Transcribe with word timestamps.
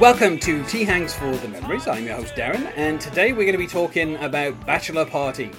Welcome 0.00 0.38
to 0.38 0.64
T 0.64 0.84
Hanks 0.84 1.12
for 1.12 1.30
the 1.36 1.48
Memories. 1.48 1.86
I'm 1.86 2.06
your 2.06 2.16
host 2.16 2.34
Darren, 2.34 2.72
and 2.74 2.98
today 2.98 3.34
we're 3.34 3.44
going 3.44 3.52
to 3.52 3.58
be 3.58 3.66
talking 3.66 4.16
about 4.16 4.64
Bachelor 4.64 5.04
Party, 5.04 5.50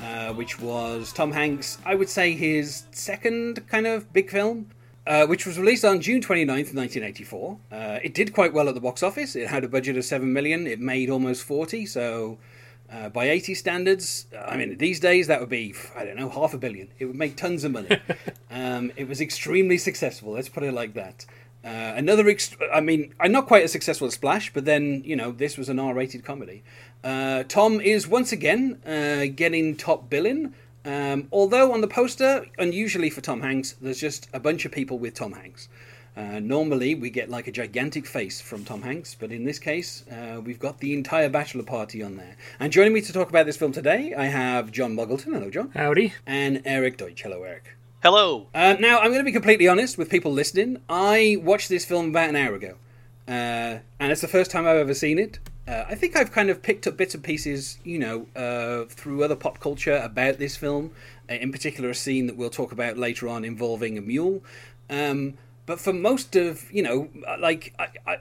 uh, 0.00 0.32
which 0.32 0.58
was 0.58 1.12
Tom 1.12 1.30
Hanks, 1.30 1.78
I 1.86 1.94
would 1.94 2.08
say 2.08 2.32
his 2.32 2.82
second 2.90 3.64
kind 3.68 3.86
of 3.86 4.12
big 4.12 4.28
film, 4.28 4.70
uh, 5.06 5.26
which 5.26 5.46
was 5.46 5.56
released 5.56 5.84
on 5.84 6.00
June 6.00 6.20
29th, 6.20 6.74
1984. 6.74 7.58
Uh, 7.70 7.98
it 8.02 8.12
did 8.12 8.34
quite 8.34 8.52
well 8.52 8.68
at 8.68 8.74
the 8.74 8.80
box 8.80 9.04
office. 9.04 9.36
It 9.36 9.46
had 9.46 9.62
a 9.62 9.68
budget 9.68 9.96
of 9.96 10.04
7 10.04 10.32
million, 10.32 10.66
it 10.66 10.80
made 10.80 11.08
almost 11.08 11.44
40, 11.44 11.86
so 11.86 12.38
uh, 12.90 13.08
by 13.10 13.30
80 13.30 13.54
standards, 13.54 14.26
I 14.36 14.56
mean, 14.56 14.78
these 14.78 14.98
days 14.98 15.28
that 15.28 15.38
would 15.38 15.48
be, 15.48 15.74
I 15.94 16.04
don't 16.04 16.16
know, 16.16 16.28
half 16.28 16.54
a 16.54 16.58
billion. 16.58 16.88
It 16.98 17.04
would 17.04 17.14
make 17.14 17.36
tons 17.36 17.62
of 17.62 17.70
money. 17.70 18.00
um, 18.50 18.90
it 18.96 19.06
was 19.06 19.20
extremely 19.20 19.78
successful, 19.78 20.32
let's 20.32 20.48
put 20.48 20.64
it 20.64 20.72
like 20.72 20.94
that. 20.94 21.24
Uh, 21.66 21.94
another, 21.96 22.22
ext- 22.24 22.56
I 22.72 22.80
mean, 22.80 23.12
I'm 23.18 23.32
not 23.32 23.48
quite 23.48 23.64
as 23.64 23.72
successful 23.72 24.06
as 24.06 24.14
Splash, 24.14 24.52
but 24.52 24.64
then 24.64 25.02
you 25.04 25.16
know 25.16 25.32
this 25.32 25.58
was 25.58 25.68
an 25.68 25.80
R-rated 25.80 26.24
comedy. 26.24 26.62
Uh, 27.02 27.42
Tom 27.42 27.80
is 27.80 28.06
once 28.06 28.30
again 28.30 28.80
uh, 28.86 29.26
getting 29.34 29.76
top 29.76 30.08
billing, 30.08 30.54
um, 30.84 31.26
although 31.32 31.72
on 31.72 31.80
the 31.80 31.88
poster, 31.88 32.46
unusually 32.56 33.10
for 33.10 33.20
Tom 33.20 33.40
Hanks, 33.40 33.72
there's 33.80 34.00
just 34.00 34.28
a 34.32 34.38
bunch 34.38 34.64
of 34.64 34.70
people 34.70 35.00
with 35.00 35.14
Tom 35.14 35.32
Hanks. 35.32 35.68
Uh, 36.16 36.38
normally, 36.38 36.94
we 36.94 37.10
get 37.10 37.28
like 37.28 37.48
a 37.48 37.52
gigantic 37.52 38.06
face 38.06 38.40
from 38.40 38.64
Tom 38.64 38.82
Hanks, 38.82 39.16
but 39.18 39.32
in 39.32 39.44
this 39.44 39.58
case, 39.58 40.04
uh, 40.08 40.40
we've 40.40 40.60
got 40.60 40.78
the 40.78 40.94
entire 40.94 41.28
bachelor 41.28 41.64
party 41.64 42.00
on 42.02 42.16
there. 42.16 42.36
And 42.60 42.72
joining 42.72 42.92
me 42.94 43.00
to 43.02 43.12
talk 43.12 43.28
about 43.28 43.44
this 43.44 43.56
film 43.56 43.72
today, 43.72 44.14
I 44.16 44.26
have 44.26 44.70
John 44.70 44.96
Muggleton. 44.96 45.34
Hello, 45.34 45.50
John. 45.50 45.72
Howdy. 45.74 46.14
And 46.26 46.62
Eric 46.64 46.96
Deutsch. 46.96 47.22
Hello, 47.22 47.42
Eric. 47.42 47.76
Hello. 48.08 48.46
Uh, 48.54 48.76
now, 48.78 49.00
I'm 49.00 49.08
going 49.08 49.18
to 49.18 49.24
be 49.24 49.32
completely 49.32 49.66
honest 49.66 49.98
with 49.98 50.08
people 50.08 50.30
listening. 50.30 50.80
I 50.88 51.38
watched 51.42 51.68
this 51.68 51.84
film 51.84 52.10
about 52.10 52.28
an 52.28 52.36
hour 52.36 52.54
ago, 52.54 52.76
uh, 53.26 53.80
and 53.98 54.12
it's 54.12 54.20
the 54.20 54.28
first 54.28 54.52
time 54.52 54.64
I've 54.64 54.76
ever 54.76 54.94
seen 54.94 55.18
it. 55.18 55.40
Uh, 55.66 55.86
I 55.88 55.96
think 55.96 56.14
I've 56.14 56.30
kind 56.30 56.48
of 56.48 56.62
picked 56.62 56.86
up 56.86 56.96
bits 56.96 57.16
and 57.16 57.24
pieces, 57.24 57.78
you 57.82 57.98
know, 57.98 58.28
uh, 58.36 58.84
through 58.84 59.24
other 59.24 59.34
pop 59.34 59.58
culture 59.58 59.96
about 59.96 60.38
this 60.38 60.56
film. 60.56 60.92
Uh, 61.28 61.34
in 61.34 61.50
particular, 61.50 61.90
a 61.90 61.96
scene 61.96 62.28
that 62.28 62.36
we'll 62.36 62.48
talk 62.48 62.70
about 62.70 62.96
later 62.96 63.26
on 63.26 63.44
involving 63.44 63.98
a 63.98 64.00
mule. 64.00 64.40
Um, 64.88 65.34
but 65.66 65.80
for 65.80 65.92
most 65.92 66.36
of, 66.36 66.70
you 66.70 66.84
know, 66.84 67.08
like 67.40 67.74
I, 67.76 67.88
I, 68.06 68.18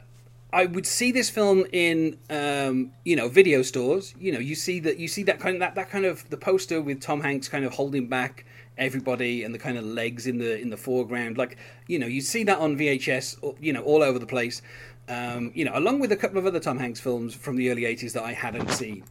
I 0.51 0.65
would 0.65 0.87
see 0.87 1.11
this 1.11 1.29
film 1.29 1.63
in, 1.71 2.17
um, 2.31 2.91
you 3.03 3.15
know, 3.15 3.29
video 3.29 3.61
stores. 3.61 4.15
You 4.17 4.31
know, 4.31 4.39
you 4.39 4.55
see 4.55 4.79
that 4.79 4.97
you 4.97 5.07
see 5.07 5.21
that 5.21 5.39
kind 5.39 5.57
of 5.57 5.59
that, 5.59 5.75
that 5.75 5.91
kind 5.91 6.05
of 6.05 6.27
the 6.31 6.37
poster 6.37 6.81
with 6.81 7.01
Tom 7.01 7.21
Hanks 7.21 7.47
kind 7.47 7.63
of 7.63 7.75
holding 7.75 8.07
back 8.07 8.45
everybody 8.77 9.43
and 9.43 9.53
the 9.53 9.59
kind 9.59 9.77
of 9.77 9.85
legs 9.85 10.27
in 10.27 10.37
the 10.37 10.59
in 10.59 10.69
the 10.69 10.77
foreground. 10.77 11.37
Like 11.37 11.57
you 11.87 11.99
know, 11.99 12.07
you 12.07 12.21
see 12.21 12.43
that 12.43 12.59
on 12.59 12.77
VHS, 12.77 13.55
you 13.59 13.73
know, 13.73 13.81
all 13.83 14.03
over 14.03 14.19
the 14.19 14.25
place. 14.25 14.61
Um, 15.07 15.51
you 15.53 15.65
know, 15.65 15.71
along 15.75 15.99
with 15.99 16.11
a 16.11 16.15
couple 16.15 16.37
of 16.37 16.45
other 16.45 16.59
Tom 16.59 16.79
Hanks 16.79 16.99
films 16.99 17.35
from 17.35 17.55
the 17.57 17.69
early 17.69 17.83
'80s 17.83 18.13
that 18.13 18.23
I 18.23 18.33
hadn't 18.33 18.71
seen. 18.71 19.03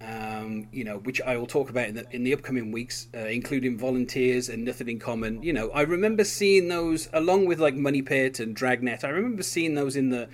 Um, 0.00 0.66
you 0.72 0.82
know, 0.82 0.98
which 0.98 1.20
I 1.20 1.36
will 1.36 1.46
talk 1.46 1.70
about 1.70 1.86
in 1.86 1.94
the, 1.94 2.06
in 2.10 2.24
the 2.24 2.34
upcoming 2.34 2.72
weeks, 2.72 3.06
uh, 3.14 3.18
including 3.18 3.78
Volunteers 3.78 4.48
and 4.48 4.64
Nothing 4.64 4.88
in 4.88 4.98
Common. 4.98 5.44
You 5.44 5.52
know, 5.52 5.70
I 5.70 5.82
remember 5.82 6.24
seeing 6.24 6.66
those 6.66 7.08
along 7.12 7.46
with 7.46 7.60
like 7.60 7.76
Money 7.76 8.02
Pit 8.02 8.40
and 8.40 8.56
Dragnet. 8.56 9.04
I 9.04 9.10
remember 9.10 9.44
seeing 9.44 9.74
those 9.76 9.94
in 9.94 10.10
the 10.10 10.28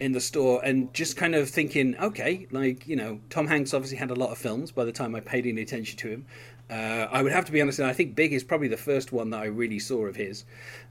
in 0.00 0.12
the 0.12 0.20
store 0.20 0.60
and 0.64 0.92
just 0.92 1.16
kind 1.16 1.34
of 1.34 1.48
thinking, 1.48 1.96
okay, 1.98 2.46
like 2.50 2.86
you 2.88 2.96
know, 2.96 3.20
Tom 3.30 3.46
Hanks 3.46 3.72
obviously 3.72 3.98
had 3.98 4.10
a 4.10 4.14
lot 4.14 4.30
of 4.30 4.38
films 4.38 4.72
by 4.72 4.84
the 4.84 4.92
time 4.92 5.14
I 5.14 5.20
paid 5.20 5.46
any 5.46 5.62
attention 5.62 5.96
to 5.98 6.08
him. 6.08 6.26
Uh, 6.70 7.08
I 7.10 7.22
would 7.22 7.32
have 7.32 7.44
to 7.46 7.52
be 7.52 7.60
honest, 7.60 7.78
and 7.78 7.88
I 7.88 7.92
think 7.92 8.14
Big 8.14 8.32
is 8.32 8.42
probably 8.42 8.68
the 8.68 8.76
first 8.76 9.12
one 9.12 9.30
that 9.30 9.40
I 9.40 9.46
really 9.46 9.78
saw 9.78 10.06
of 10.06 10.16
his. 10.16 10.44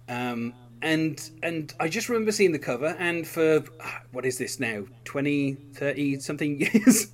Um, 0.07 0.53
and 0.81 1.29
and 1.41 1.73
I 1.79 1.87
just 1.87 2.09
remember 2.09 2.31
seeing 2.31 2.51
the 2.51 2.59
cover, 2.59 2.95
and 2.99 3.27
for 3.27 3.63
what 4.11 4.25
is 4.25 4.37
this 4.37 4.59
now, 4.59 4.83
20, 5.05 5.53
30 5.73 6.19
something 6.19 6.59
years, 6.73 7.07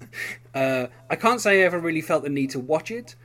uh, 0.53 0.87
I 1.09 1.15
can't 1.15 1.39
say 1.39 1.61
I 1.61 1.65
ever 1.65 1.79
really 1.79 2.01
felt 2.01 2.23
the 2.23 2.29
need 2.29 2.49
to 2.51 2.59
watch 2.59 2.91
it. 2.91 3.15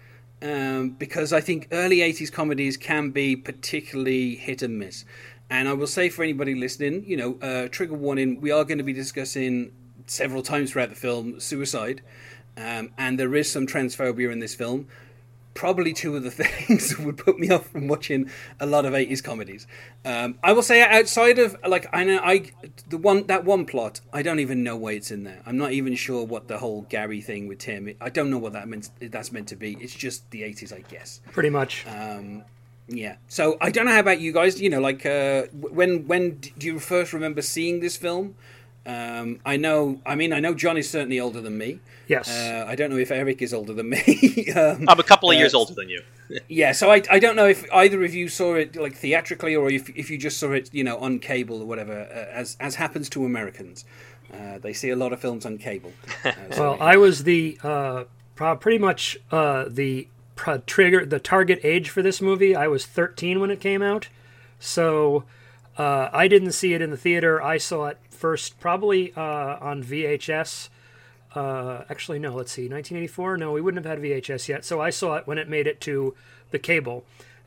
Um, 0.43 0.91
because 0.91 1.33
I 1.33 1.41
think 1.41 1.69
early 1.73 1.99
80s 1.99 2.31
comedies 2.31 2.77
can 2.77 3.11
be 3.11 3.35
particularly 3.35 4.35
hit 4.35 4.61
and 4.61 4.79
miss. 4.79 5.07
And 5.49 5.69
I 5.69 5.73
will 5.73 5.87
say 5.87 6.11
for 6.11 6.23
anybody 6.23 6.55
listening, 6.55 7.05
you 7.07 7.17
know, 7.17 7.39
uh, 7.41 7.69
trigger 7.69 7.95
warning, 7.95 8.43
we 8.43 8.51
are 8.51 8.65
going 8.65 8.77
to 8.77 8.85
be 8.85 8.93
discussing 8.93 9.73
several 10.07 10.43
times 10.43 10.73
throughout 10.73 10.91
the 10.91 10.97
film 10.97 11.41
suicide. 11.41 12.03
Um, 12.59 12.91
and 12.99 13.19
there 13.19 13.35
is 13.35 13.51
some 13.51 13.67
transphobia 13.67 14.31
in 14.31 14.39
this 14.39 14.55
film 14.55 14.89
probably 15.55 15.93
two 15.93 16.17
of 16.17 16.23
the 16.23 16.31
things 16.33 16.99
would 16.99 17.17
put 17.17 17.39
me 17.39 17.51
off 17.51 17.69
from 17.69 17.89
watching 17.89 18.31
a 18.61 18.67
lot 18.67 18.85
of 18.85 18.93
80s 18.93 19.23
comedies. 19.23 19.67
Um, 20.05 20.39
I 20.43 20.53
will 20.53 20.63
say 20.63 20.83
outside 20.83 21.39
of 21.39 21.57
like 21.67 21.89
I 21.93 22.05
know 22.05 22.21
I 22.23 22.51
the 22.89 22.99
one 22.99 23.27
that 23.29 23.45
one 23.45 23.65
plot 23.65 24.01
I 24.13 24.23
don't 24.23 24.41
even 24.41 24.63
know 24.63 24.77
why 24.77 24.93
it's 24.93 25.11
in 25.11 25.25
there. 25.25 25.41
I'm 25.47 25.57
not 25.57 25.73
even 25.73 25.95
sure 25.95 26.25
what 26.25 26.49
the 26.49 26.59
whole 26.59 26.83
Gary 26.83 27.21
thing 27.21 27.47
with 27.49 27.59
Tim. 27.59 27.95
I 28.01 28.11
don't 28.11 28.31
know 28.31 28.39
what 28.39 28.53
that 28.53 28.69
meant. 28.69 28.91
That's 29.01 29.33
meant 29.33 29.49
to 29.49 29.57
be. 29.57 29.77
It's 29.81 29.95
just 29.95 30.31
the 30.31 30.43
80s, 30.43 30.73
I 30.73 30.81
guess. 30.81 31.21
Pretty 31.33 31.51
much. 31.51 31.87
Um, 31.87 32.45
yeah. 32.89 33.17
So 33.29 33.57
I 33.61 33.71
don't 33.71 33.87
know 33.87 33.93
how 33.93 34.01
about 34.01 34.21
you 34.21 34.33
guys. 34.33 34.61
You 34.61 34.71
know, 34.71 34.81
like 34.81 35.07
uh, 35.07 35.45
when 35.53 36.07
when 36.07 36.39
do 36.59 36.67
you 36.67 36.79
first 36.79 37.13
remember 37.13 37.43
seeing 37.43 37.81
this 37.81 37.97
film? 37.97 38.35
Um, 38.87 39.41
I 39.47 39.57
know. 39.57 40.01
I 40.05 40.15
mean, 40.15 40.33
I 40.33 40.41
know 40.41 40.55
John 40.55 40.77
is 40.77 40.91
certainly 40.91 41.19
older 41.19 41.41
than 41.41 41.57
me. 41.57 41.81
Yes. 42.07 42.29
Uh, 42.29 42.67
I 42.69 42.75
don't 42.75 42.91
know 42.91 42.99
if 42.99 43.11
Eric 43.11 43.41
is 43.41 43.55
older 43.55 43.73
than 43.73 43.89
me. 43.89 44.53
um, 44.57 44.87
I'm 44.89 45.01
a 45.01 45.03
couple 45.03 45.31
of 45.31 45.37
uh, 45.37 45.39
years 45.39 45.55
older 45.55 45.75
than 45.75 45.89
you. 45.89 46.03
yeah, 46.49 46.73
so 46.73 46.91
I, 46.91 47.03
I 47.11 47.19
don't 47.19 47.37
know 47.37 47.47
if 47.47 47.65
either 47.73 48.05
of 48.05 48.15
you 48.15 48.29
saw 48.29 48.55
it 48.55 48.77
like 48.77 48.95
theatrically 48.95 49.57
or 49.57 49.71
if 49.71 49.89
if 49.91 50.11
you 50.11 50.19
just 50.19 50.39
saw 50.39 50.53
it, 50.53 50.73
you 50.73 50.85
know, 50.85 50.99
on 50.99 51.19
cable 51.19 51.63
or 51.63 51.67
whatever, 51.67 51.93
uh, 51.93 52.33
as 52.33 52.57
as 52.61 52.75
happens 52.77 53.09
to 53.11 53.25
Americans. 53.25 53.85
Uh, 54.33 54.59
they 54.59 54.73
see 54.73 54.91
a 54.91 54.97
lot 54.97 55.13
of 55.13 55.21
films 55.21 55.47
on 55.47 55.59
cable. 55.59 55.93
Uh, 56.25 56.33
well, 56.57 56.77
I 56.81 56.97
was 56.97 57.25
the 57.25 57.59
uh, 57.63 58.05
pretty 58.35 58.79
much 58.79 59.19
uh, 59.31 59.67
the 59.69 60.09
trigger 60.67 61.05
the 61.05 61.21
target 61.21 61.61
age 61.63 61.91
for 61.91 62.01
this 62.01 62.23
movie. 62.23 62.57
I 62.57 62.67
was 62.67 62.87
13 62.87 63.41
when 63.41 63.51
it 63.51 63.61
came 63.61 63.83
out, 63.83 64.09
so 64.59 65.25
uh, 65.77 66.09
I 66.13 66.29
didn't 66.29 66.53
see 66.53 66.75
it 66.75 66.81
in 66.81 66.91
the 66.91 66.97
theater. 66.97 67.43
I 67.43 67.59
saw 67.59 67.87
it 67.87 67.99
first 68.11 68.61
probably 68.61 69.13
uh, 69.17 69.59
on 69.61 69.83
VHS. 69.83 70.69
Uh, 71.35 71.83
actually, 71.91 72.19
no. 72.19 72.35
Let's 72.35 72.53
see, 72.53 72.63
1984. 72.63 73.39
No, 73.39 73.53
we 73.53 73.61
wouldn't 73.61 73.85
have 73.85 73.99
had 73.99 74.05
VHS 74.05 74.49
yet. 74.49 74.65
So 74.65 74.81
I 74.81 74.91
saw 74.91 75.17
it 75.17 75.27
when 75.27 75.39
it 75.39 75.49
made 75.49 75.67
it 75.67 75.81
to 75.83 76.15
the 76.51 76.59
cable, 76.59 77.05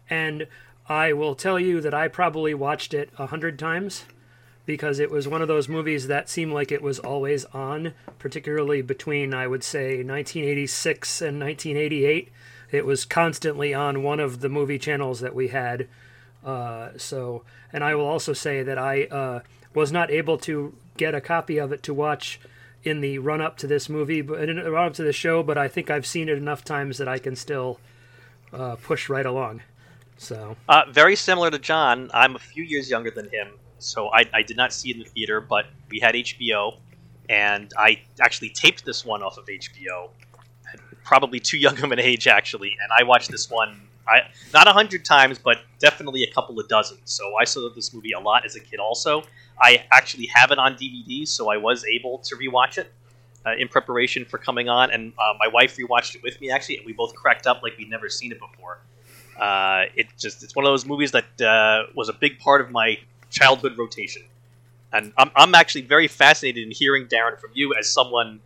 and 0.10 0.48
I 0.90 1.14
will 1.14 1.36
tell 1.36 1.60
you 1.60 1.80
that 1.82 1.94
I 1.94 2.08
probably 2.08 2.54
watched 2.54 2.94
it 2.94 3.10
a 3.18 3.28
hundred 3.28 3.58
times 3.58 4.06
because 4.66 5.00
it 5.00 5.09
was 5.09 5.28
one 5.28 5.42
of 5.42 5.48
those 5.48 5.70
movies 5.70 6.08
that 6.08 6.30
seemed 6.30 6.52
like 6.52 6.72
it 6.72 6.82
was 6.82 7.00
always 7.00 7.46
on, 7.46 7.94
particularly 8.20 8.82
between 8.82 9.34
I 9.34 9.48
would 9.48 9.64
say 9.64 10.04
1986 10.04 11.22
and 11.22 11.40
1988. 11.40 12.30
It 12.72 12.86
was 12.86 13.06
constantly 13.06 13.74
on 13.74 14.04
one 14.04 14.20
of 14.20 14.42
the 14.42 14.50
movie 14.50 14.78
channels 14.78 15.22
that 15.22 15.34
we 15.34 15.48
had. 15.48 15.88
Uh, 16.47 16.97
so, 16.97 17.44
and 17.74 17.84
I 17.84 17.94
will 17.94 18.08
also 18.08 18.31
say 18.31 18.63
that 18.63 18.78
I 18.78 19.03
uh, 19.03 19.40
was 19.74 19.91
not 19.91 20.09
able 20.09 20.38
to 20.40 20.74
get 20.96 21.13
a 21.13 21.19
copy 21.19 21.58
of 21.58 21.74
it 21.74 21.84
to 21.84 21.94
watch 21.94 22.40
in 22.84 23.02
the 23.02 23.20
run 23.20 23.41
up 23.41 23.58
to 23.58 23.67
this 23.67 23.90
movie, 23.90 24.22
but 24.22 24.47
in 24.47 24.55
the 24.55 24.72
run 24.72 24.88
up 24.88 24.94
to 24.94 25.03
the 25.03 25.11
show. 25.11 25.44
But 25.44 25.58
I 25.58 25.67
think 25.67 25.91
I've 25.91 26.05
seen 26.05 26.29
it 26.29 26.38
enough 26.38 26.64
times 26.64 26.97
that 26.99 27.08
I 27.09 27.20
can 27.20 27.35
still 27.35 27.82
uh, 28.53 28.78
push 28.78 29.09
right 29.09 29.26
along. 29.26 29.61
So, 30.17 30.55
Uh, 30.70 30.84
very 30.90 31.17
similar 31.17 31.52
to 31.52 31.59
John, 31.59 32.09
I'm 32.14 32.35
a 32.35 32.40
few 32.40 32.64
years 32.64 32.90
younger 32.90 33.11
than 33.11 33.29
him, 33.29 33.49
so 33.78 34.08
I, 34.11 34.26
I 34.34 34.41
did 34.41 34.58
not 34.58 34.73
see 34.73 34.90
it 34.90 34.96
in 34.96 35.03
the 35.03 35.09
theater, 35.09 35.41
but 35.41 35.66
we 35.91 35.99
had 35.99 36.16
HBO, 36.16 36.79
and 37.29 37.72
I 37.78 38.02
actually 38.20 38.49
taped 38.49 38.84
this 38.85 39.05
one 39.05 39.22
off 39.22 39.38
of 39.38 39.46
HBO. 39.46 40.09
Probably 41.03 41.40
too 41.40 41.58
young 41.58 41.78
of 41.84 41.91
an 41.91 41.99
age, 41.99 42.26
actually, 42.26 42.78
and 42.82 42.91
I 42.97 43.03
watched 43.03 43.29
this 43.29 43.49
one 43.49 43.82
I 44.08 44.22
not 44.54 44.68
a 44.68 44.72
hundred 44.72 45.06
times, 45.06 45.38
but 45.38 45.59
definitely 45.80 46.24
a 46.24 46.32
couple 46.32 46.59
of 46.59 46.68
dozen. 46.68 46.98
So 47.06 47.36
I 47.40 47.44
saw 47.44 47.70
this 47.74 47.94
movie 47.94 48.14
a 48.14 48.20
lot 48.20 48.46
as 48.46 48.56
a 48.56 48.59
kid. 48.59 48.80
Also, 48.80 49.24
I 49.62 49.86
actually 49.92 50.28
have 50.28 50.52
it 50.52 50.59
on 50.59 50.76
DVD, 50.76 51.28
so 51.28 51.50
I 51.50 51.58
was 51.58 51.86
able 51.86 52.20
to 52.20 52.36
rewatch 52.36 52.78
it 52.78 52.92
uh, 53.46 53.52
in 53.58 53.68
preparation 53.68 54.26
for 54.26 54.38
coming 54.38 54.70
on. 54.70 54.92
And 54.92 55.14
uh, 55.18 55.34
my 55.40 55.48
wife 55.48 55.78
rewatched 55.78 56.16
it 56.16 56.24
with 56.24 56.40
me 56.42 56.50
actually, 56.50 56.78
and 56.78 56.86
we 56.86 56.94
both 56.94 57.16
cracked 57.16 57.48
up 57.48 57.62
like 57.64 57.78
we'd 57.78 57.90
never 57.90 58.09
seen 58.09 58.32
it 58.32 58.40
before. 58.40 58.80
Uh, 59.40 59.86
it 59.96 60.08
just 60.18 60.44
it's 60.44 60.56
one 60.56 60.66
of 60.66 60.72
those 60.72 60.86
movies 60.86 61.12
that 61.12 61.42
uh, 61.42 61.84
was 61.96 62.09
a 62.09 62.14
big 62.14 62.40
part 62.40 62.62
of 62.62 62.72
my 62.72 62.98
childhood 63.30 63.78
rotation, 63.78 64.24
and 64.94 65.14
I'm 65.18 65.32
I'm 65.36 65.54
actually 65.54 65.82
very 65.82 66.08
fascinated 66.08 66.64
in 66.64 66.72
hearing 66.72 67.08
Darren 67.08 67.40
from 67.40 67.52
you 67.54 67.74
as 67.76 67.92
someone 67.92 68.40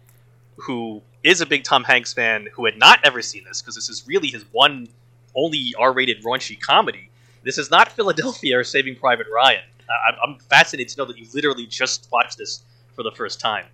who 0.57 1.01
is 1.23 1.39
a 1.39 1.45
big 1.45 1.63
Tom 1.63 1.83
Hanks 1.83 2.13
fan 2.13 2.47
who 2.53 2.65
had 2.65 2.77
not 2.77 2.99
ever 3.03 3.21
seen 3.21 3.43
this 3.45 3.61
because 3.61 3.75
this 3.75 3.89
is 3.89 4.05
really 4.07 4.27
his 4.27 4.43
one 4.51 4.89
only 5.35 5.73
R-rated 5.77 6.23
raunchy 6.23 6.59
comedy. 6.59 7.09
This 7.43 7.57
is 7.57 7.71
not 7.71 7.91
Philadelphia 7.91 8.59
or 8.59 8.63
Saving 8.63 8.95
Private 8.95 9.27
Ryan. 9.33 9.63
I, 9.89 10.13
I'm 10.23 10.37
fascinated 10.39 10.89
to 10.89 10.97
know 11.01 11.05
that 11.05 11.17
you 11.17 11.27
literally 11.33 11.65
just 11.65 12.07
watched 12.11 12.37
this 12.37 12.63
for 12.95 13.03
the 13.03 13.11
first 13.11 13.39
time. 13.39 13.65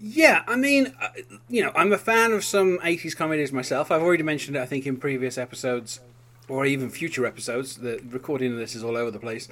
Yeah, 0.00 0.42
I 0.48 0.56
mean, 0.56 0.94
uh, 1.00 1.10
you 1.48 1.62
know, 1.62 1.70
I'm 1.76 1.92
a 1.92 1.98
fan 1.98 2.32
of 2.32 2.44
some 2.44 2.78
80s 2.78 3.16
comedies 3.16 3.52
myself. 3.52 3.92
I've 3.92 4.02
already 4.02 4.24
mentioned 4.24 4.56
it, 4.56 4.60
I 4.60 4.66
think, 4.66 4.84
in 4.84 4.96
previous 4.96 5.38
episodes 5.38 6.00
or 6.48 6.66
even 6.66 6.90
future 6.90 7.24
episodes. 7.24 7.76
The 7.76 8.02
recording 8.10 8.52
of 8.52 8.58
this 8.58 8.74
is 8.74 8.82
all 8.82 8.96
over 8.96 9.12
the 9.12 9.20
place. 9.20 9.46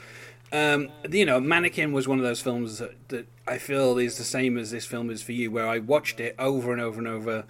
Um, 0.52 0.88
you 1.08 1.24
know, 1.24 1.38
Mannequin 1.38 1.92
was 1.92 2.08
one 2.08 2.18
of 2.18 2.24
those 2.24 2.40
films 2.40 2.78
that, 2.78 3.08
that, 3.10 3.26
I 3.46 3.58
feel 3.58 3.98
is 3.98 4.18
the 4.18 4.24
same 4.24 4.58
as 4.58 4.72
this 4.72 4.84
film 4.84 5.10
is 5.10 5.22
for 5.22 5.32
you, 5.32 5.50
where 5.50 5.68
I 5.68 5.78
watched 5.78 6.18
it 6.18 6.34
over 6.38 6.72
and 6.72 6.80
over 6.80 6.98
and 6.98 7.06
over. 7.06 7.44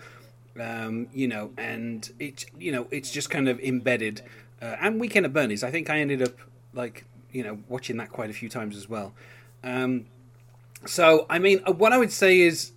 Um, 0.59 1.09
you 1.13 1.29
know, 1.29 1.53
and 1.57 2.11
it, 2.19 2.47
you 2.59 2.73
know, 2.73 2.87
it's 2.91 3.11
just 3.11 3.31
kind 3.31 3.49
of 3.49 3.61
embedded. 3.61 4.23
Uh, 4.61 4.77
and 4.81 5.01
Weekend 5.01 5.27
at 5.27 5.33
Bernie's, 5.33 5.63
I 5.63 5.71
think 5.71 5.89
I 5.89 6.01
ended 6.01 6.23
up 6.23 6.37
like, 6.75 7.05
you 7.33 7.43
know, 7.43 7.59
watching 7.69 7.97
that 7.99 8.11
quite 8.11 8.31
a 8.31 8.33
few 8.33 8.49
times 8.49 8.77
as 8.77 8.89
well. 8.89 9.13
Um, 9.63 10.07
so, 10.87 11.27
I 11.29 11.39
mean, 11.39 11.61
uh, 11.67 11.73
what 11.73 11.93
I 11.93 11.99
would 11.99 12.13
say 12.13 12.41
is 12.41 12.73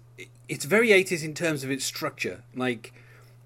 it's 0.47 0.65
very 0.65 0.89
80s 0.89 1.23
in 1.23 1.33
terms 1.33 1.63
of 1.63 1.71
its 1.71 1.85
structure. 1.85 2.43
Like, 2.55 2.93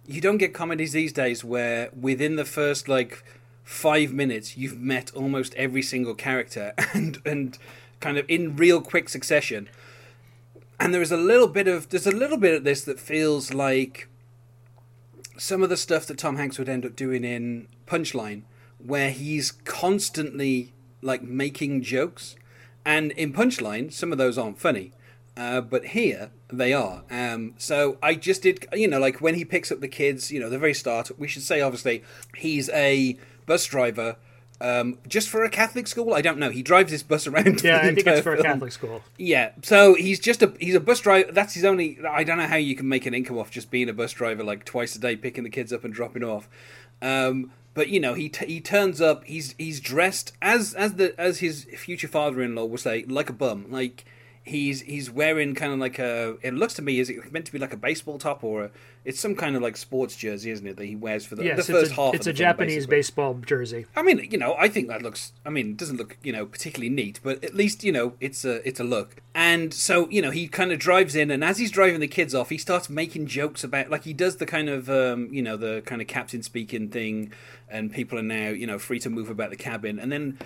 you 0.06 0.22
don't 0.22 0.38
get 0.38 0.54
comedies 0.54 0.94
these 0.94 1.14
days 1.14 1.44
where 1.44 1.90
within 2.00 2.36
the 2.36 2.46
first, 2.46 2.88
like, 2.88 3.24
five 3.64 4.14
minutes 4.14 4.56
you've 4.56 4.80
met 4.80 5.12
almost 5.14 5.54
every 5.56 5.82
single 5.82 6.16
character 6.16 6.74
and, 6.94 7.20
and 7.26 7.58
kind 8.00 8.18
of 8.18 8.26
in 8.30 8.56
real 8.56 8.82
quick 8.82 9.10
succession. 9.10 9.70
And 10.80 10.94
there 10.94 11.02
is 11.02 11.12
a 11.12 11.18
little 11.18 11.48
bit 11.48 11.68
of, 11.68 11.90
there's 11.90 12.08
a 12.08 12.12
little 12.12 12.38
bit 12.38 12.56
of 12.56 12.64
this 12.64 12.84
that 12.86 13.00
feels 13.00 13.54
like 13.54 14.08
some 15.38 15.64
of 15.64 15.70
the 15.70 15.78
stuff 15.78 16.06
that 16.08 16.18
Tom 16.18 16.38
Hanks 16.38 16.58
would 16.60 16.70
end 16.70 16.86
up 16.86 16.96
doing 16.96 17.24
in 17.24 17.68
Punchline, 17.86 18.44
where 18.78 19.12
he's 19.12 19.52
constantly, 19.52 20.74
like, 21.02 21.24
making 21.24 21.84
jokes. 21.84 22.36
And 22.86 23.12
in 23.14 23.34
Punchline, 23.34 23.92
some 23.92 24.12
of 24.12 24.18
those 24.18 24.38
aren't 24.38 24.60
funny 24.60 24.94
uh, 25.38 25.62
but 25.62 25.86
here 25.86 26.32
they 26.52 26.74
are. 26.74 27.04
Um, 27.12 27.54
so 27.58 27.98
I 28.02 28.16
just 28.16 28.42
did, 28.42 28.66
you 28.74 28.88
know, 28.88 29.00
like 29.00 29.22
when 29.22 29.36
he 29.36 29.46
picks 29.46 29.72
up 29.72 29.80
the 29.80 29.88
kids, 29.88 30.32
you 30.32 30.40
know, 30.40 30.50
the 30.50 30.58
very 30.58 30.74
start. 30.74 31.12
We 31.18 31.28
should 31.28 31.44
say, 31.44 31.62
obviously, 31.62 32.04
he's 32.36 32.70
a 32.72 33.18
bus 33.46 33.66
driver. 33.66 34.18
Um, 34.60 34.98
just 35.08 35.30
for 35.30 35.44
a 35.44 35.50
Catholic 35.50 35.88
school, 35.88 36.14
I 36.14 36.22
don't 36.22 36.40
know. 36.40 36.50
He 36.50 36.64
drives 36.64 36.92
this 36.92 37.04
bus 37.04 37.28
around. 37.28 37.62
Yeah, 37.64 37.78
I 37.78 37.94
think 37.94 38.08
it's 38.08 38.22
for 38.22 38.36
film. 38.36 38.40
a 38.40 38.50
Catholic 38.50 38.72
school. 38.72 39.02
Yeah, 39.18 39.52
so 39.62 39.94
he's 39.94 40.20
just 40.20 40.42
a 40.42 40.54
he's 40.60 40.74
a 40.76 40.80
bus 40.80 41.00
driver. 41.00 41.32
That's 41.32 41.54
his 41.54 41.64
only. 41.64 42.00
I 42.08 42.24
don't 42.24 42.38
know 42.38 42.48
how 42.48 42.56
you 42.56 42.76
can 42.76 42.88
make 42.90 43.06
an 43.06 43.14
income 43.14 43.38
off 43.38 43.52
just 43.52 43.70
being 43.70 43.88
a 43.90 43.94
bus 43.94 44.12
driver, 44.14 44.44
like 44.44 44.66
twice 44.66 44.96
a 44.96 45.00
day, 45.00 45.16
picking 45.16 45.44
the 45.44 45.50
kids 45.50 45.72
up 45.72 45.84
and 45.84 45.94
dropping 45.94 46.24
off. 46.24 46.50
Um, 47.02 47.52
but 47.74 47.90
you 47.90 48.00
know, 48.00 48.16
he 48.16 48.30
t- 48.30 48.48
he 48.48 48.60
turns 48.60 49.00
up. 49.00 49.24
He's 49.26 49.54
he's 49.60 49.80
dressed 49.80 50.34
as 50.42 50.74
as 50.74 50.94
the 50.96 51.14
as 51.20 51.40
his 51.40 51.66
future 51.76 52.08
father-in-law 52.08 52.66
will 52.66 52.78
say, 52.80 53.04
like 53.08 53.30
a 53.30 53.34
bum, 53.34 53.66
like 53.70 54.06
he's 54.48 54.82
he's 54.82 55.12
wearing 55.12 55.54
kind 55.56 55.74
of 55.74 55.80
like 55.80 56.00
a. 56.00 56.38
It 56.42 56.54
looks 56.54 56.74
to 56.76 56.82
me 56.82 57.00
is 57.00 57.10
it 57.10 57.32
meant 57.32 57.46
to 57.46 57.52
be 57.52 57.60
like 57.60 57.74
a 57.74 57.78
baseball 57.78 58.18
top 58.18 58.44
or 58.44 58.66
a, 58.66 58.72
it's 59.06 59.20
some 59.20 59.36
kind 59.36 59.56
of 59.56 59.62
like 59.62 59.78
sports 59.78 60.16
jersey, 60.16 60.52
isn't 60.52 60.66
it? 60.66 60.78
That 60.78 60.86
he 60.86 60.96
wears 60.96 61.26
for 61.26 61.36
the, 61.36 61.46
yes, 61.46 61.68
the 61.68 61.74
first 61.74 61.92
a, 61.92 61.96
half. 61.96 62.14
It's 62.14 62.28
a 62.28 62.34
Japanese 62.34 62.88
basically. 62.88 62.98
baseball 62.98 63.34
jersey. 63.36 63.86
I 63.96 64.02
mean, 64.02 64.28
you 64.32 64.38
know, 64.38 64.56
I 64.58 64.68
think 64.68 64.88
that 64.88 65.02
looks. 65.02 65.34
I 65.46 65.50
mean, 65.50 65.72
it 65.72 65.78
doesn't 65.78 65.98
look 65.98 66.18
you 66.24 66.34
know 66.34 66.46
particularly 66.46 66.90
neat, 66.90 67.20
but 67.24 67.44
at 67.44 67.54
least 67.54 67.84
you 67.84 67.92
know 67.92 68.14
it's 68.20 68.44
a 68.44 68.68
it's 68.68 68.80
a 68.80 68.84
look. 68.84 69.18
And 69.34 69.74
so 69.74 70.10
you 70.10 70.22
know 70.22 70.32
he 70.32 70.48
kind 70.48 70.72
of 70.72 70.80
drives 70.80 71.16
in, 71.16 71.32
and 71.32 71.44
as 71.44 71.58
he's 71.58 71.72
driving 71.72 72.00
the 72.00 72.08
kids 72.08 72.34
off, 72.34 72.50
he 72.50 72.58
starts 72.58 72.90
making 72.90 73.28
jokes 73.28 73.64
about 73.64 73.90
like 73.90 74.04
he 74.04 74.14
does 74.14 74.38
the 74.38 74.46
kind 74.46 74.70
of 74.70 74.90
um, 74.90 75.30
you 75.32 75.42
know 75.42 75.58
the 75.58 75.82
kind 75.86 76.02
of 76.02 76.08
captain 76.08 76.42
speaking 76.42 76.90
thing, 76.90 77.32
and 77.70 77.94
people 77.94 78.18
are 78.18 78.24
now 78.24 78.50
you 78.50 78.68
know 78.68 78.80
free 78.80 79.00
to 79.00 79.10
move 79.10 79.30
about 79.30 79.50
the 79.50 79.56
cabin, 79.56 80.00
and 80.00 80.12
then 80.12 80.38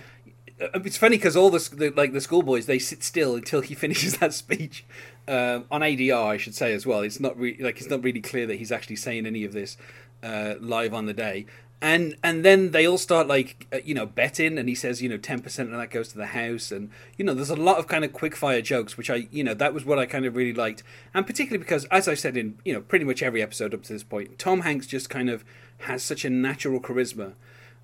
it's 0.58 0.96
funny 0.96 1.16
because 1.16 1.36
all 1.36 1.50
the, 1.50 1.68
the, 1.74 1.90
like 1.90 2.12
the 2.12 2.20
schoolboys 2.20 2.66
they 2.66 2.78
sit 2.78 3.02
still 3.02 3.34
until 3.34 3.60
he 3.60 3.74
finishes 3.84 4.18
that 4.18 4.34
speech 4.34 4.84
um, 5.28 5.64
on 5.70 5.80
ADR. 5.80 6.26
I 6.26 6.36
should 6.36 6.54
say 6.54 6.72
as 6.72 6.86
well. 6.86 7.00
It's 7.00 7.20
not 7.20 7.38
re- 7.38 7.56
like 7.60 7.78
it's 7.78 7.90
not 7.90 8.02
really 8.02 8.20
clear 8.20 8.46
that 8.46 8.56
he's 8.56 8.72
actually 8.72 8.96
saying 8.96 9.26
any 9.26 9.44
of 9.44 9.52
this 9.52 9.76
uh, 10.22 10.54
live 10.60 10.94
on 10.94 11.06
the 11.06 11.14
day. 11.14 11.46
And 11.80 12.16
and 12.22 12.44
then 12.44 12.70
they 12.70 12.86
all 12.86 12.98
start 12.98 13.26
like 13.26 13.66
uh, 13.72 13.78
you 13.84 13.92
know 13.92 14.06
betting, 14.06 14.56
and 14.56 14.68
he 14.68 14.74
says 14.76 15.02
you 15.02 15.08
know 15.08 15.16
ten 15.16 15.40
percent 15.40 15.72
of 15.72 15.78
that 15.78 15.90
goes 15.90 16.08
to 16.08 16.16
the 16.16 16.26
house, 16.26 16.70
and 16.70 16.90
you 17.18 17.24
know 17.24 17.34
there's 17.34 17.50
a 17.50 17.56
lot 17.56 17.78
of 17.78 17.88
kind 17.88 18.04
of 18.04 18.12
quick 18.12 18.36
fire 18.36 18.62
jokes, 18.62 18.96
which 18.96 19.10
I 19.10 19.26
you 19.32 19.42
know 19.42 19.54
that 19.54 19.74
was 19.74 19.84
what 19.84 19.98
I 19.98 20.06
kind 20.06 20.24
of 20.24 20.36
really 20.36 20.54
liked, 20.54 20.84
and 21.12 21.26
particularly 21.26 21.58
because 21.58 21.84
as 21.86 22.06
I 22.06 22.14
said 22.14 22.36
in 22.36 22.56
you 22.64 22.72
know 22.72 22.80
pretty 22.80 23.04
much 23.04 23.20
every 23.20 23.42
episode 23.42 23.74
up 23.74 23.82
to 23.82 23.92
this 23.92 24.04
point, 24.04 24.38
Tom 24.38 24.60
Hanks 24.60 24.86
just 24.86 25.10
kind 25.10 25.28
of 25.28 25.44
has 25.78 26.04
such 26.04 26.24
a 26.24 26.30
natural 26.30 26.78
charisma 26.78 27.32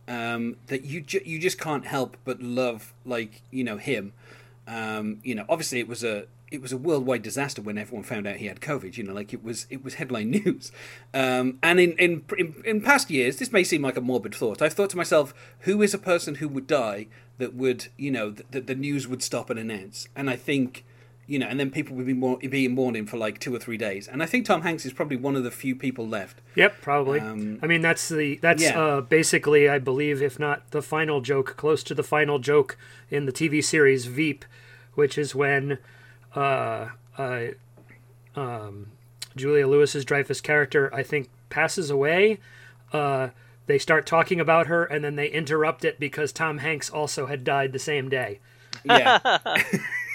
um, 0.08 0.56
that 0.66 0.84
you 0.84 1.02
ju- 1.02 1.22
you 1.24 1.38
just 1.38 1.60
can't 1.60 1.86
help 1.86 2.16
but 2.24 2.42
love 2.42 2.94
like 3.04 3.42
you 3.50 3.62
know 3.62 3.76
him. 3.76 4.14
Um, 4.66 5.20
you 5.22 5.34
know, 5.34 5.44
obviously 5.48 5.78
it 5.78 5.86
was 5.86 6.02
a 6.02 6.26
it 6.50 6.62
was 6.62 6.72
a 6.72 6.78
worldwide 6.78 7.22
disaster 7.22 7.60
when 7.60 7.76
everyone 7.76 8.04
found 8.04 8.26
out 8.26 8.36
he 8.36 8.46
had 8.46 8.60
COVID. 8.60 8.96
You 8.96 9.04
know, 9.04 9.12
like 9.12 9.32
it 9.32 9.44
was 9.44 9.66
it 9.70 9.84
was 9.84 9.94
headline 9.94 10.30
news. 10.44 10.72
Um, 11.12 11.58
and 11.62 11.78
in, 11.78 11.92
in, 11.92 12.24
in 12.36 12.54
in 12.64 12.80
past 12.80 13.10
years, 13.10 13.36
this 13.36 13.52
may 13.52 13.62
seem 13.62 13.82
like 13.82 13.96
a 13.96 14.00
morbid 14.00 14.34
thought. 14.34 14.62
I've 14.62 14.72
thought 14.72 14.90
to 14.90 14.96
myself, 14.96 15.34
who 15.60 15.82
is 15.82 15.94
a 15.94 15.98
person 15.98 16.36
who 16.36 16.48
would 16.48 16.66
die 16.66 17.06
that 17.36 17.54
would 17.54 17.88
you 17.96 18.10
know 18.10 18.30
that 18.30 18.66
the 18.66 18.74
news 18.74 19.06
would 19.06 19.22
stop 19.22 19.50
and 19.50 19.60
announce? 19.60 20.08
And 20.16 20.30
I 20.30 20.36
think 20.36 20.84
you 21.28 21.38
know, 21.38 21.46
and 21.46 21.60
then 21.60 21.70
people 21.70 21.94
would 21.94 22.06
be 22.06 22.14
more 22.14 22.38
be 22.38 22.64
in 22.64 22.74
mourning 22.74 23.04
for 23.04 23.18
like 23.18 23.38
two 23.38 23.54
or 23.54 23.58
three 23.58 23.76
days. 23.76 24.08
And 24.08 24.22
I 24.22 24.26
think 24.26 24.46
Tom 24.46 24.62
Hanks 24.62 24.86
is 24.86 24.94
probably 24.94 25.18
one 25.18 25.36
of 25.36 25.44
the 25.44 25.50
few 25.50 25.76
people 25.76 26.08
left. 26.08 26.40
Yep, 26.56 26.80
probably. 26.80 27.20
Um, 27.20 27.58
I 27.62 27.66
mean, 27.66 27.82
that's 27.82 28.08
the 28.08 28.38
that's 28.38 28.62
yeah. 28.62 28.80
uh, 28.80 29.00
basically, 29.02 29.68
I 29.68 29.78
believe, 29.78 30.22
if 30.22 30.38
not 30.38 30.70
the 30.70 30.80
final 30.80 31.20
joke, 31.20 31.54
close 31.58 31.82
to 31.84 31.94
the 31.94 32.02
final 32.02 32.38
joke 32.38 32.78
in 33.10 33.26
the 33.26 33.32
TV 33.32 33.62
series 33.62 34.06
Veep, 34.06 34.46
which 34.94 35.18
is 35.18 35.34
when 35.34 35.78
uh, 36.34 36.88
uh, 37.18 37.48
um, 38.34 38.92
Julia 39.36 39.68
Louis's 39.68 40.06
Dreyfus 40.06 40.40
character, 40.40 40.92
I 40.94 41.02
think, 41.02 41.28
passes 41.50 41.90
away. 41.90 42.38
Uh, 42.90 43.28
they 43.66 43.78
start 43.78 44.06
talking 44.06 44.40
about 44.40 44.66
her, 44.68 44.86
and 44.86 45.04
then 45.04 45.16
they 45.16 45.28
interrupt 45.28 45.84
it 45.84 46.00
because 46.00 46.32
Tom 46.32 46.58
Hanks 46.58 46.88
also 46.88 47.26
had 47.26 47.44
died 47.44 47.74
the 47.74 47.78
same 47.78 48.08
day. 48.08 48.40
Yeah. 48.82 49.38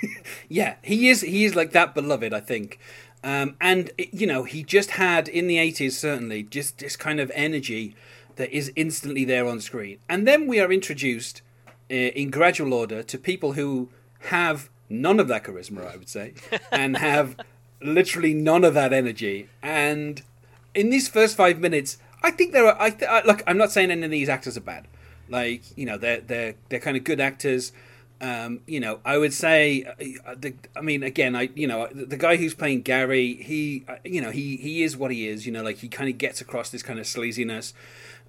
yeah, 0.50 0.75
he 0.81 1.09
is. 1.09 1.21
He 1.21 1.45
is 1.45 1.55
like 1.55 1.71
that 1.71 1.94
beloved. 1.94 2.33
I 2.33 2.39
think. 2.39 2.79
Um, 3.23 3.55
and 3.61 3.91
you 3.98 4.27
know, 4.27 4.43
he 4.43 4.63
just 4.63 4.91
had 4.91 5.27
in 5.27 5.48
the 5.48 5.57
eighties 5.57 5.98
certainly 5.98 6.43
just 6.43 6.79
this 6.79 6.95
kind 6.95 7.19
of 7.19 7.31
energy 7.33 7.95
that 8.36 8.51
is 8.51 8.72
instantly 8.75 9.25
there 9.25 9.48
on 9.48 9.62
screen. 9.62 10.00
And 10.10 10.27
then 10.27 10.48
we 10.48 10.60
are 10.60 10.72
introduced 10.72 11.41
uh, 11.89 11.93
in 11.93 12.31
gradual 12.31 12.74
order 12.74 13.03
to 13.03 13.17
people 13.17 13.53
who 13.53 13.89
have 14.22 14.69
none 14.89 15.19
of 15.19 15.27
that 15.27 15.43
charisma, 15.43 15.91
I 15.91 15.98
would 15.98 16.10
say, 16.10 16.33
and 16.72 16.98
have 16.98 17.38
literally 17.81 18.33
none 18.33 18.63
of 18.63 18.74
that 18.74 18.93
energy. 18.93 19.50
And 19.62 20.22
in 20.74 20.89
these 20.89 21.07
first 21.07 21.38
five 21.38 21.60
minutes, 21.60 21.98
I 22.22 22.31
think 22.31 22.53
there 22.53 22.65
are. 22.65 22.81
I 22.81 22.89
th- 22.89 23.10
I, 23.10 23.24
look, 23.24 23.43
I'm 23.45 23.57
not 23.57 23.72
saying 23.72 23.91
any 23.91 24.05
of 24.05 24.12
these 24.12 24.29
actors 24.29 24.57
are 24.57 24.62
bad. 24.62 24.88
Like 25.29 25.77
you 25.77 25.86
know, 25.86 25.98
they're 25.98 26.22
they're 26.22 26.55
they're 26.69 26.79
kind 26.79 26.98
of 26.98 27.03
good 27.03 27.19
actors. 27.19 27.72
Um, 28.22 28.62
you 28.65 28.79
know, 28.79 29.00
I 29.03 29.17
would 29.17 29.34
say, 29.34 29.84
uh, 30.25 30.36
I 30.75 30.82
mean, 30.82 31.03
again, 31.03 31.36
I, 31.36 31.50
you 31.55 31.67
know, 31.67 31.88
the, 31.91 32.15
guy 32.15 32.38
who's 32.38 32.53
playing 32.53 32.84
Gary, 32.84 33.36
he, 33.36 33.84
uh, 33.88 33.96
you 34.05 34.22
know, 34.22 34.32
he, 34.32 34.55
he 34.55 34.82
is 34.82 34.96
what 34.96 35.12
he 35.12 35.27
is. 35.27 35.46
You 35.46 35.51
know, 35.51 35.62
like 35.62 35.77
he 35.77 35.89
kind 35.89 36.10
of 36.10 36.17
gets 36.17 36.39
across 36.39 36.70
this 36.70 36.84
kind 36.84 37.00
of 37.00 37.05
sleaziness. 37.05 37.74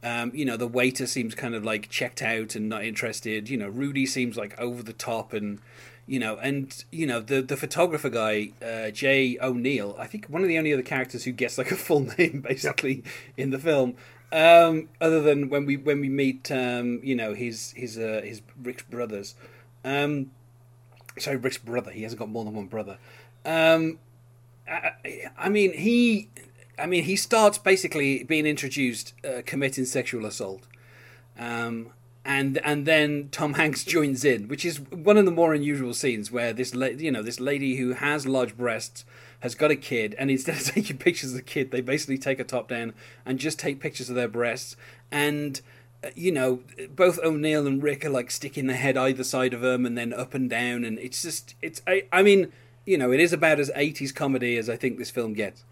Um, 0.03 0.33
you 0.35 0.45
know, 0.45 0.57
the 0.57 0.67
waiter 0.67 1.07
seems 1.07 1.35
kind 1.35 1.55
of 1.55 1.64
like 1.64 1.88
checked 1.88 2.23
out 2.23 2.57
and 2.57 2.69
not 2.69 2.85
interested. 2.85 3.49
You 3.49 3.57
know, 3.57 3.69
Rudy 3.69 4.05
seems 4.05 4.37
like 4.37 4.59
over 4.61 4.83
the 4.83 4.93
top 4.93 5.33
and, 5.33 5.61
you 6.07 6.19
know, 6.19 6.37
and 6.37 6.85
you 6.91 7.07
know 7.07 7.21
the 7.21 7.41
the 7.41 7.57
photographer 7.57 8.11
guy, 8.11 8.50
uh, 8.62 8.91
Jay 8.91 9.38
O'Neill. 9.41 9.97
I 9.99 10.07
think 10.07 10.26
one 10.26 10.43
of 10.43 10.49
the 10.49 10.59
only 10.59 10.73
other 10.73 10.83
characters 10.83 11.25
who 11.25 11.33
gets 11.33 11.57
like 11.57 11.71
a 11.71 11.76
full 11.76 12.00
name 12.19 12.43
basically 12.47 13.03
in 13.37 13.50
the 13.50 13.59
film. 13.59 13.97
Um, 14.31 14.88
other 15.00 15.23
than 15.23 15.49
when 15.49 15.64
we 15.64 15.76
when 15.76 16.00
we 16.00 16.09
meet, 16.09 16.50
um, 16.50 17.00
you 17.03 17.14
know, 17.14 17.35
his 17.35 17.73
his 17.73 17.97
uh, 17.97 18.21
his 18.25 18.43
Rick's 18.61 18.83
brothers. 18.83 19.35
Um, 19.85 20.31
sorry, 21.19 21.37
Rick's 21.37 21.59
brother. 21.59 21.91
He 21.91 22.03
hasn't 22.03 22.19
got 22.19 22.29
more 22.29 22.45
than 22.45 22.55
one 22.55 22.67
brother. 22.67 22.99
Um, 23.45 23.99
I, 24.69 24.93
I, 25.37 25.49
mean, 25.49 25.75
he. 25.75 26.29
I 26.79 26.87
mean, 26.87 27.05
he 27.05 27.17
starts 27.17 27.59
basically 27.59 28.25
being 28.25 28.47
introduced 28.47 29.12
uh, 29.25 29.43
committing 29.45 29.85
sexual 29.85 30.26
assault, 30.26 30.62
um, 31.38 31.91
and 32.25 32.59
and 32.59 32.87
then 32.87 33.29
Tom 33.31 33.55
Hanks 33.55 33.85
joins 33.85 34.25
in, 34.25 34.49
which 34.49 34.64
is 34.64 34.81
one 34.81 35.17
of 35.17 35.25
the 35.25 35.31
more 35.31 35.55
unusual 35.55 35.95
scenes 35.95 36.31
where 36.31 36.53
this 36.53 36.75
la- 36.75 36.87
you 36.87 37.11
know 37.11 37.23
this 37.23 37.38
lady 37.38 37.76
who 37.76 37.93
has 37.93 38.26
large 38.26 38.57
breasts 38.57 39.05
has 39.41 39.55
got 39.55 39.71
a 39.71 39.76
kid, 39.76 40.14
and 40.19 40.31
instead 40.31 40.57
of 40.57 40.64
taking 40.64 40.97
pictures 40.97 41.31
of 41.31 41.37
the 41.37 41.43
kid, 41.43 41.71
they 41.71 41.83
basically 41.83 42.19
take 42.19 42.41
a 42.41 42.45
top 42.45 42.69
down 42.69 42.95
and 43.26 43.38
just 43.38 43.59
take 43.59 43.81
pictures 43.81 44.09
of 44.09 44.17
their 44.17 44.29
breasts 44.29 44.75
and 45.11 45.61
you 46.15 46.33
know, 46.33 46.61
both 46.95 47.19
O'Neill 47.21 47.67
and 47.67 47.83
Rick 47.83 48.05
are 48.05 48.11
like 48.11 48.31
sticking 48.31 48.67
their 48.67 48.77
head 48.77 48.97
either 48.97 49.25
side 49.25 49.55
of 49.55 49.61
them 49.61 49.87
and 49.87 49.97
then 49.97 50.13
up 50.13 50.35
and 50.35 50.49
down, 50.49 50.85
and 50.85 50.99
it's 50.99 51.23
just 51.23 51.55
it's 51.63 51.83
I, 51.87 52.05
I 52.13 52.23
mean, 52.23 52.53
you 52.85 52.99
know, 52.99 53.13
it 53.13 53.21
is 53.21 53.33
about 53.33 53.61
as 53.61 53.71
eighties 53.75 54.13
comedy 54.13 54.57
as 54.57 54.69
I 54.69 54.77
think 54.77 54.99
this 54.99 55.11
film 55.11 55.35
gets. 55.35 55.65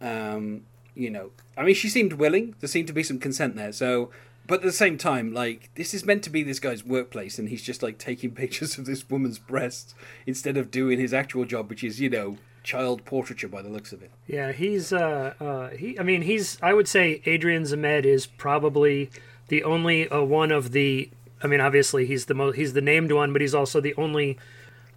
Um, 0.00 0.62
you 0.94 1.10
know, 1.10 1.30
I 1.56 1.62
mean, 1.64 1.74
she 1.74 1.88
seemed 1.88 2.14
willing. 2.14 2.54
There 2.60 2.68
seemed 2.68 2.88
to 2.88 2.92
be 2.92 3.02
some 3.02 3.18
consent 3.18 3.56
there. 3.56 3.72
So, 3.72 4.10
but 4.46 4.56
at 4.56 4.62
the 4.62 4.72
same 4.72 4.98
time, 4.98 5.32
like 5.32 5.70
this 5.74 5.94
is 5.94 6.04
meant 6.04 6.22
to 6.24 6.30
be 6.30 6.42
this 6.42 6.58
guy's 6.58 6.84
workplace, 6.84 7.38
and 7.38 7.48
he's 7.48 7.62
just 7.62 7.82
like 7.82 7.98
taking 7.98 8.30
pictures 8.34 8.78
of 8.78 8.86
this 8.86 9.08
woman's 9.08 9.38
breasts 9.38 9.94
instead 10.26 10.56
of 10.56 10.70
doing 10.70 10.98
his 10.98 11.14
actual 11.14 11.44
job, 11.44 11.68
which 11.68 11.84
is 11.84 12.00
you 12.00 12.10
know 12.10 12.38
child 12.62 13.04
portraiture 13.04 13.48
by 13.48 13.62
the 13.62 13.68
looks 13.68 13.92
of 13.92 14.02
it. 14.02 14.10
Yeah, 14.26 14.52
he's 14.52 14.92
uh, 14.92 15.34
uh 15.40 15.70
he. 15.70 15.98
I 15.98 16.02
mean, 16.02 16.22
he's. 16.22 16.58
I 16.62 16.74
would 16.74 16.88
say 16.88 17.22
Adrian 17.26 17.64
Zmed 17.64 18.04
is 18.04 18.26
probably 18.26 19.10
the 19.52 19.64
only 19.64 20.08
uh, 20.08 20.22
one 20.22 20.50
of 20.50 20.72
the. 20.72 21.10
I 21.42 21.46
mean, 21.46 21.60
obviously 21.60 22.06
he's 22.06 22.24
the 22.24 22.32
most. 22.32 22.56
He's 22.56 22.72
the 22.72 22.80
named 22.80 23.12
one, 23.12 23.34
but 23.34 23.42
he's 23.42 23.54
also 23.54 23.82
the 23.82 23.94
only 23.96 24.38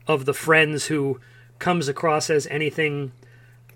of 0.07 0.23
the 0.23 0.33
friends 0.33 0.85
who 0.85 1.19
comes 1.59 1.89
across 1.89 2.29
as 2.29 2.47
anything 2.47 3.11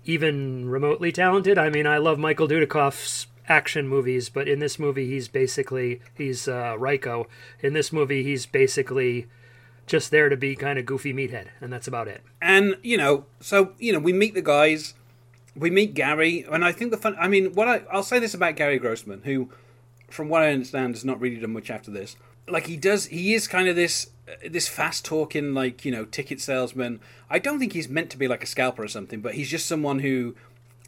even 0.06 0.70
remotely 0.70 1.12
talented. 1.12 1.58
I 1.58 1.68
mean, 1.68 1.86
I 1.86 1.98
love 1.98 2.18
Michael 2.18 2.48
Dudikoff's 2.48 3.26
action 3.46 3.88
movies, 3.88 4.30
but 4.30 4.48
in 4.48 4.60
this 4.60 4.78
movie, 4.78 5.06
he's 5.06 5.28
basically 5.28 6.00
he's 6.14 6.48
uh, 6.48 6.76
Ryko. 6.78 7.26
In 7.60 7.74
this 7.74 7.92
movie, 7.92 8.22
he's 8.22 8.46
basically 8.46 9.26
just 9.86 10.10
there 10.10 10.30
to 10.30 10.36
be 10.36 10.56
kind 10.56 10.78
of 10.78 10.86
goofy 10.86 11.12
meathead, 11.12 11.48
and 11.60 11.70
that's 11.70 11.88
about 11.88 12.08
it. 12.08 12.22
And 12.40 12.78
you 12.82 12.96
know, 12.96 13.26
so 13.38 13.74
you 13.78 13.92
know, 13.92 13.98
we 13.98 14.14
meet 14.14 14.32
the 14.32 14.40
guys, 14.40 14.94
we 15.54 15.68
meet 15.68 15.92
Gary, 15.92 16.46
and 16.50 16.64
I 16.64 16.72
think 16.72 16.90
the 16.90 16.96
fun. 16.96 17.16
I 17.20 17.28
mean, 17.28 17.52
what 17.52 17.68
I 17.68 17.82
I'll 17.92 18.02
say 18.02 18.18
this 18.18 18.32
about 18.32 18.56
Gary 18.56 18.78
Grossman, 18.78 19.20
who, 19.24 19.50
from 20.10 20.28
what 20.28 20.42
I 20.42 20.52
understand, 20.52 20.94
has 20.94 21.04
not 21.04 21.20
really 21.20 21.36
done 21.36 21.52
much 21.52 21.70
after 21.70 21.90
this. 21.90 22.16
Like 22.48 22.66
he 22.66 22.76
does, 22.76 23.06
he 23.06 23.34
is 23.34 23.46
kind 23.46 23.68
of 23.68 23.76
this 23.76 24.10
this 24.46 24.68
fast 24.68 25.04
talking, 25.04 25.54
like 25.54 25.84
you 25.84 25.92
know, 25.92 26.04
ticket 26.04 26.40
salesman. 26.40 27.00
I 27.28 27.38
don't 27.38 27.58
think 27.58 27.72
he's 27.72 27.88
meant 27.88 28.10
to 28.10 28.18
be 28.18 28.28
like 28.28 28.42
a 28.42 28.46
scalper 28.46 28.82
or 28.82 28.88
something, 28.88 29.20
but 29.20 29.34
he's 29.34 29.50
just 29.50 29.66
someone 29.66 30.00
who 30.00 30.34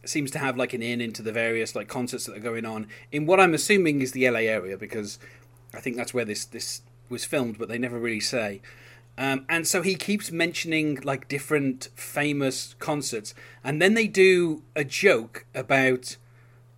seems 0.04 0.30
to 0.32 0.38
have 0.38 0.56
like 0.56 0.72
an 0.72 0.82
in 0.82 1.00
into 1.00 1.22
the 1.22 1.32
various 1.32 1.76
like 1.76 1.88
concerts 1.88 2.26
that 2.26 2.36
are 2.36 2.40
going 2.40 2.64
on 2.64 2.88
in 3.12 3.26
what 3.26 3.38
I'm 3.38 3.54
assuming 3.54 4.02
is 4.02 4.12
the 4.12 4.28
LA 4.28 4.40
area 4.40 4.76
because 4.76 5.18
I 5.74 5.80
think 5.80 5.96
that's 5.96 6.12
where 6.12 6.24
this 6.24 6.44
this 6.44 6.82
was 7.08 7.24
filmed, 7.24 7.58
but 7.58 7.68
they 7.68 7.78
never 7.78 7.98
really 7.98 8.20
say. 8.20 8.60
Um, 9.18 9.44
and 9.48 9.66
so 9.66 9.82
he 9.82 9.94
keeps 9.94 10.32
mentioning 10.32 10.98
like 11.04 11.28
different 11.28 11.88
famous 11.94 12.74
concerts, 12.78 13.34
and 13.62 13.80
then 13.80 13.94
they 13.94 14.06
do 14.06 14.62
a 14.74 14.84
joke 14.84 15.44
about 15.54 16.16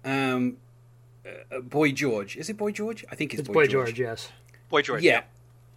um, 0.05 0.57
uh, 1.27 1.61
Boy 1.61 1.93
George. 1.93 2.37
Is 2.37 2.49
it 2.51 2.57
Boy 2.57 2.73
George? 2.73 3.05
I 3.11 3.15
think 3.15 3.33
it's, 3.33 3.41
It's 3.41 3.49
Boy, 3.49 3.55
Boy 3.55 3.67
George. 3.67 3.89
George, 3.89 4.01
yes. 4.01 4.29
Boy 4.69 4.83
George. 4.83 5.03
Yeah. 5.03 5.23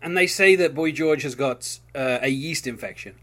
And 0.02 0.16
they 0.16 0.28
say 0.28 0.56
that 0.56 0.76
Boy 0.76 0.92
George 0.92 1.24
has 1.24 1.36
got 1.36 1.80
uh, 1.96 2.20
a 2.22 2.30
yeast 2.30 2.68
infection, 2.68 3.16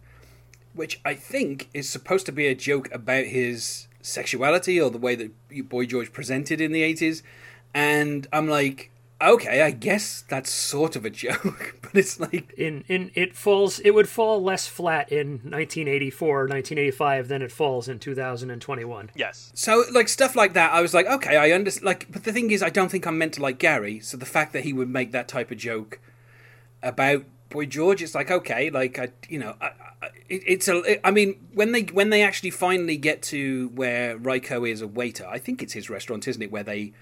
which 0.72 1.00
I 1.04 1.14
think 1.14 1.68
is 1.72 1.88
supposed 1.88 2.26
to 2.26 2.32
be 2.32 2.46
a 2.46 2.54
joke 2.54 2.92
about 2.92 3.26
his 3.26 3.88
sexuality 4.02 4.80
or 4.80 4.90
the 4.90 4.98
way 4.98 5.14
that 5.14 5.68
Boy 5.68 5.86
George 5.86 6.12
presented 6.12 6.60
in 6.60 6.72
the 6.72 6.82
80s. 6.82 7.22
And 7.72 8.26
I'm 8.32 8.48
like, 8.48 8.90
okay, 9.20 9.62
I 9.62 9.70
guess 9.70 10.24
that's 10.28 10.50
sort 10.50 10.96
of 10.96 11.04
a 11.04 11.10
joke, 11.24 11.76
but 11.82 11.94
it's 11.94 12.18
like, 12.20 12.52
in 12.54 12.84
in 12.88 13.10
it 13.14 13.34
falls 13.36 13.78
it 13.80 13.90
would 13.90 14.08
fall 14.08 14.42
less 14.42 14.66
flat 14.66 15.10
in 15.12 15.40
1984 15.44 16.38
1985 16.48 17.28
than 17.28 17.42
it 17.42 17.52
falls 17.52 17.88
in 17.88 17.98
2021 17.98 19.10
Yes. 19.14 19.52
so 19.54 19.84
like 19.92 20.08
stuff 20.08 20.34
like 20.36 20.52
that. 20.54 20.72
I 20.72 20.80
was 20.80 20.94
like, 20.94 21.06
okay, 21.06 21.36
I 21.36 21.52
understand. 21.52 21.84
Like, 21.86 22.10
but 22.10 22.24
the 22.24 22.32
thing 22.32 22.50
is, 22.50 22.62
I 22.62 22.70
don't 22.70 22.90
think 22.90 23.06
I'm 23.06 23.18
meant 23.18 23.34
to 23.34 23.42
like 23.42 23.58
Gary. 23.58 24.00
So 24.00 24.16
the 24.16 24.26
fact 24.26 24.52
that 24.52 24.64
he 24.64 24.72
would 24.72 24.88
make 24.88 25.12
that 25.12 25.28
type 25.28 25.50
of 25.50 25.58
joke 25.58 26.00
about 26.82 27.24
Boy 27.50 27.66
George, 27.66 28.02
it's 28.02 28.14
like 28.14 28.30
okay, 28.30 28.70
like 28.70 28.98
I, 28.98 29.08
you 29.28 29.38
know, 29.38 29.54
I, 29.60 29.66
I, 29.66 30.06
it, 30.28 30.42
it's 30.46 30.68
a. 30.68 30.78
It, 30.82 31.00
I 31.04 31.10
mean, 31.10 31.46
when 31.54 31.72
they 31.72 31.82
when 31.82 32.10
they 32.10 32.22
actually 32.22 32.50
finally 32.50 32.96
get 32.96 33.22
to 33.24 33.68
where 33.74 34.18
Ryko 34.18 34.68
is 34.68 34.82
a 34.82 34.88
waiter, 34.88 35.26
I 35.26 35.38
think 35.38 35.62
it's 35.62 35.72
his 35.72 35.88
restaurant, 35.88 36.26
isn't 36.26 36.42
it? 36.42 36.50
Where 36.50 36.64
they 36.64 36.92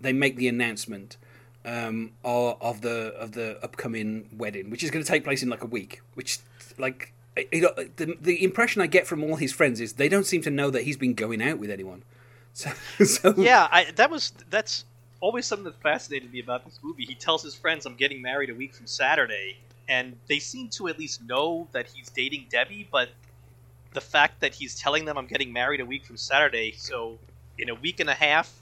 they 0.00 0.12
make 0.14 0.36
the 0.36 0.48
announcement 0.48 1.18
um, 1.64 2.12
of, 2.24 2.56
of 2.60 2.80
the 2.80 3.14
of 3.14 3.32
the 3.32 3.62
upcoming 3.62 4.28
wedding, 4.36 4.70
which 4.70 4.82
is 4.82 4.90
going 4.90 5.04
to 5.04 5.10
take 5.10 5.24
place 5.24 5.42
in 5.42 5.48
like 5.48 5.62
a 5.62 5.66
week. 5.66 6.00
Which 6.14 6.38
like 6.78 7.12
the 7.36 8.16
the 8.20 8.42
impression 8.42 8.82
I 8.82 8.86
get 8.86 9.06
from 9.06 9.22
all 9.22 9.36
his 9.36 9.52
friends 9.52 9.80
is 9.80 9.94
they 9.94 10.08
don't 10.08 10.26
seem 10.26 10.42
to 10.42 10.50
know 10.50 10.70
that 10.70 10.82
he's 10.82 10.96
been 10.96 11.14
going 11.14 11.42
out 11.42 11.58
with 11.58 11.70
anyone. 11.70 12.02
So, 12.52 12.72
so 13.04 13.32
Yeah, 13.36 13.68
I, 13.70 13.92
that 13.92 14.10
was 14.10 14.32
that's 14.50 14.84
always 15.20 15.46
something 15.46 15.64
that 15.66 15.80
fascinated 15.80 16.32
me 16.32 16.40
about 16.40 16.64
this 16.64 16.80
movie. 16.82 17.04
He 17.04 17.14
tells 17.14 17.44
his 17.44 17.54
friends, 17.54 17.86
"I'm 17.86 17.94
getting 17.94 18.20
married 18.20 18.50
a 18.50 18.54
week 18.54 18.74
from 18.74 18.88
Saturday," 18.88 19.56
and 19.88 20.16
they 20.26 20.40
seem 20.40 20.68
to 20.70 20.88
at 20.88 20.98
least 20.98 21.22
know 21.22 21.68
that 21.70 21.86
he's 21.86 22.08
dating 22.10 22.46
Debbie. 22.50 22.88
But 22.90 23.10
the 23.92 24.00
fact 24.00 24.40
that 24.40 24.52
he's 24.52 24.74
telling 24.74 25.04
them, 25.04 25.16
"I'm 25.16 25.28
getting 25.28 25.52
married 25.52 25.80
a 25.80 25.86
week 25.86 26.04
from 26.04 26.16
Saturday," 26.16 26.74
so 26.76 27.18
in 27.56 27.68
a 27.68 27.74
week 27.76 28.00
and 28.00 28.10
a 28.10 28.14
half. 28.14 28.59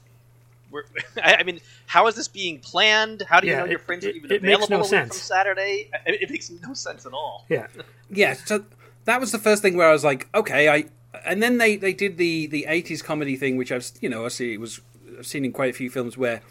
We're, 0.71 0.83
I 1.23 1.35
I 1.39 1.43
mean, 1.43 1.59
how 1.87 2.07
is 2.07 2.15
this 2.15 2.27
being 2.27 2.59
planned? 2.59 3.23
How 3.23 3.39
do 3.39 3.47
you 3.47 3.53
Yeah, 3.53 3.59
know 3.59 3.65
your 3.65 3.79
it- 3.79 3.85
friends 3.85 4.05
are 4.05 4.09
even 4.09 4.31
it 4.31 4.41
makes 4.43 4.55
available 4.65 4.77
no 4.77 4.83
sense. 4.83 5.09
from 5.17 5.21
Saturday? 5.23 5.89
It, 6.05 6.21
it 6.23 6.29
makes 6.29 6.49
no 6.49 6.73
sense 6.73 7.05
at 7.05 7.13
all. 7.13 7.45
yeah 7.49 7.67
yeah, 8.11 8.33
so 8.33 8.65
that 9.05 9.19
was 9.19 9.31
the 9.31 9.39
first 9.39 9.61
thing 9.61 9.77
where 9.77 9.87
I 9.89 9.91
was 9.93 10.03
like, 10.03 10.27
okay, 10.33 10.69
I. 10.69 10.85
And 11.25 11.41
then 11.41 11.57
they, 11.57 11.75
they 11.75 11.93
did 11.93 12.17
the 12.17 12.45
the 12.47 12.65
eighties 12.67 13.01
comedy 13.01 13.35
thing, 13.35 13.57
which 13.57 13.71
I've 13.71 13.89
you 14.01 14.09
know 14.09 14.25
I 14.25 14.27
see 14.29 14.53
it 14.53 14.59
was 14.59 14.81
I've 15.17 15.25
seen 15.27 15.43
in 15.43 15.51
quite 15.51 15.69
a 15.71 15.73
few 15.73 15.89
films 15.89 16.17
where 16.17 16.41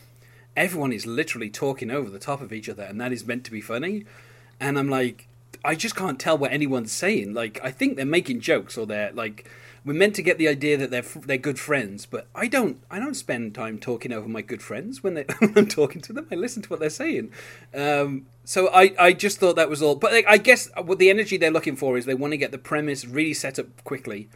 everyone 0.57 0.93
is 0.93 1.07
literally 1.07 1.49
talking 1.49 1.91
over 1.91 2.11
the 2.11 2.19
top 2.19 2.41
of 2.41 2.53
each 2.53 2.69
other, 2.69 2.83
and 2.83 3.01
that 3.01 3.13
is 3.13 3.25
meant 3.25 3.45
to 3.45 3.51
be 3.53 3.61
funny. 3.61 4.05
And 4.61 4.77
I'm 4.79 4.89
like, 4.89 5.29
I 5.65 5.77
just 5.77 5.95
can't 5.95 6.19
tell 6.19 6.37
what 6.37 6.51
anyone's 6.53 6.91
saying. 6.91 7.35
Like, 7.35 7.61
I 7.63 7.71
think 7.71 7.97
they're 7.97 8.05
making 8.05 8.41
jokes, 8.41 8.77
or 8.77 8.85
they're 8.87 9.13
like, 9.13 9.49
we're 9.85 9.95
meant 9.95 10.15
to 10.17 10.23
get 10.23 10.39
the 10.39 10.49
idea 10.49 10.77
that 10.77 10.91
they're 10.91 11.03
they're 11.03 11.39
good 11.39 11.59
friends, 11.59 12.07
but 12.07 12.27
I 12.35 12.47
don't 12.47 12.83
I 12.91 12.99
don't 12.99 13.15
spend 13.15 13.55
time 13.55 13.79
talking 13.79 14.13
over 14.13 14.29
my 14.29 14.43
good 14.43 14.63
friends 14.63 15.03
when 15.03 15.15
they 15.15 15.25
when 15.39 15.57
I'm 15.57 15.67
talking 15.67 16.01
to 16.03 16.13
them. 16.13 16.27
I 16.31 16.35
listen 16.35 16.63
to 16.63 16.69
what 16.69 16.81
they're 16.81 16.91
saying. 16.91 17.33
Um, 17.75 18.27
so 18.45 18.69
I, 18.73 18.95
I 18.99 19.13
just 19.13 19.39
thought 19.39 19.57
that 19.57 19.69
was 19.69 19.83
all. 19.83 19.95
But 19.95 20.13
like, 20.13 20.27
I 20.27 20.39
guess 20.39 20.71
what 20.83 20.99
the 20.99 21.11
energy 21.11 21.37
they're 21.37 21.51
looking 21.51 21.77
for 21.77 21.99
is 21.99 22.07
they 22.07 22.15
want 22.15 22.33
to 22.33 22.39
get 22.39 22.51
the 22.51 22.59
premise 22.59 23.05
really 23.05 23.35
set 23.35 23.59
up 23.59 23.67
quickly, 23.85 24.29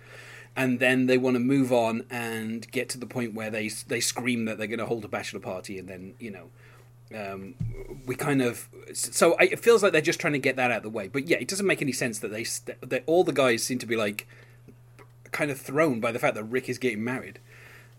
and 0.55 0.81
then 0.81 1.07
they 1.07 1.19
want 1.19 1.35
to 1.35 1.41
move 1.41 1.73
on 1.73 2.05
and 2.11 2.71
get 2.71 2.89
to 2.91 2.99
the 2.99 3.07
point 3.07 3.35
where 3.35 3.51
they 3.51 3.69
they 3.69 4.01
scream 4.01 4.45
that 4.45 4.59
they're 4.59 4.67
going 4.67 4.79
to 4.79 4.87
hold 4.87 5.05
a 5.05 5.09
bachelor 5.09 5.41
party, 5.41 5.79
and 5.79 5.89
then 5.89 6.15
you 6.19 6.31
know. 6.31 6.51
Um, 7.15 7.57
we 8.07 8.15
kind 8.15 8.41
of 8.41 8.71
so 8.95 9.35
I, 9.35 9.43
it 9.43 9.61
feels 9.61 9.83
like 9.83 9.93
they're 9.93 10.01
just 10.01 10.19
trying 10.19 10.33
to 10.33 10.39
get 10.39 10.57
that 10.57 10.71
out 10.71 10.79
of 10.79 10.83
the 10.83 10.89
way, 10.89 11.09
but 11.09 11.29
yeah, 11.29 11.37
it 11.37 11.47
doesn't 11.47 11.67
make 11.67 11.83
any 11.83 11.93
sense 11.93 12.21
that 12.21 12.29
they 12.29 12.47
that 12.81 13.03
all 13.05 13.23
the 13.23 13.35
guys 13.35 13.63
seem 13.63 13.79
to 13.81 13.87
be 13.87 13.97
like 13.97 14.27
kind 15.33 15.51
of 15.51 15.61
thrown 15.61 16.01
by 16.01 16.12
the 16.12 16.19
fact 16.19 16.35
that 16.37 16.45
Rick 16.45 16.69
is 16.69 16.79
getting 16.79 17.03
married. 17.03 17.39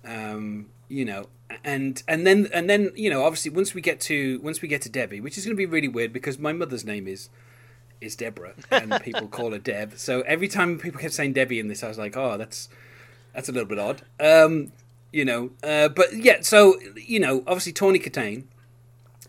Um, 0.06 0.68
you 0.88 1.06
know, 1.06 1.28
and 1.63 2.02
and 2.08 2.25
then 2.25 2.48
and 2.54 2.70
then 2.70 2.92
you 2.96 3.10
know, 3.10 3.24
obviously 3.24 3.52
once 3.52 3.74
we 3.74 3.82
get 3.82 4.00
to 4.02 4.40
once 4.42 4.62
we 4.62 4.68
get 4.68 4.82
to 4.84 4.90
Debbie, 4.90 5.20
which 5.20 5.38
is 5.38 5.46
going 5.46 5.56
to 5.56 5.58
be 5.58 5.66
really 5.66 5.88
weird 5.88 6.13
because 6.13 6.40
my 6.40 6.54
mother's 6.54 6.86
name 6.86 7.08
is 7.08 7.30
is 8.02 8.16
Deborah, 8.16 8.54
and 8.72 9.00
people 9.04 9.28
call 9.28 9.52
her 9.52 9.60
Deb. 9.60 9.98
So 9.98 10.22
every 10.22 10.48
time 10.48 10.80
people 10.80 11.00
kept 11.00 11.13
saying 11.13 11.34
Debbie 11.34 11.60
in 11.60 11.68
this, 11.68 11.84
I 11.84 11.88
was 11.88 11.98
like, 11.98 12.16
oh, 12.16 12.38
that's 12.38 12.70
that's 13.34 13.50
a 13.50 13.52
little 13.52 13.68
bit 13.68 13.80
odd. 13.80 14.02
Um, 14.20 14.72
you 15.12 15.25
know, 15.25 15.52
uh, 15.63 15.90
but 15.90 16.13
yeah, 16.13 16.42
so 16.42 16.80
you 16.96 17.20
know, 17.20 17.44
obviously 17.48 17.74
Tawny 17.74 18.00
Kitaen. 18.00 18.46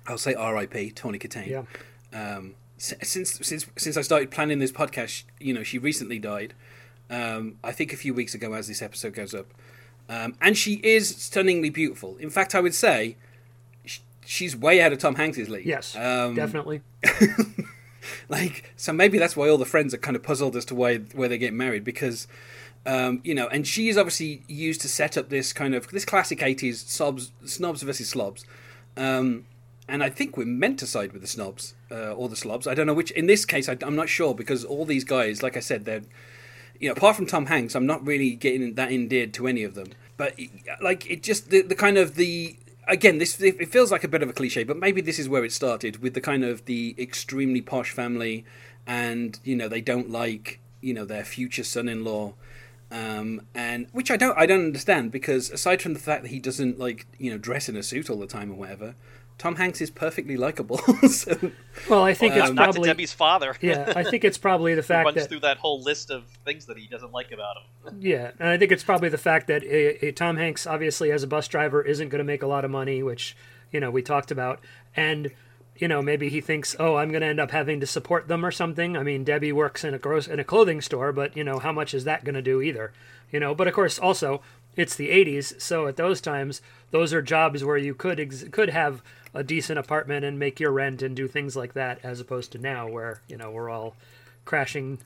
I'll 0.06 0.18
say 0.18 0.34
R.I.P. 0.34 0.90
Tawny 0.90 1.18
Kitaen 1.18 1.46
yeah 1.46 1.62
um, 2.14 2.54
since 2.78 3.38
since 3.42 3.66
since 3.76 3.96
I 3.96 4.02
started 4.02 4.30
planning 4.30 4.60
this 4.60 4.72
podcast, 4.72 5.24
you 5.40 5.52
know, 5.52 5.62
she 5.62 5.78
recently 5.78 6.18
died. 6.18 6.54
Um, 7.10 7.58
I 7.62 7.72
think 7.72 7.92
a 7.92 7.96
few 7.96 8.14
weeks 8.14 8.34
ago, 8.34 8.54
as 8.54 8.66
this 8.66 8.80
episode 8.82 9.14
goes 9.14 9.34
up, 9.34 9.46
um, 10.08 10.36
and 10.40 10.56
she 10.56 10.74
is 10.82 11.08
stunningly 11.16 11.70
beautiful. 11.70 12.16
In 12.16 12.30
fact, 12.30 12.54
I 12.54 12.60
would 12.60 12.74
say 12.74 13.16
sh- 13.84 14.00
she's 14.24 14.56
way 14.56 14.80
out 14.80 14.92
of 14.92 14.98
Tom 14.98 15.14
Hanks's 15.14 15.48
league. 15.48 15.66
yes 15.66 15.96
um, 15.96 16.34
definitely 16.34 16.82
like 18.28 18.72
so 18.76 18.92
maybe 18.92 19.18
that's 19.18 19.36
why 19.36 19.48
all 19.48 19.58
the 19.58 19.64
friends 19.64 19.94
are 19.94 19.98
kind 19.98 20.16
of 20.16 20.22
puzzled 20.22 20.56
as 20.56 20.64
to 20.66 20.74
why 20.74 20.98
where 20.98 21.28
they 21.28 21.38
get 21.38 21.52
married 21.52 21.84
because 21.84 22.26
um, 22.86 23.20
you 23.24 23.34
know 23.34 23.48
and 23.48 23.66
she 23.66 23.88
is 23.88 23.96
obviously 23.96 24.42
used 24.46 24.80
to 24.82 24.88
set 24.88 25.16
up 25.16 25.28
this 25.30 25.52
kind 25.52 25.74
of 25.74 25.88
this 25.88 26.04
classic 26.04 26.40
80s 26.40 26.86
snobs 26.86 27.32
snobs 27.44 27.82
versus 27.82 28.08
slobs 28.08 28.44
um, 28.96 29.46
and 29.88 30.02
I 30.02 30.10
think 30.10 30.36
we're 30.36 30.46
meant 30.46 30.78
to 30.80 30.86
side 30.86 31.12
with 31.12 31.22
the 31.22 31.28
snobs 31.28 31.74
uh, 31.90 32.12
or 32.12 32.28
the 32.28 32.36
slobs 32.36 32.66
I 32.66 32.74
don't 32.74 32.86
know 32.86 32.94
which 32.94 33.10
in 33.12 33.26
this 33.26 33.44
case 33.44 33.68
I, 33.68 33.76
I'm 33.82 33.96
not 33.96 34.08
sure 34.08 34.34
because 34.34 34.64
all 34.64 34.84
these 34.84 35.04
guys 35.04 35.42
like 35.42 35.56
I 35.56 35.60
said 35.60 35.84
they're 35.86 36.02
you 36.80 36.88
know 36.88 36.94
apart 36.94 37.16
from 37.16 37.26
Tom 37.26 37.46
Hanks 37.46 37.74
I'm 37.74 37.86
not 37.86 38.06
really 38.06 38.34
getting 38.34 38.74
that 38.74 38.92
endeared 38.92 39.32
to 39.34 39.46
any 39.46 39.64
of 39.64 39.74
them. 39.74 39.88
But 40.16 40.38
like 40.80 41.10
it 41.10 41.22
just 41.22 41.50
the, 41.50 41.62
the 41.62 41.74
kind 41.74 41.98
of 41.98 42.14
the 42.14 42.56
again 42.86 43.18
this 43.18 43.40
it 43.40 43.68
feels 43.68 43.90
like 43.90 44.04
a 44.04 44.08
bit 44.08 44.22
of 44.22 44.28
a 44.28 44.32
cliche 44.32 44.62
but 44.62 44.76
maybe 44.76 45.00
this 45.00 45.18
is 45.18 45.28
where 45.28 45.44
it 45.44 45.52
started 45.52 46.02
with 46.02 46.14
the 46.14 46.20
kind 46.20 46.44
of 46.44 46.66
the 46.66 46.94
extremely 46.98 47.62
posh 47.62 47.90
family 47.90 48.44
and 48.86 49.40
you 49.42 49.56
know 49.56 49.68
they 49.68 49.80
don't 49.80 50.10
like 50.10 50.60
you 50.84 50.94
know 50.94 51.04
their 51.04 51.24
future 51.24 51.64
son-in-law. 51.64 52.34
Um, 52.90 53.46
and 53.54 53.88
which 53.92 54.10
I 54.10 54.16
don't 54.16 54.38
I 54.38 54.46
don't 54.46 54.66
understand 54.66 55.10
because 55.10 55.50
aside 55.50 55.82
from 55.82 55.94
the 55.94 56.00
fact 56.00 56.22
that 56.22 56.28
he 56.28 56.38
doesn't 56.38 56.78
like 56.78 57.06
you 57.18 57.30
know 57.30 57.38
dress 57.38 57.68
in 57.68 57.76
a 57.76 57.82
suit 57.82 58.08
all 58.08 58.18
the 58.18 58.26
time 58.26 58.52
or 58.52 58.54
whatever 58.54 58.94
Tom 59.36 59.56
Hanks 59.56 59.80
is 59.80 59.90
perfectly 59.90 60.36
likable 60.36 60.78
so 61.08 61.36
well 61.90 62.02
i 62.02 62.14
think 62.14 62.34
it's 62.34 62.50
Not 62.50 62.66
to 62.66 62.72
probably 62.72 62.88
Debbie's 62.88 63.12
father. 63.12 63.56
yeah 63.60 63.92
i 63.96 64.02
think 64.04 64.24
it's 64.24 64.38
probably 64.38 64.74
the 64.74 64.82
Who 64.82 64.86
fact 64.86 65.04
runs 65.06 65.16
that 65.16 65.28
through 65.28 65.40
that 65.40 65.58
whole 65.58 65.82
list 65.82 66.10
of 66.10 66.24
things 66.44 66.66
that 66.66 66.78
he 66.78 66.86
doesn't 66.86 67.12
like 67.12 67.32
about 67.32 67.56
him. 67.56 67.98
Yeah, 68.00 68.30
and 68.38 68.48
I 68.48 68.56
think 68.58 68.72
it's 68.72 68.84
probably 68.84 69.08
the 69.08 69.18
fact 69.18 69.46
that 69.48 69.62
uh, 69.64 70.06
uh, 70.06 70.12
Tom 70.14 70.36
Hanks, 70.36 70.66
obviously 70.66 71.10
as 71.10 71.22
a 71.22 71.26
bus 71.26 71.48
driver, 71.48 71.82
isn't 71.82 72.08
going 72.08 72.18
to 72.18 72.24
make 72.24 72.42
a 72.42 72.46
lot 72.46 72.64
of 72.64 72.70
money, 72.70 73.02
which 73.02 73.36
you 73.70 73.80
know 73.80 73.90
we 73.90 74.02
talked 74.02 74.30
about, 74.30 74.60
and 74.96 75.30
you 75.76 75.88
know, 75.88 76.00
maybe 76.00 76.28
he 76.28 76.40
thinks, 76.40 76.76
oh, 76.78 76.96
I'm 76.96 77.10
going 77.10 77.22
to 77.22 77.26
end 77.26 77.40
up 77.40 77.50
having 77.50 77.80
to 77.80 77.86
support 77.86 78.28
them 78.28 78.46
or 78.46 78.52
something. 78.52 78.96
I 78.96 79.02
mean, 79.02 79.24
Debbie 79.24 79.52
works 79.52 79.82
in 79.82 79.92
a 79.92 79.98
gross 79.98 80.28
in 80.28 80.38
a 80.38 80.44
clothing 80.44 80.80
store, 80.80 81.12
but 81.12 81.36
you 81.36 81.44
know, 81.44 81.58
how 81.58 81.72
much 81.72 81.94
is 81.94 82.04
that 82.04 82.24
going 82.24 82.36
to 82.36 82.42
do 82.42 82.62
either? 82.62 82.92
You 83.32 83.40
know, 83.40 83.54
but 83.54 83.66
of 83.66 83.74
course, 83.74 83.98
also 83.98 84.40
it's 84.76 84.94
the 84.96 85.08
80s, 85.08 85.60
so 85.60 85.86
at 85.86 85.96
those 85.96 86.20
times, 86.20 86.60
those 86.90 87.12
are 87.12 87.22
jobs 87.22 87.64
where 87.64 87.76
you 87.76 87.94
could 87.94 88.18
ex- 88.20 88.44
could 88.50 88.70
have 88.70 89.02
a 89.34 89.42
decent 89.42 89.78
apartment 89.78 90.24
and 90.24 90.38
make 90.38 90.60
your 90.60 90.70
rent 90.70 91.02
and 91.02 91.16
do 91.16 91.26
things 91.26 91.56
like 91.56 91.74
that, 91.74 91.98
as 92.02 92.20
opposed 92.20 92.52
to 92.52 92.58
now 92.58 92.88
where 92.88 93.20
you 93.28 93.36
know 93.36 93.50
we're 93.50 93.68
all 93.68 93.96
crashing. 94.44 94.98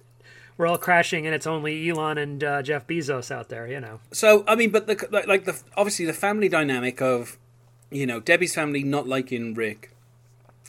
We're 0.56 0.66
all 0.66 0.78
crashing, 0.78 1.24
and 1.24 1.34
it's 1.34 1.46
only 1.46 1.88
Elon 1.88 2.18
and 2.18 2.42
uh, 2.42 2.62
Jeff 2.62 2.86
Bezos 2.86 3.30
out 3.30 3.48
there, 3.48 3.66
you 3.68 3.80
know. 3.80 4.00
So 4.12 4.44
I 4.46 4.54
mean, 4.54 4.70
but 4.70 4.86
the 4.86 5.24
like, 5.26 5.44
the 5.44 5.60
obviously 5.76 6.04
the 6.04 6.12
family 6.12 6.48
dynamic 6.48 7.00
of, 7.00 7.38
you 7.90 8.06
know, 8.06 8.20
Debbie's 8.20 8.54
family 8.54 8.82
not 8.82 9.06
liking 9.06 9.54
Rick, 9.54 9.92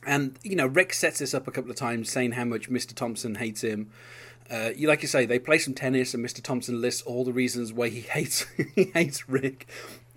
and 0.05 0.37
you 0.43 0.55
know 0.55 0.67
Rick 0.67 0.93
sets 0.93 1.19
this 1.19 1.33
up 1.33 1.47
a 1.47 1.51
couple 1.51 1.71
of 1.71 1.77
times, 1.77 2.09
saying 2.09 2.33
how 2.33 2.45
much 2.45 2.69
Mr. 2.69 2.93
Thompson 2.93 3.35
hates 3.35 3.61
him. 3.61 3.89
Uh, 4.49 4.71
you 4.75 4.87
like 4.87 5.01
you 5.01 5.07
say, 5.07 5.25
they 5.25 5.37
play 5.37 5.57
some 5.57 5.73
tennis, 5.73 6.13
and 6.13 6.25
Mr. 6.25 6.41
Thompson 6.41 6.81
lists 6.81 7.01
all 7.03 7.23
the 7.23 7.33
reasons 7.33 7.73
why 7.73 7.89
he 7.89 8.01
hates 8.15 8.45
he 8.75 8.85
hates 8.93 9.27
Rick, 9.27 9.67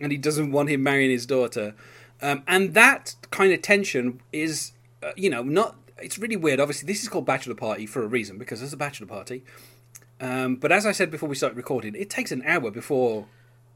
and 0.01 0.13
he 0.13 0.19
doesn't 0.19 0.53
want 0.53 0.69
him 0.69 0.83
marrying 0.83 1.11
his 1.11 1.27
daughter. 1.27 1.75
Um, 2.23 2.45
and 2.47 2.75
that 2.75 3.17
kind 3.31 3.53
of 3.53 3.61
tension 3.63 4.21
is, 4.33 4.73
uh, 5.03 5.11
you 5.17 5.29
know, 5.29 5.43
not. 5.43 5.77
It's 5.99 6.19
really 6.19 6.37
weird. 6.37 6.61
Obviously, 6.61 6.87
this 6.87 7.03
is 7.03 7.09
called 7.09 7.27
Bachelor 7.27 7.55
Party 7.55 7.87
for 7.87 8.03
a 8.03 8.07
reason 8.07 8.39
because 8.39 8.63
it's 8.63 8.73
a 8.73 8.77
bachelor 8.77 9.07
party. 9.07 9.45
Um, 10.21 10.57
but 10.57 10.73
as 10.73 10.87
I 10.87 10.93
said 10.93 11.11
before 11.11 11.29
we 11.29 11.35
started 11.35 11.57
recording, 11.57 11.95
it 11.95 12.09
takes 12.09 12.33
an 12.33 12.43
hour 12.47 12.71
before 12.71 13.27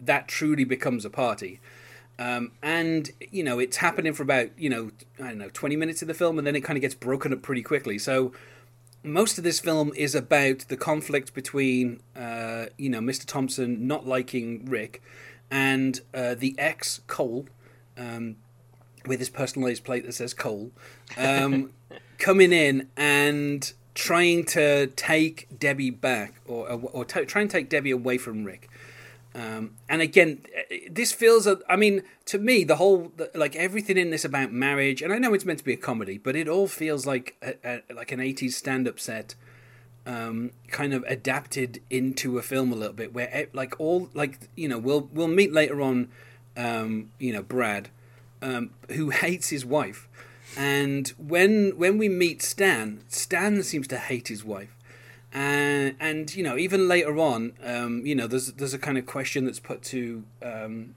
that 0.00 0.28
truly 0.28 0.64
becomes 0.64 1.04
a 1.04 1.10
party. 1.10 1.60
Um, 2.18 2.52
and 2.62 3.10
you 3.30 3.44
know 3.44 3.58
it's 3.58 3.76
happening 3.78 4.14
for 4.14 4.22
about 4.22 4.58
you 4.58 4.70
know 4.70 4.90
I 5.18 5.28
don't 5.28 5.38
know 5.38 5.50
twenty 5.52 5.76
minutes 5.76 6.02
of 6.02 6.08
the 6.08 6.14
film, 6.14 6.38
and 6.38 6.46
then 6.46 6.56
it 6.56 6.62
kind 6.62 6.76
of 6.76 6.80
gets 6.80 6.94
broken 6.94 7.32
up 7.32 7.42
pretty 7.42 7.62
quickly. 7.62 7.98
So 7.98 8.32
most 9.02 9.38
of 9.38 9.44
this 9.44 9.60
film 9.60 9.92
is 9.94 10.14
about 10.14 10.60
the 10.68 10.76
conflict 10.76 11.34
between 11.34 12.00
uh, 12.14 12.66
you 12.78 12.88
know 12.88 13.00
Mr. 13.00 13.26
Thompson 13.26 13.86
not 13.86 14.06
liking 14.06 14.64
Rick 14.66 15.02
and 15.50 16.00
uh, 16.14 16.34
the 16.34 16.54
ex 16.58 17.00
Cole, 17.06 17.46
um, 17.96 18.36
with 19.06 19.18
his 19.18 19.28
personalized 19.28 19.84
plate 19.84 20.04
that 20.04 20.12
says 20.12 20.34
Cole, 20.34 20.70
um, 21.16 21.72
coming 22.18 22.52
in 22.52 22.88
and 22.96 23.72
trying 23.94 24.44
to 24.44 24.88
take 24.88 25.48
Debbie 25.58 25.90
back 25.90 26.34
or 26.46 26.68
or, 26.70 27.04
t- 27.04 27.24
try 27.24 27.42
and 27.42 27.50
take 27.50 27.68
Debbie 27.68 27.90
away 27.90 28.18
from 28.18 28.44
Rick. 28.44 28.68
Um, 29.34 29.72
and 29.88 30.00
again, 30.00 30.44
this 30.90 31.12
feels. 31.12 31.46
I 31.68 31.76
mean, 31.76 32.02
to 32.26 32.38
me, 32.38 32.64
the 32.64 32.76
whole 32.76 33.12
like 33.34 33.54
everything 33.54 33.98
in 33.98 34.10
this 34.10 34.24
about 34.24 34.50
marriage, 34.50 35.02
and 35.02 35.12
I 35.12 35.18
know 35.18 35.34
it's 35.34 35.44
meant 35.44 35.58
to 35.58 35.64
be 35.64 35.74
a 35.74 35.78
comedy, 35.78 36.16
but 36.16 36.34
it 36.36 36.48
all 36.48 36.66
feels 36.66 37.04
like 37.04 37.36
a, 37.42 37.82
a, 37.90 37.94
like 37.94 38.12
an 38.12 38.20
'80s 38.20 38.52
stand-up 38.52 38.98
set, 38.98 39.34
um, 40.06 40.52
kind 40.68 40.94
of 40.94 41.04
adapted 41.04 41.82
into 41.90 42.38
a 42.38 42.42
film 42.42 42.72
a 42.72 42.76
little 42.76 42.94
bit, 42.94 43.12
where 43.12 43.48
like 43.52 43.78
all 43.78 44.08
like 44.14 44.48
you 44.56 44.68
know 44.68 44.78
we'll 44.78 45.10
we'll 45.12 45.28
meet 45.28 45.52
later 45.52 45.82
on, 45.82 46.08
um, 46.56 47.10
you 47.18 47.32
know 47.32 47.42
Brad, 47.42 47.88
um, 48.42 48.70
who 48.90 49.10
hates 49.10 49.50
his 49.50 49.64
wife, 49.64 50.08
and 50.56 51.08
when 51.18 51.76
when 51.76 51.98
we 51.98 52.08
meet 52.08 52.42
Stan, 52.42 53.02
Stan 53.08 53.62
seems 53.62 53.86
to 53.88 53.98
hate 53.98 54.28
his 54.28 54.44
wife 54.44 54.76
and 55.36 55.96
and 56.00 56.34
you 56.34 56.42
know 56.42 56.56
even 56.56 56.88
later 56.88 57.18
on, 57.18 57.52
um, 57.62 58.06
you 58.06 58.14
know 58.14 58.26
there's 58.26 58.52
there's 58.52 58.72
a 58.72 58.78
kind 58.78 58.96
of 58.96 59.04
question 59.04 59.44
that's 59.44 59.60
put 59.60 59.82
to 59.82 60.24
um, 60.42 60.94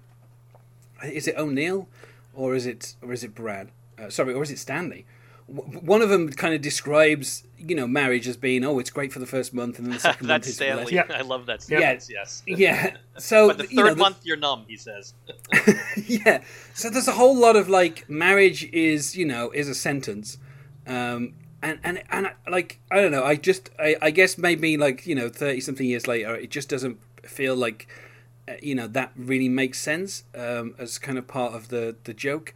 is 1.03 1.27
it 1.27 1.37
O'Neill 1.37 1.87
or 2.33 2.55
is 2.55 2.65
it 2.65 2.95
or 3.01 3.11
is 3.11 3.23
it 3.23 3.35
Brad? 3.35 3.69
Uh, 4.01 4.09
sorry, 4.09 4.33
or 4.33 4.41
is 4.41 4.49
it 4.49 4.57
Stanley? 4.57 5.05
W- 5.53 5.79
one 5.79 6.01
of 6.01 6.09
them 6.09 6.29
kind 6.31 6.53
of 6.53 6.61
describes 6.61 7.43
you 7.57 7.75
know 7.75 7.87
marriage 7.87 8.27
as 8.27 8.37
being 8.37 8.63
oh 8.63 8.79
it's 8.79 8.89
great 8.89 9.11
for 9.11 9.19
the 9.19 9.25
first 9.25 9.53
month 9.53 9.77
and 9.77 9.87
then 9.87 9.93
the 9.95 9.99
second 10.09 10.27
month 10.27 10.47
is 10.47 10.55
Stanley. 10.55 10.93
Yeah. 10.93 11.05
I 11.09 11.21
love 11.21 11.45
that. 11.47 11.65
Yeah. 11.69 11.79
Sentence, 11.79 12.09
Yes. 12.09 12.43
yeah. 12.45 12.95
So 13.17 13.47
But 13.47 13.57
the 13.57 13.63
third 13.63 13.71
you 13.71 13.83
know, 13.83 13.89
the- 13.89 13.95
month 13.97 14.17
you're 14.23 14.37
numb, 14.37 14.65
he 14.67 14.77
says. 14.77 15.13
yeah. 16.05 16.41
So 16.73 16.89
there's 16.89 17.07
a 17.07 17.13
whole 17.13 17.37
lot 17.37 17.55
of 17.55 17.67
like 17.69 18.09
marriage 18.09 18.63
is 18.71 19.15
you 19.17 19.25
know 19.25 19.51
is 19.51 19.67
a 19.67 19.75
sentence, 19.75 20.37
um, 20.87 21.33
and 21.61 21.79
and 21.83 22.01
and 22.09 22.31
like 22.49 22.79
I 22.91 23.01
don't 23.01 23.11
know. 23.11 23.23
I 23.25 23.35
just 23.35 23.69
I, 23.77 23.97
I 24.01 24.11
guess 24.11 24.37
maybe 24.37 24.77
like 24.77 25.05
you 25.05 25.15
know 25.15 25.27
thirty 25.29 25.59
something 25.61 25.85
years 25.85 26.07
later, 26.07 26.33
it 26.35 26.49
just 26.51 26.69
doesn't 26.69 26.97
feel 27.23 27.55
like 27.55 27.87
uh, 28.47 28.53
you 28.63 28.73
know 28.75 28.87
that 28.87 29.11
really 29.17 29.49
makes 29.49 29.79
sense 29.81 30.23
um, 30.33 30.75
as 30.79 30.97
kind 30.97 31.17
of 31.17 31.27
part 31.27 31.53
of 31.53 31.67
the 31.67 31.95
the 32.05 32.13
joke. 32.13 32.53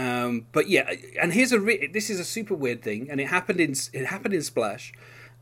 Um, 0.00 0.46
but 0.52 0.68
yeah, 0.68 0.90
and 1.20 1.32
here's 1.32 1.52
a 1.52 1.60
re- 1.60 1.86
this 1.86 2.08
is 2.10 2.18
a 2.20 2.24
super 2.24 2.54
weird 2.54 2.82
thing, 2.82 3.10
and 3.10 3.20
it 3.20 3.28
happened 3.28 3.60
in 3.60 3.74
it 3.92 4.06
happened 4.06 4.34
in 4.34 4.42
Splash. 4.42 4.92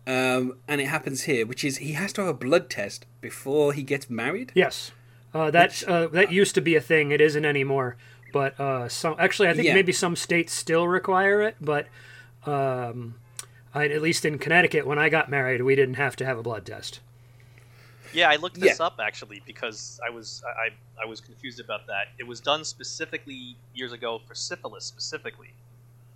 Um, 0.06 0.56
and 0.66 0.80
it 0.80 0.86
happens 0.86 1.24
here, 1.24 1.44
which 1.44 1.62
is 1.64 1.76
he 1.78 1.92
has 1.92 2.12
to 2.14 2.22
have 2.22 2.30
a 2.30 2.34
blood 2.34 2.70
test 2.70 3.04
before 3.20 3.74
he 3.74 3.82
gets 3.82 4.08
married. 4.08 4.52
Yes, 4.54 4.92
uh, 5.34 5.50
that 5.50 5.82
uh, 5.86 6.06
that 6.08 6.32
used 6.32 6.54
to 6.54 6.60
be 6.62 6.74
a 6.76 6.80
thing. 6.80 7.10
It 7.10 7.20
isn't 7.20 7.44
anymore. 7.44 7.96
But 8.32 8.58
uh, 8.60 8.88
some 8.88 9.16
actually, 9.18 9.48
I 9.48 9.54
think 9.54 9.66
Yeah. 9.68 9.74
maybe 9.74 9.92
some 9.92 10.16
states 10.16 10.52
still 10.52 10.86
require 10.88 11.40
it. 11.42 11.56
But 11.60 11.86
um, 12.46 13.14
I, 13.74 13.86
at 13.88 14.02
least 14.02 14.24
in 14.24 14.38
Connecticut, 14.38 14.86
when 14.86 14.98
I 14.98 15.08
got 15.08 15.30
married, 15.30 15.62
we 15.62 15.74
didn't 15.76 15.94
have 15.96 16.16
to 16.16 16.24
have 16.24 16.38
a 16.38 16.42
blood 16.42 16.64
test. 16.66 17.00
Yeah, 18.12 18.30
I 18.30 18.36
looked 18.36 18.58
this 18.60 18.78
Yeah. 18.78 18.86
up 18.86 18.98
actually 19.00 19.40
because 19.46 20.00
I 20.06 20.10
was 20.10 20.42
I, 20.46 20.70
I 21.02 21.06
was 21.06 21.20
confused 21.20 21.60
about 21.60 21.86
that. 21.88 22.08
It 22.18 22.24
was 22.26 22.40
done 22.40 22.64
specifically 22.64 23.56
years 23.74 23.92
ago 23.92 24.18
for 24.26 24.34
syphilis 24.34 24.84
specifically, 24.84 25.54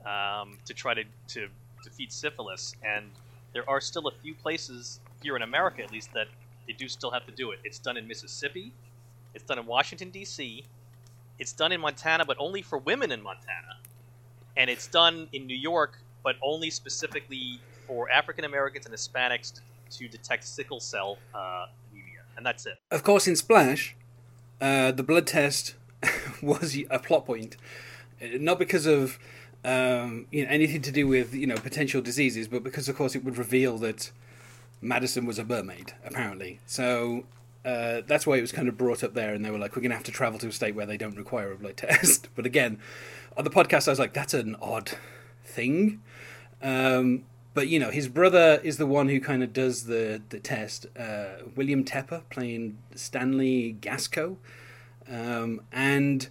um, 0.06 0.58
to 0.64 0.74
try 0.74 0.94
to, 0.94 1.04
to 1.28 1.48
defeat 1.84 2.12
syphilis, 2.12 2.74
and 2.82 3.10
there 3.52 3.68
are 3.68 3.80
still 3.80 4.06
a 4.08 4.12
few 4.22 4.34
places 4.34 5.00
here 5.22 5.36
in 5.36 5.42
America, 5.42 5.82
at 5.82 5.90
least, 5.92 6.12
that 6.14 6.28
they 6.66 6.72
do 6.72 6.88
still 6.88 7.10
have 7.10 7.26
to 7.26 7.32
do 7.32 7.50
it. 7.52 7.60
It's 7.64 7.78
done 7.78 7.96
in 7.96 8.08
Mississippi, 8.08 8.72
it's 9.34 9.44
done 9.44 9.58
in 9.58 9.66
Washington 9.66 10.10
D.C., 10.10 10.64
it's 11.38 11.52
done 11.52 11.72
in 11.72 11.80
Montana, 11.80 12.24
but 12.24 12.36
only 12.40 12.62
for 12.62 12.78
women 12.78 13.12
in 13.12 13.22
Montana, 13.22 13.76
and 14.56 14.70
it's 14.70 14.86
done 14.88 15.28
in 15.32 15.46
New 15.46 15.56
York, 15.56 15.98
but 16.24 16.36
only 16.42 16.70
specifically 16.70 17.60
for 17.86 18.10
African 18.10 18.44
Americans 18.44 18.86
and 18.86 18.94
Hispanics 18.94 19.60
to, 19.90 20.08
detect 20.08 20.44
sickle 20.44 20.80
cell 20.80 21.18
uh, 21.34 21.66
and 22.36 22.44
that's 22.46 22.66
it. 22.66 22.78
Of 22.90 23.02
course, 23.02 23.26
in 23.26 23.36
Splash, 23.36 23.94
uh, 24.60 24.92
the 24.92 25.02
blood 25.02 25.26
test 25.26 25.74
was 26.42 26.76
a 26.90 26.98
plot 26.98 27.26
point, 27.26 27.56
Uh, 28.22 28.26
not 28.38 28.58
because 28.58 28.86
of 28.86 29.18
um, 29.64 30.26
you 30.30 30.44
know 30.44 30.50
anything 30.50 30.82
to 30.82 30.92
do 30.92 31.06
with 31.06 31.34
you 31.34 31.46
know 31.46 31.56
potential 31.56 32.00
diseases, 32.00 32.48
but 32.48 32.62
because 32.62 32.88
of 32.88 32.96
course 32.96 33.14
it 33.14 33.24
would 33.24 33.38
reveal 33.38 33.78
that 33.78 34.10
Madison 34.80 35.26
was 35.26 35.38
a 35.38 35.44
mermaid 35.44 35.94
apparently. 36.04 36.58
So 36.66 37.24
uh, 37.64 38.02
that's 38.06 38.26
why 38.26 38.36
it 38.36 38.40
was 38.40 38.50
kind 38.52 38.68
of 38.68 38.76
brought 38.76 39.04
up 39.04 39.14
there, 39.14 39.34
and 39.34 39.44
they 39.44 39.50
were 39.50 39.58
like, 39.58 39.76
"We're 39.76 39.82
going 39.82 39.90
to 39.90 39.96
have 39.96 40.04
to 40.06 40.12
travel 40.12 40.38
to 40.40 40.48
a 40.48 40.52
state 40.52 40.74
where 40.74 40.86
they 40.86 40.96
don't 40.96 41.16
require 41.16 41.52
a 41.52 41.56
blood 41.56 41.76
test." 41.86 42.28
but 42.34 42.46
again, 42.46 42.78
on 43.36 43.44
the 43.44 43.50
podcast, 43.50 43.86
I 43.88 43.92
was 43.92 43.98
like, 44.00 44.12
"That's 44.14 44.34
an 44.34 44.56
odd 44.60 44.92
thing." 45.44 46.02
Um, 46.60 47.24
but 47.54 47.68
you 47.68 47.78
know, 47.78 47.90
his 47.90 48.08
brother 48.08 48.60
is 48.62 48.78
the 48.78 48.86
one 48.86 49.08
who 49.08 49.20
kind 49.20 49.42
of 49.42 49.52
does 49.52 49.84
the 49.84 50.22
the 50.30 50.40
test. 50.40 50.86
Uh, 50.98 51.44
William 51.54 51.84
Tepper 51.84 52.22
playing 52.30 52.78
Stanley 52.94 53.76
Gasco, 53.80 54.36
um, 55.08 55.60
and 55.70 56.28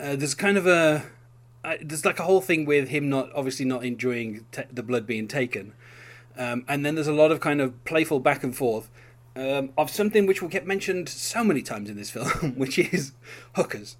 uh, 0.00 0.16
there's 0.16 0.34
kind 0.34 0.56
of 0.56 0.66
a 0.66 1.04
uh, 1.64 1.76
there's 1.82 2.04
like 2.04 2.18
a 2.18 2.24
whole 2.24 2.40
thing 2.40 2.64
with 2.64 2.88
him 2.88 3.08
not 3.08 3.30
obviously 3.34 3.64
not 3.64 3.84
enjoying 3.84 4.46
te- 4.52 4.64
the 4.72 4.82
blood 4.82 5.06
being 5.06 5.28
taken, 5.28 5.74
um, 6.36 6.64
and 6.68 6.84
then 6.86 6.94
there's 6.94 7.06
a 7.06 7.12
lot 7.12 7.30
of 7.30 7.40
kind 7.40 7.60
of 7.60 7.84
playful 7.84 8.20
back 8.20 8.42
and 8.42 8.56
forth. 8.56 8.88
Um, 9.34 9.70
of 9.78 9.90
something 9.90 10.26
which 10.26 10.42
will 10.42 10.50
get 10.50 10.66
mentioned 10.66 11.08
so 11.08 11.42
many 11.42 11.62
times 11.62 11.88
in 11.88 11.96
this 11.96 12.10
film, 12.10 12.54
which 12.56 12.78
is 12.78 13.12
hookers. 13.54 13.96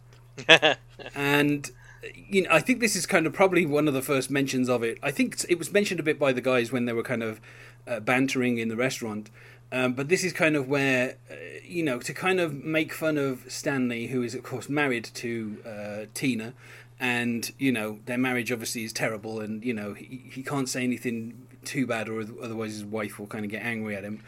And 1.14 1.70
you 2.14 2.42
know, 2.42 2.50
I 2.50 2.60
think 2.60 2.80
this 2.80 2.96
is 2.96 3.06
kind 3.06 3.26
of 3.26 3.32
probably 3.32 3.66
one 3.66 3.88
of 3.88 3.94
the 3.94 4.02
first 4.02 4.30
mentions 4.30 4.68
of 4.68 4.82
it. 4.82 4.98
I 5.02 5.10
think 5.10 5.44
it 5.48 5.58
was 5.58 5.72
mentioned 5.72 6.00
a 6.00 6.02
bit 6.02 6.18
by 6.18 6.32
the 6.32 6.40
guys 6.40 6.72
when 6.72 6.84
they 6.84 6.92
were 6.92 7.02
kind 7.02 7.22
of 7.22 7.40
uh, 7.86 8.00
bantering 8.00 8.58
in 8.58 8.68
the 8.68 8.76
restaurant. 8.76 9.30
Um, 9.70 9.94
but 9.94 10.08
this 10.08 10.22
is 10.22 10.34
kind 10.34 10.54
of 10.54 10.68
where, 10.68 11.16
uh, 11.30 11.34
you 11.64 11.82
know, 11.82 11.98
to 12.00 12.12
kind 12.12 12.40
of 12.40 12.52
make 12.62 12.92
fun 12.92 13.16
of 13.16 13.44
Stanley, 13.48 14.08
who 14.08 14.22
is, 14.22 14.34
of 14.34 14.42
course, 14.42 14.68
married 14.68 15.04
to 15.14 15.56
uh, 15.66 16.04
Tina, 16.12 16.52
and, 17.00 17.50
you 17.58 17.72
know, 17.72 17.98
their 18.04 18.18
marriage 18.18 18.52
obviously 18.52 18.84
is 18.84 18.92
terrible, 18.92 19.40
and, 19.40 19.64
you 19.64 19.72
know, 19.72 19.94
he, 19.94 20.24
he 20.30 20.42
can't 20.42 20.68
say 20.68 20.84
anything 20.84 21.46
too 21.64 21.86
bad, 21.86 22.08
or 22.10 22.20
otherwise 22.42 22.72
his 22.72 22.84
wife 22.84 23.18
will 23.18 23.26
kind 23.26 23.46
of 23.46 23.50
get 23.50 23.62
angry 23.62 23.96
at 23.96 24.04
him. 24.04 24.22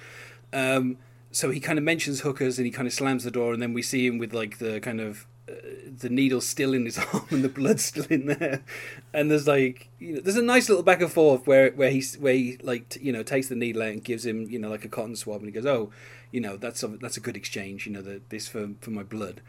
Um, 0.52 0.96
so 1.30 1.50
he 1.50 1.60
kind 1.60 1.78
of 1.78 1.84
mentions 1.84 2.20
hookers 2.20 2.58
and 2.58 2.64
he 2.64 2.72
kind 2.72 2.88
of 2.88 2.94
slams 2.94 3.24
the 3.24 3.30
door, 3.30 3.52
and 3.52 3.60
then 3.60 3.74
we 3.74 3.82
see 3.82 4.06
him 4.06 4.16
with, 4.16 4.32
like, 4.32 4.58
the 4.58 4.80
kind 4.80 5.00
of 5.00 5.26
uh, 5.48 5.52
the 5.98 6.08
needle 6.08 6.40
still 6.40 6.74
in 6.74 6.84
his 6.84 6.98
arm 7.12 7.26
and 7.30 7.44
the 7.44 7.48
blood 7.48 7.80
still 7.80 8.06
in 8.10 8.26
there, 8.26 8.62
and 9.12 9.30
there's 9.30 9.46
like 9.46 9.88
you 9.98 10.14
know 10.14 10.20
there's 10.20 10.36
a 10.36 10.42
nice 10.42 10.68
little 10.68 10.84
back 10.84 11.00
and 11.00 11.12
forth 11.12 11.46
where 11.46 11.70
where 11.72 11.90
he 11.90 12.02
where 12.18 12.34
he 12.34 12.58
like 12.62 12.88
t- 12.88 13.00
you 13.00 13.12
know 13.12 13.22
takes 13.22 13.48
the 13.48 13.54
needle 13.54 13.82
out 13.82 13.88
and 13.88 14.04
gives 14.04 14.24
him 14.24 14.46
you 14.50 14.58
know 14.58 14.68
like 14.68 14.84
a 14.84 14.88
cotton 14.88 15.16
swab 15.16 15.40
and 15.40 15.46
he 15.46 15.52
goes 15.52 15.66
oh 15.66 15.90
you 16.30 16.40
know 16.40 16.56
that's 16.56 16.82
a, 16.82 16.88
that's 16.88 17.16
a 17.16 17.20
good 17.20 17.36
exchange 17.36 17.86
you 17.86 17.92
know 17.92 18.02
the, 18.02 18.20
this 18.28 18.48
for 18.48 18.70
for 18.80 18.90
my 18.90 19.02
blood, 19.02 19.40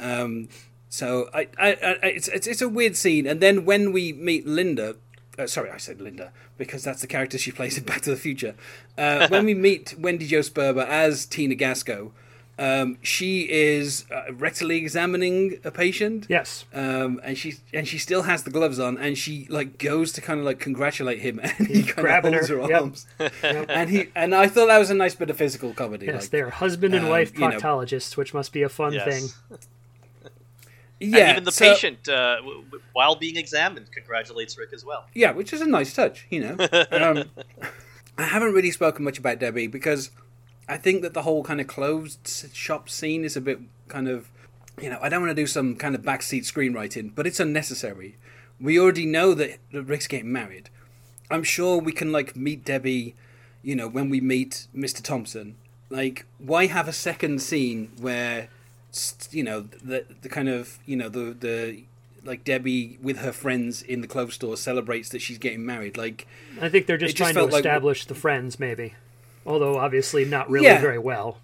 um, 0.00 0.48
so 0.94 1.28
I, 1.34 1.48
I, 1.58 1.72
I 1.72 2.06
it's, 2.06 2.28
it's 2.28 2.46
it's 2.46 2.62
a 2.62 2.68
weird 2.68 2.94
scene. 2.94 3.26
And 3.26 3.40
then 3.40 3.64
when 3.64 3.92
we 3.92 4.12
meet 4.12 4.46
Linda, 4.46 4.94
uh, 5.36 5.48
sorry, 5.48 5.70
I 5.70 5.76
said 5.76 6.00
Linda 6.00 6.32
because 6.56 6.84
that's 6.84 7.00
the 7.00 7.08
character 7.08 7.36
she 7.36 7.50
plays 7.50 7.76
in 7.76 7.82
Back 7.82 8.02
to 8.02 8.10
the 8.10 8.16
Future. 8.16 8.54
Uh, 8.96 9.26
when 9.26 9.44
we 9.44 9.54
meet 9.68 9.96
Wendy 9.98 10.24
Jo 10.24 10.38
Sperber 10.38 10.86
as 10.86 11.26
Tina 11.26 11.56
Gasco, 11.56 12.12
um, 12.58 12.98
she 13.02 13.50
is 13.50 14.04
uh, 14.12 14.30
rectally 14.30 14.76
examining 14.76 15.58
a 15.64 15.70
patient. 15.70 16.26
Yes. 16.28 16.64
Um, 16.72 17.20
and 17.24 17.36
she 17.36 17.54
and 17.72 17.86
she 17.88 17.98
still 17.98 18.22
has 18.22 18.44
the 18.44 18.50
gloves 18.50 18.78
on, 18.78 18.96
and 18.98 19.18
she 19.18 19.46
like 19.50 19.78
goes 19.78 20.12
to 20.12 20.20
kind 20.20 20.38
of 20.38 20.46
like 20.46 20.60
congratulate 20.60 21.20
him, 21.20 21.40
and 21.42 21.66
he 21.66 21.82
kind 21.82 22.06
of 22.24 22.32
holds 22.32 22.48
her, 22.48 22.62
her, 22.62 22.68
yep. 22.68 22.80
arms, 22.82 23.06
and 23.42 23.90
he 23.90 24.08
and 24.14 24.34
I 24.34 24.46
thought 24.46 24.66
that 24.68 24.78
was 24.78 24.90
a 24.90 24.94
nice 24.94 25.14
bit 25.14 25.30
of 25.30 25.36
physical 25.36 25.72
comedy. 25.74 26.06
Yes, 26.06 26.22
like, 26.22 26.30
they're 26.30 26.50
husband 26.50 26.94
and 26.94 27.04
um, 27.04 27.10
wife 27.10 27.32
you 27.34 27.40
know- 27.40 27.50
proctologists, 27.58 28.16
which 28.16 28.32
must 28.32 28.52
be 28.52 28.62
a 28.62 28.68
fun 28.68 28.92
Yes. 28.92 29.04
thing. 29.04 29.58
yeah, 31.00 31.18
and 31.18 31.30
even 31.32 31.44
the 31.44 31.52
so- 31.52 31.72
patient, 31.72 32.08
uh, 32.08 32.36
w- 32.36 32.62
w- 32.64 32.82
while 32.92 33.16
being 33.16 33.36
examined, 33.36 33.90
congratulates 33.92 34.56
Rick 34.56 34.72
as 34.72 34.84
well. 34.84 35.06
Yeah, 35.14 35.32
which 35.32 35.52
is 35.52 35.60
a 35.60 35.66
nice 35.66 35.92
touch, 35.92 36.26
you 36.30 36.40
know. 36.40 36.56
Um, 36.92 37.24
I 38.16 38.22
haven't 38.26 38.52
really 38.52 38.70
spoken 38.70 39.04
much 39.04 39.18
about 39.18 39.40
Debbie 39.40 39.66
because 39.66 40.12
I 40.68 40.76
think 40.76 41.02
that 41.02 41.14
the 41.14 41.22
whole 41.22 41.42
kind 41.44 41.60
of 41.60 41.66
closed 41.66 42.54
shop 42.54 42.88
scene 42.88 43.24
is 43.24 43.36
a 43.36 43.40
bit 43.40 43.60
kind 43.88 44.08
of, 44.08 44.28
you 44.80 44.88
know, 44.88 44.98
I 45.02 45.08
don't 45.08 45.20
want 45.20 45.30
to 45.30 45.40
do 45.42 45.46
some 45.46 45.76
kind 45.76 45.94
of 45.94 46.02
backseat 46.02 46.42
screenwriting, 46.42 47.14
but 47.14 47.26
it's 47.26 47.38
unnecessary. 47.40 48.16
We 48.60 48.78
already 48.78 49.04
know 49.06 49.34
that 49.34 49.58
that 49.72 49.82
Rick's 49.84 50.06
getting 50.06 50.32
married. 50.32 50.70
I'm 51.30 51.42
sure 51.42 51.78
we 51.78 51.92
can 51.92 52.12
like 52.12 52.34
meet 52.36 52.64
Debbie, 52.64 53.14
you 53.62 53.74
know, 53.76 53.88
when 53.88 54.08
we 54.10 54.20
meet 54.20 54.66
Mr. 54.74 55.02
Thompson. 55.02 55.56
Like, 55.90 56.24
why 56.38 56.66
have 56.66 56.88
a 56.88 56.92
second 56.92 57.40
scene 57.42 57.92
where, 58.00 58.48
you 59.30 59.42
know, 59.42 59.60
the 59.82 60.06
the 60.22 60.28
kind 60.28 60.48
of 60.48 60.78
you 60.86 60.96
know 60.96 61.08
the 61.08 61.34
the 61.38 61.82
like 62.24 62.42
Debbie 62.44 62.98
with 63.02 63.18
her 63.18 63.32
friends 63.32 63.82
in 63.82 64.00
the 64.00 64.06
clothes 64.06 64.34
store 64.34 64.56
celebrates 64.56 65.10
that 65.10 65.20
she's 65.20 65.36
getting 65.36 65.64
married. 65.66 65.98
Like, 65.98 66.26
I 66.60 66.70
think 66.70 66.86
they're 66.86 66.96
just 66.96 67.10
It 67.10 67.16
just 67.18 67.18
trying 67.18 67.34
to 67.34 67.40
felt 67.40 67.52
like- 67.52 67.60
establish 67.66 68.06
the 68.06 68.14
friends, 68.14 68.58
maybe. 68.58 68.94
Although 69.46 69.78
obviously 69.78 70.24
not 70.24 70.48
really 70.50 70.66
Yeah. 70.66 70.80
very 70.80 70.98
well. 70.98 71.38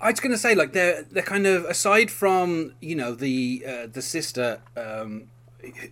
I 0.00 0.10
was 0.10 0.20
gonna 0.20 0.36
say 0.38 0.54
like 0.54 0.72
they're 0.72 1.04
they're 1.10 1.22
kind 1.22 1.46
of 1.46 1.64
aside 1.64 2.10
from 2.10 2.74
you 2.80 2.94
know 2.94 3.14
the 3.14 3.64
uh, 3.66 3.86
the 3.90 4.02
sister, 4.02 4.60
um, 4.76 5.24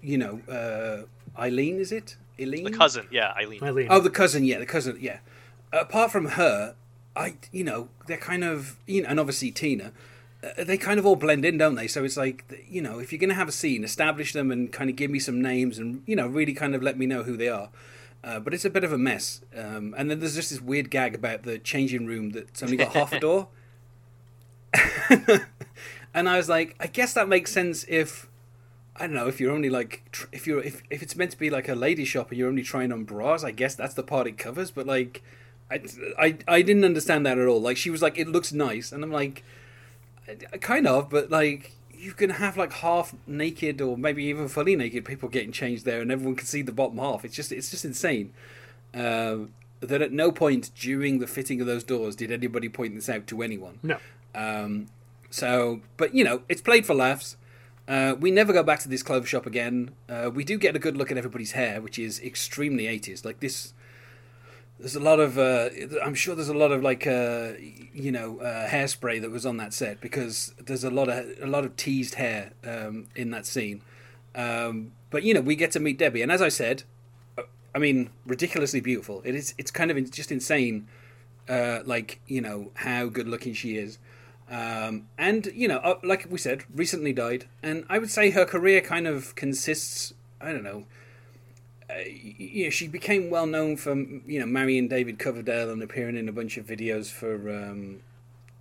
you 0.02 0.18
know 0.18 0.40
uh, 0.48 1.02
Eileen 1.40 1.78
is 1.78 1.92
it 1.92 2.16
Eileen 2.40 2.64
The 2.64 2.70
cousin, 2.70 3.06
yeah, 3.10 3.32
Eileen. 3.36 3.62
Eileen. 3.62 3.86
Oh, 3.90 4.00
the 4.00 4.10
cousin, 4.10 4.44
yeah, 4.44 4.58
the 4.58 4.66
cousin, 4.66 4.98
yeah. 5.00 5.18
Apart 5.72 6.10
from 6.10 6.26
her, 6.30 6.74
I, 7.14 7.34
you 7.52 7.62
know, 7.64 7.88
they're 8.06 8.16
kind 8.16 8.42
of, 8.42 8.76
you 8.86 9.02
know, 9.02 9.08
and 9.08 9.20
obviously 9.20 9.50
Tina, 9.50 9.92
uh, 10.42 10.64
they 10.64 10.76
kind 10.78 10.98
of 10.98 11.06
all 11.06 11.14
blend 11.16 11.44
in, 11.44 11.58
don't 11.58 11.74
they? 11.74 11.86
So 11.86 12.04
it's 12.04 12.16
like, 12.16 12.64
you 12.68 12.80
know, 12.82 12.98
if 12.98 13.12
you're 13.12 13.18
going 13.18 13.28
to 13.30 13.34
have 13.36 13.48
a 13.48 13.52
scene, 13.52 13.84
establish 13.84 14.32
them 14.32 14.50
and 14.50 14.72
kind 14.72 14.88
of 14.90 14.96
give 14.96 15.10
me 15.10 15.18
some 15.18 15.40
names 15.42 15.78
and, 15.78 16.02
you 16.06 16.16
know, 16.16 16.26
really 16.26 16.54
kind 16.54 16.74
of 16.74 16.82
let 16.82 16.98
me 16.98 17.06
know 17.06 17.22
who 17.22 17.36
they 17.36 17.48
are. 17.48 17.68
Uh, 18.24 18.38
but 18.38 18.54
it's 18.54 18.64
a 18.64 18.70
bit 18.70 18.84
of 18.84 18.92
a 18.92 18.98
mess. 18.98 19.40
Um, 19.56 19.94
and 19.98 20.10
then 20.10 20.20
there's 20.20 20.36
just 20.36 20.50
this 20.50 20.60
weird 20.60 20.90
gag 20.90 21.14
about 21.14 21.42
the 21.42 21.58
changing 21.58 22.06
room 22.06 22.30
that's 22.30 22.62
only 22.62 22.76
got 22.76 22.92
half 22.92 23.12
a 23.12 23.20
door. 23.20 23.48
and 26.14 26.28
I 26.28 26.36
was 26.36 26.48
like, 26.48 26.76
I 26.78 26.86
guess 26.86 27.14
that 27.14 27.28
makes 27.28 27.52
sense 27.52 27.84
if 27.88 28.28
I 28.94 29.06
don't 29.06 29.14
know 29.14 29.26
if 29.26 29.40
you're 29.40 29.52
only 29.52 29.70
like 29.70 30.04
tr- 30.12 30.26
if 30.32 30.46
you're 30.46 30.62
if, 30.62 30.82
if 30.90 31.02
it's 31.02 31.16
meant 31.16 31.30
to 31.32 31.38
be 31.38 31.50
like 31.50 31.68
a 31.68 31.74
lady 31.74 32.04
shop 32.04 32.30
and 32.30 32.38
you're 32.38 32.48
only 32.48 32.62
trying 32.62 32.92
on 32.92 33.04
bras. 33.04 33.42
I 33.42 33.50
guess 33.50 33.74
that's 33.74 33.94
the 33.94 34.02
part 34.02 34.26
it 34.26 34.38
covers. 34.38 34.70
But 34.70 34.86
like, 34.86 35.22
I, 35.70 35.80
I, 36.18 36.38
I 36.46 36.62
didn't 36.62 36.84
understand 36.84 37.26
that 37.26 37.38
at 37.38 37.48
all. 37.48 37.60
Like 37.60 37.76
she 37.76 37.90
was 37.90 38.02
like, 38.02 38.18
it 38.18 38.28
looks 38.28 38.52
nice, 38.52 38.92
and 38.92 39.02
I'm 39.02 39.10
like, 39.10 39.42
kind 40.60 40.86
of, 40.86 41.10
but 41.10 41.30
like 41.30 41.72
you 42.02 42.12
can 42.12 42.30
have 42.30 42.56
like 42.56 42.72
half 42.72 43.14
naked 43.28 43.80
or 43.80 43.96
maybe 43.96 44.24
even 44.24 44.48
fully 44.48 44.74
naked 44.74 45.04
people 45.04 45.28
getting 45.28 45.52
changed 45.52 45.84
there, 45.84 46.00
and 46.00 46.10
everyone 46.10 46.34
can 46.34 46.46
see 46.46 46.60
the 46.60 46.72
bottom 46.72 46.98
half. 46.98 47.24
It's 47.24 47.36
just 47.36 47.52
it's 47.52 47.70
just 47.70 47.84
insane. 47.84 48.32
Um, 48.92 49.52
that 49.80 50.02
at 50.02 50.12
no 50.12 50.30
point 50.32 50.70
during 50.74 51.20
the 51.20 51.26
fitting 51.26 51.60
of 51.60 51.66
those 51.66 51.84
doors 51.84 52.16
did 52.16 52.30
anybody 52.30 52.68
point 52.68 52.94
this 52.94 53.08
out 53.08 53.26
to 53.28 53.42
anyone. 53.42 53.78
No. 53.82 53.98
Um, 54.34 54.88
so, 55.30 55.80
but 55.96 56.14
you 56.14 56.24
know, 56.24 56.42
it's 56.48 56.60
played 56.60 56.86
for 56.86 56.94
laughs. 56.94 57.36
Uh, 57.86 58.14
we 58.18 58.30
never 58.30 58.52
go 58.52 58.62
back 58.62 58.80
to 58.80 58.88
this 58.88 59.02
clover 59.02 59.26
shop 59.26 59.46
again. 59.46 59.92
Uh, 60.08 60.30
we 60.32 60.44
do 60.44 60.58
get 60.58 60.74
a 60.74 60.78
good 60.78 60.96
look 60.96 61.10
at 61.10 61.18
everybody's 61.18 61.52
hair, 61.52 61.80
which 61.80 61.98
is 61.98 62.20
extremely 62.20 62.84
80s. 62.84 63.24
Like 63.24 63.40
this, 63.40 63.74
there's 64.82 64.96
a 64.96 65.00
lot 65.00 65.20
of. 65.20 65.38
Uh, 65.38 65.70
I'm 66.04 66.14
sure 66.14 66.34
there's 66.34 66.48
a 66.48 66.54
lot 66.54 66.72
of 66.72 66.82
like, 66.82 67.06
uh, 67.06 67.52
you 67.94 68.12
know, 68.12 68.40
uh, 68.40 68.68
hairspray 68.68 69.20
that 69.22 69.30
was 69.30 69.46
on 69.46 69.56
that 69.56 69.72
set 69.72 70.00
because 70.00 70.54
there's 70.58 70.84
a 70.84 70.90
lot 70.90 71.08
of 71.08 71.24
a 71.40 71.46
lot 71.46 71.64
of 71.64 71.76
teased 71.76 72.16
hair 72.16 72.52
um, 72.64 73.06
in 73.16 73.30
that 73.30 73.46
scene. 73.46 73.82
Um, 74.34 74.92
but 75.10 75.22
you 75.22 75.32
know, 75.34 75.40
we 75.40 75.56
get 75.56 75.72
to 75.72 75.80
meet 75.80 75.98
Debbie, 75.98 76.22
and 76.22 76.30
as 76.30 76.42
I 76.42 76.48
said, 76.48 76.82
I 77.74 77.78
mean, 77.78 78.10
ridiculously 78.26 78.80
beautiful. 78.80 79.22
It 79.24 79.34
is. 79.34 79.54
It's 79.56 79.70
kind 79.70 79.90
of 79.90 80.10
just 80.10 80.30
insane 80.30 80.88
uh, 81.48 81.80
like 81.84 82.20
you 82.26 82.40
know 82.40 82.70
how 82.74 83.06
good 83.06 83.28
looking 83.28 83.54
she 83.54 83.76
is 83.76 83.98
um, 84.50 85.08
and 85.18 85.46
you 85.54 85.68
know 85.68 85.78
uh, 85.78 85.98
like 86.02 86.26
we 86.30 86.38
said 86.38 86.64
recently 86.74 87.12
died 87.12 87.46
and 87.62 87.84
i 87.88 87.98
would 87.98 88.10
say 88.10 88.30
her 88.30 88.44
career 88.44 88.80
kind 88.80 89.06
of 89.06 89.34
consists 89.34 90.14
i 90.40 90.52
don't 90.52 90.62
know 90.62 90.84
you 92.06 92.64
know 92.64 92.70
she 92.70 92.88
became 92.88 93.30
well 93.30 93.46
known 93.46 93.76
for 93.76 93.94
you 93.94 94.40
know 94.40 94.46
marrying 94.46 94.88
david 94.88 95.18
coverdale 95.18 95.70
and 95.70 95.82
appearing 95.82 96.16
in 96.16 96.28
a 96.28 96.32
bunch 96.32 96.56
of 96.56 96.66
videos 96.66 97.10
for 97.10 97.34
um, 97.50 98.00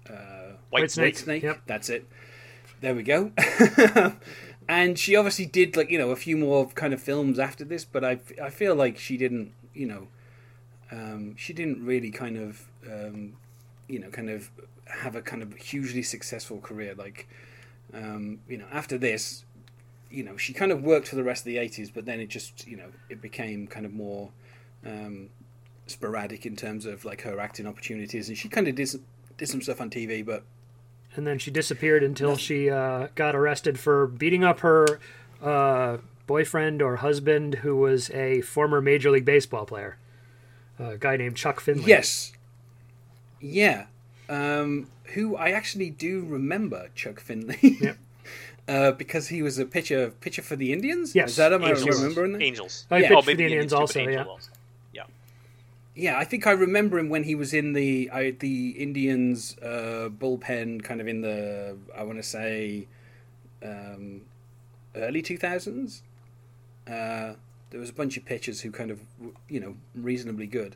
uh, 0.10 0.54
White 0.70 0.82
White 0.84 0.92
Snake. 0.92 1.16
Snake. 1.16 1.42
Snake. 1.42 1.44
Yep. 1.44 1.62
That's 1.66 1.90
it. 1.90 2.08
There 2.82 2.96
we 2.96 3.04
go. 3.04 3.32
and 4.68 4.98
she 4.98 5.16
obviously 5.16 5.46
did 5.46 5.76
like 5.76 5.92
you 5.92 5.98
know 5.98 6.12
a 6.12 6.16
few 6.16 6.38
more 6.38 6.68
kind 6.70 6.94
of 6.94 7.02
films 7.02 7.40
after 7.40 7.64
this, 7.64 7.86
but 7.86 8.04
I 8.04 8.20
I 8.42 8.50
feel 8.50 8.76
like 8.76 8.98
she 8.98 9.18
didn't 9.18 9.52
you 9.74 9.86
know 9.86 10.08
um, 10.92 11.36
she 11.38 11.54
didn't 11.54 11.86
really 11.86 12.12
kind 12.12 12.38
of 12.38 12.68
um, 12.90 13.34
you 13.88 14.00
know 14.00 14.10
kind 14.10 14.30
of 14.30 14.50
have 14.86 15.16
a 15.16 15.22
kind 15.22 15.42
of 15.44 15.54
hugely 15.56 16.04
successful 16.04 16.60
career. 16.60 16.96
Like 16.96 17.28
um, 17.94 18.40
you 18.48 18.58
know 18.58 18.68
after 18.72 18.98
this, 18.98 19.46
you 20.12 20.24
know 20.24 20.38
she 20.38 20.54
kind 20.54 20.72
of 20.72 20.84
worked 20.84 21.08
for 21.08 21.16
the 21.16 21.24
rest 21.24 21.42
of 21.42 21.46
the 21.46 21.58
eighties, 21.58 21.90
but 21.90 22.06
then 22.06 22.20
it 22.20 22.28
just 22.30 22.68
you 22.68 22.78
know 22.78 22.90
it 23.10 23.22
became 23.22 23.68
kind 23.68 23.86
of 23.86 23.94
more. 23.94 24.32
Um, 24.86 25.30
sporadic 25.88 26.46
in 26.46 26.56
terms 26.56 26.86
of 26.86 27.04
like 27.04 27.22
her 27.22 27.40
acting 27.40 27.68
opportunities 27.68 28.30
and 28.30 28.38
she 28.38 28.48
kind 28.48 28.68
of 28.68 28.76
did 28.76 28.88
some, 28.88 29.04
did 29.38 29.50
some 29.50 29.62
stuff 29.62 29.82
on 29.82 29.90
TV 29.90 30.26
but 30.26 30.44
And 31.16 31.28
then 31.28 31.38
she 31.38 31.52
disappeared 31.52 32.04
until 32.04 32.38
she 32.38 32.70
uh, 32.70 33.08
got 33.16 33.36
arrested 33.36 33.78
for 33.78 34.08
beating 34.08 34.44
up 34.44 34.62
her 34.62 35.00
uh, 35.42 35.98
boyfriend 36.26 36.82
or 36.82 36.98
husband, 36.98 37.56
who 37.56 37.76
was 37.76 38.10
a 38.12 38.42
former 38.42 38.80
Major 38.80 39.12
League 39.12 39.26
Baseball 39.26 39.66
player, 39.66 39.98
a 40.80 40.98
guy 40.98 41.18
named 41.18 41.36
Chuck 41.36 41.60
Finley. 41.60 41.84
Yes. 41.86 42.32
Yeah. 43.42 43.88
Um, 44.30 44.88
who 45.14 45.36
I 45.36 45.50
actually 45.50 45.90
do 45.90 46.24
remember 46.24 46.90
Chuck 46.96 47.20
Finley. 47.20 47.78
Yep. 47.82 47.98
uh, 48.72 48.92
because 48.94 49.28
he 49.28 49.42
was 49.42 49.60
a 49.60 49.66
pitcher 49.66 50.12
pitcher 50.22 50.42
for 50.42 50.56
the 50.56 50.72
Indians. 50.72 51.14
Yes. 51.14 51.32
Is 51.32 51.36
that 51.36 51.52
am 51.52 51.64
I 51.64 51.72
remember 51.72 51.92
remembering 51.92 52.32
that? 52.34 52.42
Angels. 52.42 52.86
Oh, 52.90 52.96
Yeah. 52.96 53.10
pitched 53.10 53.18
Oh, 53.18 53.22
for 53.22 53.34
the 53.36 53.44
Indians 53.44 53.72
too, 53.72 53.76
but 53.76 53.82
also, 53.82 54.00
Angel 54.00 54.14
yeah. 54.16 54.24
also. 54.24 54.52
Yeah. 54.94 55.04
Yeah, 55.96 56.18
I 56.18 56.24
think 56.24 56.48
I 56.48 56.52
remember 56.52 56.98
him 56.98 57.10
when 57.10 57.24
he 57.26 57.36
was 57.36 57.54
in 57.54 57.74
the 57.74 58.10
I, 58.14 58.32
the 58.32 58.70
Indians 58.72 59.58
uh, 59.62 60.10
bullpen, 60.10 60.84
kind 60.84 61.02
of 61.02 61.08
in 61.08 61.22
the 61.22 61.78
I 61.98 62.04
want 62.04 62.18
to 62.18 62.24
say 62.24 62.88
um, 63.62 64.22
early 64.96 65.22
two 65.22 65.38
thousands. 65.38 66.04
Uh, 66.88 67.34
there 67.72 67.80
was 67.80 67.90
a 67.90 67.94
bunch 67.94 68.18
of 68.18 68.26
pitchers 68.26 68.62
who 68.62 68.72
kind 68.72 68.92
of 68.92 69.02
you 69.50 69.60
know 69.60 69.76
reasonably 69.96 70.48
good. 70.48 70.76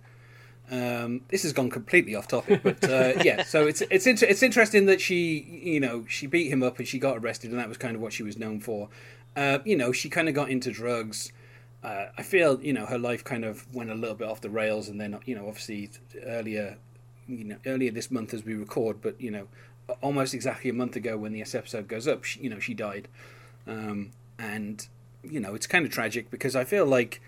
Um, 0.71 1.21
this 1.28 1.43
has 1.43 1.54
gone 1.54 1.69
completely 1.69 2.15
off 2.15 2.28
topic, 2.28 2.62
but 2.63 2.84
uh, 2.84 3.13
yeah. 3.23 3.43
So 3.43 3.67
it's 3.67 3.82
it's 3.82 4.08
inter- 4.08 4.25
it's 4.28 4.41
interesting 4.41 4.88
that 4.88 4.99
she 4.99 5.39
you 5.63 5.80
know 5.80 6.06
she 6.08 6.28
beat 6.28 6.49
him 6.49 6.63
up 6.63 6.80
and 6.80 6.88
she 6.88 6.97
got 6.97 7.17
arrested, 7.17 7.51
and 7.51 7.60
that 7.60 7.69
was 7.69 7.78
kind 7.78 7.95
of 7.95 8.01
what 8.01 8.13
she 8.13 8.23
was 8.23 8.38
known 8.38 8.60
for. 8.60 8.89
Uh, 9.36 9.60
you 9.65 9.75
know, 9.75 9.91
she 9.91 10.10
kind 10.10 10.28
of 10.28 10.34
got 10.34 10.49
into 10.49 10.71
drugs. 10.71 11.32
Uh, 11.84 12.08
I 12.17 12.23
feel 12.23 12.60
you 12.62 12.73
know 12.73 12.86
her 12.88 12.97
life 12.97 13.23
kind 13.23 13.45
of 13.45 13.71
went 13.73 13.91
a 13.91 13.95
little 13.95 14.15
bit 14.15 14.28
off 14.28 14.41
the 14.41 14.49
rails, 14.49 14.89
and 14.89 14.99
then 14.99 15.19
you 15.25 15.36
know 15.36 15.47
obviously 15.47 15.91
earlier, 16.25 16.78
you 17.28 17.43
know 17.43 17.58
earlier 17.65 17.91
this 17.91 18.10
month 18.10 18.34
as 18.34 18.43
we 18.43 18.56
record, 18.56 19.01
but 19.01 19.19
you 19.21 19.30
know 19.30 19.47
almost 20.01 20.34
exactly 20.34 20.71
a 20.71 20.73
month 20.73 20.95
ago 20.95 21.15
when 21.15 21.34
this 21.34 21.54
episode 21.54 21.88
goes 21.88 22.08
up, 22.08 22.23
she, 22.23 22.39
you 22.39 22.49
know 22.49 22.60
she 22.60 22.73
died, 22.73 23.08
um, 23.67 24.10
and 24.39 24.88
you 25.21 25.39
know 25.39 25.54
it's 25.54 25.67
kind 25.67 25.86
of 25.86 25.91
tragic 25.91 26.32
because 26.32 26.56
I 26.56 26.63
feel 26.63 26.88
like 26.88 27.21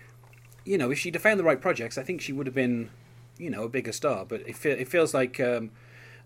you 0.64 0.76
know 0.76 0.90
if 0.90 0.98
she'd 0.98 1.14
have 1.14 1.22
found 1.22 1.38
the 1.38 1.44
right 1.44 1.60
projects, 1.60 1.96
I 1.96 2.02
think 2.02 2.20
she 2.20 2.32
would 2.32 2.48
have 2.48 2.54
been 2.54 2.90
you 3.38 3.50
know 3.50 3.64
a 3.64 3.68
bigger 3.68 3.92
star. 3.92 4.24
But 4.24 4.42
it 4.46 4.56
fe- 4.56 4.78
it 4.80 4.88
feels 4.88 5.14
like. 5.14 5.40
Um, 5.40 5.70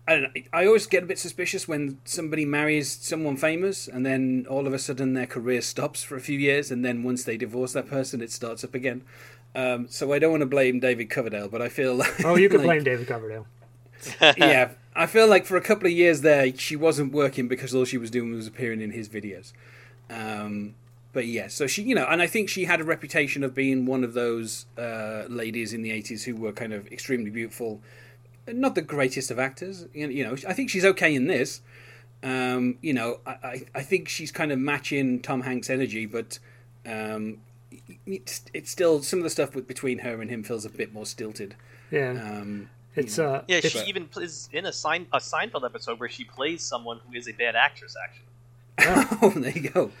I 0.05 0.15
don't 0.15 0.23
know. 0.23 0.41
I 0.51 0.65
always 0.65 0.85
get 0.85 1.03
a 1.03 1.05
bit 1.05 1.17
suspicious 1.17 1.65
when 1.65 1.97
somebody 2.03 2.43
marries 2.43 2.91
someone 2.91 3.37
famous 3.37 3.87
and 3.87 4.05
then 4.05 4.45
all 4.49 4.67
of 4.67 4.73
a 4.73 4.79
sudden 4.79 5.13
their 5.13 5.25
career 5.25 5.61
stops 5.61 6.03
for 6.03 6.17
a 6.17 6.19
few 6.19 6.37
years 6.37 6.71
and 6.71 6.83
then 6.83 7.03
once 7.03 7.23
they 7.23 7.37
divorce 7.37 7.71
that 7.71 7.87
person 7.87 8.21
it 8.21 8.29
starts 8.29 8.65
up 8.65 8.75
again. 8.75 9.03
Um, 9.55 9.87
so 9.87 10.11
I 10.11 10.19
don't 10.19 10.31
want 10.31 10.41
to 10.41 10.45
blame 10.47 10.81
David 10.81 11.09
Coverdale, 11.09 11.47
but 11.47 11.61
I 11.61 11.69
feel 11.69 11.95
like 12.03 12.25
Oh, 12.25 12.35
you 12.35 12.49
can 12.49 12.57
like, 12.57 12.65
blame 12.67 12.83
David 12.83 13.07
Coverdale. 13.07 13.47
yeah, 14.21 14.71
I 14.93 15.05
feel 15.05 15.27
like 15.27 15.45
for 15.45 15.55
a 15.55 15.61
couple 15.61 15.87
of 15.87 15.93
years 15.93 16.19
there 16.19 16.53
she 16.57 16.75
wasn't 16.75 17.13
working 17.13 17.47
because 17.47 17.73
all 17.73 17.85
she 17.85 17.97
was 17.97 18.11
doing 18.11 18.33
was 18.33 18.45
appearing 18.45 18.81
in 18.81 18.91
his 18.91 19.07
videos. 19.07 19.53
Um, 20.09 20.75
but 21.13 21.25
yeah, 21.27 21.47
so 21.47 21.67
she, 21.67 21.83
you 21.83 21.95
know, 21.95 22.05
and 22.05 22.21
I 22.21 22.27
think 22.27 22.49
she 22.49 22.65
had 22.65 22.81
a 22.81 22.83
reputation 22.83 23.43
of 23.43 23.53
being 23.55 23.85
one 23.85 24.03
of 24.03 24.13
those 24.13 24.65
uh, 24.77 25.23
ladies 25.29 25.71
in 25.73 25.81
the 25.83 25.91
'80s 25.91 26.23
who 26.23 26.35
were 26.35 26.51
kind 26.51 26.73
of 26.73 26.87
extremely 26.91 27.29
beautiful. 27.29 27.81
Not 28.47 28.75
the 28.75 28.81
greatest 28.81 29.31
of 29.31 29.39
actors, 29.39 29.85
you 29.93 30.23
know. 30.23 30.35
I 30.47 30.53
think 30.53 30.69
she's 30.69 30.83
okay 30.83 31.15
in 31.15 31.27
this. 31.27 31.61
Um, 32.23 32.77
you 32.81 32.93
know, 32.93 33.19
I, 33.25 33.31
I, 33.31 33.61
I 33.75 33.81
think 33.83 34.09
she's 34.09 34.31
kind 34.31 34.51
of 34.51 34.59
matching 34.59 35.21
Tom 35.21 35.41
Hanks' 35.41 35.69
energy, 35.69 36.05
but 36.05 36.39
um, 36.85 37.37
it's, 38.05 38.41
it's 38.53 38.69
still 38.71 39.01
some 39.01 39.19
of 39.19 39.23
the 39.23 39.29
stuff 39.29 39.55
with, 39.55 39.67
between 39.67 39.99
her 39.99 40.21
and 40.21 40.29
him 40.29 40.43
feels 40.43 40.65
a 40.65 40.69
bit 40.69 40.93
more 40.93 41.05
stilted. 41.05 41.55
Yeah, 41.91 42.11
Um, 42.11 42.69
it's 42.95 43.17
you 43.17 43.23
know. 43.23 43.29
uh, 43.31 43.43
Yeah, 43.47 43.57
it's, 43.57 43.69
she 43.69 43.79
even 43.87 44.07
plays 44.07 44.49
in 44.51 44.65
a, 44.65 44.73
Sein- 44.73 45.07
a 45.13 45.19
Seinfeld 45.19 45.65
episode 45.65 45.99
where 45.99 46.09
she 46.09 46.23
plays 46.23 46.61
someone 46.63 46.99
who 47.07 47.13
is 47.17 47.27
a 47.27 47.33
bad 47.33 47.55
actress. 47.55 47.95
Actually, 48.01 48.25
oh, 48.79 49.33
there 49.35 49.51
you 49.51 49.69
go. 49.69 49.91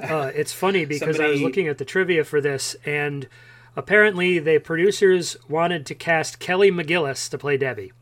Uh, 0.00 0.30
it's 0.34 0.52
funny 0.52 0.84
because 0.84 1.18
I 1.18 1.28
was 1.28 1.40
looking 1.42 1.68
at 1.68 1.78
the 1.78 1.84
trivia 1.84 2.24
for 2.24 2.40
this, 2.40 2.76
and 2.84 3.28
apparently 3.76 4.38
the 4.38 4.58
producers 4.58 5.36
wanted 5.48 5.86
to 5.86 5.94
cast 5.94 6.38
Kelly 6.38 6.70
McGillis 6.70 7.28
to 7.30 7.38
play 7.38 7.56
Debbie, 7.56 7.92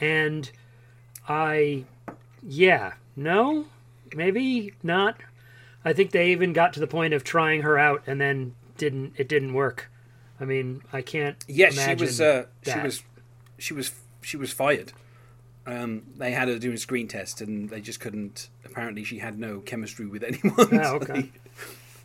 and 0.00 0.50
I, 1.28 1.84
yeah, 2.42 2.94
no, 3.16 3.66
maybe 4.14 4.74
not. 4.82 5.18
I 5.84 5.92
think 5.92 6.10
they 6.10 6.32
even 6.32 6.52
got 6.52 6.72
to 6.74 6.80
the 6.80 6.86
point 6.86 7.14
of 7.14 7.22
trying 7.24 7.62
her 7.62 7.78
out, 7.78 8.02
and 8.06 8.20
then 8.20 8.54
didn't 8.76 9.14
it 9.16 9.28
didn't 9.28 9.54
work. 9.54 9.90
I 10.40 10.44
mean, 10.44 10.82
I 10.92 11.00
can't. 11.02 11.36
yeah, 11.46 11.70
she 11.70 11.94
was. 11.94 12.20
Uh, 12.20 12.46
she 12.64 12.70
was. 12.80 13.02
She 13.58 13.74
was. 13.74 13.92
She 14.22 14.36
was 14.36 14.52
fired. 14.52 14.92
Um, 15.66 16.02
they 16.16 16.30
had 16.32 16.48
her 16.48 16.58
doing 16.58 16.74
a 16.74 16.78
screen 16.78 17.08
test, 17.08 17.40
and 17.40 17.70
they 17.70 17.80
just 17.80 17.98
couldn't. 18.00 18.48
Apparently, 18.64 19.02
she 19.04 19.18
had 19.18 19.38
no 19.38 19.60
chemistry 19.60 20.06
with 20.06 20.22
anyone. 20.24 20.54
Ah, 20.78 20.82
so 20.90 20.94
okay. 20.96 21.12
They, 21.22 21.30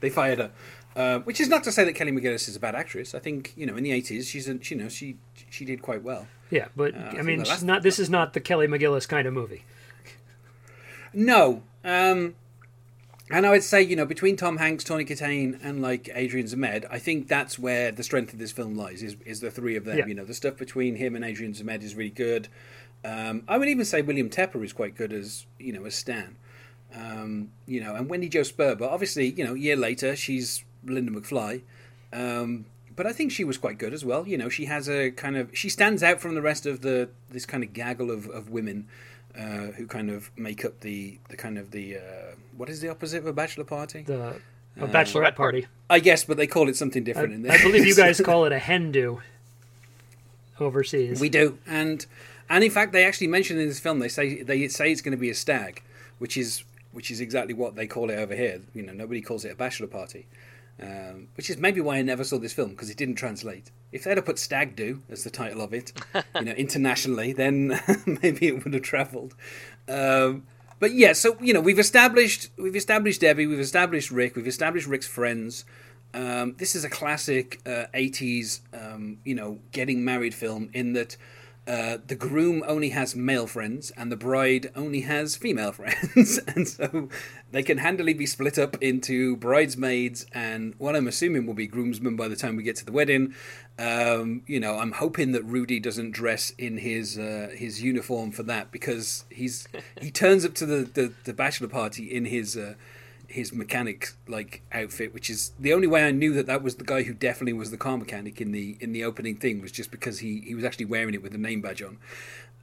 they 0.01 0.09
fired 0.09 0.39
her. 0.39 0.51
Uh, 0.95 1.19
which 1.19 1.39
is 1.39 1.47
not 1.49 1.63
to 1.63 1.71
say 1.71 1.83
that 1.83 1.93
Kelly 1.93 2.11
McGillis 2.11 2.47
is 2.49 2.55
a 2.55 2.59
bad 2.59 2.73
actress. 2.75 3.13
I 3.13 3.19
think 3.19 3.53
you 3.55 3.65
know 3.65 3.75
in 3.77 3.83
the 3.83 3.91
eighties 3.91 4.27
she's 4.27 4.47
a, 4.49 4.57
you 4.63 4.75
know 4.77 4.89
she 4.89 5.17
she 5.49 5.65
did 5.65 5.81
quite 5.81 6.03
well. 6.03 6.27
Yeah, 6.49 6.67
but 6.75 6.95
I 6.95 7.19
I 7.19 7.21
mean, 7.21 7.43
last- 7.43 7.63
not. 7.63 7.83
This 7.83 7.99
is 7.99 8.09
not 8.09 8.33
the 8.33 8.39
Kelly 8.39 8.67
McGillis 8.67 9.07
kind 9.07 9.27
of 9.27 9.33
movie. 9.33 9.63
No. 11.13 11.63
Um, 11.83 12.35
and 13.31 13.45
I 13.45 13.51
would 13.51 13.63
say, 13.63 13.81
you 13.81 13.95
know, 13.95 14.05
between 14.05 14.35
Tom 14.35 14.57
Hanks, 14.57 14.83
Tawny 14.83 15.05
Kitaen, 15.05 15.59
and 15.63 15.81
like 15.81 16.09
Adrian 16.15 16.47
Zmed, 16.47 16.85
I 16.89 16.97
think 16.97 17.27
that's 17.27 17.59
where 17.59 17.91
the 17.91 18.03
strength 18.03 18.33
of 18.33 18.39
this 18.39 18.51
film 18.51 18.75
lies. 18.75 19.03
Is 19.03 19.15
is 19.25 19.39
the 19.39 19.51
three 19.51 19.75
of 19.75 19.85
them? 19.85 19.99
Yeah. 19.99 20.05
You 20.07 20.15
know, 20.15 20.25
the 20.25 20.33
stuff 20.33 20.57
between 20.57 20.95
him 20.95 21.15
and 21.15 21.23
Adrian 21.23 21.53
Zmed 21.53 21.83
is 21.83 21.93
really 21.95 22.09
good. 22.09 22.47
Um, 23.03 23.43
I 23.47 23.57
would 23.57 23.67
even 23.69 23.85
say 23.85 24.01
William 24.01 24.29
Tepper 24.29 24.63
is 24.63 24.73
quite 24.73 24.95
good 24.95 25.13
as 25.13 25.45
you 25.59 25.71
know 25.73 25.85
as 25.85 25.95
Stan. 25.95 26.35
Um, 26.93 27.51
you 27.67 27.81
know, 27.81 27.95
and 27.95 28.09
Wendy 28.09 28.29
Jo 28.29 28.41
Sperber, 28.41 28.79
but 28.79 28.89
obviously, 28.89 29.27
you 29.31 29.45
know, 29.45 29.53
a 29.53 29.57
year 29.59 29.75
later 29.75 30.15
she's 30.15 30.63
Linda 30.83 31.12
McFly. 31.12 31.62
Um, 32.12 32.65
but 32.95 33.05
I 33.05 33.13
think 33.13 33.31
she 33.31 33.43
was 33.43 33.57
quite 33.57 33.77
good 33.77 33.93
as 33.93 34.03
well. 34.03 34.27
You 34.27 34.38
know, 34.38 34.49
she 34.49 34.65
has 34.65 34.89
a 34.89 35.12
kind 35.12 35.38
of 35.38 35.55
she 35.55 35.69
stands 35.69 36.01
out 36.03 36.19
from 36.19 36.35
the 36.35 36.41
rest 36.41 36.65
of 36.65 36.81
the 36.81 37.09
this 37.29 37.45
kind 37.45 37.63
of 37.63 37.73
gaggle 37.73 38.12
of, 38.12 38.27
of 38.29 38.49
women 38.49 38.88
uh, 39.38 39.67
who 39.77 39.85
kind 39.88 40.09
of 40.09 40.31
make 40.35 40.65
up 40.65 40.81
the 40.81 41.19
the 41.29 41.38
kind 41.38 41.57
of 41.57 41.71
the 41.71 41.97
uh, 41.97 42.01
what 42.57 42.69
is 42.69 42.81
the 42.81 42.89
opposite 42.89 43.19
of 43.19 43.27
a 43.27 43.33
bachelor 43.33 43.63
party? 43.63 44.01
The 44.01 44.35
a 44.79 44.85
Uh, 44.85 44.88
bachelorette 44.88 45.35
party. 45.35 45.67
I 45.89 45.99
guess, 45.99 46.23
but 46.25 46.38
they 46.38 46.47
call 46.47 46.67
it 46.69 46.75
something 46.75 47.03
I, 47.03 47.05
different 47.05 47.33
in 47.33 47.43
there. 47.43 47.51
I 47.53 47.62
believe 47.62 47.85
you 47.85 47.95
guys 48.03 48.19
call 48.19 48.45
it 48.45 48.51
a 48.51 48.59
hen 48.59 48.91
do 48.91 49.21
overseas. 50.59 51.21
We 51.21 51.29
do, 51.29 51.57
and 51.67 52.05
and 52.49 52.63
in 52.63 52.71
fact, 52.71 52.91
they 52.91 53.05
actually 53.05 53.27
mention 53.27 53.59
in 53.59 53.67
this 53.67 53.79
film 53.79 53.99
they 53.99 54.07
say 54.07 54.41
they 54.41 54.67
say 54.67 54.91
it's 54.91 55.01
going 55.01 55.12
to 55.12 55.17
be 55.17 55.29
a 55.29 55.35
stag, 55.35 55.83
which 56.17 56.35
is 56.35 56.63
which 56.91 57.12
is 57.12 57.21
exactly 57.21 57.53
what 57.53 57.75
they 57.75 57.88
call 57.88 58.09
it 58.09 58.15
over 58.15 58.35
here. 58.35 58.62
You 58.73 58.83
know, 58.83 58.93
nobody 58.93 59.21
calls 59.21 59.45
it 59.45 59.51
a 59.51 59.55
bachelor 59.55 59.88
party, 59.88 60.27
um, 60.81 61.27
which 61.38 61.49
is 61.49 61.57
maybe 61.57 61.81
why 61.81 61.97
I 61.97 62.01
never 62.01 62.23
saw 62.23 62.39
this 62.39 62.53
film 62.53 62.69
because 62.69 62.89
it 62.89 62.97
didn't 62.97 63.15
translate. 63.15 63.71
If 63.91 64.03
they'd 64.03 64.17
have 64.17 64.25
put 64.25 64.39
stag 64.39 64.75
do 64.75 65.01
as 65.09 65.23
the 65.23 65.29
title 65.29 65.62
of 65.62 65.73
it, 65.73 65.93
you 66.35 66.41
know, 66.41 66.51
internationally, 66.53 67.33
then 67.33 67.79
maybe 68.23 68.47
it 68.47 68.63
would 68.63 68.73
have 68.73 68.83
travelled. 68.83 69.35
Um, 69.88 70.43
but 70.79 70.93
yeah, 70.93 71.13
so 71.13 71.38
you 71.41 71.53
know, 71.53 71.62
we've 71.62 71.79
established 71.79 72.49
we've 72.57 72.75
established 72.75 73.21
Debbie, 73.21 73.45
we've 73.45 73.59
established 73.59 74.09
Rick, 74.09 74.35
we've 74.35 74.47
established 74.47 74.88
Rick's 74.88 75.07
friends. 75.07 75.65
Um, 76.12 76.55
this 76.57 76.75
is 76.75 76.83
a 76.83 76.89
classic 76.89 77.62
uh, 77.67 77.85
80s, 77.93 78.62
um, 78.73 79.19
you 79.23 79.35
know, 79.35 79.59
getting 79.71 80.03
married 80.03 80.33
film 80.33 80.71
in 80.73 80.93
that 80.93 81.17
uh, 81.69 81.99
the 82.08 82.15
groom 82.15 82.63
only 82.65 82.89
has 82.89 83.15
male 83.15 83.45
friends 83.45 83.91
and 83.91 84.12
the 84.12 84.17
bride 84.17 84.71
only 84.75 85.01
has 85.01 85.36
female 85.36 85.71
friends. 85.79 86.39
and 86.47 86.67
so 86.67 87.10
they 87.51 87.62
can 87.62 87.77
handily 87.77 88.13
be 88.15 88.25
split 88.25 88.58
up 88.58 88.75
into 88.82 89.38
bridesmaids 89.38 90.25
and 90.34 90.73
what 90.79 90.95
I'm 90.95 91.08
assuming 91.08 91.45
will 91.45 91.53
be 91.53 91.67
groomsmen 91.67 92.15
by 92.15 92.27
the 92.27 92.36
time 92.36 92.55
we 92.55 92.63
get 92.63 92.75
to 92.77 92.86
the 92.86 92.91
wedding. 92.91 93.36
Um, 93.77 94.41
you 94.47 94.60
know, 94.60 94.79
I'm 94.79 94.93
hoping 94.93 95.32
that 95.34 95.43
Rudy 95.43 95.79
doesn't 95.79 96.12
dress 96.12 96.49
in 96.58 96.79
his 96.79 97.19
uh, 97.19 97.51
his 97.55 97.84
uniform 97.84 98.32
for 98.32 98.41
that 98.43 98.71
because 98.71 99.25
he's 99.29 99.67
he 100.01 100.10
turns 100.10 100.43
up 100.43 100.55
to 100.55 100.65
the, 100.65 100.77
the, 100.86 101.13
the 101.25 101.34
bachelor 101.34 101.67
party 101.67 102.05
in 102.12 102.25
his 102.25 102.58
uh, 102.58 102.73
his 103.29 103.53
mechanic 103.53 104.09
like 104.27 104.63
outfit, 104.71 105.13
which 105.13 105.29
is 105.29 105.51
the 105.59 105.71
only 105.71 105.87
way 105.87 106.03
I 106.03 106.11
knew 106.11 106.33
that 106.33 106.47
that 106.47 106.63
was 106.63 106.75
the 106.75 106.83
guy 106.83 107.03
who 107.03 107.13
definitely 107.13 107.53
was 107.53 107.69
the 107.69 107.77
car 107.77 107.97
mechanic 107.97 108.41
in 108.41 108.51
the 108.51 108.75
in 108.79 108.91
the 108.91 109.03
opening 109.03 109.35
thing 109.35 109.61
was 109.61 109.71
just 109.71 109.91
because 109.91 110.19
he 110.19 110.41
he 110.41 110.55
was 110.55 110.65
actually 110.65 110.85
wearing 110.85 111.13
it 111.13 111.21
with 111.21 111.33
a 111.35 111.37
name 111.37 111.61
badge 111.61 111.83
on, 111.83 111.97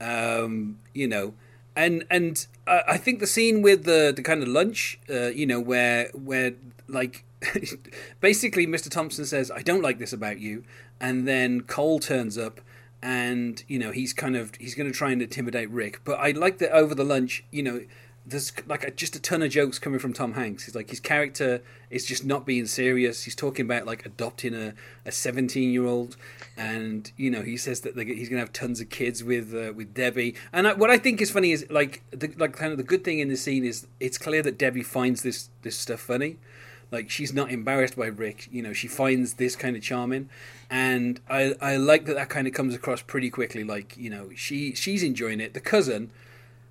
um, 0.01 0.79
you 0.93 1.07
know, 1.07 1.33
and 1.75 2.05
and 2.09 2.45
I, 2.67 2.83
I 2.89 2.97
think 2.97 3.19
the 3.19 3.27
scene 3.27 3.61
with 3.61 3.85
the 3.85 4.11
the 4.13 4.21
kind 4.21 4.41
of 4.41 4.49
lunch, 4.49 4.99
uh, 5.09 5.27
you 5.27 5.45
know, 5.45 5.59
where 5.59 6.09
where 6.13 6.53
like 6.87 7.23
basically 8.19 8.67
Mr. 8.67 8.89
Thompson 8.89 9.25
says 9.25 9.49
I 9.49 9.61
don't 9.61 9.81
like 9.81 9.99
this 9.99 10.11
about 10.11 10.39
you, 10.39 10.63
and 10.99 11.27
then 11.27 11.61
Cole 11.61 11.99
turns 11.99 12.37
up. 12.37 12.61
And 12.99 13.63
you 13.67 13.77
know 13.77 13.91
he's 13.91 14.11
kind 14.11 14.35
of 14.35 14.55
he's 14.55 14.73
going 14.73 14.91
to 14.91 14.97
try 14.97 15.11
and 15.11 15.21
intimidate 15.21 15.69
Rick, 15.69 16.01
but 16.03 16.19
I 16.19 16.31
like 16.31 16.57
that 16.57 16.71
over 16.71 16.95
the 16.95 17.03
lunch. 17.03 17.43
You 17.51 17.61
know, 17.61 17.81
there's 18.27 18.51
like 18.67 18.83
a, 18.83 18.91
just 18.91 19.15
a 19.15 19.21
ton 19.21 19.41
of 19.41 19.49
jokes 19.49 19.79
coming 19.79 19.99
from 19.99 20.11
Tom 20.11 20.33
Hanks. 20.33 20.65
He's 20.65 20.75
like 20.75 20.89
his 20.89 20.99
character 20.99 21.61
is 21.89 22.05
just 22.05 22.25
not 22.25 22.45
being 22.45 22.65
serious. 22.65 23.23
He's 23.23 23.35
talking 23.35 23.65
about 23.65 23.85
like 23.85 24.05
adopting 24.05 24.53
a 24.53 24.73
a 25.05 25.11
17 25.11 25.71
year 25.71 25.85
old, 25.85 26.17
and 26.57 27.09
you 27.15 27.31
know 27.31 27.41
he 27.41 27.55
says 27.55 27.81
that 27.81 27.97
he's 27.97 28.27
gonna 28.27 28.41
have 28.41 28.51
tons 28.51 28.81
of 28.81 28.89
kids 28.89 29.23
with 29.23 29.53
uh, 29.55 29.71
with 29.73 29.93
Debbie. 29.93 30.35
And 30.51 30.67
I, 30.67 30.73
what 30.73 30.89
I 30.89 30.97
think 30.97 31.21
is 31.21 31.31
funny 31.31 31.51
is 31.51 31.65
like 31.69 32.03
the 32.11 32.27
like 32.37 32.53
kind 32.53 32.71
of 32.71 32.77
the 32.77 32.83
good 32.83 33.05
thing 33.05 33.19
in 33.19 33.29
this 33.29 33.41
scene 33.41 33.63
is 33.63 33.87
it's 33.99 34.17
clear 34.17 34.43
that 34.43 34.57
Debbie 34.57 34.83
finds 34.83 35.23
this 35.23 35.49
this 35.61 35.77
stuff 35.77 36.01
funny. 36.01 36.37
Like 36.91 37.09
she's 37.09 37.33
not 37.33 37.49
embarrassed 37.49 37.95
by 37.95 38.07
Rick, 38.07 38.49
you 38.51 38.61
know. 38.61 38.73
She 38.73 38.87
finds 38.87 39.35
this 39.35 39.55
kind 39.55 39.75
of 39.77 39.81
charming, 39.81 40.29
and 40.69 41.21
I 41.29 41.55
I 41.61 41.77
like 41.77 42.05
that 42.05 42.15
that 42.15 42.29
kind 42.29 42.45
of 42.45 42.53
comes 42.53 42.75
across 42.75 43.01
pretty 43.01 43.29
quickly. 43.29 43.63
Like 43.63 43.95
you 43.95 44.09
know 44.09 44.29
she 44.35 44.75
she's 44.75 45.01
enjoying 45.01 45.39
it. 45.39 45.53
The 45.53 45.61
cousin 45.61 46.11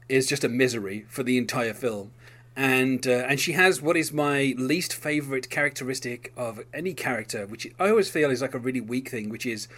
is 0.09 0.27
just 0.27 0.45
a 0.45 0.49
misery 0.49 1.05
for 1.09 1.23
the 1.23 1.39
entire 1.39 1.75
film. 1.75 2.13
And 2.57 3.07
uh, 3.07 3.27
and 3.29 3.39
she 3.39 3.53
has 3.53 3.83
what 3.83 3.97
is 3.97 4.13
my 4.13 4.55
least 4.57 4.95
favorite 4.95 5.51
characteristic 5.51 6.33
of 6.37 6.65
any 6.73 6.95
character, 6.95 7.47
which 7.47 7.67
I 7.79 7.91
always 7.91 8.09
feel 8.09 8.31
is 8.31 8.41
like 8.41 8.55
a 8.55 8.59
really 8.59 8.81
weak 8.81 9.11
thing, 9.11 9.29
which 9.29 9.45
is 9.45 9.69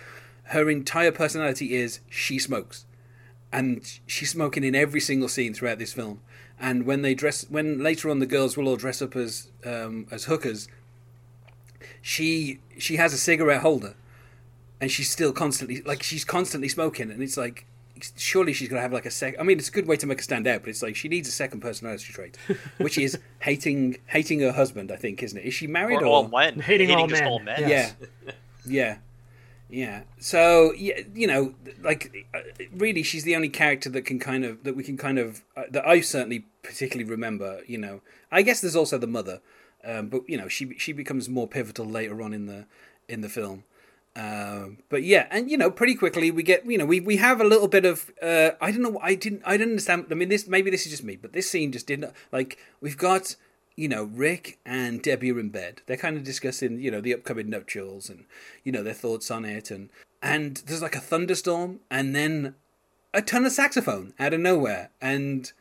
her 0.45 0.71
entire 0.71 1.11
personality 1.11 1.75
is 1.75 2.01
she 2.09 2.39
smokes, 2.39 2.87
and 3.53 3.99
she's 4.07 4.31
smoking 4.31 4.63
in 4.63 4.77
every 4.77 5.01
single 5.01 5.29
scene 5.29 5.55
throughout 5.55 5.79
this 5.79 5.93
film. 5.93 6.21
And 6.61 6.87
when 6.87 7.03
they 7.03 7.15
dress, 7.15 7.45
when 7.51 7.83
later 7.83 8.11
on 8.11 8.21
the 8.21 8.27
girls 8.27 8.57
will 8.57 8.69
all 8.69 8.77
dress 8.77 9.03
up 9.03 9.17
as 9.17 9.51
um, 9.65 10.07
as 10.13 10.25
hookers, 10.25 10.69
she 12.01 12.61
she 12.79 12.97
has 12.97 13.13
a 13.13 13.19
cigarette 13.19 13.63
holder, 13.63 13.95
and 14.81 14.91
she's 14.91 15.11
still 15.11 15.33
constantly 15.33 15.83
like 15.83 16.05
she's 16.05 16.25
constantly 16.25 16.69
smoking, 16.69 17.11
and 17.11 17.23
it's 17.25 17.37
like 17.37 17.67
surely 18.17 18.53
she's 18.53 18.69
gonna 18.69 18.83
have 18.83 18.93
like 18.93 19.07
a 19.07 19.11
sec. 19.11 19.35
I 19.39 19.43
mean, 19.43 19.59
it's 19.59 19.69
a 19.69 19.73
good 19.73 19.87
way 19.87 19.97
to 19.97 20.07
make 20.07 20.19
her 20.19 20.23
stand 20.23 20.47
out, 20.47 20.63
but 20.63 20.71
it's 20.71 20.83
like 20.83 20.97
she 20.97 21.09
needs 21.09 21.29
a 21.29 21.33
second 21.33 21.61
personality 21.61 22.13
trait, 22.13 22.37
which 22.79 22.99
is 22.99 23.19
hating 23.41 23.99
hating 24.07 24.41
her 24.41 24.53
husband. 24.53 24.91
I 24.91 24.97
think, 24.97 25.23
isn't 25.23 25.39
it? 25.39 25.45
Is 25.45 25.55
she 25.55 25.67
married 25.67 26.03
or 26.03 26.07
or, 26.07 26.09
all 26.09 26.29
men, 26.29 26.61
Hating 26.61 26.91
all 26.91 27.07
just 27.07 27.23
men. 27.23 27.31
all 27.31 27.39
men. 27.39 27.69
Yes. 27.69 27.95
yeah, 28.25 28.33
yeah, 28.67 28.97
yeah. 29.69 30.03
So 30.19 30.73
yeah, 30.75 31.01
you 31.15 31.27
know, 31.27 31.55
like 31.83 32.27
uh, 32.35 32.41
really, 32.73 33.03
she's 33.03 33.25
the 33.25 33.37
only 33.37 33.49
character 33.49 33.89
that 33.91 34.03
can 34.03 34.19
kind 34.19 34.45
of 34.45 34.65
that 34.65 34.77
we 34.77 34.83
can 34.83 34.97
kind 34.97 35.19
of 35.19 35.43
uh, 35.57 35.65
that 35.71 35.87
I 35.87 36.01
certainly 36.01 36.47
particularly 36.63 37.09
remember. 37.09 37.61
You 37.67 37.79
know, 37.79 38.01
I 38.31 38.43
guess 38.43 38.61
there's 38.61 38.77
also 38.77 38.99
the 38.99 39.07
mother, 39.07 39.41
um, 39.85 40.09
but 40.09 40.23
you 40.29 40.37
know, 40.37 40.49
she 40.49 40.77
she 40.79 40.93
becomes 40.93 41.29
more 41.29 41.47
pivotal 41.47 41.87
later 41.87 42.23
on 42.23 42.33
in 42.33 42.47
the 42.47 42.67
in 43.09 43.21
the 43.21 43.29
film. 43.29 43.65
Um, 44.19 44.79
but 44.89 45.05
yeah, 45.05 45.29
and 45.31 45.49
you 45.49 45.57
know, 45.57 45.71
pretty 45.71 45.95
quickly 45.95 46.33
we 46.33 46.43
get 46.43 46.67
you 46.67 46.77
know 46.77 46.87
we, 46.87 46.99
we 46.99 47.19
have 47.19 47.41
a 47.41 47.45
little 47.45 47.69
bit 47.69 47.85
of 47.85 48.11
uh, 48.21 48.51
I 48.61 48.73
don't 48.73 48.83
know 48.83 48.99
I 49.01 49.15
didn't 49.15 49.43
I 49.45 49.57
didn't 49.57 49.73
understand. 49.73 50.07
I 50.11 50.15
mean, 50.15 50.29
this 50.29 50.49
maybe 50.49 50.71
this 50.71 50.87
is 50.87 50.91
just 50.91 51.05
me, 51.05 51.15
but 51.15 51.33
this 51.33 51.49
scene 51.49 51.71
just 51.71 51.87
didn't 51.87 52.13
like 52.33 52.59
we've 52.81 52.99
got 52.99 53.37
you 53.77 53.89
know 53.89 54.05
Rick 54.05 54.59
and 54.67 55.01
Debbie 55.01 55.31
are 55.31 55.39
in 55.39 55.51
bed. 55.51 55.83
They're 55.87 55.97
kind 55.97 56.17
of 56.17 56.25
discussing 56.25 56.81
you 56.81 56.91
know 56.91 57.01
the 57.01 57.15
upcoming 57.15 57.49
nuptials 57.49 58.11
and 58.11 58.25
you 58.65 58.73
know 58.73 58.83
their 58.83 58.93
thoughts 58.93 59.31
on 59.31 59.45
it, 59.45 59.71
and 59.71 59.89
and 60.21 60.57
there's 60.67 60.83
like 60.83 60.97
a 60.97 61.01
thunderstorm, 61.01 61.79
and 61.89 62.17
then 62.17 62.57
a 63.15 63.23
ton 63.23 63.47
of 63.47 63.53
saxophone 63.53 64.15
out 64.19 64.35
of 64.35 64.41
nowhere, 64.41 64.91
and 65.01 65.53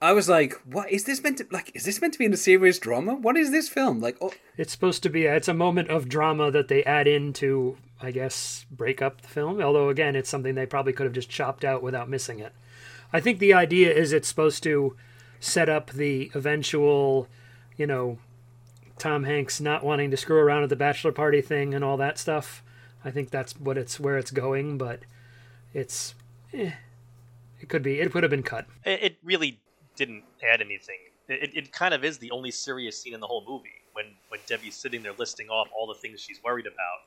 I 0.00 0.12
was 0.12 0.28
like, 0.28 0.52
"What 0.64 0.90
is 0.90 1.04
this 1.04 1.22
meant 1.22 1.38
to 1.38 1.46
like? 1.50 1.72
Is 1.74 1.84
this 1.84 2.00
meant 2.00 2.12
to 2.12 2.18
be 2.18 2.26
in 2.26 2.32
a 2.32 2.36
serious 2.36 2.78
drama? 2.78 3.14
What 3.14 3.36
is 3.36 3.50
this 3.50 3.68
film 3.68 4.00
like?" 4.00 4.18
Oh, 4.20 4.32
It's 4.56 4.72
supposed 4.72 5.02
to 5.04 5.08
be. 5.08 5.24
It's 5.24 5.48
a 5.48 5.54
moment 5.54 5.88
of 5.88 6.08
drama 6.08 6.50
that 6.50 6.68
they 6.68 6.84
add 6.84 7.08
in 7.08 7.32
to, 7.34 7.78
I 8.04 8.10
guess, 8.10 8.66
break 8.70 9.00
up 9.00 9.22
the 9.22 9.28
film. 9.28 9.60
Although 9.62 9.88
again, 9.88 10.14
it's 10.14 10.28
something 10.28 10.54
they 10.54 10.66
probably 10.66 10.92
could 10.92 11.04
have 11.04 11.14
just 11.14 11.30
chopped 11.30 11.64
out 11.64 11.82
without 11.82 12.08
missing 12.08 12.38
it. 12.38 12.52
I 13.12 13.20
think 13.20 13.38
the 13.38 13.54
idea 13.54 13.92
is 13.92 14.12
it's 14.12 14.28
supposed 14.28 14.62
to 14.64 14.96
set 15.40 15.68
up 15.68 15.90
the 15.90 16.30
eventual, 16.34 17.28
you 17.76 17.86
know, 17.86 18.18
Tom 18.98 19.24
Hanks 19.24 19.60
not 19.60 19.84
wanting 19.84 20.10
to 20.10 20.16
screw 20.16 20.38
around 20.38 20.62
at 20.62 20.68
the 20.68 20.76
bachelor 20.76 21.12
party 21.12 21.40
thing 21.40 21.74
and 21.74 21.84
all 21.84 21.96
that 21.96 22.18
stuff. 22.18 22.62
I 23.04 23.10
think 23.10 23.30
that's 23.30 23.58
what 23.58 23.76
it's 23.76 24.00
where 24.00 24.18
it's 24.18 24.30
going, 24.30 24.78
but 24.78 25.00
it's, 25.72 26.14
eh, 26.52 26.72
it 27.60 27.68
could 27.68 27.82
be. 27.82 28.00
It 28.00 28.12
could 28.12 28.22
have 28.22 28.30
been 28.30 28.42
cut. 28.42 28.66
It, 28.84 29.16
really 29.22 29.58
didn't 29.96 30.24
add 30.42 30.60
anything. 30.60 30.98
It, 31.28 31.50
it 31.54 31.72
kind 31.72 31.94
of 31.94 32.04
is 32.04 32.18
the 32.18 32.30
only 32.30 32.50
serious 32.50 33.00
scene 33.00 33.14
in 33.14 33.20
the 33.20 33.26
whole 33.26 33.44
movie 33.46 33.82
when 33.94 34.06
when 34.28 34.40
Debbie's 34.46 34.76
sitting 34.76 35.02
there 35.02 35.14
listing 35.18 35.48
off 35.48 35.68
all 35.76 35.86
the 35.86 35.94
things 35.94 36.20
she's 36.20 36.42
worried 36.42 36.66
about, 36.66 37.06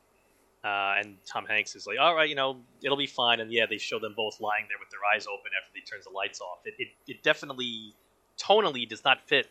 uh, 0.64 0.96
and 0.98 1.18
Tom 1.26 1.46
Hanks 1.46 1.76
is 1.76 1.86
like, 1.88 1.98
"All 2.00 2.16
right, 2.16 2.28
you 2.30 2.36
know, 2.36 2.58
it'll 2.84 2.98
be 2.98 3.08
fine." 3.08 3.40
And 3.40 3.52
yeah, 3.52 3.66
they 3.70 3.78
show 3.78 4.00
them 4.00 4.14
both 4.18 4.40
lying 4.42 4.66
there 4.70 4.78
with 4.80 4.90
their 4.90 5.00
eyes 5.14 5.26
open 5.28 5.52
after 5.62 5.72
he 5.74 5.82
turns 5.82 6.06
the 6.06 6.12
lights 6.12 6.42
off. 6.42 6.60
It 6.66 6.74
it, 6.80 6.88
it 7.08 7.24
definitely 7.24 7.94
tonally 8.38 8.88
does 8.88 9.04
not 9.04 9.20
fit 9.28 9.48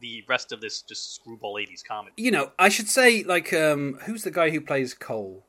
the 0.00 0.22
rest 0.28 0.52
of 0.52 0.60
this 0.60 0.82
just 0.82 1.14
screwball 1.14 1.54
80s 1.54 1.82
comedy. 1.82 2.12
you 2.18 2.30
know, 2.30 2.52
I 2.58 2.68
should 2.68 2.88
say 2.88 3.22
like, 3.22 3.52
um, 3.54 3.98
who's 4.04 4.24
the 4.24 4.30
guy 4.30 4.50
who 4.50 4.60
plays 4.60 4.92
Cole? 4.92 5.44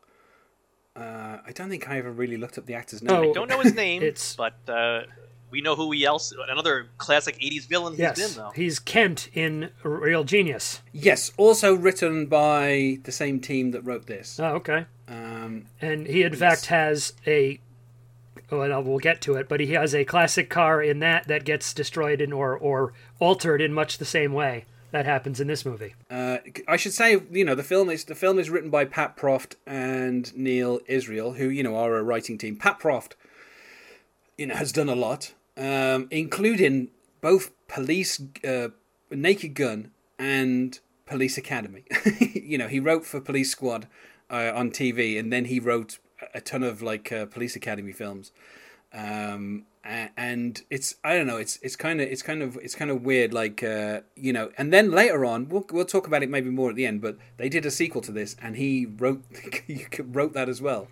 Uh, 0.96 1.38
I 1.46 1.52
don't 1.54 1.70
think 1.70 1.90
I 1.90 1.98
ever 2.00 2.12
really 2.12 2.38
looked 2.38 2.58
up 2.58 2.66
the 2.66 2.74
actor's 2.74 3.04
name. 3.04 3.14
Oh, 3.16 3.34
Don't 3.34 3.50
know 3.50 3.60
his 3.60 3.76
name, 3.76 4.02
It's- 4.12 4.36
but 4.36 4.56
uh, 4.70 5.02
we 5.50 5.62
know 5.62 5.76
who 5.76 5.92
he 5.92 6.06
else. 6.06 6.34
Another 6.50 6.90
classic 6.98 7.38
80s 7.40 7.68
villain 7.68 7.94
he's 7.94 8.00
Yes, 8.00 8.36
been 8.36 8.44
though. 8.44 8.52
he's 8.56 8.80
Kent 8.80 9.30
in 9.34 9.70
Real 9.84 10.24
Genius. 10.24 10.82
Yes, 10.92 11.32
also 11.38 11.74
written 11.74 12.26
by 12.26 13.00
the 13.04 13.12
same 13.12 13.40
team 13.40 13.72
that 13.72 13.82
wrote 13.82 14.08
this. 14.08 14.40
Oh, 14.40 14.56
okay. 14.56 14.86
Um, 15.08 15.66
And 15.82 16.06
he, 16.08 16.24
in 16.24 16.36
fact, 16.36 16.66
has 16.68 17.14
a. 17.26 17.60
Well, 18.50 18.82
we'll 18.82 19.00
get 19.00 19.20
to 19.22 19.36
it, 19.36 19.50
but 19.50 19.60
he 19.60 19.74
has 19.74 19.94
a 19.94 20.06
classic 20.06 20.50
car 20.50 20.82
in 20.82 21.00
that 21.00 21.28
that 21.28 21.44
gets 21.44 21.74
destroyed 21.74 22.22
in 22.22 22.32
or 22.32 22.58
or 22.58 22.94
altered 23.20 23.62
in 23.62 23.74
much 23.74 23.98
the 23.98 24.06
same 24.06 24.32
way 24.34 24.64
that 24.92 25.06
happens 25.06 25.42
in 25.42 25.48
this 25.48 25.66
movie. 25.66 25.96
Uh, 26.10 26.38
I 26.66 26.78
should 26.78 26.94
say, 26.94 27.20
you 27.30 27.44
know, 27.44 27.56
the 27.56 27.64
film 27.64 27.90
is 27.90 28.06
the 28.06 28.16
film 28.16 28.40
is 28.40 28.50
written 28.50 28.70
by 28.70 28.86
Pat 28.86 29.18
Proft 29.18 29.56
and 29.66 30.34
Neil 30.36 30.80
Israel, 30.88 31.34
who 31.34 31.50
you 31.50 31.62
know 31.62 31.76
are 31.76 31.98
a 31.98 32.04
writing 32.04 32.38
team. 32.38 32.56
Pat 32.56 32.80
Proft, 32.80 33.14
you 34.38 34.46
know, 34.48 34.56
has 34.56 34.72
done 34.72 34.88
a 34.88 34.96
lot, 34.96 35.34
um, 35.58 36.08
including 36.12 36.90
both 37.22 37.52
Police, 37.68 38.22
uh, 38.48 38.70
Naked 39.12 39.56
Gun, 39.56 39.92
and 40.20 40.80
Police 41.06 41.38
Academy. 41.38 41.84
you 42.34 42.58
know, 42.58 42.68
he 42.68 42.80
wrote 42.80 43.06
for 43.06 43.20
Police 43.20 43.52
Squad 43.52 43.88
uh, 44.30 44.52
on 44.54 44.72
TV, 44.72 45.20
and 45.20 45.34
then 45.34 45.46
he 45.46 45.60
wrote 45.60 46.00
a 46.34 46.42
ton 46.42 46.64
of 46.64 46.82
like 46.82 47.12
uh, 47.12 47.26
Police 47.26 47.56
Academy 47.56 47.92
films. 47.92 48.32
Um, 48.94 49.66
and 49.88 50.62
it's 50.70 50.96
I 51.04 51.16
don't 51.16 51.28
know 51.28 51.38
it's 51.38 51.58
it's 51.62 51.76
kind 51.76 52.02
of 52.02 52.10
it's 52.10 52.22
kind 52.22 52.44
of 52.44 52.58
it's 52.58 52.76
kind 52.76 52.92
of 52.92 53.04
weird 53.04 53.34
like 53.34 53.64
uh, 53.64 54.02
you 54.16 54.34
know 54.34 54.52
and 54.58 54.74
then 54.74 54.92
later 54.92 55.24
on 55.24 55.48
we'll 55.48 55.66
we'll 55.72 55.86
talk 55.86 56.08
about 56.08 56.24
it 56.24 56.30
maybe 56.30 56.50
more 56.50 56.70
at 56.70 56.76
the 56.76 56.86
end 56.86 57.02
but 57.02 57.18
they 57.38 57.48
did 57.48 57.66
a 57.66 57.72
sequel 57.72 58.02
to 58.02 58.12
this 58.12 58.36
and 58.42 58.58
he 58.58 58.86
wrote 58.86 59.24
wrote 60.00 60.34
that 60.34 60.50
as 60.50 60.62
well 60.62 60.90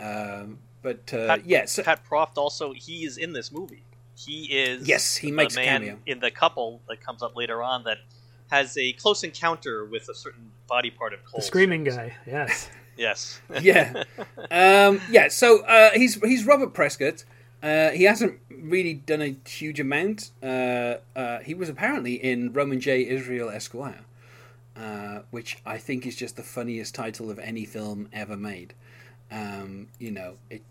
um, 0.00 0.58
but 0.82 1.12
uh, 1.12 1.26
Pat, 1.26 1.46
yeah 1.46 1.64
so, 1.64 1.82
Pat 1.82 2.04
Proft 2.08 2.36
also 2.36 2.72
he 2.72 3.04
is 3.04 3.18
in 3.18 3.32
this 3.32 3.50
movie. 3.50 3.82
He 4.26 4.44
is 4.44 4.88
Yes, 4.88 5.16
he 5.16 5.30
makes 5.30 5.54
the 5.54 5.62
a 5.62 5.66
man 5.66 5.80
cameo. 5.82 5.98
in 6.06 6.20
the 6.20 6.30
couple 6.30 6.80
that 6.88 7.00
comes 7.00 7.22
up 7.22 7.36
later 7.36 7.62
on 7.62 7.84
that 7.84 7.98
has 8.50 8.76
a 8.76 8.92
close 8.94 9.22
encounter 9.24 9.84
with 9.84 10.08
a 10.08 10.14
certain 10.14 10.50
body 10.66 10.90
part 10.90 11.12
of 11.12 11.24
Cole. 11.24 11.38
The 11.38 11.42
screaming 11.44 11.84
guy, 11.84 12.14
yes. 12.26 12.68
Yes. 12.96 13.40
yeah 13.62 14.02
um, 14.50 15.00
yeah 15.08 15.28
so 15.28 15.64
uh, 15.64 15.90
he's 15.94 16.16
he's 16.16 16.44
Robert 16.44 16.74
Prescott 16.74 17.22
uh, 17.62 17.90
he 17.90 18.02
hasn't 18.02 18.40
really 18.50 18.94
done 18.94 19.22
a 19.22 19.36
huge 19.48 19.78
amount 19.78 20.32
uh, 20.42 20.96
uh, 21.14 21.38
he 21.38 21.54
was 21.54 21.68
apparently 21.68 22.14
in 22.14 22.52
Roman 22.52 22.80
J 22.80 23.06
Israel 23.06 23.50
Esquire 23.50 24.04
uh, 24.78 25.20
which 25.30 25.58
I 25.66 25.78
think 25.78 26.06
is 26.06 26.16
just 26.16 26.36
the 26.36 26.42
funniest 26.42 26.94
title 26.94 27.30
of 27.30 27.38
any 27.38 27.64
film 27.64 28.08
ever 28.12 28.36
made. 28.36 28.74
Um, 29.30 29.88
you 29.98 30.10
know, 30.10 30.36
it. 30.50 30.62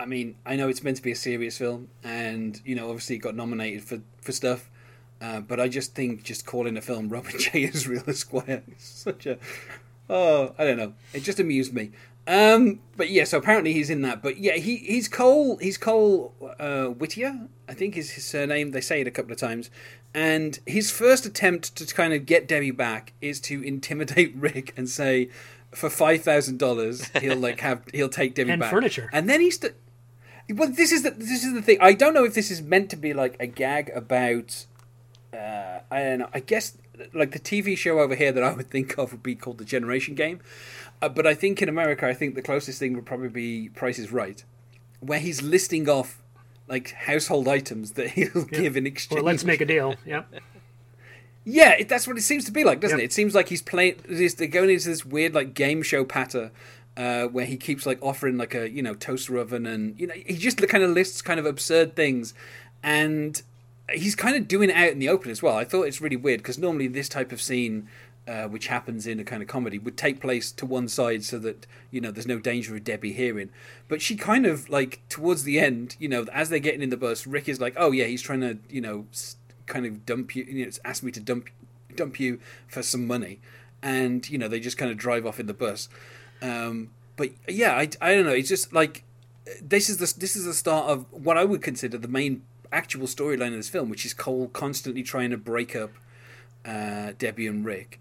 I, 0.00 0.06
mean, 0.06 0.36
I 0.44 0.56
know 0.56 0.68
it's 0.68 0.82
meant 0.82 0.96
to 0.96 1.02
be 1.02 1.12
a 1.12 1.16
serious 1.16 1.58
film, 1.58 1.88
and 2.02 2.60
you 2.64 2.74
know, 2.74 2.88
obviously, 2.88 3.16
it 3.16 3.20
got 3.20 3.34
nominated 3.34 3.84
for 3.84 4.00
for 4.20 4.32
stuff. 4.32 4.70
Uh, 5.20 5.40
but 5.40 5.60
I 5.60 5.68
just 5.68 5.94
think 5.94 6.22
just 6.22 6.46
calling 6.46 6.76
a 6.76 6.80
film 6.80 7.08
Robert 7.10 7.38
J. 7.38 7.64
Israel 7.64 8.02
Esquire 8.06 8.62
is 8.74 8.82
such 8.82 9.26
a 9.26 9.38
oh, 10.08 10.54
I 10.58 10.64
don't 10.64 10.76
know. 10.76 10.94
It 11.12 11.22
just 11.22 11.40
amused 11.40 11.72
me. 11.72 11.92
Um, 12.26 12.80
but 12.96 13.10
yeah, 13.10 13.24
so 13.24 13.38
apparently 13.38 13.72
he's 13.72 13.90
in 13.90 14.02
that. 14.02 14.22
But 14.22 14.38
yeah, 14.38 14.56
he 14.56 14.76
he's 14.76 15.08
Cole. 15.08 15.56
He's 15.58 15.78
Cole 15.78 16.34
uh, 16.58 16.86
Whittier, 16.86 17.48
I 17.68 17.74
think 17.74 17.96
is 17.96 18.12
his 18.12 18.24
surname. 18.24 18.72
They 18.72 18.80
say 18.80 19.00
it 19.00 19.06
a 19.06 19.10
couple 19.10 19.32
of 19.32 19.38
times. 19.38 19.70
And 20.12 20.58
his 20.66 20.90
first 20.90 21.24
attempt 21.24 21.76
to 21.76 21.86
kind 21.86 22.12
of 22.12 22.26
get 22.26 22.48
Debbie 22.48 22.72
back 22.72 23.12
is 23.20 23.40
to 23.42 23.62
intimidate 23.62 24.34
Rick 24.36 24.74
and 24.76 24.88
say, 24.88 25.30
for 25.72 25.88
five 25.88 26.22
thousand 26.22 26.58
dollars, 26.58 27.08
he'll 27.20 27.36
like 27.36 27.60
have 27.60 27.82
he'll 27.92 28.08
take 28.08 28.34
Debbie 28.34 28.52
And 28.52 28.60
back 28.60 28.70
furniture. 28.70 29.08
And 29.12 29.28
then 29.28 29.40
he's. 29.40 29.58
St- 29.58 29.74
well, 30.52 30.68
this 30.70 30.92
is 30.92 31.02
the 31.02 31.10
this 31.10 31.44
is 31.44 31.52
the 31.54 31.62
thing. 31.62 31.78
I 31.80 31.92
don't 31.92 32.14
know 32.14 32.24
if 32.24 32.34
this 32.34 32.50
is 32.50 32.62
meant 32.62 32.90
to 32.90 32.96
be 32.96 33.12
like 33.12 33.36
a 33.40 33.46
gag 33.46 33.90
about. 33.94 34.66
Uh, 35.32 35.80
I 35.90 36.00
don't 36.02 36.18
know. 36.20 36.28
I 36.34 36.40
guess 36.40 36.76
like 37.14 37.32
the 37.32 37.38
TV 37.38 37.76
show 37.76 38.00
over 38.00 38.14
here 38.14 38.32
that 38.32 38.42
I 38.42 38.52
would 38.52 38.68
think 38.70 38.98
of 38.98 39.12
would 39.12 39.22
be 39.22 39.34
called 39.34 39.58
the 39.58 39.64
Generation 39.64 40.14
Game, 40.14 40.40
uh, 41.00 41.08
but 41.08 41.26
I 41.26 41.34
think 41.34 41.62
in 41.62 41.68
America, 41.68 42.06
I 42.06 42.14
think 42.14 42.34
the 42.34 42.42
closest 42.42 42.78
thing 42.78 42.94
would 42.94 43.06
probably 43.06 43.28
be 43.28 43.68
Price 43.70 43.98
is 43.98 44.10
Right, 44.12 44.42
where 45.00 45.20
he's 45.20 45.40
listing 45.42 45.88
off 45.88 46.20
like 46.68 46.90
household 46.92 47.48
items 47.48 47.92
that 47.92 48.10
he'll 48.10 48.44
give 48.44 48.76
in 48.76 48.86
exchange. 48.86 49.20
Or 49.20 49.24
let's 49.24 49.44
make 49.44 49.60
a 49.60 49.64
deal. 49.66 49.94
Yep. 50.04 50.34
Yeah, 51.44 51.70
it, 51.78 51.88
that's 51.88 52.06
what 52.06 52.18
it 52.18 52.22
seems 52.22 52.44
to 52.44 52.52
be 52.52 52.64
like, 52.64 52.80
doesn't 52.80 52.98
Yep. 52.98 53.02
it? 53.02 53.06
It 53.06 53.12
seems 53.12 53.34
like 53.34 53.48
he's 53.48 53.62
playing. 53.62 53.96
This, 54.06 54.34
they're 54.34 54.46
going 54.46 54.70
into 54.70 54.88
this 54.88 55.04
weird 55.06 55.34
like 55.34 55.54
game 55.54 55.82
show 55.82 56.04
patter. 56.04 56.50
Uh, 56.96 57.26
where 57.26 57.46
he 57.46 57.56
keeps 57.56 57.86
like 57.86 57.98
offering 58.02 58.36
like 58.36 58.54
a 58.54 58.68
you 58.68 58.82
know 58.82 58.94
toaster 58.94 59.36
oven 59.38 59.64
and 59.64 59.98
you 59.98 60.06
know 60.06 60.14
he 60.26 60.36
just 60.36 60.58
kind 60.68 60.84
of 60.84 60.90
lists 60.90 61.22
kind 61.22 61.40
of 61.40 61.46
absurd 61.46 61.96
things. 61.96 62.34
And 62.82 63.40
he's 63.92 64.14
kind 64.14 64.36
of 64.36 64.48
doing 64.48 64.70
it 64.70 64.76
out 64.76 64.90
in 64.90 64.98
the 64.98 65.08
open 65.08 65.30
as 65.30 65.42
well. 65.42 65.56
I 65.56 65.64
thought 65.64 65.84
it's 65.84 66.00
really 66.00 66.16
weird 66.16 66.40
because 66.40 66.58
normally 66.58 66.88
this 66.88 67.08
type 67.08 67.32
of 67.32 67.40
scene 67.40 67.88
uh, 68.28 68.46
which 68.46 68.68
happens 68.68 69.06
in 69.06 69.18
a 69.18 69.24
kind 69.24 69.42
of 69.42 69.48
comedy 69.48 69.78
would 69.78 69.96
take 69.96 70.20
place 70.20 70.52
to 70.52 70.66
one 70.66 70.88
side 70.88 71.24
so 71.24 71.38
that 71.38 71.66
you 71.90 72.00
know 72.00 72.10
there's 72.10 72.28
no 72.28 72.38
danger 72.38 72.76
of 72.76 72.84
debbie 72.84 73.12
hearing. 73.12 73.50
But 73.88 74.02
she 74.02 74.14
kind 74.14 74.46
of 74.46 74.68
like 74.68 75.00
towards 75.08 75.44
the 75.44 75.58
end 75.58 75.96
you 75.98 76.08
know 76.08 76.26
as 76.32 76.48
they're 76.48 76.58
getting 76.58 76.82
in 76.82 76.90
the 76.90 76.96
bus 76.96 77.26
rick 77.26 77.48
is 77.48 77.60
like 77.60 77.74
oh 77.76 77.90
yeah 77.90 78.04
he's 78.04 78.22
trying 78.22 78.40
to 78.40 78.58
you 78.68 78.80
know 78.80 79.06
kind 79.66 79.86
of 79.86 80.04
dump 80.06 80.36
you 80.36 80.44
you 80.44 80.64
know 80.64 80.70
ask 80.84 81.02
me 81.02 81.10
to 81.12 81.20
dump 81.20 81.48
dump 81.96 82.20
you 82.20 82.38
for 82.68 82.82
some 82.82 83.06
money. 83.06 83.40
And 83.82 84.28
you 84.28 84.38
know 84.38 84.48
they 84.48 84.60
just 84.60 84.78
kind 84.78 84.90
of 84.92 84.96
drive 84.96 85.26
off 85.26 85.40
in 85.40 85.46
the 85.46 85.54
bus 85.54 85.88
um, 86.42 86.90
but 87.16 87.30
yeah 87.48 87.72
I, 87.72 87.88
I 88.00 88.14
don't 88.14 88.24
know 88.24 88.32
it's 88.32 88.48
just 88.48 88.72
like 88.72 89.04
this 89.62 89.88
is 89.88 89.98
the 89.98 90.20
this 90.20 90.36
is 90.36 90.44
the 90.44 90.54
start 90.54 90.88
of 90.88 91.06
what 91.10 91.36
I 91.36 91.44
would 91.44 91.62
consider 91.62 91.98
the 91.98 92.08
main 92.08 92.42
actual 92.72 93.06
storyline 93.06 93.48
of 93.48 93.54
this 93.54 93.68
film, 93.68 93.88
which 93.88 94.04
is 94.04 94.14
Cole 94.14 94.48
constantly 94.48 95.02
trying 95.02 95.30
to 95.30 95.36
break 95.36 95.74
up 95.74 95.90
uh, 96.64 97.12
Debbie 97.18 97.46
and 97.46 97.64
Rick, 97.64 98.00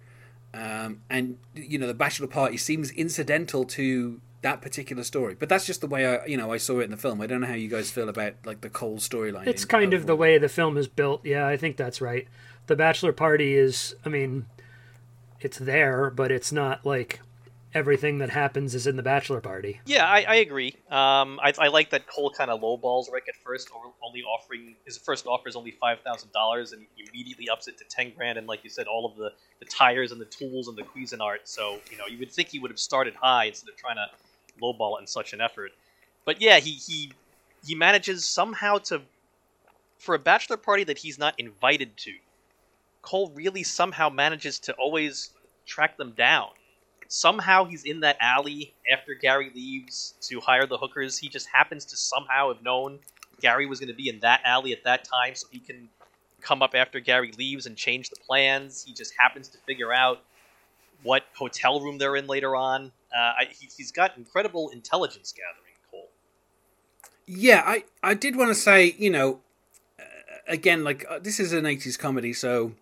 um, 0.54 1.02
and 1.10 1.38
you 1.56 1.78
know 1.78 1.88
the 1.88 1.94
bachelor 1.94 2.28
party 2.28 2.58
seems 2.58 2.92
incidental 2.92 3.66
to 3.66 4.22
that 4.42 4.62
particular 4.62 5.04
story. 5.04 5.36
But 5.36 5.50
that's 5.50 5.66
just 5.66 5.82
the 5.82 5.88
way 5.88 6.06
I 6.06 6.26
you 6.26 6.38
know 6.38 6.52
I 6.52 6.58
saw 6.58 6.80
it 6.80 6.84
in 6.84 6.92
the 6.92 6.98
film. 6.98 7.22
I 7.22 7.28
don't 7.28 7.42
know 7.42 7.48
how 7.48 7.56
you 7.56 7.70
guys 7.70 7.92
feel 7.92 8.10
about 8.10 8.34
like 8.46 8.62
the 8.62 8.70
Cole 8.70 8.98
storyline. 8.98 9.48
It's 9.48 9.64
in- 9.64 9.70
kind 9.70 9.94
of 9.94 10.06
the 10.06 10.16
way 10.16 10.38
the 10.38 10.50
film 10.50 10.78
is 10.78 10.88
built. 10.88 11.26
Yeah, 11.26 11.48
I 11.48 11.58
think 11.58 11.78
that's 11.78 12.02
right. 12.02 12.28
The 12.68 12.76
bachelor 12.76 13.14
party 13.14 13.56
is, 13.56 13.96
I 14.06 14.10
mean, 14.10 14.46
it's 15.40 15.58
there, 15.58 16.12
but 16.12 16.32
it's 16.32 16.52
not 16.52 16.86
like 16.86 17.20
everything 17.74 18.18
that 18.20 18.30
happens 18.30 18.74
is 18.74 18.88
in 18.88 18.96
the 18.96 19.04
bachelor 19.04 19.42
party. 19.42 19.80
Yeah, 19.86 20.06
I, 20.06 20.26
I 20.28 20.36
agree. 20.36 20.76
Um, 20.90 21.40
I, 21.42 21.54
I 21.58 21.68
like 21.68 21.92
that 21.92 22.08
Cole 22.08 22.32
kind 22.32 22.50
of 22.50 22.62
lowballs 22.62 23.12
Rick 23.12 23.26
at 23.30 23.36
first, 23.36 23.70
only 24.04 24.24
offering 24.24 24.76
his 24.86 24.98
first 24.98 25.28
offer 25.28 25.48
is 25.48 25.56
only 25.56 25.72
five 25.72 26.00
thousand 26.02 26.32
dollars, 26.32 26.72
and 26.72 26.86
he 26.96 27.06
immediately 27.10 27.50
ups 27.50 27.68
it 27.68 27.78
to 27.78 27.84
ten 27.86 28.12
grand. 28.16 28.38
And 28.38 28.48
like 28.48 28.64
you 28.64 28.70
said, 28.70 28.88
all 28.88 29.06
of 29.06 29.16
the, 29.18 29.32
the 29.60 29.66
tires 29.66 30.12
and 30.12 30.20
the 30.20 30.26
tools 30.26 30.68
and 30.68 30.78
the 30.78 30.84
Cuisinart. 30.84 31.40
So 31.44 31.80
you 31.92 31.98
know, 31.98 32.06
you 32.10 32.18
would 32.20 32.32
think 32.32 32.50
he 32.50 32.60
would 32.60 32.72
have 32.72 32.80
started 32.80 33.14
high 33.16 33.46
instead 33.46 33.70
of 33.70 33.78
trying 33.78 33.98
to 33.98 34.08
lowball 34.62 34.98
it 34.98 35.02
in 35.02 35.08
such 35.08 35.34
an 35.34 35.42
effort. 35.42 35.72
But 36.26 36.42
yeah, 36.42 36.60
he 36.60 36.72
he 36.72 37.14
he 37.66 37.76
manages 37.76 38.26
somehow 38.26 38.80
to 38.80 39.02
for 39.98 40.16
a 40.16 40.20
bachelor 40.20 40.58
party 40.58 40.84
that 40.86 40.98
he's 40.98 41.20
not 41.20 41.36
invited 41.38 41.98
to. 41.98 42.14
Cole 43.02 43.32
really 43.34 43.64
somehow 43.64 44.10
manages 44.10 44.60
to 44.60 44.74
always 44.74 45.32
track 45.66 45.98
them 45.98 46.12
down 46.12 46.50
somehow 47.10 47.66
he's 47.66 47.84
in 47.84 48.00
that 48.02 48.16
alley 48.22 48.74
after 48.90 49.14
Gary 49.16 49.52
leaves 49.54 50.14
to 50.22 50.40
hire 50.40 50.66
the 50.66 50.78
hookers. 50.78 51.18
He 51.18 51.28
just 51.28 51.48
happens 51.52 51.84
to 51.86 51.98
somehow 51.98 52.54
have 52.54 52.64
known 52.64 53.00
Gary 53.42 53.66
was 53.66 53.80
going 53.80 53.90
to 53.90 53.96
be 53.96 54.10
in 54.10 54.20
that 54.20 54.42
alley 54.46 54.72
at 54.72 54.84
that 54.86 55.04
time, 55.04 55.36
so 55.36 55.48
he 55.52 55.60
can 55.60 55.90
come 56.40 56.62
up 56.62 56.72
after 56.74 57.00
Gary 57.00 57.34
leaves 57.38 57.66
and 57.66 57.76
change 57.76 58.10
the 58.10 58.16
plans. 58.16 58.84
He 58.84 58.94
just 58.94 59.14
happens 59.18 59.50
to 59.50 59.58
figure 59.60 59.92
out 59.92 60.22
what 61.04 61.24
hotel 61.34 61.82
room 61.82 61.98
they're 61.98 62.16
in 62.16 62.28
later 62.28 62.56
on. 62.56 62.92
Uh, 63.16 63.32
he, 63.50 63.68
he's 63.76 63.92
got 63.92 64.16
incredible 64.18 64.70
intelligence 64.70 65.34
gathering, 65.34 65.74
Cole. 65.90 66.10
Yeah, 67.26 67.64
I, 67.66 67.86
I 68.04 68.14
did 68.14 68.36
want 68.36 68.50
to 68.50 68.56
say, 68.56 68.96
you 68.98 69.10
know, 69.10 69.40
uh, 70.00 70.04
again, 70.48 70.84
like, 70.84 71.06
uh, 71.10 71.20
this 71.20 71.40
is 71.40 71.54
an 71.54 71.64
80s 71.64 71.98
comedy, 71.98 72.34
so 72.34 72.74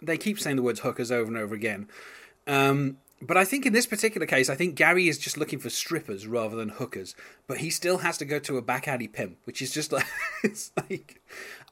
they 0.00 0.16
keep 0.16 0.38
saying 0.38 0.56
the 0.56 0.62
words 0.62 0.80
hookers 0.80 1.10
over 1.10 1.26
and 1.26 1.36
over 1.36 1.54
again. 1.54 1.88
Um, 2.46 2.98
but 3.22 3.36
I 3.36 3.44
think 3.44 3.64
in 3.64 3.72
this 3.72 3.86
particular 3.86 4.26
case, 4.26 4.50
I 4.50 4.54
think 4.54 4.74
Gary 4.74 5.08
is 5.08 5.18
just 5.18 5.38
looking 5.38 5.58
for 5.58 5.70
strippers 5.70 6.26
rather 6.26 6.54
than 6.54 6.68
hookers. 6.70 7.14
But 7.46 7.58
he 7.58 7.70
still 7.70 7.98
has 7.98 8.18
to 8.18 8.24
go 8.24 8.38
to 8.40 8.58
a 8.58 8.62
back 8.62 8.86
alley 8.86 9.08
pimp, 9.08 9.38
which 9.44 9.62
is 9.62 9.72
just 9.72 9.90
like 9.90 10.06
it's 10.44 10.70
like, 10.76 11.22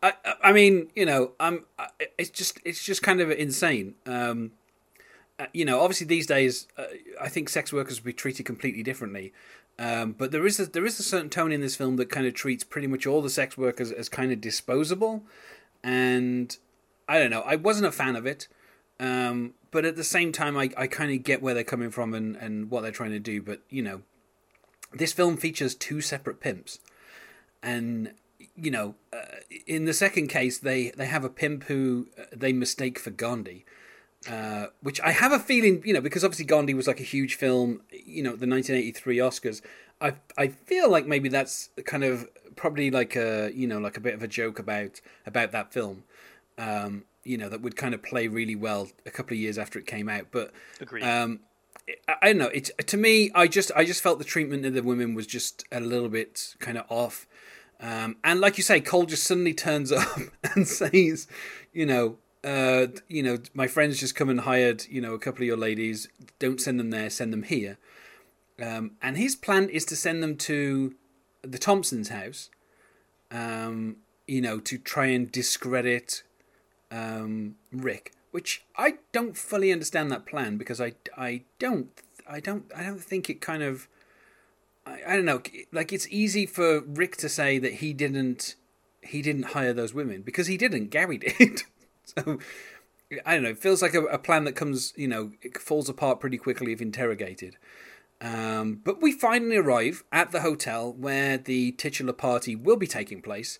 I 0.02 0.14
I 0.42 0.52
mean, 0.52 0.88
you 0.94 1.04
know, 1.04 1.32
I'm 1.38 1.64
it's 2.18 2.30
just 2.30 2.60
it's 2.64 2.84
just 2.84 3.02
kind 3.02 3.20
of 3.20 3.30
insane. 3.30 3.94
Um, 4.06 4.52
uh, 5.38 5.46
you 5.52 5.64
know, 5.64 5.80
obviously 5.80 6.06
these 6.06 6.26
days, 6.26 6.68
uh, 6.78 6.84
I 7.20 7.28
think 7.28 7.48
sex 7.48 7.72
workers 7.72 8.00
would 8.00 8.06
be 8.06 8.12
treated 8.12 8.46
completely 8.46 8.82
differently. 8.82 9.32
Um, 9.78 10.12
but 10.12 10.30
there 10.30 10.46
is 10.46 10.60
a, 10.60 10.66
there 10.66 10.86
is 10.86 11.00
a 11.00 11.02
certain 11.02 11.28
tone 11.28 11.50
in 11.50 11.60
this 11.60 11.74
film 11.74 11.96
that 11.96 12.08
kind 12.08 12.26
of 12.26 12.34
treats 12.34 12.62
pretty 12.62 12.86
much 12.86 13.06
all 13.06 13.20
the 13.20 13.30
sex 13.30 13.58
workers 13.58 13.90
as 13.90 14.08
kind 14.08 14.30
of 14.30 14.40
disposable, 14.40 15.24
and 15.82 16.56
I 17.08 17.18
don't 17.18 17.30
know. 17.30 17.40
I 17.40 17.56
wasn't 17.56 17.86
a 17.86 17.92
fan 17.92 18.14
of 18.14 18.24
it. 18.24 18.46
Um, 19.00 19.54
but 19.74 19.84
at 19.84 19.96
the 19.96 20.04
same 20.04 20.30
time, 20.30 20.56
I, 20.56 20.70
I 20.76 20.86
kind 20.86 21.12
of 21.12 21.24
get 21.24 21.42
where 21.42 21.52
they're 21.52 21.64
coming 21.64 21.90
from 21.90 22.14
and, 22.14 22.36
and 22.36 22.70
what 22.70 22.82
they're 22.82 22.92
trying 22.92 23.10
to 23.10 23.18
do. 23.18 23.42
But, 23.42 23.60
you 23.68 23.82
know, 23.82 24.02
this 24.92 25.12
film 25.12 25.36
features 25.36 25.74
two 25.74 26.00
separate 26.00 26.38
pimps. 26.38 26.78
And, 27.60 28.12
you 28.54 28.70
know, 28.70 28.94
uh, 29.12 29.40
in 29.66 29.84
the 29.84 29.92
second 29.92 30.28
case, 30.28 30.60
they, 30.60 30.90
they 30.90 31.06
have 31.06 31.24
a 31.24 31.28
pimp 31.28 31.64
who 31.64 32.06
uh, 32.16 32.22
they 32.32 32.52
mistake 32.52 33.00
for 33.00 33.10
Gandhi. 33.10 33.64
Uh, 34.30 34.68
which 34.80 35.00
I 35.00 35.10
have 35.10 35.32
a 35.32 35.40
feeling, 35.40 35.82
you 35.84 35.92
know, 35.92 36.00
because 36.00 36.22
obviously 36.22 36.44
Gandhi 36.44 36.72
was 36.72 36.86
like 36.86 37.00
a 37.00 37.04
huge 37.04 37.34
film, 37.34 37.82
you 37.90 38.22
know, 38.22 38.36
the 38.36 38.46
1983 38.46 39.18
Oscars. 39.18 39.60
I 40.00 40.14
I 40.38 40.48
feel 40.48 40.88
like 40.88 41.06
maybe 41.06 41.28
that's 41.28 41.68
kind 41.84 42.04
of 42.04 42.26
probably 42.56 42.90
like 42.90 43.16
a 43.16 43.50
you 43.54 43.66
know 43.66 43.78
like 43.78 43.98
a 43.98 44.00
bit 44.00 44.14
of 44.14 44.22
a 44.22 44.28
joke 44.28 44.58
about 44.58 45.02
about 45.26 45.52
that 45.52 45.74
film. 45.74 46.04
Um, 46.56 47.04
you 47.24 47.36
know 47.38 47.48
that 47.48 47.62
would 47.62 47.76
kind 47.76 47.94
of 47.94 48.02
play 48.02 48.28
really 48.28 48.56
well 48.56 48.88
a 49.06 49.10
couple 49.10 49.34
of 49.34 49.40
years 49.40 49.58
after 49.58 49.78
it 49.78 49.86
came 49.86 50.08
out. 50.08 50.26
But 50.30 50.52
Agreed. 50.80 51.02
um, 51.02 51.40
I, 52.08 52.14
I 52.22 52.26
don't 52.28 52.38
know. 52.38 52.50
It's 52.52 52.70
to 52.78 52.96
me, 52.96 53.30
I 53.34 53.48
just 53.48 53.70
I 53.74 53.84
just 53.84 54.02
felt 54.02 54.18
the 54.18 54.24
treatment 54.24 54.64
of 54.66 54.74
the 54.74 54.82
women 54.82 55.14
was 55.14 55.26
just 55.26 55.64
a 55.72 55.80
little 55.80 56.08
bit 56.08 56.54
kind 56.58 56.78
of 56.78 56.84
off. 56.88 57.26
Um, 57.80 58.16
and 58.22 58.40
like 58.40 58.56
you 58.56 58.62
say, 58.62 58.80
Cole 58.80 59.06
just 59.06 59.24
suddenly 59.24 59.52
turns 59.54 59.92
up 59.92 60.18
and 60.54 60.66
says, 60.66 61.26
you 61.72 61.86
know, 61.86 62.18
uh, 62.44 62.86
you 63.08 63.22
know, 63.22 63.38
my 63.54 63.66
friends 63.66 63.98
just 63.98 64.14
come 64.14 64.28
and 64.28 64.40
hired, 64.40 64.86
you 64.88 65.00
know, 65.00 65.14
a 65.14 65.18
couple 65.18 65.42
of 65.42 65.46
your 65.46 65.56
ladies. 65.56 66.08
Don't 66.38 66.60
send 66.60 66.78
them 66.78 66.90
there. 66.90 67.10
Send 67.10 67.32
them 67.32 67.42
here. 67.42 67.78
Um, 68.62 68.92
and 69.02 69.16
his 69.16 69.34
plan 69.34 69.68
is 69.68 69.84
to 69.86 69.96
send 69.96 70.22
them 70.22 70.36
to 70.36 70.94
the 71.42 71.58
Thompsons' 71.58 72.10
house. 72.10 72.50
Um, 73.30 73.96
you 74.26 74.40
know, 74.40 74.60
to 74.60 74.78
try 74.78 75.06
and 75.06 75.30
discredit 75.30 76.22
um, 76.94 77.56
Rick, 77.72 78.12
which 78.30 78.64
I 78.76 78.94
don't 79.12 79.36
fully 79.36 79.72
understand 79.72 80.10
that 80.12 80.26
plan 80.26 80.56
because 80.56 80.80
I, 80.80 80.92
I 81.16 81.42
don't 81.58 81.90
I 82.28 82.40
don't 82.40 82.64
I 82.74 82.84
don't 82.84 83.02
think 83.02 83.28
it 83.28 83.40
kind 83.40 83.62
of 83.62 83.88
I, 84.86 85.00
I 85.06 85.16
don't 85.16 85.24
know 85.24 85.42
like 85.72 85.92
it's 85.92 86.06
easy 86.08 86.46
for 86.46 86.80
Rick 86.80 87.16
to 87.18 87.28
say 87.28 87.58
that 87.58 87.74
he 87.74 87.92
didn't 87.92 88.54
he 89.02 89.22
didn't 89.22 89.46
hire 89.46 89.72
those 89.72 89.92
women 89.92 90.22
because 90.22 90.46
he 90.46 90.56
didn't. 90.56 90.86
Gary 90.86 91.18
did. 91.38 91.62
So 92.04 92.38
I 93.26 93.34
don't 93.34 93.42
know 93.42 93.50
it 93.50 93.58
feels 93.58 93.82
like 93.82 93.94
a, 93.94 94.04
a 94.04 94.18
plan 94.18 94.44
that 94.44 94.52
comes 94.52 94.92
you 94.96 95.08
know 95.08 95.32
it 95.42 95.58
falls 95.58 95.88
apart 95.88 96.20
pretty 96.20 96.38
quickly 96.38 96.72
if 96.72 96.80
interrogated. 96.80 97.56
Um, 98.20 98.80
but 98.84 99.02
we 99.02 99.10
finally 99.12 99.56
arrive 99.56 100.04
at 100.12 100.30
the 100.30 100.40
hotel 100.40 100.92
where 100.92 101.36
the 101.36 101.72
titular 101.72 102.12
party 102.12 102.54
will 102.54 102.76
be 102.76 102.86
taking 102.86 103.20
place 103.20 103.58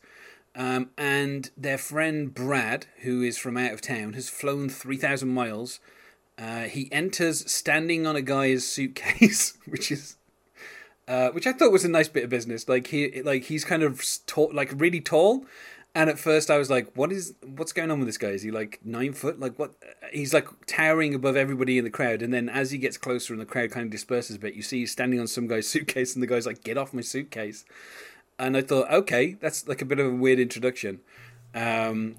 um, 0.57 0.91
and 0.97 1.51
their 1.57 1.79
friend 1.79 2.33
Brad, 2.33 2.87
who 3.01 3.23
is 3.23 3.37
from 3.39 3.57
out 3.57 3.73
of 3.73 3.81
town, 3.81 4.13
has 4.13 4.29
flown 4.29 4.69
3,000 4.69 5.29
miles. 5.29 5.81
Uh, 6.39 6.63
he 6.63 6.91
enters 6.93 7.51
standing 7.51 8.07
on 8.07 8.17
a 8.17 8.23
guy's 8.23 8.67
suitcase, 8.67 9.57
which 9.67 9.91
is. 9.91 10.17
Uh, 11.07 11.29
which 11.33 11.47
I 11.47 11.53
thought 11.53 11.71
was 11.71 11.85
a 11.85 11.91
nice 11.91 12.09
bit 12.09 12.25
of 12.25 12.31
business. 12.31 12.67
Like 12.67 12.87
he, 12.87 13.21
like 13.21 13.43
he's 13.43 13.63
kind 13.63 13.83
of 13.83 14.03
tall, 14.25 14.51
like 14.55 14.73
really 14.75 15.03
tall, 15.03 15.45
and 15.95 16.09
at 16.09 16.19
first 16.19 16.51
I 16.51 16.57
was 16.57 16.71
like, 16.71 16.97
"What 16.97 17.13
is? 17.13 17.35
What's 17.45 17.75
going 17.75 17.91
on 17.91 17.99
with 17.99 18.09
this 18.09 18.17
guy? 18.17 18.29
Is 18.29 18.41
he 18.41 18.51
like 18.51 18.81
nine 18.83 19.13
foot? 19.13 19.39
Like 19.39 19.59
what? 19.59 19.75
He's 20.13 20.33
like 20.33 20.49
towering 20.67 21.15
above 21.15 21.37
everybody 21.37 21.77
in 21.77 21.85
the 21.85 21.91
crowd." 21.91 22.23
And 22.23 22.33
then 22.33 22.49
as 22.49 22.71
he 22.71 22.79
gets 22.79 22.97
closer 22.97 23.35
and 23.35 23.41
the 23.43 23.45
crowd 23.45 23.71
kind 23.71 23.85
of 23.85 23.91
disperses 23.91 24.37
a 24.37 24.39
bit, 24.39 24.55
you 24.55 24.63
see 24.63 24.79
he's 24.79 24.93
standing 24.93 25.21
on 25.21 25.27
some 25.27 25.47
guy's 25.47 25.69
suitcase, 25.69 26.15
and 26.15 26.23
the 26.23 26.27
guy's 26.27 26.47
like, 26.47 26.65
"Get 26.65 26.79
off 26.79 26.95
my 26.95 27.03
suitcase!" 27.03 27.67
And 28.39 28.57
I 28.57 28.63
thought, 28.63 28.91
okay, 28.91 29.37
that's 29.41 29.69
like 29.69 29.83
a 29.83 29.85
bit 29.85 29.99
of 29.99 30.07
a 30.07 30.15
weird 30.15 30.39
introduction. 30.39 31.01
Um, 31.55 32.17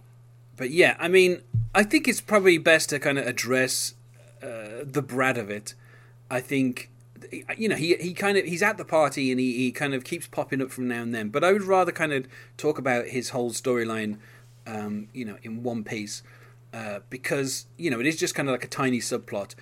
but 0.57 0.70
yeah, 0.72 0.95
I 0.99 1.07
mean, 1.07 1.41
I 1.74 1.84
think 1.84 2.07
it's 2.07 2.22
probably 2.22 2.57
best 2.57 2.89
to 2.89 2.99
kind 2.99 3.18
of 3.18 3.28
address 3.28 3.95
uh, 4.41 4.84
the 4.84 5.01
Brad 5.01 5.38
of 5.38 5.49
it. 5.49 5.74
I 6.30 6.39
think, 6.39 6.89
you 7.57 7.68
know, 7.68 7.76
he 7.76 7.95
he 7.95 8.13
kind 8.13 8.38
of 8.38 8.45
he's 8.45 8.63
at 8.63 8.78
the 8.78 8.86
party 8.86 9.32
and 9.32 9.39
he, 9.39 9.53
he 9.53 9.72
kind 9.72 9.93
of 9.93 10.03
keeps 10.03 10.28
popping 10.28 10.61
up 10.61 10.72
from 10.72 10.88
now 10.88 11.01
and 11.01 11.13
then. 11.13 11.30
But 11.30 11.43
I 11.43 11.51
would 11.51 11.63
rather 11.63 11.91
kind 11.91 12.13
of 12.13 12.28
talk 12.57 12.78
about 12.78 13.07
his 13.07 13.30
whole 13.30 13.51
storyline, 13.51 14.18
um, 14.66 15.09
you 15.13 15.26
know, 15.26 15.38
in 15.43 15.63
one 15.63 15.84
piece. 15.84 16.24
Uh, 16.74 16.99
because 17.09 17.68
you 17.78 17.89
know 17.89 18.01
it 18.01 18.05
is 18.05 18.18
just 18.18 18.36
kind 18.36 18.49
of 18.49 18.51
like 18.51 18.66
a 18.66 18.68
tiny 18.68 18.99
subplot, 18.99 19.55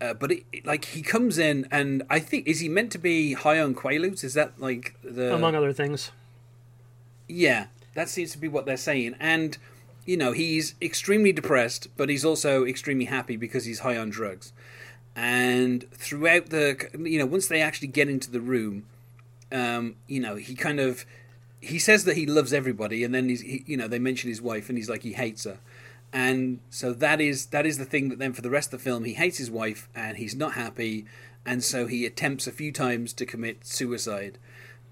uh, 0.00 0.14
but 0.14 0.32
it, 0.32 0.44
it, 0.52 0.66
like 0.66 0.86
he 0.86 1.02
comes 1.02 1.38
in, 1.38 1.68
and 1.70 2.02
I 2.08 2.20
think 2.20 2.46
is 2.46 2.60
he 2.60 2.68
meant 2.68 2.90
to 2.92 2.98
be 2.98 3.34
high 3.34 3.60
on 3.60 3.74
quaaludes? 3.74 4.24
Is 4.24 4.34
that 4.34 4.58
like 4.58 4.94
the 5.02 5.34
among 5.34 5.54
other 5.54 5.72
things? 5.72 6.10
Yeah, 7.28 7.66
that 7.94 8.08
seems 8.08 8.32
to 8.32 8.38
be 8.38 8.48
what 8.48 8.66
they're 8.66 8.76
saying, 8.76 9.16
and 9.20 9.58
you 10.06 10.16
know 10.16 10.32
he's 10.32 10.74
extremely 10.80 11.32
depressed, 11.32 11.88
but 11.96 12.08
he's 12.08 12.24
also 12.24 12.64
extremely 12.64 13.06
happy 13.06 13.36
because 13.36 13.64
he's 13.66 13.80
high 13.80 13.96
on 13.96 14.10
drugs. 14.10 14.52
And 15.16 15.90
throughout 15.90 16.46
the, 16.46 16.88
you 16.98 17.18
know, 17.18 17.26
once 17.26 17.48
they 17.48 17.60
actually 17.60 17.88
get 17.88 18.08
into 18.08 18.30
the 18.30 18.40
room, 18.40 18.86
um, 19.52 19.96
you 20.06 20.20
know, 20.20 20.36
he 20.36 20.54
kind 20.54 20.80
of 20.80 21.04
he 21.60 21.78
says 21.78 22.04
that 22.04 22.16
he 22.16 22.24
loves 22.24 22.54
everybody, 22.54 23.04
and 23.04 23.14
then 23.14 23.28
he's, 23.28 23.42
he, 23.42 23.64
you 23.66 23.76
know, 23.76 23.86
they 23.86 23.98
mention 23.98 24.30
his 24.30 24.40
wife, 24.40 24.70
and 24.70 24.78
he's 24.78 24.88
like 24.88 25.02
he 25.02 25.12
hates 25.12 25.44
her 25.44 25.58
and 26.12 26.60
so 26.70 26.92
that 26.92 27.20
is 27.20 27.46
that 27.46 27.66
is 27.66 27.78
the 27.78 27.84
thing 27.84 28.08
that 28.08 28.18
then 28.18 28.32
for 28.32 28.42
the 28.42 28.50
rest 28.50 28.72
of 28.72 28.80
the 28.80 28.84
film 28.84 29.04
he 29.04 29.14
hates 29.14 29.38
his 29.38 29.50
wife 29.50 29.88
and 29.94 30.16
he's 30.18 30.34
not 30.34 30.52
happy. 30.52 31.06
And 31.46 31.64
so 31.64 31.86
he 31.86 32.04
attempts 32.04 32.46
a 32.46 32.52
few 32.52 32.70
times 32.70 33.14
to 33.14 33.24
commit 33.24 33.64
suicide 33.64 34.38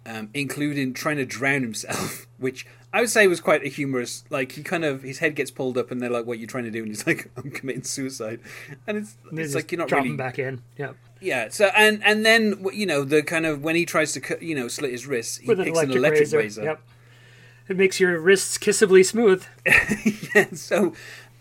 um, 0.08 0.30
including 0.32 0.94
trying 0.94 1.16
to 1.16 1.26
drown 1.26 1.62
himself 1.62 2.26
which 2.38 2.66
i 2.92 3.00
would 3.00 3.10
say 3.10 3.26
was 3.26 3.40
quite 3.40 3.64
a 3.64 3.68
humorous 3.68 4.24
like 4.30 4.52
he 4.52 4.62
kind 4.62 4.84
of 4.84 5.02
his 5.02 5.18
head 5.18 5.34
gets 5.34 5.50
pulled 5.50 5.76
up 5.76 5.90
and 5.90 6.00
they're 6.00 6.10
like 6.10 6.24
what 6.24 6.38
are 6.38 6.40
you 6.40 6.46
trying 6.46 6.64
to 6.64 6.70
do? 6.70 6.80
And 6.80 6.88
he's 6.88 7.06
like 7.06 7.30
i'm 7.36 7.50
committing 7.50 7.82
suicide. 7.82 8.40
And 8.86 8.98
it's, 8.98 9.16
it's 9.32 9.54
like 9.54 9.70
you're 9.70 9.78
not 9.78 9.90
really 9.90 10.16
back 10.16 10.38
in. 10.38 10.62
Yeah, 10.76 10.92
yeah 11.20 11.48
so 11.48 11.66
and 11.76 12.02
and 12.04 12.24
then 12.24 12.64
you 12.72 12.86
know 12.86 13.04
the 13.04 13.22
kind 13.22 13.44
of 13.44 13.62
when 13.62 13.76
he 13.76 13.84
tries 13.84 14.12
to 14.12 14.20
cut 14.20 14.42
you 14.42 14.54
know 14.54 14.68
slit 14.68 14.92
his 14.92 15.06
wrists 15.06 15.38
he 15.38 15.48
with 15.48 15.58
an 15.58 15.66
picks 15.66 15.76
electric, 15.76 15.96
an 15.96 15.98
electric 15.98 16.20
razor. 16.20 16.38
razor, 16.38 16.62
Yep, 16.64 16.82
it 17.68 17.76
makes 17.76 18.00
your 18.00 18.18
wrists 18.20 18.58
kissably 18.58 19.04
smooth. 19.04 19.44
yeah, 20.34 20.46
so 20.54 20.94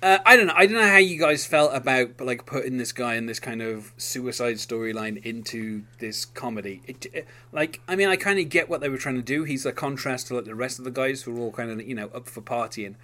uh, 0.03 0.19
I 0.25 0.35
don't 0.35 0.47
know. 0.47 0.53
I 0.55 0.65
don't 0.65 0.75
know 0.75 0.87
how 0.87 0.97
you 0.97 1.17
guys 1.19 1.45
felt 1.45 1.73
about 1.73 2.19
like 2.21 2.45
putting 2.45 2.77
this 2.77 2.91
guy 2.91 3.15
in 3.15 3.25
this 3.25 3.39
kind 3.39 3.61
of 3.61 3.93
suicide 3.97 4.55
storyline 4.57 5.23
into 5.25 5.83
this 5.99 6.25
comedy. 6.25 6.81
It, 6.87 7.05
it- 7.13 7.27
like, 7.51 7.81
I 7.87 7.95
mean, 7.95 8.07
I 8.09 8.15
kind 8.17 8.37
of 8.39 8.49
get 8.49 8.69
what 8.69 8.81
they 8.81 8.89
were 8.89 8.97
trying 8.97 9.15
to 9.15 9.21
do. 9.23 9.43
He's 9.43 9.65
a 9.65 9.71
contrast 9.71 10.27
to 10.27 10.35
like 10.35 10.45
the 10.45 10.53
rest 10.55 10.77
of 10.79 10.85
the 10.85 10.91
guys 10.91 11.23
who 11.23 11.35
are 11.35 11.39
all 11.39 11.51
kind 11.51 11.71
of 11.71 11.81
you 11.87 11.95
know 11.95 12.09
up 12.13 12.27
for 12.27 12.41
partying. 12.41 12.95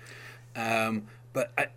Um, 0.56 1.08
but 1.34 1.52
I, 1.58 1.68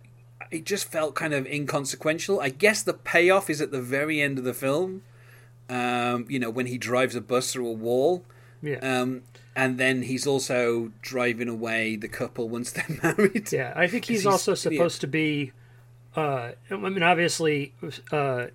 it 0.51 0.65
just 0.65 0.91
felt 0.91 1.15
kind 1.15 1.33
of 1.33 1.45
inconsequential. 1.47 2.39
I 2.39 2.49
guess 2.49 2.83
the 2.83 2.93
payoff 2.93 3.49
is 3.49 3.59
at 3.59 3.71
the 3.71 3.81
very 3.81 4.21
end 4.21 4.37
of 4.37 4.43
the 4.43 4.53
film. 4.53 5.01
Um, 5.69 6.25
you 6.29 6.39
know, 6.39 6.49
when 6.49 6.67
he 6.67 6.77
drives 6.77 7.15
a 7.15 7.21
bus 7.21 7.51
through 7.51 7.67
a 7.67 7.73
wall. 7.73 8.23
Yeah, 8.61 8.77
Um, 8.77 9.23
and 9.57 9.77
then 9.77 10.03
he's 10.03 10.25
also 10.25 10.91
driving 11.01 11.49
away 11.49 11.97
the 11.97 12.07
couple 12.07 12.47
once 12.47 12.71
they're 12.71 12.85
married. 13.03 13.51
yeah. 13.51 13.73
I 13.75 13.87
think 13.87 14.05
he's, 14.05 14.21
he's- 14.21 14.31
also 14.31 14.51
yeah. 14.51 14.55
supposed 14.77 15.01
to 15.01 15.07
be. 15.07 15.51
Uh, 16.15 16.51
I 16.71 16.75
mean, 16.75 17.03
obviously, 17.03 17.73
uh, 18.11 18.45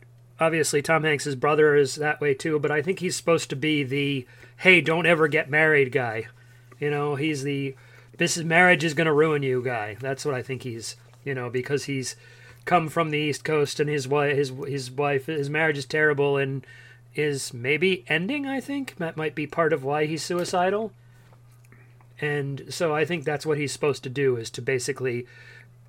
obviously, 0.40 0.80
Tom 0.80 1.04
Hanks's 1.04 1.36
brother 1.36 1.76
is 1.76 1.96
that 1.96 2.20
way 2.20 2.32
too. 2.34 2.58
But 2.58 2.70
I 2.70 2.80
think 2.82 3.00
he's 3.00 3.16
supposed 3.16 3.50
to 3.50 3.56
be 3.56 3.82
the 3.84 4.26
"Hey, 4.58 4.80
don't 4.80 5.06
ever 5.06 5.28
get 5.28 5.50
married" 5.50 5.92
guy. 5.92 6.28
You 6.80 6.90
know, 6.90 7.14
he's 7.16 7.42
the 7.42 7.74
"This 8.16 8.36
is 8.36 8.44
marriage 8.44 8.82
is 8.82 8.94
going 8.94 9.06
to 9.06 9.12
ruin 9.12 9.42
you" 9.42 9.62
guy. 9.62 9.96
That's 10.00 10.24
what 10.24 10.34
I 10.34 10.42
think 10.42 10.62
he's. 10.62 10.96
You 11.24 11.34
know, 11.34 11.50
because 11.50 11.84
he's 11.84 12.16
come 12.64 12.88
from 12.88 13.10
the 13.10 13.18
East 13.18 13.44
Coast 13.44 13.78
and 13.78 13.88
his 13.88 14.08
wife, 14.08 14.36
his 14.36 14.52
his 14.66 14.90
wife, 14.90 15.26
his 15.26 15.48
marriage 15.50 15.78
is 15.78 15.86
terrible 15.86 16.36
and 16.36 16.66
is 17.14 17.52
maybe 17.52 18.04
ending. 18.08 18.46
I 18.46 18.60
think 18.60 18.96
that 18.96 19.16
might 19.16 19.34
be 19.34 19.46
part 19.46 19.72
of 19.72 19.84
why 19.84 20.06
he's 20.06 20.22
suicidal. 20.22 20.92
And 22.20 22.64
so 22.68 22.94
I 22.94 23.04
think 23.04 23.24
that's 23.24 23.44
what 23.44 23.58
he's 23.58 23.72
supposed 23.72 24.02
to 24.04 24.08
do 24.08 24.36
is 24.36 24.50
to 24.50 24.62
basically 24.62 25.26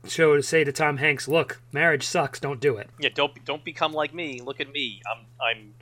show 0.06 0.42
say 0.42 0.64
to 0.64 0.72
Tom 0.72 0.98
Hanks, 0.98 1.28
"Look, 1.28 1.62
marriage 1.72 2.04
sucks. 2.04 2.40
Don't 2.40 2.60
do 2.60 2.78
it." 2.78 2.90
Yeah, 3.00 3.10
don't 3.14 3.44
don't 3.46 3.64
become 3.64 3.94
like 3.94 4.14
me. 4.14 4.42
Look 4.42 4.60
at 4.60 4.72
me. 4.72 5.02
I'm 5.10 5.26
I'm 5.40 5.74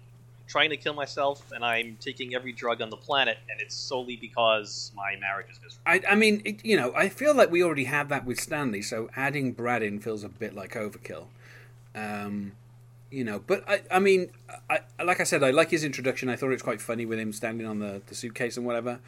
trying 0.47 0.69
to 0.69 0.77
kill 0.77 0.93
myself, 0.93 1.51
and 1.53 1.63
I'm 1.63 1.97
taking 2.01 2.35
every 2.35 2.51
drug 2.51 2.81
on 2.81 2.89
the 2.89 2.97
planet, 2.97 3.37
and 3.49 3.61
it's 3.61 3.73
solely 3.73 4.17
because 4.17 4.91
my 4.93 5.15
marriage 5.15 5.47
is 5.49 5.59
miserable. 5.63 5.81
I, 5.85 6.13
I 6.13 6.15
mean, 6.15 6.41
it, 6.43 6.65
you 6.65 6.75
know, 6.75 6.93
I 6.93 7.07
feel 7.07 7.33
like 7.33 7.49
we 7.49 7.63
already 7.63 7.85
have 7.85 8.09
that 8.09 8.25
with 8.25 8.39
Stanley, 8.39 8.81
so 8.81 9.09
adding 9.15 9.53
Brad 9.53 9.81
in 9.81 9.99
feels 9.99 10.25
a 10.25 10.29
bit 10.29 10.53
like 10.53 10.73
overkill. 10.73 11.27
Um, 11.95 12.51
you 13.11 13.23
know, 13.23 13.39
but 13.45 13.63
I, 13.69 13.81
I 13.91 13.99
mean, 13.99 14.31
I, 14.69 14.79
like 15.03 15.19
I 15.19 15.23
said, 15.23 15.43
I 15.43 15.51
like 15.51 15.69
his 15.69 15.83
introduction. 15.83 16.29
I 16.29 16.35
thought 16.35 16.47
it 16.47 16.53
was 16.53 16.61
quite 16.61 16.81
funny 16.81 17.05
with 17.05 17.19
him 17.19 17.33
standing 17.33 17.67
on 17.67 17.79
the, 17.79 18.01
the 18.07 18.15
suitcase 18.15 18.57
and 18.57 18.65
whatever. 18.65 18.99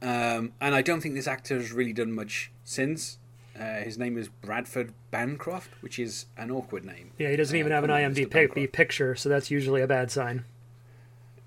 Um, 0.00 0.52
and 0.60 0.74
I 0.74 0.82
don't 0.82 1.00
think 1.00 1.14
this 1.16 1.26
actor 1.26 1.56
has 1.56 1.72
really 1.72 1.92
done 1.92 2.12
much 2.12 2.50
since. 2.64 3.18
Uh, 3.58 3.80
his 3.80 3.98
name 3.98 4.16
is 4.16 4.28
Bradford 4.28 4.92
Bancroft, 5.10 5.70
which 5.80 5.98
is 5.98 6.26
an 6.36 6.50
awkward 6.52 6.84
name. 6.84 7.10
Yeah, 7.18 7.30
he 7.30 7.36
doesn't 7.36 7.56
even 7.56 7.72
Uh, 7.72 7.74
have 7.74 7.84
an 7.84 7.90
IMDb 7.90 8.30
pic- 8.30 8.72
picture, 8.72 9.16
so 9.16 9.28
that's 9.28 9.50
usually 9.50 9.82
a 9.82 9.88
bad 9.88 10.12
sign. 10.12 10.44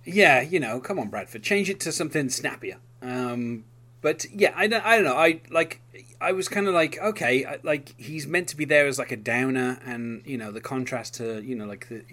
Yeah, 0.03 0.41
you 0.41 0.59
know, 0.59 0.79
come 0.81 0.99
on, 0.99 1.07
Bradford, 1.07 1.43
change 1.43 1.69
it 1.69 1.79
to 1.81 1.91
something 1.91 2.27
snappier. 2.27 2.77
Um, 3.01 3.63
but 4.01 4.25
yeah, 4.33 4.53
I 4.55 4.67
don't, 4.67 4.85
I 4.85 4.95
don't 4.95 5.05
know. 5.05 5.15
I 5.15 5.41
like, 5.49 5.81
I 6.19 6.31
was 6.31 6.47
kind 6.47 6.67
of 6.67 6.73
like, 6.73 6.97
okay, 6.99 7.45
I, 7.45 7.59
like 7.63 7.93
he's 7.97 8.27
meant 8.27 8.47
to 8.49 8.57
be 8.57 8.65
there 8.65 8.87
as 8.87 8.97
like 8.97 9.11
a 9.11 9.17
downer, 9.17 9.79
and 9.85 10.23
you 10.25 10.37
know, 10.37 10.51
the 10.51 10.61
contrast 10.61 11.15
to, 11.15 11.41
you 11.41 11.55
know, 11.55 11.65
like 11.65 11.89
the. 11.89 12.03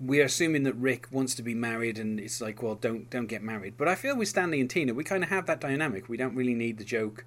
We're 0.00 0.24
assuming 0.24 0.64
that 0.64 0.74
Rick 0.74 1.06
wants 1.12 1.36
to 1.36 1.44
be 1.44 1.54
married, 1.54 1.96
and 1.96 2.18
it's 2.18 2.40
like, 2.40 2.60
well, 2.60 2.74
don't 2.74 3.08
don't 3.08 3.26
get 3.26 3.42
married. 3.42 3.74
But 3.76 3.86
I 3.86 3.94
feel 3.94 4.16
with 4.16 4.26
Stanley 4.26 4.60
and 4.60 4.68
Tina, 4.68 4.94
we 4.94 5.04
kind 5.04 5.22
of 5.22 5.30
have 5.30 5.46
that 5.46 5.60
dynamic. 5.60 6.08
We 6.08 6.16
don't 6.16 6.34
really 6.34 6.54
need 6.54 6.78
the 6.78 6.84
joke, 6.84 7.24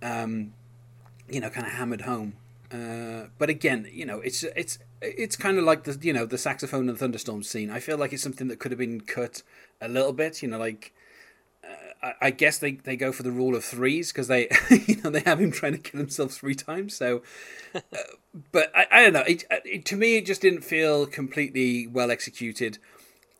um, 0.00 0.52
you 1.28 1.40
know, 1.40 1.50
kind 1.50 1.66
of 1.66 1.72
hammered 1.72 2.02
home. 2.02 2.34
Uh, 2.72 3.26
but 3.36 3.50
again, 3.50 3.88
you 3.92 4.06
know, 4.06 4.20
it's 4.20 4.44
it's 4.44 4.78
it's 5.00 5.36
kind 5.36 5.58
of 5.58 5.64
like 5.64 5.84
the 5.84 5.98
you 6.00 6.12
know 6.12 6.24
the 6.24 6.38
saxophone 6.38 6.88
and 6.88 6.96
thunderstorm 6.96 7.42
scene. 7.42 7.68
I 7.68 7.80
feel 7.80 7.98
like 7.98 8.12
it's 8.12 8.22
something 8.22 8.48
that 8.48 8.60
could 8.60 8.70
have 8.70 8.78
been 8.78 9.00
cut 9.00 9.42
a 9.80 9.88
little 9.88 10.12
bit. 10.12 10.40
You 10.40 10.48
know, 10.48 10.58
like 10.58 10.94
I, 12.20 12.30
guess 12.30 12.58
they, 12.58 12.72
they 12.72 12.96
go 12.96 13.12
for 13.12 13.22
the 13.22 13.30
rule 13.30 13.54
of 13.54 13.64
threes 13.64 14.12
because 14.12 14.28
they 14.28 14.48
you 14.70 15.00
know 15.02 15.10
they 15.10 15.20
have 15.20 15.40
him 15.40 15.52
trying 15.52 15.72
to 15.72 15.78
kill 15.78 16.00
himself 16.00 16.32
three 16.32 16.54
times. 16.54 16.96
So, 16.96 17.22
uh, 17.74 17.80
but 18.50 18.72
I, 18.74 18.86
I 18.90 19.02
don't 19.02 19.12
know. 19.12 19.20
It, 19.20 19.44
it, 19.64 19.84
to 19.86 19.96
me, 19.96 20.16
it 20.16 20.26
just 20.26 20.42
didn't 20.42 20.62
feel 20.62 21.06
completely 21.06 21.86
well 21.86 22.10
executed. 22.10 22.78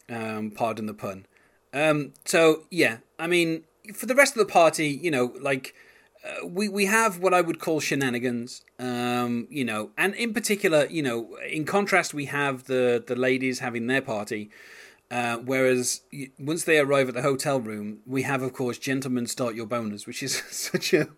Um, 0.08 0.50
pardon 0.50 0.86
the 0.86 0.94
pun. 0.94 1.26
Um, 1.72 2.12
so 2.24 2.64
yeah, 2.70 2.98
I 3.18 3.26
mean, 3.26 3.64
for 3.94 4.06
the 4.06 4.14
rest 4.14 4.36
of 4.36 4.46
the 4.46 4.52
party, 4.52 4.88
you 4.88 5.10
know, 5.10 5.34
like 5.40 5.74
uh, 6.24 6.46
we 6.46 6.68
we 6.68 6.86
have 6.86 7.18
what 7.18 7.34
I 7.34 7.40
would 7.40 7.58
call 7.58 7.80
shenanigans, 7.80 8.62
um, 8.78 9.48
you 9.50 9.64
know, 9.64 9.90
and 9.98 10.14
in 10.14 10.32
particular, 10.32 10.86
you 10.86 11.02
know, 11.02 11.36
in 11.48 11.64
contrast, 11.64 12.14
we 12.14 12.26
have 12.26 12.64
the 12.64 13.02
the 13.04 13.16
ladies 13.16 13.58
having 13.58 13.86
their 13.86 14.02
party, 14.02 14.50
uh, 15.12 15.36
whereas 15.36 16.00
once 16.38 16.64
they 16.64 16.78
arrive 16.78 17.06
at 17.06 17.14
the 17.14 17.20
hotel 17.20 17.60
room, 17.60 17.98
we 18.06 18.22
have, 18.22 18.40
of 18.40 18.54
course, 18.54 18.78
gentlemen 18.78 19.26
start 19.26 19.54
your 19.54 19.66
boners, 19.66 20.06
which 20.06 20.22
is 20.22 20.42
such 20.50 20.94
a 20.94 21.08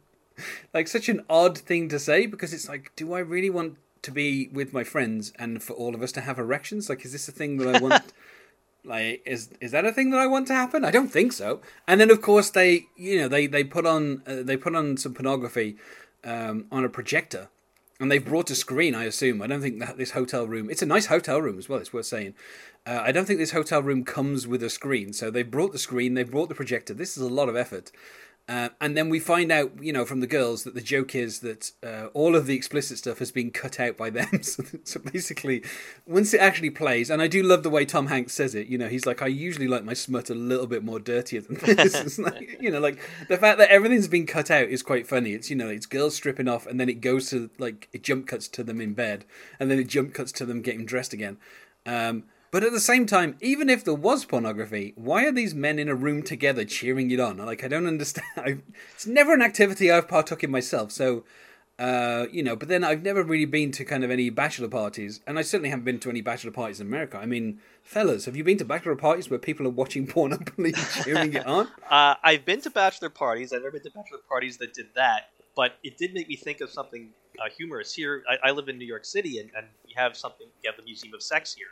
like 0.74 0.88
such 0.88 1.08
an 1.08 1.24
odd 1.30 1.56
thing 1.56 1.88
to 1.90 2.00
say 2.00 2.26
because 2.26 2.52
it's 2.52 2.68
like, 2.68 2.90
do 2.96 3.14
I 3.14 3.20
really 3.20 3.50
want 3.50 3.76
to 4.02 4.10
be 4.10 4.48
with 4.52 4.72
my 4.72 4.82
friends 4.82 5.32
and 5.38 5.62
for 5.62 5.74
all 5.74 5.94
of 5.94 6.02
us 6.02 6.10
to 6.12 6.22
have 6.22 6.40
erections? 6.40 6.88
Like, 6.88 7.04
is 7.04 7.12
this 7.12 7.28
a 7.28 7.32
thing 7.32 7.56
that 7.58 7.76
I 7.76 7.78
want? 7.78 8.12
Like, 8.86 9.22
is 9.24 9.48
is 9.62 9.70
that 9.70 9.86
a 9.86 9.92
thing 9.92 10.10
that 10.10 10.20
I 10.20 10.26
want 10.26 10.46
to 10.48 10.52
happen? 10.52 10.84
I 10.84 10.90
don't 10.90 11.08
think 11.08 11.32
so. 11.32 11.62
And 11.88 11.98
then, 11.98 12.10
of 12.10 12.20
course, 12.20 12.50
they 12.50 12.84
you 12.96 13.18
know 13.18 13.28
they 13.28 13.46
they 13.46 13.64
put 13.64 13.86
on 13.86 14.22
uh, 14.26 14.42
they 14.42 14.58
put 14.58 14.74
on 14.74 14.98
some 14.98 15.14
pornography 15.14 15.78
um, 16.22 16.66
on 16.70 16.84
a 16.84 16.90
projector, 16.90 17.48
and 18.04 18.12
they've 18.12 18.22
brought 18.22 18.50
a 18.50 18.54
screen. 18.54 18.94
I 18.94 19.04
assume. 19.04 19.40
I 19.40 19.46
don't 19.46 19.62
think 19.62 19.78
that 19.78 19.96
this 19.96 20.10
hotel 20.10 20.46
room. 20.46 20.68
It's 20.68 20.82
a 20.82 20.86
nice 20.86 21.06
hotel 21.06 21.40
room 21.40 21.56
as 21.58 21.70
well. 21.70 21.78
It's 21.78 21.90
worth 21.90 22.04
saying. 22.04 22.34
Uh, 22.84 23.00
I 23.02 23.12
don't 23.12 23.24
think 23.24 23.38
this 23.38 23.52
hotel 23.52 23.82
room 23.82 24.04
comes 24.04 24.46
with 24.46 24.62
a 24.62 24.68
screen. 24.68 25.14
So 25.14 25.30
they've 25.30 25.50
brought 25.50 25.72
the 25.72 25.78
screen. 25.78 26.12
They've 26.12 26.30
brought 26.30 26.50
the 26.50 26.54
projector. 26.54 26.92
This 26.92 27.16
is 27.16 27.22
a 27.22 27.30
lot 27.30 27.48
of 27.48 27.56
effort. 27.56 27.90
Uh, 28.46 28.68
and 28.78 28.94
then 28.94 29.08
we 29.08 29.18
find 29.18 29.50
out, 29.50 29.72
you 29.82 29.90
know, 29.90 30.04
from 30.04 30.20
the 30.20 30.26
girls 30.26 30.64
that 30.64 30.74
the 30.74 30.82
joke 30.82 31.14
is 31.14 31.40
that 31.40 31.72
uh, 31.82 32.08
all 32.12 32.36
of 32.36 32.44
the 32.44 32.54
explicit 32.54 32.98
stuff 32.98 33.18
has 33.18 33.32
been 33.32 33.50
cut 33.50 33.80
out 33.80 33.96
by 33.96 34.10
them. 34.10 34.28
so, 34.42 34.62
so 34.84 35.00
basically, 35.00 35.62
once 36.06 36.34
it 36.34 36.40
actually 36.40 36.68
plays, 36.68 37.08
and 37.08 37.22
I 37.22 37.26
do 37.26 37.42
love 37.42 37.62
the 37.62 37.70
way 37.70 37.86
Tom 37.86 38.08
Hanks 38.08 38.34
says 38.34 38.54
it. 38.54 38.66
You 38.66 38.76
know, 38.76 38.88
he's 38.88 39.06
like, 39.06 39.22
I 39.22 39.28
usually 39.28 39.66
like 39.66 39.84
my 39.84 39.94
smut 39.94 40.28
a 40.28 40.34
little 40.34 40.66
bit 40.66 40.84
more 40.84 41.00
dirtier 41.00 41.40
than 41.40 41.54
this. 41.62 42.18
Like, 42.24 42.58
you 42.60 42.70
know, 42.70 42.80
like 42.80 42.98
the 43.28 43.36
fact 43.36 43.58
that 43.58 43.70
everything's 43.70 44.08
been 44.08 44.26
cut 44.26 44.50
out 44.50 44.68
is 44.68 44.82
quite 44.82 45.06
funny. 45.06 45.32
It's 45.32 45.50
you 45.50 45.56
know, 45.56 45.68
it's 45.68 45.86
girls 45.86 46.14
stripping 46.14 46.48
off, 46.48 46.66
and 46.66 46.78
then 46.78 46.88
it 46.88 47.00
goes 47.00 47.28
to 47.30 47.50
like 47.58 47.88
it 47.92 48.02
jump 48.02 48.26
cuts 48.26 48.46
to 48.48 48.62
them 48.62 48.80
in 48.80 48.94
bed, 48.94 49.24
and 49.58 49.70
then 49.70 49.78
it 49.78 49.88
jump 49.88 50.14
cuts 50.14 50.32
to 50.32 50.46
them 50.46 50.62
getting 50.62 50.86
dressed 50.86 51.12
again. 51.12 51.38
Um, 51.86 52.24
but 52.54 52.62
at 52.62 52.70
the 52.70 52.78
same 52.78 53.04
time, 53.04 53.36
even 53.40 53.68
if 53.68 53.82
there 53.82 53.96
was 53.96 54.24
pornography, 54.24 54.92
why 54.94 55.24
are 55.24 55.32
these 55.32 55.56
men 55.56 55.80
in 55.80 55.88
a 55.88 55.94
room 55.96 56.22
together 56.22 56.64
cheering 56.64 57.10
it 57.10 57.18
on? 57.18 57.38
Like, 57.38 57.64
I 57.64 57.66
don't 57.66 57.88
understand. 57.88 58.28
I, 58.36 58.58
it's 58.94 59.08
never 59.08 59.34
an 59.34 59.42
activity 59.42 59.90
I've 59.90 60.06
partook 60.06 60.44
in 60.44 60.52
myself. 60.52 60.92
So, 60.92 61.24
uh, 61.80 62.26
you 62.30 62.44
know, 62.44 62.54
but 62.54 62.68
then 62.68 62.84
I've 62.84 63.02
never 63.02 63.24
really 63.24 63.44
been 63.44 63.72
to 63.72 63.84
kind 63.84 64.04
of 64.04 64.12
any 64.12 64.30
bachelor 64.30 64.68
parties, 64.68 65.18
and 65.26 65.36
I 65.36 65.42
certainly 65.42 65.70
haven't 65.70 65.84
been 65.84 65.98
to 65.98 66.10
any 66.10 66.20
bachelor 66.20 66.52
parties 66.52 66.80
in 66.80 66.86
America. 66.86 67.18
I 67.18 67.26
mean, 67.26 67.58
fellas, 67.82 68.24
have 68.26 68.36
you 68.36 68.44
been 68.44 68.58
to 68.58 68.64
bachelor 68.64 68.94
parties 68.94 69.28
where 69.28 69.40
people 69.40 69.66
are 69.66 69.70
watching 69.70 70.06
porn 70.12 70.32
and 70.32 70.76
cheering 71.02 71.34
it 71.34 71.44
on? 71.44 71.66
Uh, 71.90 72.14
I've 72.22 72.44
been 72.44 72.60
to 72.60 72.70
bachelor 72.70 73.10
parties. 73.10 73.52
I've 73.52 73.62
never 73.62 73.72
been 73.72 73.82
to 73.82 73.90
bachelor 73.90 74.20
parties 74.28 74.58
that 74.58 74.74
did 74.74 74.90
that, 74.94 75.30
but 75.56 75.72
it 75.82 75.98
did 75.98 76.14
make 76.14 76.28
me 76.28 76.36
think 76.36 76.60
of 76.60 76.70
something 76.70 77.08
uh, 77.40 77.50
humorous. 77.50 77.92
Here, 77.92 78.22
I, 78.30 78.50
I 78.50 78.50
live 78.52 78.68
in 78.68 78.78
New 78.78 78.86
York 78.86 79.04
City, 79.04 79.40
and, 79.40 79.50
and 79.56 79.66
we 79.84 79.92
have 79.96 80.16
something. 80.16 80.46
We 80.62 80.68
have 80.68 80.76
the 80.76 80.84
Museum 80.84 81.14
of 81.14 81.20
Sex 81.20 81.52
here. 81.52 81.66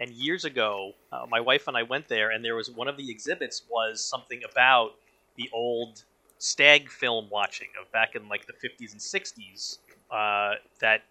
And 0.00 0.10
years 0.10 0.46
ago, 0.46 0.94
uh, 1.12 1.26
my 1.28 1.40
wife 1.40 1.68
and 1.68 1.76
I 1.76 1.82
went 1.82 2.08
there, 2.08 2.30
and 2.30 2.42
there 2.42 2.56
was 2.56 2.70
one 2.70 2.88
of 2.88 2.96
the 2.96 3.10
exhibits 3.10 3.62
was 3.70 4.02
something 4.02 4.40
about 4.50 4.92
the 5.36 5.50
old 5.52 6.02
stag 6.38 6.88
film 6.88 7.28
watching 7.30 7.68
of 7.80 7.92
back 7.92 8.16
in 8.16 8.26
like 8.28 8.46
the 8.46 8.54
50s 8.54 8.92
and 8.92 9.00
60s. 9.00 9.78
Uh, 10.10 10.54
that 10.80 11.02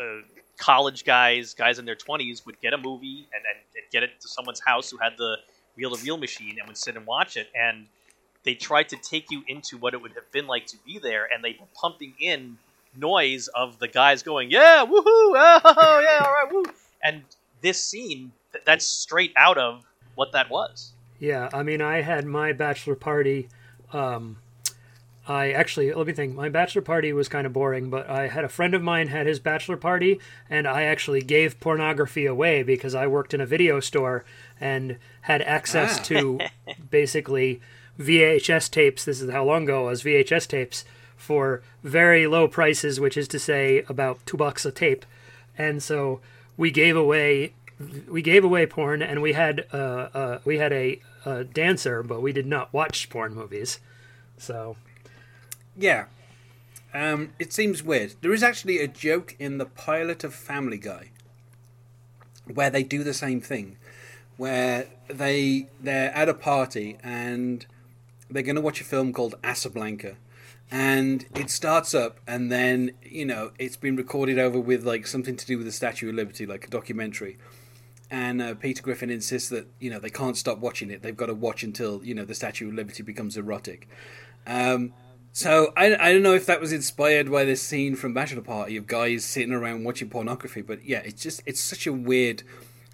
uh, 0.00 0.20
college 0.56 1.04
guys, 1.04 1.52
guys 1.52 1.78
in 1.78 1.84
their 1.84 1.96
20s, 1.96 2.46
would 2.46 2.60
get 2.60 2.72
a 2.72 2.78
movie 2.78 3.26
and 3.34 3.44
then 3.44 3.56
and 3.74 3.84
get 3.90 4.04
it 4.04 4.20
to 4.20 4.28
someone's 4.28 4.60
house 4.60 4.88
who 4.88 4.96
had 4.98 5.12
the 5.18 5.36
reel 5.76 5.94
to 5.94 6.02
reel 6.02 6.16
machine 6.16 6.56
and 6.58 6.68
would 6.68 6.76
sit 6.76 6.96
and 6.96 7.06
watch 7.06 7.36
it. 7.36 7.48
And 7.54 7.86
they 8.44 8.54
tried 8.54 8.88
to 8.90 8.96
take 8.96 9.30
you 9.30 9.42
into 9.48 9.76
what 9.76 9.94
it 9.94 10.00
would 10.00 10.12
have 10.12 10.30
been 10.30 10.46
like 10.46 10.66
to 10.66 10.76
be 10.86 10.98
there, 10.98 11.28
and 11.34 11.42
they 11.42 11.56
were 11.58 11.66
pumping 11.74 12.14
in 12.20 12.56
noise 12.96 13.48
of 13.48 13.80
the 13.80 13.88
guys 13.88 14.22
going, 14.22 14.50
"Yeah, 14.50 14.86
woohoo! 14.86 15.02
Oh, 15.64 16.00
yeah, 16.00 16.24
all 16.24 16.32
right, 16.32 16.48
woo!" 16.52 16.64
And 17.02 17.24
this 17.62 17.82
scene, 17.82 18.32
th- 18.52 18.64
that's 18.64 18.86
straight 18.86 19.32
out 19.36 19.58
of 19.58 19.84
what 20.14 20.32
that 20.32 20.50
was. 20.50 20.92
Yeah, 21.18 21.48
I 21.52 21.62
mean, 21.62 21.80
I 21.80 22.02
had 22.02 22.24
my 22.26 22.52
bachelor 22.52 22.94
party. 22.94 23.48
Um, 23.92 24.38
I 25.28 25.50
actually 25.50 25.92
let 25.92 26.06
me 26.06 26.12
think. 26.12 26.34
My 26.34 26.48
bachelor 26.48 26.82
party 26.82 27.12
was 27.12 27.28
kind 27.28 27.46
of 27.46 27.52
boring, 27.52 27.90
but 27.90 28.08
I 28.08 28.28
had 28.28 28.44
a 28.44 28.48
friend 28.48 28.74
of 28.74 28.82
mine 28.82 29.08
had 29.08 29.26
his 29.26 29.40
bachelor 29.40 29.76
party, 29.76 30.20
and 30.48 30.68
I 30.68 30.82
actually 30.82 31.22
gave 31.22 31.58
pornography 31.58 32.26
away 32.26 32.62
because 32.62 32.94
I 32.94 33.06
worked 33.06 33.34
in 33.34 33.40
a 33.40 33.46
video 33.46 33.80
store 33.80 34.24
and 34.60 34.98
had 35.22 35.42
access 35.42 35.98
Ah. 35.98 36.02
to 36.04 36.40
basically 36.90 37.60
VHS 37.98 38.70
tapes. 38.70 39.04
This 39.04 39.20
is 39.20 39.30
how 39.30 39.44
long 39.44 39.64
ago 39.64 39.86
it 39.86 39.90
was 39.90 40.02
VHS 40.04 40.46
tapes 40.46 40.84
for 41.16 41.62
very 41.82 42.26
low 42.26 42.46
prices, 42.46 43.00
which 43.00 43.16
is 43.16 43.26
to 43.28 43.38
say 43.38 43.84
about 43.88 44.24
two 44.26 44.36
bucks 44.36 44.64
a 44.66 44.70
tape, 44.70 45.04
and 45.58 45.82
so 45.82 46.20
we 46.56 46.70
gave 46.70 46.96
away 46.96 47.52
we 48.08 48.22
gave 48.22 48.44
away 48.44 48.66
porn, 48.66 49.02
and 49.02 49.20
we 49.20 49.34
had 49.34 49.66
uh, 49.72 50.08
uh, 50.14 50.38
we 50.44 50.58
had 50.58 50.72
a, 50.72 51.00
a 51.24 51.44
dancer, 51.44 52.02
but 52.02 52.22
we 52.22 52.32
did 52.32 52.46
not 52.46 52.72
watch 52.72 53.08
porn 53.10 53.34
movies. 53.34 53.80
So 54.38 54.76
Yeah. 55.76 56.06
Um, 56.94 57.34
it 57.38 57.52
seems 57.52 57.82
weird. 57.82 58.14
There 58.22 58.32
is 58.32 58.42
actually 58.42 58.78
a 58.78 58.88
joke 58.88 59.36
in 59.38 59.58
the 59.58 59.66
pilot 59.66 60.24
of 60.24 60.34
Family 60.34 60.78
Guy 60.78 61.10
where 62.52 62.70
they 62.70 62.82
do 62.82 63.04
the 63.04 63.12
same 63.12 63.40
thing, 63.40 63.76
where 64.36 64.86
they 65.08 65.68
they're 65.80 66.14
at 66.14 66.28
a 66.28 66.34
party 66.34 66.96
and 67.02 67.66
they're 68.30 68.42
going 68.42 68.56
to 68.56 68.62
watch 68.62 68.80
a 68.80 68.84
film 68.84 69.12
called 69.12 69.34
Casablanca, 69.42 70.16
and 70.70 71.26
it 71.34 71.50
starts 71.50 71.94
up 71.94 72.18
and 72.26 72.50
then 72.50 72.90
you 73.02 73.24
know 73.24 73.52
it's 73.58 73.76
been 73.76 73.94
recorded 73.94 74.38
over 74.38 74.58
with 74.58 74.84
like 74.84 75.06
something 75.06 75.36
to 75.36 75.46
do 75.46 75.56
with 75.56 75.66
the 75.66 75.72
Statue 75.72 76.08
of 76.08 76.14
Liberty, 76.14 76.46
like 76.46 76.66
a 76.66 76.70
documentary. 76.70 77.38
And 78.08 78.40
uh, 78.40 78.54
Peter 78.54 78.82
Griffin 78.82 79.10
insists 79.10 79.48
that 79.48 79.66
you 79.80 79.90
know 79.90 79.98
they 79.98 80.10
can't 80.10 80.36
stop 80.36 80.58
watching 80.58 80.90
it; 80.90 81.02
they've 81.02 81.16
got 81.16 81.26
to 81.26 81.34
watch 81.34 81.62
until 81.62 82.04
you 82.04 82.14
know 82.14 82.24
the 82.24 82.34
Statue 82.34 82.68
of 82.68 82.74
Liberty 82.74 83.02
becomes 83.02 83.36
erotic. 83.36 83.88
Um, 84.46 84.92
so 85.32 85.72
I, 85.76 85.94
I 85.96 86.12
don't 86.12 86.22
know 86.22 86.34
if 86.34 86.46
that 86.46 86.60
was 86.60 86.72
inspired 86.72 87.30
by 87.30 87.44
this 87.44 87.60
scene 87.60 87.94
from 87.94 88.14
Bachelor 88.14 88.42
Party 88.42 88.76
of 88.76 88.86
guys 88.86 89.24
sitting 89.24 89.52
around 89.52 89.84
watching 89.84 90.08
pornography, 90.08 90.62
but 90.62 90.84
yeah, 90.84 91.02
it's 91.04 91.22
just 91.22 91.42
it's 91.46 91.60
such 91.60 91.86
a 91.86 91.92
weird. 91.92 92.42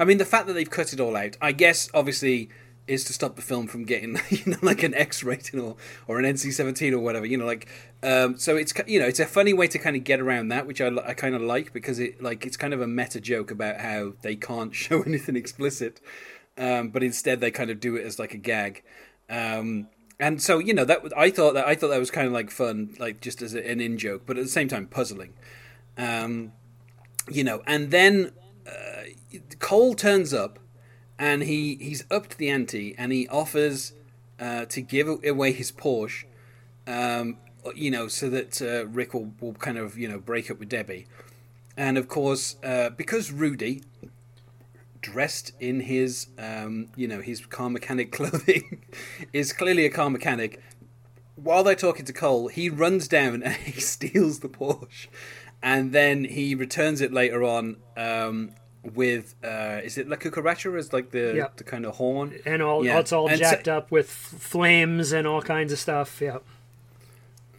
I 0.01 0.05
mean, 0.05 0.19
the 0.19 0.25
fact 0.25 0.47
that 0.47 0.55
they've 0.55 0.69
cut 0.69 0.93
it 0.93 1.01
all 1.01 1.15
out. 1.15 1.37
I 1.41 1.53
guess 1.53 1.89
obviously 1.95 2.49
is 2.89 3.05
to 3.05 3.13
stop 3.13 3.37
the 3.37 3.43
film 3.43 3.67
from 3.67 3.85
getting 3.85 4.19
you 4.31 4.43
know 4.47 4.59
like 4.63 4.83
an 4.83 4.95
X 4.95 5.23
rating 5.23 5.61
or 5.61 5.77
or 6.07 6.19
an 6.19 6.25
NC 6.25 6.53
seventeen 6.53 6.95
or 6.95 6.99
whatever. 6.99 7.27
You 7.27 7.37
know, 7.37 7.47
like 7.47 7.69
um, 8.03 8.37
so 8.37 8.57
it's 8.57 8.73
you 8.87 8.99
know 8.99 9.07
it's 9.07 9.21
a 9.21 9.27
funny 9.27 9.53
way 9.53 9.69
to 9.69 9.79
kind 9.79 9.97
of 9.97 10.05
get 10.05 10.21
around 10.21 10.49
that, 10.49 10.67
which 10.67 10.81
I, 10.81 10.89
I 11.07 11.15
kind 11.15 11.35
of 11.35 11.43
like 11.43 11.73
because 11.73 11.99
it 11.99 12.23
like 12.23 12.45
it's 12.45 12.57
kind 12.57 12.75
of 12.75 12.81
a 12.81 12.87
meta 12.87 13.21
joke 13.21 13.51
about 13.51 13.81
how 13.81 14.15
they 14.23 14.37
can't 14.37 14.75
show 14.75 15.03
anything 15.03 15.37
explicit, 15.37 16.01
um, 16.59 16.91
but 16.91 17.03
instead 17.03 17.41
they 17.41 17.51
kind 17.51 17.71
of 17.71 17.81
do 17.81 17.97
it 17.97 18.05
as 18.05 18.19
like 18.19 18.35
a 18.35 18.39
gag. 18.39 18.83
Um, 19.31 19.89
and 20.19 20.41
so 20.41 20.59
you 20.59 20.75
know 20.75 20.85
that 20.85 21.03
I 21.17 21.31
thought 21.31 21.55
that 21.55 21.67
I 21.67 21.75
thought 21.75 21.89
that 21.89 21.99
was 21.99 22.11
kind 22.11 22.27
of 22.27 22.33
like 22.33 22.51
fun, 22.51 22.95
like 22.99 23.21
just 23.21 23.43
as 23.43 23.55
an 23.55 23.81
in 23.81 23.99
joke, 23.99 24.23
but 24.27 24.37
at 24.37 24.45
the 24.45 24.51
same 24.51 24.69
time 24.69 24.87
puzzling. 24.87 25.35
Um, 25.97 26.53
you 27.31 27.45
know, 27.45 27.63
and 27.67 27.91
then 27.91 28.33
uh, 28.67 29.05
Cole 29.59 29.95
turns 29.95 30.35
up 30.35 30.59
and 31.23 31.45
he 31.45 31.77
he's 31.77 32.05
upped 32.11 32.37
the 32.37 32.51
ante 32.51 32.97
and 32.99 33.13
he 33.13 33.29
offers 33.29 33.93
uh, 34.41 34.65
to 34.65 34.81
give 34.81 35.07
away 35.25 35.53
his 35.53 35.71
Porsche, 35.71 36.25
um, 36.89 37.39
you 37.77 37.93
know, 37.93 38.09
so 38.09 38.29
that 38.29 38.61
uh, 38.61 38.89
Rick 38.89 39.15
will, 39.15 39.33
will 39.41 39.55
kind 39.55 39.79
of 39.79 39.97
you 39.97 40.09
know 40.09 40.19
break 40.19 40.51
up 40.51 40.59
with 40.59 40.69
Debbie, 40.69 41.07
and 41.77 41.97
of 41.97 42.09
course 42.09 42.57
uh, 42.65 42.91
because 42.91 43.31
Rudy, 43.31 43.85
dressed 45.01 45.53
in 45.61 45.83
his 45.83 46.27
um, 46.39 46.89
you 46.97 47.07
know 47.07 47.21
his 47.21 47.47
car 47.47 47.71
mechanic 47.71 48.11
clothing, 48.19 48.83
is 49.33 49.53
clearly 49.53 49.87
a 49.87 49.91
car 49.91 50.11
mechanic. 50.11 50.61
While 51.37 51.63
they're 51.63 51.77
talking 51.77 52.05
to 52.05 52.13
Cole, 52.13 52.49
he 52.49 52.69
runs 52.69 53.07
down 53.07 53.45
and 53.45 53.55
he 53.65 53.81
steals 53.81 54.41
the 54.41 54.49
Porsche, 54.49 55.07
and 55.63 55.93
then 55.93 56.25
he 56.25 56.57
returns 56.57 57.01
it 57.01 57.13
later 57.13 57.45
on 57.45 57.77
um, 57.97 58.57
with 58.95 59.35
uh, 59.45 59.81
is 59.85 59.97
it 59.99 60.09
La 60.09 60.17
Cucaracha 60.17 60.77
is 60.77 60.93
like 60.93 61.11
the 61.13 61.35
Yep. 61.37 61.57
the 61.59 61.65
kind 61.65 61.87
of 61.87 61.97
horn 61.97 62.39
and 62.45 62.61
all 62.63 62.85
Yeah. 62.85 62.99
it's 62.99 63.13
all 63.13 63.29
And 63.29 63.39
so- 63.39 63.45
jacked 63.51 63.69
up 63.69 63.91
with 63.91 64.09
flames 64.11 65.13
and 65.13 65.27
all 65.27 65.41
kinds 65.43 65.73
of 65.73 65.79
stuff. 65.79 66.21
Yeah, 66.21 66.39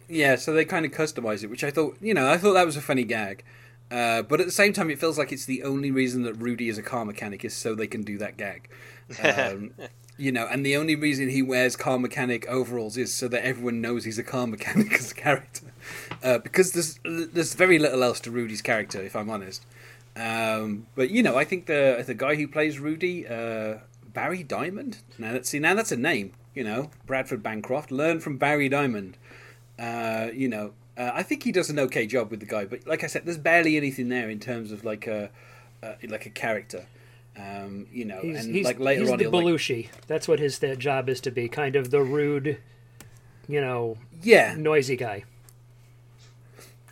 yeah 0.08 0.36
so 0.36 0.52
they 0.52 0.64
kind 0.64 0.84
of 0.84 0.92
customize 0.92 1.42
it 1.42 1.48
which 1.48 1.64
I 1.64 1.70
thought 1.70 1.96
you 2.00 2.12
know 2.14 2.30
I 2.30 2.36
thought 2.36 2.52
that 2.54 2.66
was 2.66 2.76
a 2.76 2.82
funny 2.82 3.04
gag 3.04 3.42
uh, 3.90 4.22
but 4.22 4.40
at 4.40 4.46
the 4.46 4.52
same 4.52 4.72
time 4.72 4.90
it 4.90 4.98
feels 4.98 5.16
like 5.18 5.32
it's 5.32 5.44
the 5.46 5.62
only 5.62 5.90
reason 5.90 6.22
that 6.24 6.34
Rudy 6.34 6.68
is 6.68 6.78
a 6.78 6.82
car 6.82 7.04
mechanic 7.04 7.44
is 7.44 7.54
so 7.54 7.74
they 7.74 7.86
can 7.86 8.02
do 8.02 8.18
that 8.18 8.36
gag 8.36 8.68
um, 9.22 9.70
you 10.18 10.30
know 10.30 10.46
and 10.50 10.64
the 10.64 10.76
only 10.76 10.94
reason 10.94 11.30
he 11.30 11.40
wears 11.42 11.74
car 11.74 11.98
mechanic 11.98 12.46
overalls 12.48 12.96
is 12.98 13.14
so 13.14 13.28
that 13.28 13.44
everyone 13.46 13.80
knows 13.80 14.04
he's 14.04 14.18
a 14.18 14.22
car 14.22 14.46
mechanic 14.46 14.92
as 15.00 15.10
a 15.12 15.14
character 15.14 15.66
uh, 16.22 16.38
because 16.38 16.72
there's 16.72 17.00
there's 17.04 17.54
very 17.54 17.78
little 17.78 18.02
else 18.02 18.20
to 18.20 18.30
Rudy's 18.30 18.62
character 18.62 19.00
if 19.02 19.16
I'm 19.16 19.30
honest 19.30 19.64
um, 20.16 20.86
but 20.94 21.10
you 21.10 21.22
know, 21.22 21.36
I 21.36 21.44
think 21.44 21.66
the 21.66 22.02
the 22.06 22.14
guy 22.14 22.34
who 22.36 22.46
plays 22.46 22.78
Rudy, 22.78 23.26
uh, 23.26 23.78
Barry 24.12 24.42
Diamond. 24.42 24.98
Now 25.18 25.32
that's 25.32 25.48
see 25.48 25.58
now 25.58 25.74
that's 25.74 25.92
a 25.92 25.96
name. 25.96 26.32
You 26.54 26.64
know, 26.64 26.90
Bradford 27.06 27.42
Bancroft. 27.42 27.90
Learn 27.90 28.20
from 28.20 28.36
Barry 28.38 28.68
Diamond. 28.68 29.16
Uh, 29.78 30.28
you 30.32 30.48
know, 30.48 30.72
uh, 30.96 31.10
I 31.12 31.24
think 31.24 31.42
he 31.42 31.50
does 31.50 31.68
an 31.68 31.78
okay 31.80 32.06
job 32.06 32.30
with 32.30 32.40
the 32.40 32.46
guy. 32.46 32.64
But 32.64 32.86
like 32.86 33.02
I 33.02 33.08
said, 33.08 33.24
there's 33.24 33.38
barely 33.38 33.76
anything 33.76 34.08
there 34.08 34.30
in 34.30 34.38
terms 34.38 34.70
of 34.70 34.84
like 34.84 35.06
a 35.06 35.30
uh, 35.82 35.94
like 36.08 36.26
a 36.26 36.30
character. 36.30 36.86
Um, 37.36 37.88
you 37.92 38.04
know, 38.04 38.20
he's, 38.22 38.44
and 38.44 38.54
he's, 38.54 38.64
like 38.64 38.78
later 38.78 39.02
he's 39.02 39.10
on, 39.10 39.18
the 39.18 39.24
he'll, 39.24 39.32
like- 39.32 39.44
Belushi. 39.44 39.88
That's 40.06 40.28
what 40.28 40.38
his 40.38 40.58
job 40.78 41.08
is 41.08 41.20
to 41.22 41.32
be, 41.32 41.48
kind 41.48 41.74
of 41.74 41.90
the 41.90 42.00
rude, 42.00 42.58
you 43.48 43.60
know, 43.60 43.98
yeah, 44.22 44.54
noisy 44.56 44.96
guy. 44.96 45.24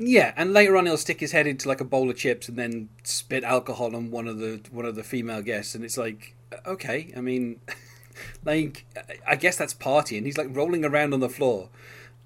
Yeah, 0.05 0.33
and 0.37 0.53
later 0.53 0.77
on 0.77 0.87
he'll 0.87 0.97
stick 0.97 1.21
his 1.21 1.31
head 1.31 1.47
into 1.47 1.69
like 1.69 1.81
a 1.81 1.85
bowl 1.85 2.11
of 2.11 2.17
chips 2.17 2.49
and 2.49 2.59
then 2.59 2.89
spit 3.05 3.45
alcohol 3.45 3.95
on 3.95 4.11
one 4.11 4.27
of 4.27 4.39
the 4.39 4.61
one 4.73 4.85
of 4.85 4.97
the 4.97 5.05
female 5.05 5.43
guests, 5.43 5.77
and 5.77 5.85
it's 5.85 5.97
like, 5.97 6.35
okay, 6.67 7.13
I 7.17 7.21
mean, 7.21 7.61
like 8.45 8.85
I 9.27 9.37
guess 9.37 9.57
that's 9.57 9.75
partying. 9.75 10.25
He's 10.25 10.37
like 10.37 10.49
rolling 10.51 10.85
around 10.85 11.15
on 11.15 11.21
the 11.21 11.29
floor. 11.29 11.69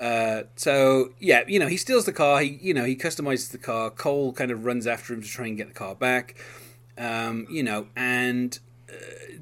Uh, 0.01 0.45
so 0.57 1.12
yeah, 1.18 1.43
you 1.47 1.59
know, 1.59 1.66
he 1.66 1.77
steals 1.77 2.07
the 2.07 2.12
car. 2.12 2.41
He 2.41 2.59
you 2.62 2.72
know 2.72 2.85
he 2.85 2.97
customizes 2.97 3.51
the 3.51 3.59
car. 3.59 3.91
Cole 3.91 4.33
kind 4.33 4.51
of 4.51 4.64
runs 4.64 4.87
after 4.87 5.12
him 5.12 5.20
to 5.20 5.29
try 5.29 5.47
and 5.47 5.57
get 5.57 5.68
the 5.68 5.74
car 5.74 5.95
back. 5.95 6.35
Um, 6.97 7.47
you 7.51 7.62
know, 7.62 7.89
and 7.95 8.59
uh, 8.89 8.95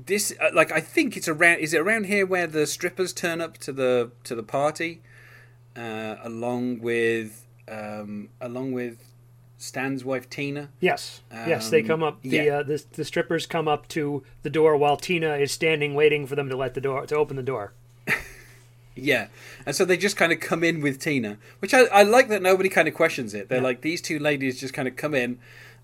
this 0.07 0.35
uh, 0.41 0.51
like 0.53 0.73
I 0.73 0.81
think 0.81 1.17
it's 1.17 1.29
around. 1.29 1.59
Is 1.59 1.73
it 1.73 1.79
around 1.79 2.07
here 2.07 2.27
where 2.27 2.49
the 2.49 2.67
strippers 2.67 3.13
turn 3.13 3.41
up 3.41 3.59
to 3.59 3.73
the 3.73 4.11
to 4.25 4.35
the 4.35 4.43
party, 4.43 5.03
uh, 5.77 6.17
along 6.25 6.81
with 6.81 7.44
um, 7.69 8.29
along 8.41 8.73
with 8.73 8.99
Stan's 9.59 10.05
wife 10.05 10.29
Tina? 10.29 10.71
Yes, 10.81 11.23
yes, 11.33 11.71
they 11.71 11.81
Um, 11.81 11.87
come 11.87 12.03
up. 12.03 12.23
The, 12.23 12.29
yeah. 12.29 12.59
uh, 12.59 12.63
the 12.63 12.85
the 12.93 13.05
strippers 13.05 13.47
come 13.47 13.69
up 13.69 13.89
to 13.89 14.23
the 14.43 14.51
door 14.51 14.77
while 14.77 14.97
Tina 14.97 15.37
is 15.37 15.53
standing 15.53 15.95
waiting 15.95 16.27
for 16.27 16.35
them 16.37 16.49
to 16.49 16.57
let 16.57 16.75
the 16.75 16.81
door 16.81 17.07
to 17.07 17.15
open 17.17 17.37
the 17.37 17.43
door. 17.43 17.73
Yeah, 18.97 19.27
and 19.67 19.75
so 19.75 19.85
they 19.85 19.97
just 19.97 20.17
kind 20.17 20.31
of 20.33 20.39
come 20.39 20.63
in 20.63 20.81
with 20.81 21.01
Tina, 21.01 21.39
which 21.59 21.75
I, 21.75 21.87
I 21.87 22.05
like 22.05 22.29
that 22.29 22.41
nobody 22.43 22.69
kind 22.69 22.87
of 22.87 22.95
questions 22.95 23.35
it. 23.35 23.49
They're 23.49 23.61
like 23.61 23.81
these 23.81 24.01
two 24.01 24.21
ladies 24.21 24.61
just 24.61 24.73
kind 24.73 24.87
of 24.87 24.95
come 24.95 25.15
in, 25.15 25.41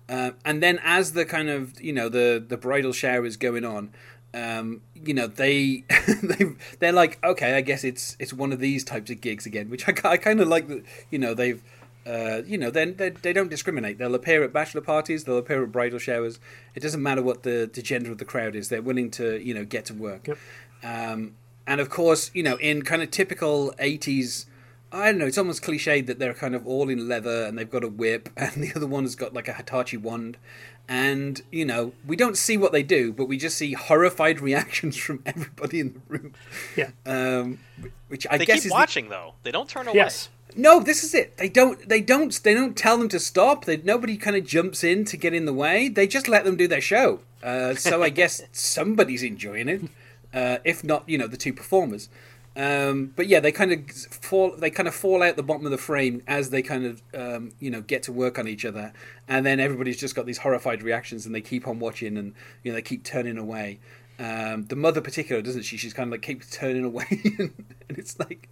uh, 0.07 0.31
and 0.45 0.63
then 0.63 0.79
as 0.81 1.11
the 1.11 1.25
kind 1.25 1.49
of 1.49 1.81
you 1.81 1.91
know 1.91 2.07
the 2.07 2.41
the 2.45 2.55
bridal 2.55 2.93
shower 2.93 3.25
is 3.25 3.35
going 3.35 3.65
on, 3.65 3.91
um, 4.33 4.81
you 4.95 5.13
know 5.13 5.27
they 5.27 5.83
they 6.23 6.45
they're 6.79 6.91
like 6.91 7.23
okay, 7.23 7.55
I 7.55 7.61
guess 7.61 7.83
it's 7.83 8.15
it's 8.19 8.33
one 8.33 8.51
of 8.51 8.59
these 8.59 8.83
types 8.83 9.11
of 9.11 9.21
gigs 9.21 9.45
again, 9.45 9.69
which 9.69 9.87
I, 9.87 9.93
I 10.03 10.17
kind 10.17 10.39
of 10.39 10.47
like 10.47 10.67
that 10.67 10.83
you 11.09 11.19
know 11.19 11.33
they've. 11.33 11.61
Uh, 12.03 12.41
you 12.47 12.57
know, 12.57 12.71
then 12.71 12.95
they, 12.95 13.11
they 13.11 13.31
don't 13.31 13.51
discriminate. 13.51 13.99
They'll 13.99 14.15
appear 14.15 14.43
at 14.43 14.51
bachelor 14.51 14.81
parties. 14.81 15.25
They'll 15.25 15.37
appear 15.37 15.61
at 15.61 15.71
bridal 15.71 15.99
showers. 15.99 16.39
It 16.73 16.79
doesn't 16.79 17.03
matter 17.03 17.21
what 17.21 17.43
the, 17.43 17.69
the 17.71 17.83
gender 17.83 18.11
of 18.11 18.17
the 18.17 18.25
crowd 18.25 18.55
is. 18.55 18.69
They're 18.69 18.81
willing 18.81 19.11
to, 19.11 19.37
you 19.37 19.53
know, 19.53 19.65
get 19.65 19.85
to 19.85 19.93
work. 19.93 20.27
Yep. 20.27 20.37
Um, 20.83 21.35
and 21.67 21.79
of 21.79 21.89
course, 21.89 22.31
you 22.33 22.43
know, 22.43 22.55
in 22.55 22.81
kind 22.81 23.01
of 23.01 23.11
typical 23.11 23.73
80s, 23.79 24.45
I 24.91 25.05
don't 25.05 25.19
know, 25.19 25.25
it's 25.25 25.37
almost 25.37 25.63
cliched 25.63 26.07
that 26.07 26.19
they're 26.19 26.33
kind 26.33 26.53
of 26.53 26.67
all 26.67 26.89
in 26.89 27.07
leather 27.07 27.45
and 27.45 27.57
they've 27.57 27.69
got 27.69 27.83
a 27.83 27.87
whip, 27.87 28.29
and 28.37 28.63
the 28.63 28.73
other 28.75 28.87
one 28.87 29.03
has 29.03 29.15
got 29.15 29.33
like 29.33 29.47
a 29.47 29.53
Hitachi 29.53 29.97
wand. 29.97 30.37
And, 30.91 31.41
you 31.51 31.63
know, 31.63 31.93
we 32.05 32.17
don't 32.17 32.35
see 32.37 32.57
what 32.57 32.73
they 32.73 32.83
do, 32.83 33.13
but 33.13 33.25
we 33.25 33.37
just 33.37 33.57
see 33.57 33.71
horrified 33.71 34.41
reactions 34.49 34.97
from 34.97 35.23
everybody 35.25 35.79
in 35.79 35.93
the 35.93 36.01
room. 36.09 36.33
Yeah. 36.75 36.89
Um, 37.05 37.59
which 38.09 38.27
I 38.29 38.37
They 38.37 38.45
guess 38.45 38.55
keep 38.57 38.65
is. 38.65 38.71
the- 38.71 38.73
watching 38.73 39.07
though. 39.07 39.35
They 39.43 39.51
don't 39.51 39.69
turn 39.69 39.87
away. 39.87 39.95
Yes. 39.95 40.27
no, 40.53 40.81
this 40.81 41.05
is 41.05 41.13
it. 41.13 41.37
They 41.37 41.47
don't. 41.47 41.87
They 41.87 42.01
don't. 42.01 42.43
They 42.43 42.53
don't 42.53 42.75
tell 42.75 42.97
them 42.97 43.07
to 43.07 43.19
stop. 43.21 43.63
They, 43.63 43.77
nobody 43.77 44.17
kind 44.17 44.35
of 44.35 44.45
jumps 44.45 44.83
in 44.83 45.05
to 45.05 45.15
get 45.15 45.33
in 45.33 45.45
the 45.45 45.53
way. 45.53 45.87
They 45.87 46.07
just 46.07 46.27
let 46.27 46.43
them 46.43 46.57
do 46.57 46.67
their 46.67 46.81
show. 46.81 47.21
Uh, 47.41 47.73
so 47.75 48.03
I 48.03 48.09
guess 48.09 48.41
somebody's 48.51 49.23
enjoying 49.23 49.69
it, 49.69 49.83
uh, 50.33 50.57
if 50.65 50.83
not, 50.83 51.07
you 51.07 51.17
know, 51.17 51.27
the 51.27 51.37
two 51.37 51.53
performers. 51.53 52.09
Um, 52.55 53.13
but 53.15 53.27
yeah, 53.27 53.39
they 53.39 53.51
kind 53.51 53.71
of 53.71 53.89
fall. 53.91 54.55
They 54.57 54.69
kind 54.69 54.87
of 54.87 54.93
fall 54.93 55.23
out 55.23 55.37
the 55.37 55.43
bottom 55.43 55.65
of 55.65 55.71
the 55.71 55.77
frame 55.77 56.21
as 56.27 56.49
they 56.49 56.61
kind 56.61 56.85
of, 56.85 57.01
um, 57.13 57.53
you 57.59 57.71
know, 57.71 57.81
get 57.81 58.03
to 58.03 58.11
work 58.11 58.37
on 58.37 58.47
each 58.47 58.65
other, 58.65 58.91
and 59.27 59.45
then 59.45 59.61
everybody's 59.61 59.97
just 59.97 60.15
got 60.15 60.25
these 60.25 60.39
horrified 60.39 60.83
reactions, 60.83 61.25
and 61.25 61.33
they 61.33 61.41
keep 61.41 61.65
on 61.65 61.79
watching, 61.79 62.17
and 62.17 62.33
you 62.63 62.71
know, 62.71 62.75
they 62.75 62.81
keep 62.81 63.05
turning 63.05 63.37
away. 63.37 63.79
Um, 64.23 64.65
the 64.65 64.75
mother, 64.75 65.01
particular, 65.01 65.41
doesn't 65.41 65.63
she? 65.63 65.77
She's 65.77 65.93
kind 65.93 66.07
of 66.07 66.11
like 66.11 66.21
keeps 66.21 66.49
turning 66.49 66.83
away, 66.83 67.05
and 67.39 67.53
it's 67.89 68.19
like, 68.19 68.49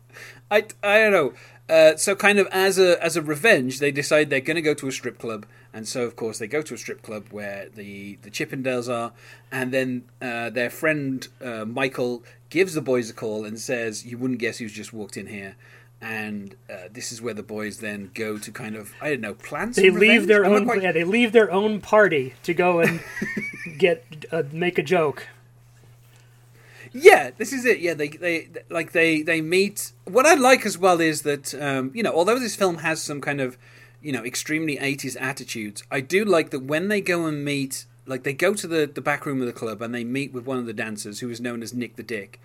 I, 0.49 0.65
I 0.81 0.97
don't 0.99 1.11
know. 1.11 1.33
Uh, 1.69 1.95
so 1.95 2.15
kind 2.15 2.39
of 2.39 2.47
as 2.51 2.79
a 2.79 3.01
as 3.03 3.15
a 3.15 3.21
revenge, 3.21 3.77
they 3.79 3.91
decide 3.91 4.31
they're 4.31 4.39
going 4.41 4.55
to 4.55 4.61
go 4.63 4.73
to 4.73 4.87
a 4.87 4.91
strip 4.91 5.19
club, 5.19 5.45
and 5.71 5.87
so 5.87 6.03
of 6.05 6.15
course 6.15 6.39
they 6.39 6.47
go 6.47 6.63
to 6.63 6.73
a 6.73 6.77
strip 6.77 7.03
club 7.03 7.27
where 7.29 7.69
the 7.75 8.17
the 8.23 8.31
Chippendales 8.31 8.91
are, 8.91 9.11
and 9.51 9.71
then 9.71 10.05
uh, 10.21 10.49
their 10.49 10.71
friend 10.71 11.27
uh, 11.43 11.65
Michael 11.65 12.23
gives 12.49 12.73
the 12.73 12.81
boys 12.81 13.11
a 13.11 13.13
call 13.13 13.45
and 13.45 13.59
says, 13.59 14.03
"You 14.05 14.17
wouldn't 14.17 14.39
guess 14.39 14.57
who's 14.57 14.73
just 14.73 14.91
walked 14.93 15.17
in 15.17 15.27
here." 15.27 15.55
And 16.01 16.55
uh, 16.69 16.87
this 16.91 17.11
is 17.11 17.21
where 17.21 17.33
the 17.35 17.43
boys 17.43 17.79
then 17.79 18.09
go 18.15 18.37
to 18.39 18.51
kind 18.51 18.75
of 18.75 18.93
I 19.01 19.09
don't 19.11 19.21
know 19.21 19.33
plan. 19.35 19.73
some 19.73 19.83
They 19.83 19.89
leave 19.91 20.01
revenge? 20.23 20.27
their 20.29 20.45
I'm 20.45 20.53
own. 20.53 20.65
quite- 20.65 20.81
Yeah, 20.81 20.93
they 20.93 21.03
leave 21.03 21.33
their 21.33 21.51
own 21.51 21.81
party 21.81 22.33
to 22.43 22.53
go 22.55 22.79
and 22.79 23.01
get 23.77 24.25
uh, 24.31 24.43
make 24.51 24.79
a 24.79 24.83
joke. 24.83 25.27
Yeah, 26.93 27.31
this 27.37 27.53
is 27.53 27.65
it. 27.65 27.79
Yeah, 27.79 27.93
they 27.93 28.07
they 28.09 28.47
like 28.69 28.91
they 28.91 29.21
they 29.21 29.41
meet. 29.41 29.91
What 30.05 30.25
I 30.25 30.33
like 30.35 30.65
as 30.65 30.77
well 30.77 30.99
is 30.99 31.21
that 31.23 31.53
um, 31.61 31.91
you 31.93 32.03
know, 32.03 32.11
although 32.13 32.39
this 32.39 32.55
film 32.55 32.77
has 32.77 33.01
some 33.01 33.21
kind 33.21 33.39
of 33.41 33.57
you 34.01 34.11
know 34.11 34.23
extremely 34.23 34.77
eighties 34.79 35.15
attitudes, 35.17 35.83
I 35.91 36.01
do 36.01 36.25
like 36.25 36.49
that 36.51 36.63
when 36.63 36.87
they 36.87 37.01
go 37.01 37.25
and 37.25 37.43
meet, 37.45 37.85
like 38.05 38.23
they 38.23 38.33
go 38.33 38.53
to 38.53 38.67
the 38.67 38.85
the 38.87 39.01
back 39.01 39.25
room 39.25 39.39
of 39.41 39.47
the 39.47 39.53
club 39.53 39.81
and 39.81 39.93
they 39.93 40.03
meet 40.03 40.33
with 40.33 40.45
one 40.45 40.57
of 40.57 40.65
the 40.65 40.73
dancers 40.73 41.19
who 41.19 41.29
is 41.29 41.39
known 41.39 41.61
as 41.61 41.73
Nick 41.73 41.95
the 41.95 42.03
Dick, 42.03 42.39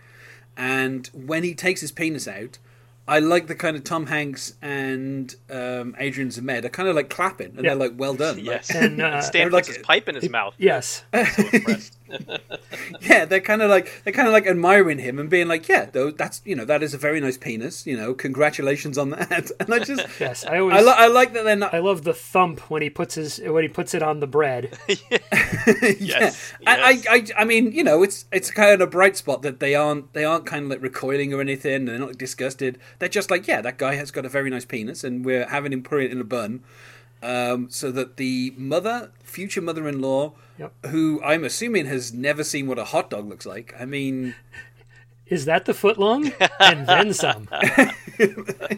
and 0.57 1.09
when 1.13 1.43
he 1.45 1.55
takes 1.55 1.81
his 1.81 1.93
penis 1.93 2.29
out. 2.29 2.59
I 3.07 3.19
like 3.19 3.49
the 3.49 3.55
kind 3.55 3.77
of 3.77 3.85
Tom 3.85 4.07
Hanks 4.07 4.55
and 4.63 5.35
um, 5.51 5.95
Adrian 5.99 6.31
Zmed 6.31 6.65
are 6.65 6.71
kind 6.71 6.89
of 6.89 6.97
like 6.97 7.11
clapping, 7.11 7.49
and 7.49 7.57
Yeah. 7.57 7.75
they're 7.75 7.75
like, 7.75 7.93
"Well 7.99 8.15
done." 8.15 8.39
Yes. 8.39 8.75
And, 8.75 8.99
uh, 8.99 9.21
Stan 9.21 9.43
they're 9.51 9.51
puts 9.51 9.69
like- 9.69 9.77
his 9.77 9.85
pipe 9.87 10.09
in 10.09 10.15
his 10.15 10.31
mouth. 10.31 10.55
Yes. 10.57 11.05
So 11.13 11.19
impressed. 11.53 11.99
Yeah, 13.01 13.25
they're 13.25 13.41
kind 13.41 13.63
of 13.63 13.71
like 13.71 14.03
they're 14.05 14.13
kind 14.13 14.29
of 14.29 14.33
like 14.33 14.47
admiring 14.47 14.99
him 14.99 15.19
and 15.19 15.29
being 15.29 15.49
like, 15.49 15.69
yeah, 15.69 15.87
though 15.87 16.11
that's 16.11 16.41
you 16.45 16.55
know 16.55 16.65
that 16.65 16.83
is 16.83 16.95
a 16.95 16.99
very 16.99 17.21
nice 17.21 17.37
penis. 17.37 17.87
You 17.87 17.97
know, 17.97 18.15
congratulations 18.15 18.99
on 18.99 19.11
that. 19.11 19.51
And 19.61 19.73
I 19.73 19.79
just 19.79 20.07
Yes, 20.21 20.45
I 20.45 20.59
always 20.59 20.77
I, 20.77 20.81
li- 20.81 20.95
I 20.97 21.07
like 21.09 21.33
that 21.33 21.45
they're 21.45 21.57
not. 21.57 21.73
I 21.75 21.79
love 21.79 22.05
the 22.05 22.13
thump 22.13 22.71
when 22.71 22.83
he 22.83 22.91
puts 22.91 23.15
his 23.15 23.41
when 23.41 23.63
he 23.63 23.69
puts 23.69 23.95
it 23.95 24.03
on 24.03 24.21
the 24.21 24.27
bread. 24.27 24.79
yeah. 24.89 25.19
Yes, 25.99 26.53
I, 26.67 26.81
I, 26.81 26.91
yes. 26.91 27.31
I, 27.37 27.43
I 27.43 27.45
mean, 27.45 27.73
you 27.73 27.85
know, 27.85 28.03
it's 28.03 28.27
it's 28.33 28.51
kind 28.51 28.73
of 28.73 28.81
a 28.81 28.87
bright 28.87 29.17
spot 29.17 29.43
that 29.43 29.61
they 29.61 29.75
aren't 29.75 30.13
they 30.13 30.25
aren't 30.25 30.47
kind 30.47 30.65
of 30.65 30.71
like 30.71 30.83
recoiling 30.83 31.33
or 31.33 31.41
anything. 31.41 31.85
They're 31.85 31.99
not 31.99 32.19
disgusted. 32.19 32.79
They're 32.99 33.09
just 33.09 33.31
like, 33.31 33.47
yeah, 33.47 33.61
that 33.61 33.79
guy 33.79 33.95
has 33.97 34.11
got 34.11 34.25
a 34.25 34.29
very 34.29 34.51
nice 34.51 34.65
penis, 34.65 35.05
and 35.05 35.25
we're 35.25 35.47
having 35.49 35.73
him 35.73 35.83
put 35.83 36.03
it 36.03 36.11
in 36.13 36.21
a 36.21 36.25
bun, 36.25 36.63
um, 37.23 37.69
so 37.71 37.91
that 37.93 38.17
the 38.17 38.55
mother, 38.57 39.11
future 39.23 39.61
mother-in-law, 39.63 40.33
Yep. 40.59 40.87
who 40.87 41.21
I'm 41.25 41.43
assuming 41.45 41.87
has 41.87 42.13
never 42.13 42.45
seen 42.45 42.67
what 42.69 42.79
a 42.79 42.85
hot 42.85 43.11
dog 43.11 43.29
looks 43.29 43.45
like. 43.47 43.75
I 43.79 43.85
mean, 43.87 44.35
Is 45.27 45.47
that 45.47 45.65
the 45.65 45.75
foot 45.75 45.99
long? 45.99 46.33
and 46.61 46.87
then 46.87 47.13
some. 47.13 47.49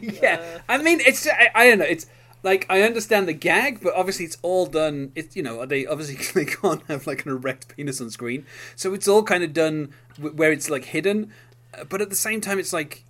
yeah, 0.00 0.60
I 0.68 0.78
mean, 0.78 1.00
it's 1.00 1.26
I, 1.28 1.50
I 1.54 1.66
don't 1.68 1.78
know. 1.78 1.84
It's 1.84 2.06
like 2.42 2.64
I 2.70 2.82
understand 2.82 3.28
the 3.28 3.32
gag, 3.32 3.80
but 3.82 3.94
obviously 3.94 4.24
it's 4.24 4.38
all 4.42 4.66
done. 4.66 5.12
It's 5.14 5.36
you 5.36 5.42
know 5.42 5.66
they 5.66 5.86
obviously 5.86 6.16
they 6.44 6.50
can't 6.50 6.82
have 6.88 7.06
like 7.06 7.24
an 7.26 7.32
erect 7.32 7.76
penis 7.76 8.00
on 8.00 8.10
screen, 8.10 8.46
so 8.74 8.94
it's 8.94 9.08
all 9.08 9.22
kind 9.22 9.42
of 9.44 9.52
done 9.52 9.92
where 10.18 10.52
it's 10.52 10.70
like 10.70 10.84
hidden, 10.86 11.30
Uh, 11.78 11.84
but 11.84 12.00
at 12.00 12.08
the 12.08 12.16
same 12.16 12.40
time 12.40 12.58
it's 12.58 12.72
like, 12.72 13.02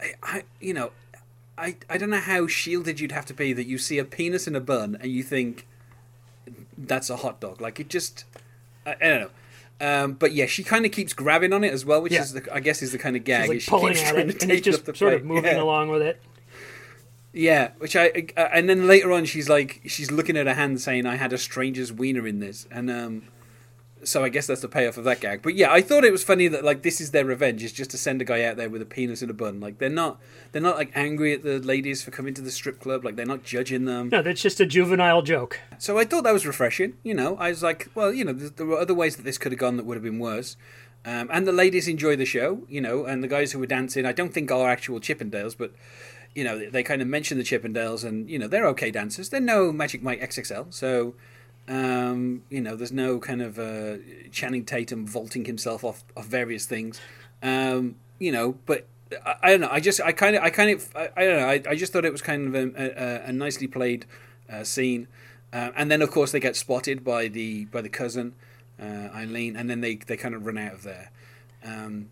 I, 0.00 0.14
I 0.22 0.42
you 0.60 0.72
know, 0.72 0.92
I 1.58 1.76
I 1.90 1.98
don't 1.98 2.10
know 2.10 2.20
how 2.20 2.46
shielded 2.46 2.98
you'd 3.00 3.12
have 3.12 3.26
to 3.26 3.34
be 3.34 3.52
that 3.52 3.66
you 3.66 3.76
see 3.78 3.98
a 3.98 4.04
penis 4.04 4.46
in 4.46 4.56
a 4.56 4.60
bun 4.60 4.96
and 5.00 5.10
you 5.12 5.22
think 5.22 5.66
that's 6.78 7.10
a 7.10 7.16
hot 7.16 7.40
dog. 7.40 7.60
Like 7.60 7.80
it 7.80 7.88
just, 7.88 8.24
I, 8.84 8.92
I 9.00 9.08
don't 9.08 9.20
know. 9.20 9.30
Um, 9.78 10.12
but 10.14 10.32
yeah, 10.32 10.46
she 10.46 10.64
kind 10.64 10.86
of 10.86 10.92
keeps 10.92 11.12
grabbing 11.12 11.52
on 11.52 11.62
it 11.62 11.72
as 11.72 11.84
well, 11.84 12.00
which 12.00 12.12
Yeah. 12.12 12.22
is 12.22 12.32
the, 12.32 12.54
I 12.54 12.60
guess 12.60 12.80
is 12.82 12.92
the 12.92 12.98
kind 12.98 13.14
of 13.16 13.24
gag. 13.24 13.42
He's 13.42 13.48
like 13.48 13.56
is 13.58 13.62
she 13.64 13.70
pulling 13.70 13.88
keeps 13.94 14.02
at 14.06 14.12
trying 14.14 14.30
it, 14.30 14.38
to 14.38 14.42
and 14.44 14.50
he's 14.52 14.60
take 14.62 14.66
it 14.66 14.70
just 14.72 14.84
the 14.86 14.94
sort 14.94 15.12
of 15.14 15.24
moving 15.24 15.44
Yeah. 15.44 15.62
along 15.62 15.90
with 15.90 16.02
it. 16.02 16.20
Yeah, 17.32 17.72
which 17.78 17.94
I 17.94 18.28
uh, 18.36 18.48
and 18.52 18.66
then 18.68 18.86
later 18.86 19.12
on 19.12 19.26
she's 19.26 19.48
like 19.50 19.82
she's 19.86 20.10
looking 20.10 20.38
at 20.38 20.46
her 20.46 20.54
hand 20.54 20.80
saying 20.80 21.04
I 21.04 21.16
had 21.16 21.34
a 21.34 21.38
stranger's 21.38 21.92
wiener 21.92 22.26
in 22.26 22.38
this 22.40 22.66
and 22.70 22.90
um 22.90 23.24
so 24.06 24.24
I 24.24 24.28
guess 24.28 24.46
that's 24.46 24.60
the 24.60 24.68
payoff 24.68 24.96
of 24.96 25.04
that 25.04 25.20
gag. 25.20 25.42
But 25.42 25.54
yeah, 25.54 25.72
I 25.72 25.80
thought 25.80 26.04
it 26.04 26.12
was 26.12 26.24
funny 26.24 26.48
that 26.48 26.64
like 26.64 26.82
this 26.82 27.00
is 27.00 27.10
their 27.10 27.24
revenge 27.24 27.62
is 27.62 27.72
just 27.72 27.90
to 27.90 27.98
send 27.98 28.22
a 28.22 28.24
guy 28.24 28.44
out 28.44 28.56
there 28.56 28.70
with 28.70 28.82
a 28.82 28.86
penis 28.86 29.22
in 29.22 29.30
a 29.30 29.34
bun. 29.34 29.60
Like 29.60 29.78
they're 29.78 29.88
not 29.88 30.20
they're 30.52 30.62
not 30.62 30.76
like 30.76 30.92
angry 30.94 31.32
at 31.32 31.42
the 31.42 31.58
ladies 31.58 32.02
for 32.02 32.10
coming 32.10 32.34
to 32.34 32.42
the 32.42 32.50
strip 32.50 32.80
club. 32.80 33.04
Like 33.04 33.16
they're 33.16 33.26
not 33.26 33.42
judging 33.42 33.84
them. 33.84 34.08
No, 34.10 34.22
that's 34.22 34.42
just 34.42 34.60
a 34.60 34.66
juvenile 34.66 35.22
joke. 35.22 35.60
So 35.78 35.98
I 35.98 36.04
thought 36.04 36.24
that 36.24 36.32
was 36.32 36.46
refreshing. 36.46 36.94
You 37.02 37.14
know, 37.14 37.36
I 37.36 37.50
was 37.50 37.62
like, 37.62 37.90
well, 37.94 38.12
you 38.12 38.24
know, 38.24 38.32
there 38.32 38.50
there 38.50 38.66
were 38.66 38.78
other 38.78 38.94
ways 38.94 39.16
that 39.16 39.24
this 39.24 39.38
could 39.38 39.52
have 39.52 39.58
gone 39.58 39.76
that 39.76 39.86
would 39.86 39.96
have 39.96 40.04
been 40.04 40.18
worse. 40.18 40.56
Um, 41.04 41.28
and 41.32 41.46
the 41.46 41.52
ladies 41.52 41.86
enjoy 41.86 42.16
the 42.16 42.24
show, 42.24 42.62
you 42.68 42.80
know, 42.80 43.04
and 43.04 43.22
the 43.22 43.28
guys 43.28 43.52
who 43.52 43.60
were 43.60 43.66
dancing, 43.66 44.04
I 44.04 44.10
don't 44.10 44.34
think 44.34 44.50
are 44.50 44.68
actual 44.68 44.98
Chippendales, 44.98 45.56
but 45.56 45.72
you 46.34 46.42
know, 46.42 46.58
they, 46.58 46.66
they 46.66 46.82
kind 46.82 47.00
of 47.00 47.06
mention 47.06 47.38
the 47.38 47.44
Chippendales, 47.44 48.04
and 48.04 48.28
you 48.28 48.38
know, 48.38 48.48
they're 48.48 48.66
okay 48.68 48.90
dancers. 48.90 49.28
They're 49.28 49.40
no 49.40 49.72
Magic 49.72 50.02
Mike 50.02 50.20
XXL, 50.20 50.74
so 50.74 51.14
um, 51.68 52.42
you 52.50 52.60
know, 52.60 52.76
there's 52.76 52.92
no 52.92 53.18
kind 53.18 53.42
of 53.42 53.58
uh, 53.58 53.96
Channing 54.32 54.64
Tatum 54.64 55.06
vaulting 55.06 55.44
himself 55.44 55.84
off 55.84 56.04
off 56.16 56.26
various 56.26 56.66
things, 56.66 57.00
um, 57.42 57.96
you 58.18 58.32
know, 58.32 58.56
but. 58.66 58.86
I, 59.24 59.36
I 59.40 59.50
don't 59.50 59.60
know. 59.60 59.68
I 59.70 59.78
just, 59.78 60.00
I 60.00 60.10
kind 60.10 60.34
of, 60.34 60.42
I 60.42 60.50
kind 60.50 60.68
of, 60.68 60.90
I, 60.96 61.08
I 61.16 61.24
don't 61.24 61.36
know. 61.38 61.46
I, 61.46 61.62
I 61.70 61.76
just 61.76 61.92
thought 61.92 62.04
it 62.04 62.10
was 62.10 62.22
kind 62.22 62.48
of 62.48 62.54
a, 62.56 63.24
a, 63.24 63.28
a 63.28 63.32
nicely 63.32 63.68
played 63.68 64.04
uh, 64.50 64.64
scene. 64.64 65.06
Uh, 65.52 65.70
and 65.76 65.88
then, 65.88 66.02
of 66.02 66.10
course, 66.10 66.32
they 66.32 66.40
get 66.40 66.56
spotted 66.56 67.04
by 67.04 67.28
the 67.28 67.66
by 67.66 67.80
the 67.80 67.88
cousin 67.88 68.34
uh, 68.80 69.08
Eileen, 69.14 69.56
and 69.56 69.70
then 69.70 69.80
they, 69.80 69.94
they 69.94 70.16
kind 70.16 70.34
of 70.34 70.44
run 70.44 70.58
out 70.58 70.72
of 70.72 70.82
there. 70.82 71.12
Um, 71.64 72.10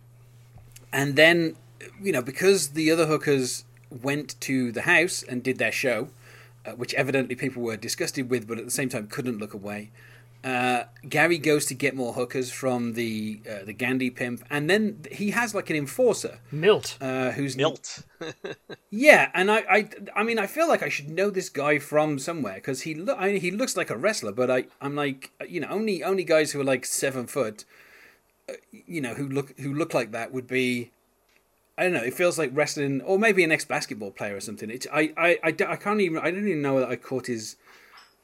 and 0.93 1.17
then, 1.17 1.57
you 2.01 2.13
know, 2.13 2.23
because 2.23 2.69
the 2.71 2.91
other 2.93 3.07
hookers 3.07 3.65
went 3.91 4.41
to 4.43 4.71
the 4.71 4.83
house 4.83 5.25
and 5.25 5.43
did 5.43 5.59
their 5.59 5.73
show, 5.73 6.09
uh, 6.67 6.73
which 6.73 6.95
evidently 6.95 7.35
people 7.35 7.63
were 7.63 7.77
disgusted 7.77 8.31
with, 8.31 8.47
but 8.47 8.59
at 8.59 8.65
the 8.65 8.71
same 8.71 8.89
time 8.89 9.07
couldn't 9.07 9.39
look 9.39 9.55
away. 9.55 9.91
Uh, 10.45 10.85
Gary 11.09 11.39
goes 11.39 11.65
to 11.65 11.75
get 11.75 11.97
more 11.97 12.13
hookers 12.13 12.53
from 12.53 12.93
the 12.93 13.41
uh, 13.51 13.65
the 13.65 13.73
Gandhi 13.73 14.11
pimp, 14.11 14.45
and 14.51 14.69
then 14.69 15.01
he 15.11 15.31
has 15.31 15.55
like 15.55 15.71
an 15.71 15.77
enforcer 15.77 16.39
Milt. 16.53 16.99
uh, 17.01 17.31
who's 17.31 17.57
Milt. 17.57 18.03
yeah, 18.91 19.31
and 19.33 19.51
I, 19.51 19.65
I, 19.71 19.89
I 20.15 20.23
mean, 20.23 20.39
I 20.39 20.47
feel 20.47 20.69
like 20.69 20.83
I 20.83 20.91
should 20.91 21.09
know 21.09 21.31
this 21.31 21.49
guy 21.49 21.79
from 21.79 22.19
somewhere 22.19 22.57
because 22.57 22.83
he 22.83 22.95
look, 22.95 23.17
I 23.19 23.33
mean, 23.33 23.41
he 23.41 23.51
looks 23.51 23.75
like 23.75 23.89
a 23.89 23.97
wrestler, 23.97 24.33
but 24.33 24.51
I, 24.51 24.65
I'm 24.83 24.95
like, 24.95 25.31
you 25.49 25.61
know, 25.61 25.69
only 25.69 26.05
only 26.05 26.25
guys 26.25 26.53
who 26.53 26.61
are 26.61 26.65
like 26.65 26.85
seven 26.85 27.27
foot, 27.27 27.65
uh, 28.51 28.53
you 28.71 29.01
know, 29.01 29.15
who 29.15 29.27
look 29.27 29.59
who 29.59 29.73
look 29.73 29.95
like 29.95 30.13
that 30.13 30.31
would 30.31 30.47
be, 30.47 30.91
I 31.77 31.85
don't 31.85 31.93
know. 31.93 32.03
It 32.03 32.15
feels 32.15 32.39
like 32.39 32.51
wrestling, 32.53 33.01
or 33.03 33.19
maybe 33.19 33.43
an 33.45 33.53
ex 33.53 33.65
basketball 33.65 34.11
player 34.11 34.37
or 34.37 34.41
something. 34.41 34.71
It's 34.71 34.87
I, 34.93 35.13
I, 35.17 35.39
I, 35.43 35.49
I 35.49 35.77
can't 35.77 36.01
even, 36.01 36.19
I 36.19 36.31
don't 36.31 36.47
even 36.47 36.63
know 36.63 36.79
that 36.81 36.89
I 36.89 36.97
caught 36.97 37.27
his, 37.27 37.57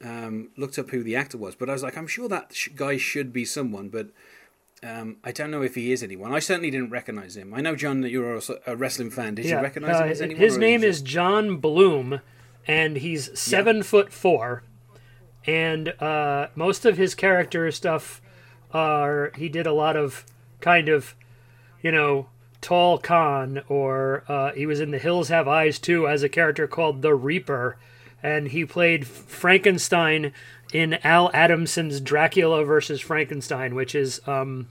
um, 0.03 0.49
looked 0.57 0.79
up 0.79 0.89
who 0.89 1.03
the 1.03 1.15
actor 1.15 1.37
was, 1.37 1.55
but 1.55 1.69
I 1.69 1.73
was 1.73 1.83
like, 1.83 1.97
I'm 1.97 2.07
sure 2.07 2.29
that 2.29 2.53
sh- 2.53 2.69
guy 2.75 2.97
should 2.97 3.33
be 3.33 3.45
someone, 3.45 3.89
but. 3.89 4.09
Um, 4.83 5.17
I 5.23 5.31
don't 5.31 5.51
know 5.51 5.61
if 5.61 5.75
he 5.75 5.91
is 5.91 6.01
anyone. 6.01 6.33
I 6.33 6.39
certainly 6.39 6.71
didn't 6.71 6.89
recognize 6.89 7.37
him. 7.37 7.53
I 7.53 7.61
know, 7.61 7.75
John, 7.75 8.01
that 8.01 8.09
you're 8.09 8.33
also 8.33 8.57
a 8.65 8.75
wrestling 8.75 9.11
fan. 9.11 9.35
Did 9.35 9.45
you 9.45 9.55
recognize 9.57 9.97
uh, 9.97 10.05
him 10.05 10.09
as 10.09 10.21
anyone? 10.21 10.41
his 10.41 10.57
name 10.57 10.83
is 10.83 11.03
John 11.03 11.57
Bloom, 11.57 12.19
and 12.65 12.97
he's 12.97 13.39
seven 13.39 13.83
foot 13.83 14.11
four. 14.11 14.63
And 15.45 15.89
uh, 16.01 16.47
most 16.55 16.83
of 16.83 16.97
his 16.97 17.13
character 17.13 17.69
stuff 17.71 18.23
are 18.73 19.31
he 19.35 19.49
did 19.49 19.67
a 19.67 19.71
lot 19.71 19.95
of 19.95 20.25
kind 20.61 20.89
of, 20.89 21.15
you 21.83 21.91
know, 21.91 22.29
Tall 22.61 22.97
Khan, 22.99 23.61
or 23.67 24.23
uh, 24.27 24.51
he 24.53 24.65
was 24.65 24.79
in 24.79 24.91
The 24.91 24.99
Hills 24.99 25.29
Have 25.29 25.47
Eyes 25.47 25.79
too 25.79 26.07
as 26.07 26.21
a 26.23 26.29
character 26.29 26.67
called 26.67 27.01
the 27.01 27.15
Reaper, 27.15 27.77
and 28.21 28.49
he 28.49 28.65
played 28.65 29.07
Frankenstein 29.07 30.31
in 30.71 30.93
Al 31.03 31.29
Adamson's 31.33 31.99
Dracula 31.99 32.63
versus 32.63 33.01
Frankenstein, 33.01 33.73
which 33.75 33.95
is 33.95 34.21
um, 34.27 34.69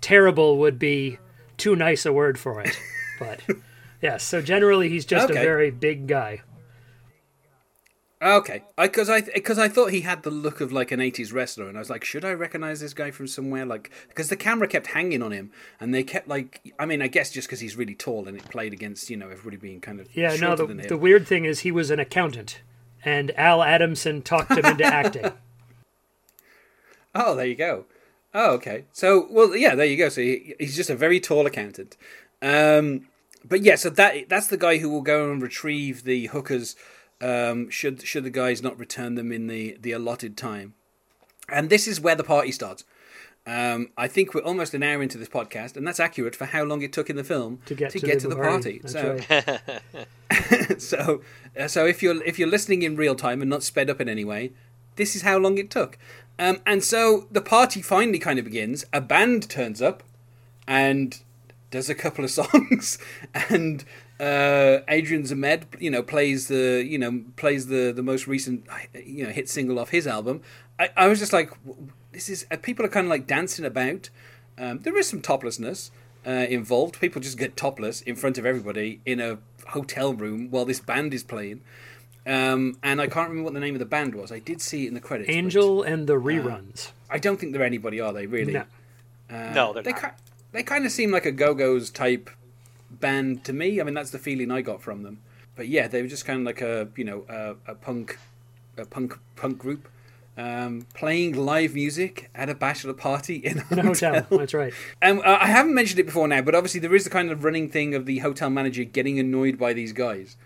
terrible 0.00 0.58
would 0.58 0.78
be 0.78 1.18
too 1.56 1.76
nice 1.76 2.06
a 2.06 2.12
word 2.12 2.38
for 2.38 2.60
it. 2.60 2.78
But 3.18 3.40
yes, 4.02 4.22
so 4.24 4.40
generally 4.40 4.88
he's 4.88 5.04
just 5.04 5.30
Okay. 5.30 5.38
a 5.40 5.42
very 5.42 5.70
big 5.70 6.06
guy. 6.06 6.40
Okay, 8.20 8.64
because 8.76 9.08
I 9.08 9.20
because 9.20 9.60
I, 9.60 9.68
thought 9.68 9.92
he 9.92 10.00
had 10.00 10.24
the 10.24 10.30
look 10.30 10.60
of 10.60 10.72
like 10.72 10.90
an 10.90 10.98
'80s 10.98 11.32
wrestler, 11.32 11.68
and 11.68 11.76
I 11.76 11.80
was 11.80 11.88
like, 11.88 12.04
should 12.04 12.24
I 12.24 12.32
recognize 12.32 12.80
this 12.80 12.92
guy 12.92 13.12
from 13.12 13.28
somewhere? 13.28 13.64
Like, 13.64 13.92
because 14.08 14.28
the 14.28 14.36
camera 14.36 14.66
kept 14.66 14.88
hanging 14.88 15.22
on 15.22 15.30
him, 15.30 15.52
and 15.78 15.94
they 15.94 16.02
kept 16.02 16.26
like, 16.26 16.60
I 16.80 16.86
mean, 16.86 17.00
I 17.00 17.06
guess 17.06 17.30
just 17.30 17.46
because 17.46 17.60
he's 17.60 17.76
really 17.76 17.94
tall, 17.94 18.26
and 18.26 18.36
it 18.36 18.44
played 18.50 18.72
against 18.72 19.08
you 19.08 19.16
know 19.16 19.28
everybody 19.28 19.56
being 19.56 19.80
kind 19.80 20.00
of 20.00 20.08
Yeah, 20.16 20.34
no, 20.34 20.56
the, 20.56 20.66
the 20.66 20.96
weird 20.96 21.28
thing 21.28 21.44
is 21.44 21.60
he 21.60 21.70
was 21.70 21.92
an 21.92 22.00
accountant, 22.00 22.60
and 23.04 23.30
Al 23.38 23.62
Adamson 23.62 24.22
talked 24.22 24.50
him 24.50 24.64
into 24.64 24.84
acting. 24.84 25.32
Oh, 27.14 27.34
there 27.34 27.46
you 27.46 27.54
go. 27.54 27.86
Oh, 28.34 28.52
okay. 28.52 28.84
So, 28.92 29.26
well, 29.30 29.56
yeah, 29.56 29.74
there 29.74 29.86
you 29.86 29.96
go. 29.96 30.08
So 30.08 30.20
he, 30.20 30.54
he's 30.60 30.76
just 30.76 30.90
a 30.90 30.94
very 30.94 31.18
tall 31.18 31.46
accountant. 31.46 31.96
Um, 32.40 33.08
but 33.44 33.62
yeah, 33.62 33.76
so 33.76 33.90
that 33.90 34.28
that's 34.28 34.48
the 34.48 34.56
guy 34.56 34.78
who 34.78 34.90
will 34.90 35.02
go 35.02 35.30
and 35.30 35.40
retrieve 35.42 36.04
the 36.04 36.26
hookers. 36.26 36.76
Um, 37.20 37.68
should 37.70 38.02
should 38.02 38.24
the 38.24 38.30
guys 38.30 38.62
not 38.62 38.78
return 38.78 39.14
them 39.14 39.32
in 39.32 39.46
the 39.46 39.76
the 39.80 39.92
allotted 39.92 40.36
time? 40.36 40.74
And 41.48 41.70
this 41.70 41.88
is 41.88 42.00
where 42.00 42.14
the 42.14 42.24
party 42.24 42.52
starts. 42.52 42.84
Um, 43.46 43.88
I 43.96 44.08
think 44.08 44.34
we're 44.34 44.42
almost 44.42 44.74
an 44.74 44.82
hour 44.82 45.02
into 45.02 45.16
this 45.16 45.28
podcast, 45.28 45.74
and 45.76 45.86
that's 45.86 45.98
accurate 45.98 46.36
for 46.36 46.44
how 46.44 46.64
long 46.64 46.82
it 46.82 46.92
took 46.92 47.08
in 47.08 47.16
the 47.16 47.24
film 47.24 47.60
To 47.64 47.74
get 47.74 47.90
to 47.92 47.98
get 47.98 48.16
the 48.16 48.20
to 48.20 48.28
the 48.28 48.36
party. 48.36 48.82
so, 48.84 49.18
right. 49.30 50.80
so, 50.82 51.22
uh, 51.58 51.66
so 51.66 51.86
if 51.86 52.02
you're 52.02 52.22
if 52.24 52.38
you're 52.38 52.48
listening 52.48 52.82
in 52.82 52.94
real 52.96 53.14
time 53.14 53.40
and 53.40 53.48
not 53.48 53.62
sped 53.62 53.88
up 53.88 54.00
in 54.02 54.08
any 54.08 54.24
way, 54.24 54.52
this 54.96 55.16
is 55.16 55.22
how 55.22 55.38
long 55.38 55.56
it 55.56 55.70
took. 55.70 55.98
Um, 56.38 56.60
and 56.66 56.84
so 56.84 57.26
the 57.30 57.40
party 57.40 57.80
finally 57.80 58.18
kind 58.18 58.38
of 58.38 58.44
begins. 58.44 58.84
A 58.92 59.00
band 59.00 59.48
turns 59.48 59.80
up 59.80 60.02
and 60.66 61.18
does 61.70 61.88
a 61.88 61.94
couple 61.94 62.24
of 62.24 62.30
songs, 62.40 62.98
and 63.48 63.82
uh, 64.20 64.78
Adrian 64.88 65.22
Zmed, 65.22 65.64
you 65.80 65.90
know, 65.90 66.02
plays 66.02 66.48
the 66.48 66.84
you 66.86 66.98
know 66.98 67.22
plays 67.36 67.66
the 67.68 67.92
the 67.92 68.02
most 68.02 68.26
recent 68.26 68.66
you 69.04 69.24
know 69.24 69.30
hit 69.30 69.48
single 69.48 69.78
off 69.78 69.90
his 69.90 70.06
album. 70.06 70.42
I, 70.78 70.90
I 70.96 71.06
was 71.08 71.18
just 71.18 71.32
like, 71.32 71.50
this 72.12 72.28
is 72.28 72.46
uh, 72.50 72.56
people 72.56 72.84
are 72.84 72.88
kind 72.88 73.06
of 73.06 73.10
like 73.10 73.26
dancing 73.26 73.64
about. 73.64 74.10
Um, 74.56 74.80
there 74.80 74.96
is 74.96 75.08
some 75.08 75.20
toplessness 75.20 75.90
uh, 76.26 76.30
involved. 76.30 77.00
People 77.00 77.22
just 77.22 77.38
get 77.38 77.56
topless 77.56 78.00
in 78.02 78.16
front 78.16 78.38
of 78.38 78.44
everybody 78.46 79.00
in 79.06 79.20
a 79.20 79.38
hotel 79.68 80.12
room 80.14 80.50
while 80.50 80.64
this 80.64 80.80
band 80.80 81.14
is 81.14 81.22
playing. 81.22 81.60
Um, 82.26 82.76
and 82.82 83.00
I 83.00 83.06
can't 83.06 83.28
remember 83.30 83.44
what 83.44 83.54
the 83.54 83.60
name 83.60 83.74
of 83.74 83.78
the 83.78 83.86
band 83.86 84.14
was. 84.14 84.30
I 84.32 84.38
did 84.38 84.60
see 84.60 84.84
it 84.84 84.88
in 84.88 84.94
the 84.94 85.00
credits. 85.00 85.28
but 85.28 85.34
Angel 85.34 85.82
and 85.82 86.06
the 86.06 86.14
reruns. 86.14 86.90
I 87.08 87.18
don't 87.18 87.38
think 87.40 87.52
they're 87.52 87.62
anybody, 87.64 88.00
are 88.00 88.12
they? 88.12 88.26
Really? 88.26 88.52
No. 88.52 88.64
Uh, 89.30 89.52
No, 89.54 89.72
they're 89.72 89.82
they 89.82 89.92
not. 89.92 90.02
ki- 90.02 90.32
they 90.52 90.62
kind 90.62 90.84
of 90.84 90.92
seem 90.92 91.10
like 91.10 91.24
a 91.24 91.32
Go 91.32 91.54
Go's 91.54 91.88
type 91.88 92.28
band 92.90 93.44
to 93.44 93.52
me. 93.52 93.80
I 93.80 93.84
mean, 93.84 93.94
that's 93.94 94.10
the 94.10 94.18
feeling 94.18 94.50
I 94.50 94.60
got 94.62 94.80
from 94.82 95.02
them. 95.02 95.20
But 95.56 95.68
yeah, 95.68 95.88
they 95.88 96.02
were 96.02 96.08
just 96.08 96.24
kind 96.24 96.40
of 96.40 96.46
like 96.46 96.60
a 96.60 96.88
you 96.96 97.04
know 97.04 97.24
a, 97.28 97.72
a 97.72 97.74
punk 97.74 98.18
a 98.76 98.84
punk 98.84 99.18
punk 99.36 99.58
group. 99.58 99.88
um, 100.36 100.86
playing 100.94 101.34
live 101.34 101.74
music 101.74 102.30
at 102.32 102.48
a 102.48 102.54
bachelor 102.54 102.92
party 102.94 103.36
in 103.36 103.58
a 103.58 103.62
hotel. 103.74 104.14
hotel. 104.14 104.38
That's 104.38 104.54
right. 104.54 104.72
And 105.02 105.18
uh, 105.24 105.38
I 105.40 105.46
haven't 105.48 105.74
mentioned 105.74 105.98
it 105.98 106.04
before 106.06 106.28
now, 106.28 106.42
but 106.42 106.54
obviously 106.54 106.78
there 106.78 106.94
is 106.94 107.02
the 107.02 107.10
kind 107.10 107.30
of 107.32 107.42
running 107.42 107.68
thing 107.68 107.92
of 107.94 108.06
the 108.06 108.18
hotel 108.18 108.48
manager 108.48 108.84
getting 108.84 109.18
annoyed 109.18 109.58
by 109.58 109.72
these 109.72 109.92
guys 109.92 110.36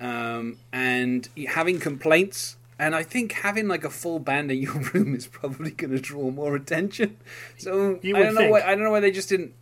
um, 0.00 0.58
and 0.72 1.28
having 1.48 1.80
complaints. 1.80 2.56
And 2.78 2.94
I 2.94 3.02
think 3.02 3.32
having 3.32 3.66
like 3.66 3.82
a 3.84 3.90
full 3.90 4.18
band 4.20 4.50
in 4.52 4.58
your 4.58 4.74
room 4.94 5.14
is 5.14 5.26
probably 5.26 5.72
going 5.72 5.90
to 5.90 6.00
draw 6.00 6.30
more 6.30 6.54
attention. 6.54 7.16
So 7.58 7.98
I 8.02 8.10
don't 8.12 8.34
know 8.34 8.40
think. 8.42 8.52
why. 8.52 8.62
I 8.62 8.74
don't 8.76 8.84
know 8.84 8.90
why 8.92 9.00
they 9.00 9.10
just 9.10 9.28
didn't. 9.28 9.54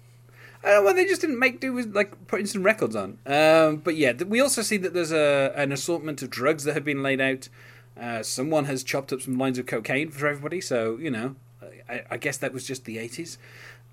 I 0.62 0.68
don't 0.68 0.84
know 0.84 0.90
why 0.90 0.92
they 0.92 1.06
just 1.06 1.22
didn't 1.22 1.38
make 1.38 1.60
do 1.60 1.72
with 1.72 1.94
like 1.94 2.26
putting 2.26 2.46
some 2.46 2.62
records 2.62 2.94
on. 2.94 3.18
Um, 3.26 3.76
but 3.76 3.96
yeah, 3.96 4.12
we 4.12 4.40
also 4.40 4.62
see 4.62 4.76
that 4.78 4.92
there's 4.92 5.12
a 5.12 5.52
an 5.56 5.72
assortment 5.72 6.22
of 6.22 6.30
drugs 6.30 6.64
that 6.64 6.74
have 6.74 6.84
been 6.84 7.02
laid 7.02 7.20
out. 7.20 7.48
Uh, 7.98 8.22
someone 8.22 8.66
has 8.66 8.84
chopped 8.84 9.12
up 9.12 9.20
some 9.20 9.38
lines 9.38 9.58
of 9.58 9.66
cocaine 9.66 10.10
for 10.10 10.26
everybody, 10.26 10.60
so 10.60 10.96
you 10.98 11.10
know, 11.10 11.36
I, 11.88 12.02
I 12.10 12.16
guess 12.18 12.36
that 12.38 12.52
was 12.52 12.64
just 12.64 12.84
the 12.84 12.98
eighties. 12.98 13.38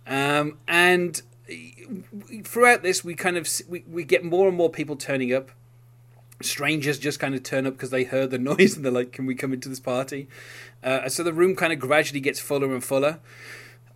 Um, 0.05 0.57
and 0.67 1.21
throughout 2.43 2.83
this, 2.83 3.03
we 3.03 3.15
kind 3.15 3.37
of 3.37 3.49
we, 3.69 3.83
we 3.89 4.03
get 4.03 4.23
more 4.23 4.47
and 4.47 4.57
more 4.57 4.69
people 4.69 4.95
turning 4.95 5.33
up. 5.33 5.51
Strangers 6.41 6.99
just 6.99 7.19
kind 7.19 7.33
of 7.33 7.43
turn 7.43 7.65
up 7.65 7.73
because 7.73 7.89
they 7.89 8.03
heard 8.03 8.29
the 8.29 8.37
noise 8.37 8.75
and 8.75 8.83
they're 8.83 8.91
like, 8.91 9.13
"Can 9.13 9.25
we 9.25 9.35
come 9.35 9.53
into 9.53 9.69
this 9.69 9.79
party?" 9.79 10.27
Uh, 10.83 11.07
so 11.07 11.23
the 11.23 11.33
room 11.33 11.55
kind 11.55 11.71
of 11.71 11.79
gradually 11.79 12.19
gets 12.19 12.39
fuller 12.39 12.73
and 12.73 12.83
fuller. 12.83 13.19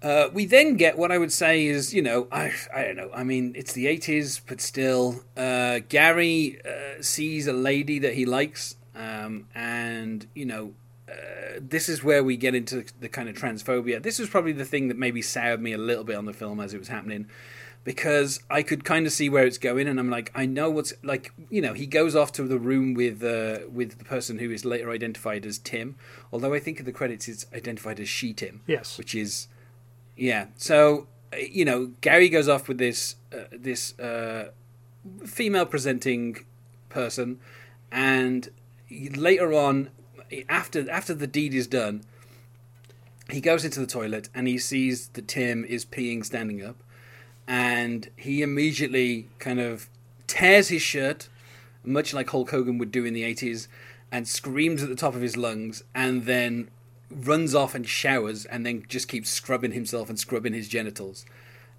Uh, 0.02 0.30
we 0.34 0.46
then 0.46 0.76
get 0.78 0.98
what 0.98 1.12
I 1.12 1.18
would 1.20 1.32
say 1.32 1.66
is, 1.66 1.94
you 1.94 2.02
know, 2.02 2.28
I, 2.32 2.52
I 2.74 2.84
don't 2.84 2.96
know. 2.96 3.12
I 3.14 3.24
mean, 3.24 3.54
it's 3.56 3.74
the 3.74 3.86
80s, 3.86 4.42
but 4.48 4.60
still, 4.60 5.24
uh, 5.38 5.80
Gary 5.90 6.60
uh, 6.66 7.02
sees 7.02 7.46
a 7.46 7.54
lady 7.54 8.00
that 8.00 8.16
he 8.16 8.26
likes, 8.26 8.78
um, 8.96 9.48
and, 9.54 10.26
you 10.34 10.46
know, 10.46 10.74
uh, 11.08 11.14
this 11.60 11.88
is 11.88 12.04
where 12.04 12.24
we 12.24 12.36
get 12.36 12.56
into 12.56 12.84
the 13.00 13.10
kind 13.10 13.30
of 13.30 13.36
transphobia. 13.36 14.02
This 14.02 14.18
was 14.18 14.28
probably 14.30 14.54
the 14.54 14.66
thing 14.66 14.88
that 14.88 14.98
maybe 14.98 15.22
soured 15.22 15.62
me 15.62 15.72
a 15.74 15.78
little 15.78 16.04
bit 16.04 16.16
on 16.16 16.26
the 16.26 16.34
film 16.34 16.60
as 16.60 16.74
it 16.74 16.80
was 16.80 16.88
happening, 16.88 17.28
because 17.84 18.40
I 18.50 18.64
could 18.64 18.84
kind 18.84 19.06
of 19.06 19.12
see 19.14 19.30
where 19.30 19.46
it's 19.46 19.60
going, 19.60 19.88
and 19.88 20.00
I'm 20.00 20.10
like, 20.10 20.32
I 20.34 20.48
know 20.48 20.72
what's 20.72 20.94
like, 21.04 21.32
you 21.52 21.62
know, 21.62 21.74
he 21.74 21.86
goes 21.86 22.16
off 22.16 22.32
to 22.34 22.44
the 22.44 22.58
room 22.60 22.96
with 22.96 23.24
uh, 23.24 23.60
with 23.72 23.98
the 24.00 24.06
person 24.06 24.40
who 24.40 24.50
is 24.52 24.66
later 24.66 24.90
identified 24.90 25.46
as 25.46 25.60
Tim, 25.60 25.96
although 26.32 26.54
I 26.56 26.60
think 26.60 26.80
in 26.80 26.86
the 26.86 26.92
credits 26.92 27.28
it's 27.28 27.46
identified 27.54 28.00
as 28.00 28.10
she 28.10 28.34
Tim, 28.34 28.62
Yes. 28.68 28.98
which 28.98 29.14
is 29.16 29.48
yeah. 30.22 30.46
So 30.56 31.08
uh, 31.34 31.38
you 31.38 31.66
know, 31.66 31.92
Gary 32.02 32.30
goes 32.30 32.48
off 32.48 32.68
with 32.68 32.78
this 32.78 33.16
uh, 33.34 33.46
this 33.52 33.98
uh, 33.98 34.52
female 35.26 35.66
presenting 35.66 36.46
person, 36.90 37.40
and 37.92 38.50
later 38.90 39.52
on, 39.52 39.90
after 40.48 40.90
after 40.92 41.16
the 41.16 41.26
deed 41.26 41.56
is 41.56 41.66
done, 41.66 42.04
he 43.32 43.42
goes 43.42 43.66
into 43.66 43.80
the 43.80 43.88
toilet 43.88 44.30
and 44.36 44.48
he 44.48 44.60
sees 44.60 45.08
that 45.10 45.28
Tim 45.28 45.66
is 45.66 45.86
peeing 45.86 46.24
standing 46.24 46.64
up, 46.64 46.78
and 47.48 48.10
he 48.16 48.44
immediately 48.44 49.28
kind 49.40 49.60
of 49.60 49.90
tears 50.28 50.68
his 50.68 50.84
shirt, 50.84 51.30
much 51.84 52.14
like 52.14 52.30
Hulk 52.30 52.52
Hogan 52.52 52.78
would 52.78 52.92
do 52.92 53.06
in 53.06 53.16
the 53.16 53.24
eighties, 53.24 53.68
and 54.12 54.28
screams 54.28 54.84
at 54.84 54.90
the 54.90 54.96
top 54.96 55.16
of 55.16 55.22
his 55.22 55.36
lungs, 55.36 55.84
and 55.96 56.26
then 56.26 56.70
runs 57.12 57.54
off 57.56 57.76
and 57.76 57.88
showers 57.88 58.46
and 58.46 58.66
then 58.66 58.84
just 58.88 59.08
keeps 59.08 59.30
scrubbing 59.30 59.72
himself 59.72 60.10
and 60.10 60.20
scrubbing 60.20 60.54
his 60.54 60.68
genitals. 60.68 61.26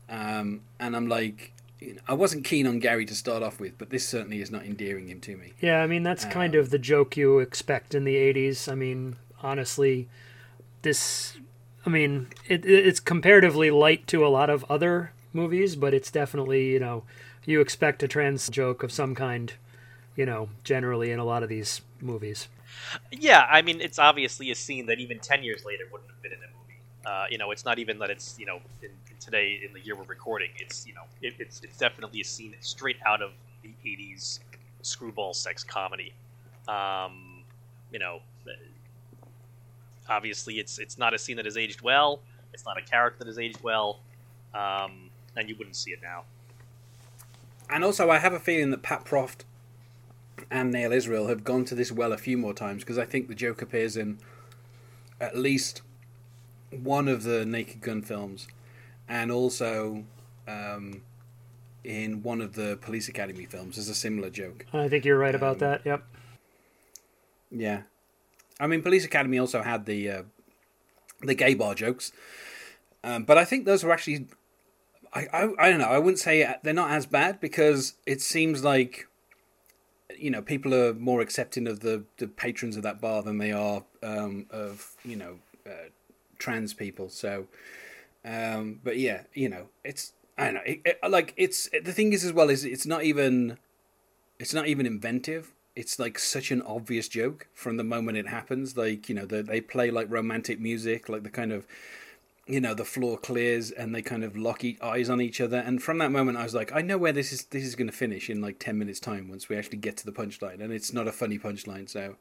Um, 0.08 0.62
and 0.78 0.94
I'm 0.94 1.08
like, 1.08 1.52
you 1.80 1.94
know, 1.94 2.00
I 2.06 2.14
wasn't 2.14 2.44
keen 2.44 2.66
on 2.66 2.78
Gary 2.78 3.04
to 3.06 3.14
start 3.14 3.42
off 3.42 3.58
with, 3.58 3.78
but 3.78 3.90
this 3.90 4.06
certainly 4.06 4.40
is 4.40 4.50
not 4.50 4.64
endearing 4.64 5.08
him 5.08 5.20
to 5.20 5.36
me. 5.36 5.52
Yeah, 5.60 5.82
I 5.82 5.86
mean 5.86 6.02
that's 6.02 6.24
kind 6.24 6.54
of 6.54 6.70
the 6.70 6.78
joke 6.78 7.16
you 7.16 7.38
expect 7.40 7.94
in 7.94 8.04
the 8.04 8.14
'80s. 8.14 8.70
I 8.70 8.74
mean, 8.74 9.16
honestly, 9.42 10.08
this, 10.82 11.38
I 11.84 11.90
mean, 11.90 12.28
it, 12.46 12.64
it's 12.64 13.00
comparatively 13.00 13.70
light 13.70 14.06
to 14.08 14.24
a 14.24 14.28
lot 14.28 14.50
of 14.50 14.64
other 14.70 15.12
movies, 15.32 15.74
but 15.74 15.94
it's 15.94 16.10
definitely 16.10 16.70
you 16.70 16.78
know 16.78 17.02
you 17.44 17.60
expect 17.60 18.02
a 18.02 18.08
trans 18.08 18.48
joke 18.48 18.82
of 18.82 18.92
some 18.92 19.14
kind, 19.14 19.54
you 20.14 20.26
know, 20.26 20.50
generally 20.62 21.10
in 21.10 21.18
a 21.18 21.24
lot 21.24 21.42
of 21.42 21.48
these 21.48 21.80
movies. 22.00 22.48
Yeah, 23.10 23.46
I 23.50 23.62
mean, 23.62 23.80
it's 23.80 23.98
obviously 23.98 24.50
a 24.50 24.54
scene 24.54 24.86
that 24.86 24.98
even 25.00 25.18
ten 25.18 25.42
years 25.42 25.64
later 25.64 25.84
wouldn't 25.90 26.10
have 26.10 26.22
been 26.22 26.32
in 26.32 26.38
a 26.38 26.40
movie. 26.40 26.80
Uh, 27.04 27.26
you 27.30 27.38
know, 27.38 27.50
it's 27.50 27.64
not 27.64 27.78
even 27.78 27.98
that 27.98 28.10
it's 28.10 28.38
you 28.38 28.46
know 28.46 28.60
in, 28.82 28.90
in 28.90 29.16
today 29.20 29.60
in 29.66 29.72
the 29.72 29.80
year 29.80 29.96
we're 29.96 30.04
recording. 30.04 30.50
It's 30.58 30.86
you 30.86 30.94
know 30.94 31.04
it, 31.20 31.34
it's 31.38 31.60
it's 31.62 31.76
definitely 31.76 32.20
a 32.20 32.24
scene 32.24 32.54
straight 32.60 32.96
out 33.06 33.22
of 33.22 33.32
the 33.62 33.74
'80s 33.84 34.40
screwball 34.82 35.34
sex 35.34 35.64
comedy. 35.64 36.12
Um, 36.68 37.42
you 37.90 37.98
know, 37.98 38.20
obviously 40.08 40.58
it's 40.58 40.78
it's 40.78 40.98
not 40.98 41.14
a 41.14 41.18
scene 41.18 41.36
that 41.36 41.44
has 41.44 41.56
aged 41.56 41.82
well. 41.82 42.20
It's 42.52 42.64
not 42.64 42.76
a 42.78 42.82
character 42.82 43.20
that 43.20 43.26
has 43.26 43.38
aged 43.38 43.62
well, 43.62 44.00
um, 44.54 45.10
and 45.36 45.48
you 45.48 45.56
wouldn't 45.56 45.76
see 45.76 45.92
it 45.92 46.00
now. 46.02 46.24
And 47.70 47.82
also, 47.82 48.10
I 48.10 48.18
have 48.18 48.34
a 48.34 48.40
feeling 48.40 48.70
that 48.70 48.82
Pat 48.82 49.04
Proft 49.04 49.44
and 50.50 50.72
Neil 50.72 50.92
Israel 50.92 51.28
have 51.28 51.44
gone 51.44 51.64
to 51.66 51.74
this 51.74 51.92
well 51.92 52.12
a 52.12 52.18
few 52.18 52.36
more 52.36 52.54
times 52.54 52.82
because 52.82 52.98
I 52.98 53.04
think 53.04 53.28
the 53.28 53.34
joke 53.34 53.62
appears 53.62 53.96
in 53.96 54.18
at 55.20 55.36
least 55.36 55.82
one 56.70 57.08
of 57.08 57.22
the 57.22 57.44
Naked 57.44 57.80
Gun 57.80 58.02
films, 58.02 58.48
and 59.08 59.30
also 59.30 60.04
um, 60.48 61.02
in 61.84 62.22
one 62.22 62.40
of 62.40 62.54
the 62.54 62.78
Police 62.80 63.08
Academy 63.08 63.44
films. 63.44 63.76
There's 63.76 63.88
a 63.88 63.94
similar 63.94 64.30
joke. 64.30 64.66
I 64.72 64.88
think 64.88 65.04
you're 65.04 65.18
right 65.18 65.34
about 65.34 65.58
that. 65.58 65.82
Yep. 65.84 66.02
Yeah, 67.50 67.82
I 68.58 68.66
mean, 68.66 68.82
Police 68.82 69.04
Academy 69.04 69.38
also 69.38 69.62
had 69.62 69.84
the 69.86 70.10
uh, 70.10 70.22
the 71.20 71.34
gay 71.34 71.54
bar 71.54 71.74
jokes, 71.74 72.12
um, 73.04 73.24
but 73.24 73.36
I 73.36 73.44
think 73.44 73.64
those 73.64 73.84
were 73.84 73.92
actually. 73.92 74.26
I, 75.14 75.26
I 75.30 75.48
I 75.58 75.70
don't 75.70 75.78
know. 75.78 75.88
I 75.88 75.98
wouldn't 75.98 76.20
say 76.20 76.54
they're 76.62 76.72
not 76.72 76.90
as 76.90 77.04
bad 77.04 77.38
because 77.38 77.94
it 78.06 78.22
seems 78.22 78.64
like, 78.64 79.06
you 80.22 80.30
know, 80.30 80.40
people 80.40 80.72
are 80.72 80.94
more 80.94 81.20
accepting 81.20 81.66
of 81.66 81.80
the 81.80 82.04
the 82.18 82.28
patrons 82.28 82.76
of 82.76 82.84
that 82.84 83.00
bar 83.00 83.22
than 83.22 83.38
they 83.38 83.52
are 83.52 83.82
um, 84.02 84.46
of 84.50 84.94
you 85.04 85.16
know 85.16 85.38
uh, 85.66 85.88
trans 86.38 86.72
people. 86.72 87.08
So, 87.08 87.46
um, 88.24 88.80
but 88.84 88.98
yeah, 88.98 89.22
you 89.34 89.48
know, 89.48 89.66
it's 89.84 90.12
I 90.38 90.44
don't 90.44 90.54
know. 90.54 90.60
It, 90.64 90.80
it, 90.84 90.98
like 91.08 91.34
it's 91.36 91.68
the 91.84 91.92
thing 91.92 92.12
is 92.12 92.24
as 92.24 92.32
well 92.32 92.50
is 92.50 92.64
it's 92.64 92.86
not 92.86 93.02
even 93.02 93.58
it's 94.38 94.54
not 94.54 94.68
even 94.68 94.86
inventive. 94.86 95.52
It's 95.74 95.98
like 95.98 96.18
such 96.18 96.50
an 96.50 96.62
obvious 96.62 97.08
joke 97.08 97.48
from 97.52 97.76
the 97.76 97.84
moment 97.84 98.16
it 98.16 98.28
happens. 98.28 98.76
Like 98.76 99.08
you 99.08 99.16
know, 99.16 99.26
they 99.26 99.42
they 99.42 99.60
play 99.60 99.90
like 99.90 100.06
romantic 100.08 100.60
music, 100.60 101.08
like 101.08 101.24
the 101.24 101.30
kind 101.30 101.52
of 101.52 101.66
you 102.46 102.60
know 102.60 102.74
the 102.74 102.84
floor 102.84 103.18
clears 103.18 103.70
and 103.70 103.94
they 103.94 104.02
kind 104.02 104.24
of 104.24 104.36
lock 104.36 104.62
eyes 104.82 105.08
on 105.08 105.20
each 105.20 105.40
other. 105.40 105.58
And 105.58 105.82
from 105.82 105.98
that 105.98 106.10
moment, 106.10 106.38
I 106.38 106.42
was 106.42 106.54
like, 106.54 106.74
I 106.74 106.82
know 106.82 106.98
where 106.98 107.12
this 107.12 107.32
is. 107.32 107.44
This 107.44 107.64
is 107.64 107.74
going 107.74 107.90
to 107.90 107.96
finish 107.96 108.28
in 108.28 108.40
like 108.40 108.58
ten 108.58 108.78
minutes 108.78 109.00
time 109.00 109.28
once 109.28 109.48
we 109.48 109.56
actually 109.56 109.78
get 109.78 109.96
to 109.98 110.06
the 110.06 110.12
punchline, 110.12 110.60
and 110.60 110.72
it's 110.72 110.92
not 110.92 111.06
a 111.06 111.12
funny 111.12 111.38
punchline. 111.38 111.88
So, 111.88 112.16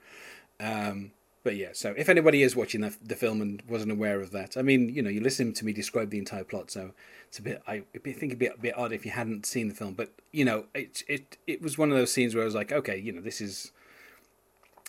um, 0.59 1.11
but 1.43 1.55
yeah. 1.55 1.69
So 1.73 1.93
if 1.97 2.07
anybody 2.07 2.43
is 2.43 2.55
watching 2.55 2.81
the, 2.81 2.95
the 3.03 3.15
film 3.15 3.41
and 3.41 3.63
wasn't 3.67 3.91
aware 3.91 4.21
of 4.21 4.31
that, 4.31 4.57
I 4.57 4.61
mean, 4.61 4.89
you 4.89 5.01
know, 5.01 5.09
you 5.09 5.21
listen 5.21 5.53
to 5.53 5.65
me 5.65 5.73
describe 5.73 6.11
the 6.11 6.19
entire 6.19 6.43
plot, 6.43 6.69
so 6.69 6.91
it's 7.27 7.39
a 7.39 7.41
bit. 7.41 7.61
I, 7.67 7.83
I 7.95 7.99
think 7.99 8.23
it'd 8.23 8.39
be 8.39 8.47
a 8.47 8.57
bit 8.57 8.77
odd 8.77 8.93
if 8.93 9.05
you 9.05 9.11
hadn't 9.11 9.45
seen 9.45 9.69
the 9.69 9.75
film, 9.75 9.95
but 9.95 10.11
you 10.31 10.45
know, 10.45 10.65
it 10.75 11.03
it 11.07 11.37
it 11.47 11.61
was 11.61 11.77
one 11.77 11.91
of 11.91 11.97
those 11.97 12.11
scenes 12.11 12.35
where 12.35 12.43
I 12.43 12.45
was 12.45 12.55
like, 12.55 12.71
okay, 12.71 12.97
you 12.97 13.11
know, 13.11 13.21
this 13.21 13.41
is 13.41 13.71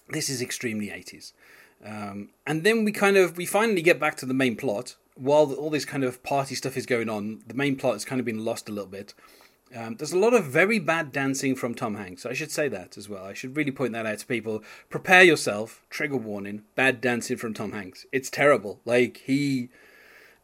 this 0.09 0.29
is 0.29 0.43
extremely 0.43 0.89
80s. 0.89 1.33
Um, 1.85 2.31
and 2.47 2.65
then 2.65 2.85
we 2.85 2.93
kind 2.93 3.17
of 3.17 3.37
we 3.37 3.47
finally 3.47 3.83
get 3.83 3.99
back 3.99 4.17
to 4.17 4.27
the 4.27 4.35
main 4.35 4.57
plot. 4.57 4.97
While 5.15 5.53
all 5.53 5.71
this 5.71 5.85
kind 5.85 6.05
of 6.05 6.23
party 6.23 6.55
stuff 6.55 6.77
is 6.77 6.87
going 6.87 7.09
on, 7.09 7.43
the 7.47 7.55
main 7.55 7.77
plot 7.77 7.95
has 7.95 8.05
kind 8.05 8.19
of 8.19 8.25
been 8.25 8.45
lost 8.45 8.69
a 8.69 8.73
little 8.73 8.89
bit. 8.89 9.15
Um, 9.75 9.97
there's 9.97 10.13
a 10.13 10.19
lot 10.19 10.35
of 10.35 10.45
very 10.45 10.79
bad 10.79 11.13
dancing 11.13 11.55
from 11.55 11.75
Tom 11.75 11.95
Hanks. 11.95 12.27
I 12.27 12.35
should 12.35 12.51
say 12.51 12.69
that 12.69 12.99
as 12.99 13.09
well. 13.09 13.25
I 13.25 13.33
should 13.33 13.57
really 13.57 13.71
point 13.71 13.93
that 13.95 14.07
out 14.07 14.19
to 14.19 14.27
people. 14.27 14.63
Prepare 14.91 15.23
yourself. 15.23 15.83
Trigger 15.89 16.17
warning: 16.17 16.65
bad 16.75 17.01
dancing 17.01 17.39
from 17.39 17.55
Tom 17.55 17.73
Hanks. 17.73 18.05
It's 18.13 18.29
terrible. 18.29 18.81
Like 18.85 19.19
he, 19.19 19.71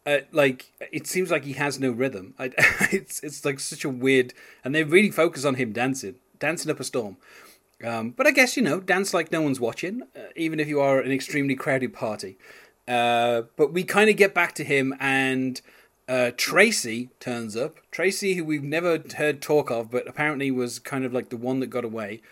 uh, 0.06 0.20
like 0.32 0.72
it 0.92 1.06
seems 1.06 1.30
like 1.30 1.44
he 1.44 1.52
has 1.54 1.78
no 1.78 1.90
rhythm. 1.90 2.34
I, 2.38 2.52
it's 2.90 3.20
it's 3.22 3.44
like 3.44 3.60
such 3.60 3.84
a 3.84 3.90
weird, 3.90 4.32
and 4.64 4.74
they 4.74 4.84
really 4.84 5.10
focus 5.10 5.44
on 5.44 5.56
him 5.56 5.72
dancing, 5.72 6.16
dancing 6.38 6.70
up 6.70 6.80
a 6.80 6.84
storm. 6.84 7.18
Um, 7.84 8.10
but 8.10 8.26
I 8.26 8.30
guess 8.30 8.56
you 8.56 8.62
know, 8.62 8.80
dance 8.80 9.12
like 9.12 9.30
no 9.30 9.42
one's 9.42 9.60
watching, 9.60 10.02
uh, 10.16 10.28
even 10.36 10.58
if 10.58 10.68
you 10.68 10.80
are 10.80 11.00
an 11.00 11.12
extremely 11.12 11.54
crowded 11.54 11.92
party. 11.92 12.38
Uh, 12.88 13.42
but 13.56 13.72
we 13.72 13.84
kind 13.84 14.08
of 14.08 14.16
get 14.16 14.34
back 14.34 14.54
to 14.54 14.64
him, 14.64 14.94
and 14.98 15.60
uh, 16.08 16.30
Tracy 16.36 17.10
turns 17.20 17.54
up. 17.54 17.76
Tracy, 17.90 18.34
who 18.34 18.44
we've 18.44 18.64
never 18.64 19.02
heard 19.16 19.42
talk 19.42 19.70
of, 19.70 19.90
but 19.90 20.08
apparently 20.08 20.50
was 20.50 20.78
kind 20.78 21.04
of 21.04 21.12
like 21.12 21.28
the 21.28 21.36
one 21.36 21.60
that 21.60 21.66
got 21.66 21.84
away, 21.84 22.22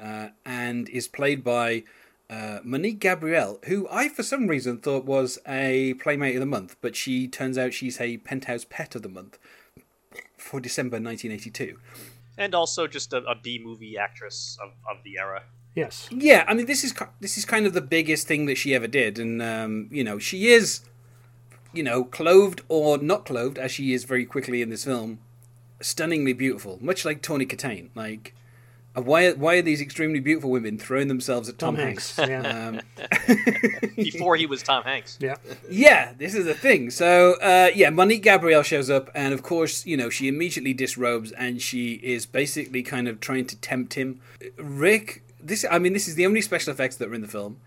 uh, 0.00 0.28
and 0.46 0.88
is 0.88 1.06
played 1.06 1.44
by 1.44 1.84
uh, 2.30 2.60
Monique 2.64 2.98
Gabrielle, 2.98 3.58
who 3.66 3.86
I 3.90 4.08
for 4.08 4.22
some 4.22 4.46
reason 4.46 4.78
thought 4.78 5.04
was 5.04 5.38
a 5.46 5.94
Playmate 5.94 6.34
of 6.34 6.40
the 6.40 6.46
Month, 6.46 6.76
but 6.80 6.96
she 6.96 7.28
turns 7.28 7.58
out 7.58 7.74
she's 7.74 8.00
a 8.00 8.16
Penthouse 8.18 8.64
Pet 8.68 8.94
of 8.94 9.02
the 9.02 9.08
Month 9.08 9.38
for 10.38 10.60
December 10.60 10.96
1982. 10.96 11.78
and 12.38 12.54
also 12.54 12.86
just 12.86 13.12
a, 13.12 13.18
a 13.18 13.34
B 13.34 13.60
movie 13.62 13.96
actress 13.98 14.58
of, 14.62 14.70
of 14.90 15.02
the 15.04 15.18
era. 15.18 15.42
Yes. 15.76 16.08
Yeah, 16.10 16.44
I 16.48 16.54
mean 16.54 16.64
this 16.64 16.82
is 16.82 16.94
this 17.20 17.36
is 17.36 17.44
kind 17.44 17.66
of 17.66 17.74
the 17.74 17.82
biggest 17.82 18.26
thing 18.26 18.46
that 18.46 18.56
she 18.56 18.74
ever 18.74 18.86
did, 18.86 19.18
and 19.18 19.42
um, 19.42 19.88
you 19.92 20.02
know 20.02 20.18
she 20.18 20.48
is, 20.48 20.80
you 21.74 21.82
know, 21.82 22.02
clothed 22.02 22.62
or 22.68 22.96
not 22.96 23.26
clothed 23.26 23.58
as 23.58 23.70
she 23.70 23.92
is 23.92 24.04
very 24.04 24.24
quickly 24.24 24.62
in 24.62 24.70
this 24.70 24.86
film, 24.86 25.18
stunningly 25.82 26.32
beautiful, 26.32 26.78
much 26.80 27.04
like 27.04 27.20
Tawny 27.20 27.44
Kitaen. 27.44 27.90
Like, 27.94 28.34
uh, 28.96 29.02
why 29.02 29.32
why 29.32 29.56
are 29.56 29.62
these 29.62 29.82
extremely 29.82 30.18
beautiful 30.18 30.48
women 30.48 30.78
throwing 30.78 31.08
themselves 31.08 31.46
at 31.46 31.58
Tom, 31.58 31.76
Tom 31.76 31.84
Hanks? 31.84 32.16
Hanks, 32.16 32.30
yeah. 32.30 32.68
Um, 32.68 33.86
Before 33.96 34.36
he 34.36 34.46
was 34.46 34.62
Tom 34.62 34.82
Hanks. 34.82 35.18
Yeah. 35.20 35.36
yeah, 35.68 36.14
this 36.16 36.34
is 36.34 36.46
the 36.46 36.54
thing. 36.54 36.88
So, 36.88 37.34
uh, 37.42 37.68
yeah, 37.74 37.90
Monique 37.90 38.22
Gabrielle 38.22 38.62
shows 38.62 38.88
up, 38.88 39.10
and 39.14 39.34
of 39.34 39.42
course, 39.42 39.84
you 39.84 39.98
know, 39.98 40.08
she 40.08 40.26
immediately 40.26 40.72
disrobes, 40.72 41.32
and 41.32 41.60
she 41.60 41.94
is 41.96 42.24
basically 42.24 42.82
kind 42.82 43.08
of 43.08 43.20
trying 43.20 43.46
to 43.48 43.56
tempt 43.56 43.92
him. 43.92 44.22
Rick, 44.56 45.22
this, 45.46 45.64
I 45.70 45.78
mean, 45.78 45.92
this 45.92 46.08
is 46.08 46.14
the 46.14 46.26
only 46.26 46.40
special 46.40 46.72
effects 46.72 46.96
that 46.96 47.08
are 47.08 47.14
in 47.14 47.20
the 47.22 47.28
film. 47.28 47.58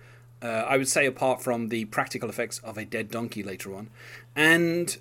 Uh, 0.42 0.66
I 0.68 0.78
would 0.78 0.88
say, 0.88 1.06
apart 1.06 1.42
from 1.42 1.68
the 1.68 1.86
practical 1.86 2.30
effects 2.30 2.60
of 2.60 2.78
a 2.78 2.86
dead 2.86 3.12
donkey 3.12 3.44
later 3.44 3.76
on, 3.76 3.90
and 4.36 4.98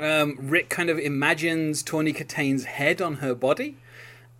um, 0.00 0.38
Rick 0.40 0.70
kind 0.70 0.88
of 0.88 0.98
imagines 0.98 1.82
Tawny 1.82 2.12
Kitaen's 2.12 2.64
head 2.64 3.02
on 3.02 3.16
her 3.16 3.34
body, 3.34 3.76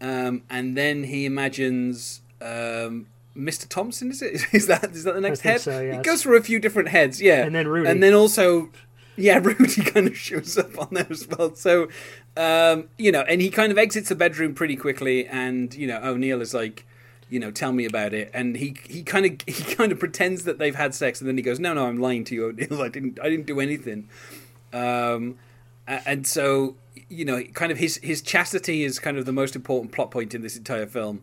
um, 0.01 0.43
and 0.49 0.77
then 0.77 1.05
he 1.05 1.25
imagines. 1.25 2.23
Um, 2.41 3.09
Mr. 3.37 3.69
Thompson, 3.69 4.11
is 4.11 4.21
it? 4.21 4.47
Is 4.53 4.67
that 4.67 4.91
is 4.91 5.05
that 5.05 5.15
the 5.15 5.21
next 5.21 5.41
head? 5.43 5.61
so, 5.61 5.81
It 5.81 5.87
yes. 5.87 6.05
goes 6.05 6.23
through 6.23 6.39
a 6.39 6.43
few 6.43 6.59
different 6.59 6.89
heads, 6.89 7.23
yeah. 7.23 7.45
And 7.45 7.55
then 7.55 7.69
Rudy. 7.69 7.89
And 7.89 8.03
then 8.03 8.13
also, 8.13 8.71
yeah, 9.17 9.39
Rudy 9.43 9.83
kind 9.83 10.09
of 10.09 10.17
shows 10.17 10.59
up 10.59 10.77
on 10.77 10.89
there 10.91 11.07
as 11.09 11.29
well. 11.29 11.55
So, 11.55 11.89
um, 12.37 12.89
you 12.99 13.13
know, 13.13 13.21
and 13.23 13.41
he 13.41 13.51
kind 13.51 13.71
of 13.71 13.79
exits 13.79 14.09
the 14.09 14.17
bedroom 14.17 14.55
pretty 14.55 14.75
quickly, 14.75 15.25
and 15.29 15.73
you 15.73 15.87
know, 15.87 16.01
O'Neill 16.03 16.41
is 16.41 16.53
like, 16.53 16.85
you 17.31 17.39
know, 17.41 17.51
tell 17.51 17.73
me 17.73 17.85
about 17.85 18.15
it, 18.15 18.31
and 18.33 18.57
he 18.57 18.77
he 18.89 19.03
kind 19.03 19.27
of 19.27 19.33
he 19.47 19.75
kind 19.75 19.93
of 19.93 19.99
pretends 19.99 20.45
that 20.45 20.59
they've 20.59 20.75
had 20.75 20.95
sex, 20.95 21.21
and 21.21 21.29
then 21.29 21.37
he 21.37 21.43
goes, 21.43 21.59
no, 21.61 21.75
no, 21.75 21.87
I'm 21.87 21.99
lying 21.99 22.25
to 22.25 22.35
you, 22.35 22.47
O'Neill. 22.47 22.83
I 22.83 22.89
didn't 22.89 23.19
I 23.23 23.29
didn't 23.29 23.47
do 23.47 23.61
anything. 23.61 24.09
Um, 24.73 25.37
and 25.87 26.27
so 26.27 26.77
you 27.09 27.25
know, 27.25 27.43
kind 27.55 27.73
of 27.73 27.79
his 27.79 27.99
his 28.03 28.21
chastity 28.23 28.85
is 28.85 28.99
kind 28.99 29.17
of 29.17 29.25
the 29.27 29.33
most 29.33 29.57
important 29.57 29.93
plot 29.93 30.11
point 30.11 30.35
in 30.35 30.43
this 30.43 30.57
entire 30.57 30.87
film, 30.87 31.23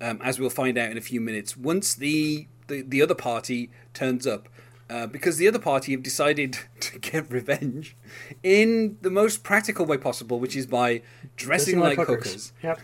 um, 0.00 0.20
as 0.22 0.38
we'll 0.40 0.50
find 0.50 0.78
out 0.78 0.90
in 0.90 0.96
a 0.96 1.02
few 1.02 1.20
minutes. 1.20 1.56
Once 1.56 1.94
the 1.94 2.46
the, 2.68 2.82
the 2.82 3.02
other 3.02 3.14
party 3.14 3.70
turns 3.94 4.26
up, 4.26 4.48
uh, 4.90 5.06
because 5.06 5.36
the 5.36 5.46
other 5.46 5.58
party 5.58 5.92
have 5.92 6.02
decided 6.02 6.58
to 6.80 6.98
get 6.98 7.30
revenge 7.30 7.96
in 8.42 8.96
the 9.02 9.10
most 9.10 9.42
practical 9.42 9.86
way 9.86 9.96
possible, 9.98 10.40
which 10.40 10.56
is 10.56 10.66
by 10.66 11.02
dressing, 11.36 11.78
like, 11.78 11.98
hookers 11.98 12.52
Yep. 12.62 12.80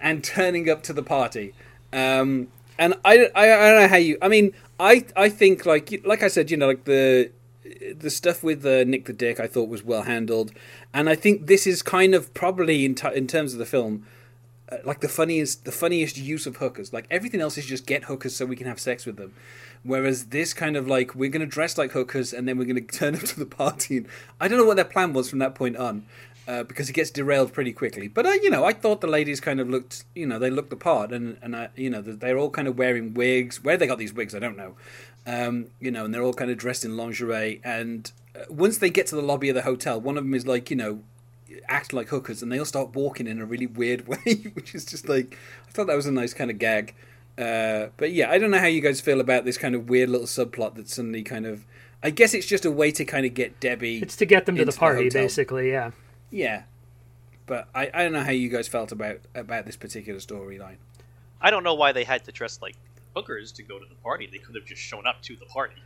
and 0.00 0.22
turning 0.22 0.68
up 0.68 0.82
to 0.84 0.92
the 0.92 1.02
party. 1.02 1.54
Um, 1.92 2.48
and 2.78 2.94
I, 3.04 3.30
I, 3.34 3.52
I 3.52 3.70
don't 3.70 3.82
know 3.82 3.88
how 3.88 3.96
you. 3.96 4.18
I 4.22 4.28
mean, 4.28 4.52
I, 4.78 5.04
I 5.16 5.28
think 5.28 5.66
like 5.66 6.00
like 6.04 6.22
I 6.22 6.28
said, 6.28 6.50
you 6.50 6.56
know, 6.56 6.66
like 6.66 6.84
the 6.84 7.30
the 7.96 8.10
stuff 8.10 8.42
with 8.42 8.64
uh, 8.64 8.84
Nick 8.84 9.06
the 9.06 9.12
Dick, 9.12 9.40
I 9.40 9.46
thought 9.46 9.68
was 9.68 9.82
well 9.82 10.02
handled, 10.02 10.52
and 10.94 11.08
I 11.08 11.14
think 11.14 11.46
this 11.46 11.66
is 11.66 11.82
kind 11.82 12.14
of 12.14 12.32
probably 12.34 12.84
in 12.84 12.94
t- 12.94 13.14
in 13.14 13.26
terms 13.26 13.52
of 13.52 13.58
the 13.58 13.66
film. 13.66 14.06
Uh, 14.70 14.76
like 14.84 15.00
the 15.00 15.08
funniest, 15.08 15.64
the 15.64 15.72
funniest 15.72 16.18
use 16.18 16.46
of 16.46 16.56
hookers. 16.56 16.92
Like 16.92 17.06
everything 17.10 17.40
else 17.40 17.56
is 17.56 17.64
just 17.64 17.86
get 17.86 18.04
hookers 18.04 18.36
so 18.36 18.44
we 18.44 18.54
can 18.54 18.66
have 18.66 18.78
sex 18.78 19.06
with 19.06 19.16
them, 19.16 19.32
whereas 19.82 20.26
this 20.26 20.52
kind 20.52 20.76
of 20.76 20.86
like 20.86 21.14
we're 21.14 21.30
to 21.30 21.46
dress 21.46 21.78
like 21.78 21.92
hookers 21.92 22.34
and 22.34 22.46
then 22.46 22.58
we're 22.58 22.66
to 22.66 22.80
turn 22.98 23.14
up 23.14 23.22
to 23.22 23.38
the 23.38 23.46
party. 23.46 23.96
And 23.96 24.08
I 24.38 24.46
don't 24.46 24.58
know 24.58 24.66
what 24.66 24.76
their 24.76 24.84
plan 24.84 25.14
was 25.14 25.30
from 25.30 25.38
that 25.38 25.54
point 25.54 25.78
on, 25.78 26.04
uh, 26.48 26.62
because 26.64 26.88
it 26.88 26.94
gets 26.94 27.10
derailed 27.10 27.52
pretty 27.52 27.74
quickly. 27.74 28.08
But 28.08 28.26
I, 28.26 28.34
you 28.36 28.48
know, 28.48 28.64
I 28.64 28.72
thought 28.72 29.02
the 29.02 29.06
ladies 29.06 29.38
kind 29.38 29.60
of 29.60 29.68
looked, 29.68 30.04
you 30.14 30.26
know, 30.26 30.38
they 30.38 30.48
looked 30.48 30.70
the 30.70 30.76
part, 30.76 31.12
and 31.12 31.36
and 31.42 31.54
I, 31.54 31.68
you 31.76 31.90
know, 31.90 32.00
they're 32.00 32.38
all 32.38 32.48
kind 32.48 32.66
of 32.66 32.78
wearing 32.78 33.12
wigs. 33.12 33.62
Where 33.62 33.76
they 33.76 33.86
got 33.86 33.98
these 33.98 34.14
wigs, 34.14 34.34
I 34.34 34.38
don't 34.38 34.56
know. 34.56 34.74
Um, 35.26 35.66
you 35.78 35.90
know, 35.90 36.06
and 36.06 36.14
they're 36.14 36.22
all 36.22 36.32
kind 36.32 36.50
of 36.50 36.56
dressed 36.56 36.86
in 36.86 36.96
lingerie. 36.96 37.60
And 37.62 38.10
uh, 38.34 38.44
once 38.48 38.78
they 38.78 38.88
get 38.88 39.06
to 39.08 39.14
the 39.14 39.22
lobby 39.22 39.50
of 39.50 39.56
the 39.56 39.62
hotel, 39.62 40.00
one 40.00 40.16
of 40.16 40.24
them 40.24 40.32
is 40.32 40.46
like, 40.46 40.70
you 40.70 40.76
know, 40.76 41.02
act 41.68 41.92
like 41.92 42.08
hookers, 42.08 42.42
and 42.42 42.50
they 42.50 42.58
all 42.58 42.64
start 42.64 42.94
walking 42.94 43.26
in 43.26 43.40
a 43.40 43.44
really 43.44 43.66
weird 43.66 44.08
way, 44.08 44.50
which 44.54 44.74
is 44.74 44.86
just 44.86 45.06
like, 45.06 45.36
I 45.68 45.70
thought 45.72 45.86
that 45.88 45.96
was 45.96 46.06
a 46.06 46.12
nice 46.12 46.32
kind 46.32 46.50
of 46.50 46.58
gag. 46.58 46.94
Uh, 47.36 47.88
but 47.98 48.10
yeah, 48.12 48.30
I 48.30 48.38
don't 48.38 48.50
know 48.50 48.58
how 48.58 48.66
you 48.66 48.80
guys 48.80 49.02
feel 49.02 49.20
about 49.20 49.44
this 49.44 49.58
kind 49.58 49.74
of 49.74 49.90
weird 49.90 50.08
little 50.08 50.26
subplot 50.26 50.76
that 50.76 50.88
suddenly 50.88 51.22
kind 51.22 51.44
of. 51.44 51.66
I 52.02 52.08
guess 52.10 52.32
it's 52.32 52.46
just 52.46 52.64
a 52.64 52.70
way 52.70 52.90
to 52.92 53.04
kind 53.04 53.26
of 53.26 53.34
get 53.34 53.60
Debbie. 53.60 53.98
It's 53.98 54.16
to 54.16 54.24
get 54.24 54.46
them 54.46 54.56
to 54.56 54.64
the 54.64 54.70
the 54.70 54.78
party, 54.78 55.04
hotel. 55.04 55.22
basically. 55.22 55.70
Yeah. 55.70 55.90
Yeah, 56.30 56.62
but 57.46 57.68
I, 57.74 57.90
I 57.92 58.02
don't 58.02 58.12
know 58.12 58.22
how 58.22 58.30
you 58.30 58.48
guys 58.48 58.68
felt 58.68 58.92
about 58.92 59.20
about 59.34 59.66
this 59.66 59.76
particular 59.76 60.20
storyline. 60.20 60.76
I 61.40 61.50
don't 61.50 61.64
know 61.64 61.74
why 61.74 61.92
they 61.92 62.04
had 62.04 62.24
to 62.24 62.32
dress 62.32 62.60
like 62.60 62.76
hookers 63.14 63.52
to 63.52 63.62
go 63.62 63.78
to 63.78 63.86
the 63.88 63.94
party. 63.96 64.28
They 64.30 64.38
could 64.38 64.54
have 64.54 64.64
just 64.64 64.82
shown 64.82 65.06
up 65.06 65.22
to 65.22 65.36
the 65.36 65.46
party. 65.46 65.76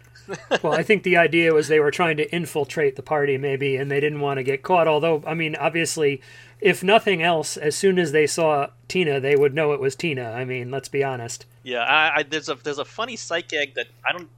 Well, 0.63 0.75
I 0.75 0.83
think 0.83 1.03
the 1.03 1.17
idea 1.17 1.53
was 1.53 1.67
they 1.67 1.81
were 1.81 1.91
trying 1.91 2.17
to 2.19 2.31
infiltrate 2.33 2.95
the 2.95 3.03
party, 3.03 3.39
maybe, 3.39 3.77
and 3.77 3.91
they 3.91 3.99
didn't 3.99 4.21
want 4.21 4.39
to 4.39 4.45
get 4.45 4.63
caught. 4.63 4.87
Although, 4.87 5.25
I 5.27 5.35
mean, 5.35 5.57
obviously, 5.57 6.21
if 6.61 6.85
nothing 6.85 7.23
else, 7.23 7.57
as 7.57 7.75
soon 7.75 7.99
as 7.99 8.13
they 8.13 8.27
saw 8.27 8.69
Tina, 8.87 9.19
they 9.19 9.35
would 9.35 9.55
know 9.55 9.73
it 9.73 9.81
was 9.81 9.97
Tina. 9.97 10.31
I 10.31 10.45
mean, 10.45 10.71
let's 10.71 10.89
be 10.89 11.03
honest. 11.03 11.47
Yeah, 11.65 11.83
I, 11.83 12.19
I, 12.19 12.23
there's 12.23 12.49
a 12.49 12.55
there's 12.55 12.79
a 12.79 12.85
funny 12.85 13.17
sight 13.17 13.49
gag 13.49 13.75
that 13.75 13.89
I 14.07 14.13
don't. 14.13 14.29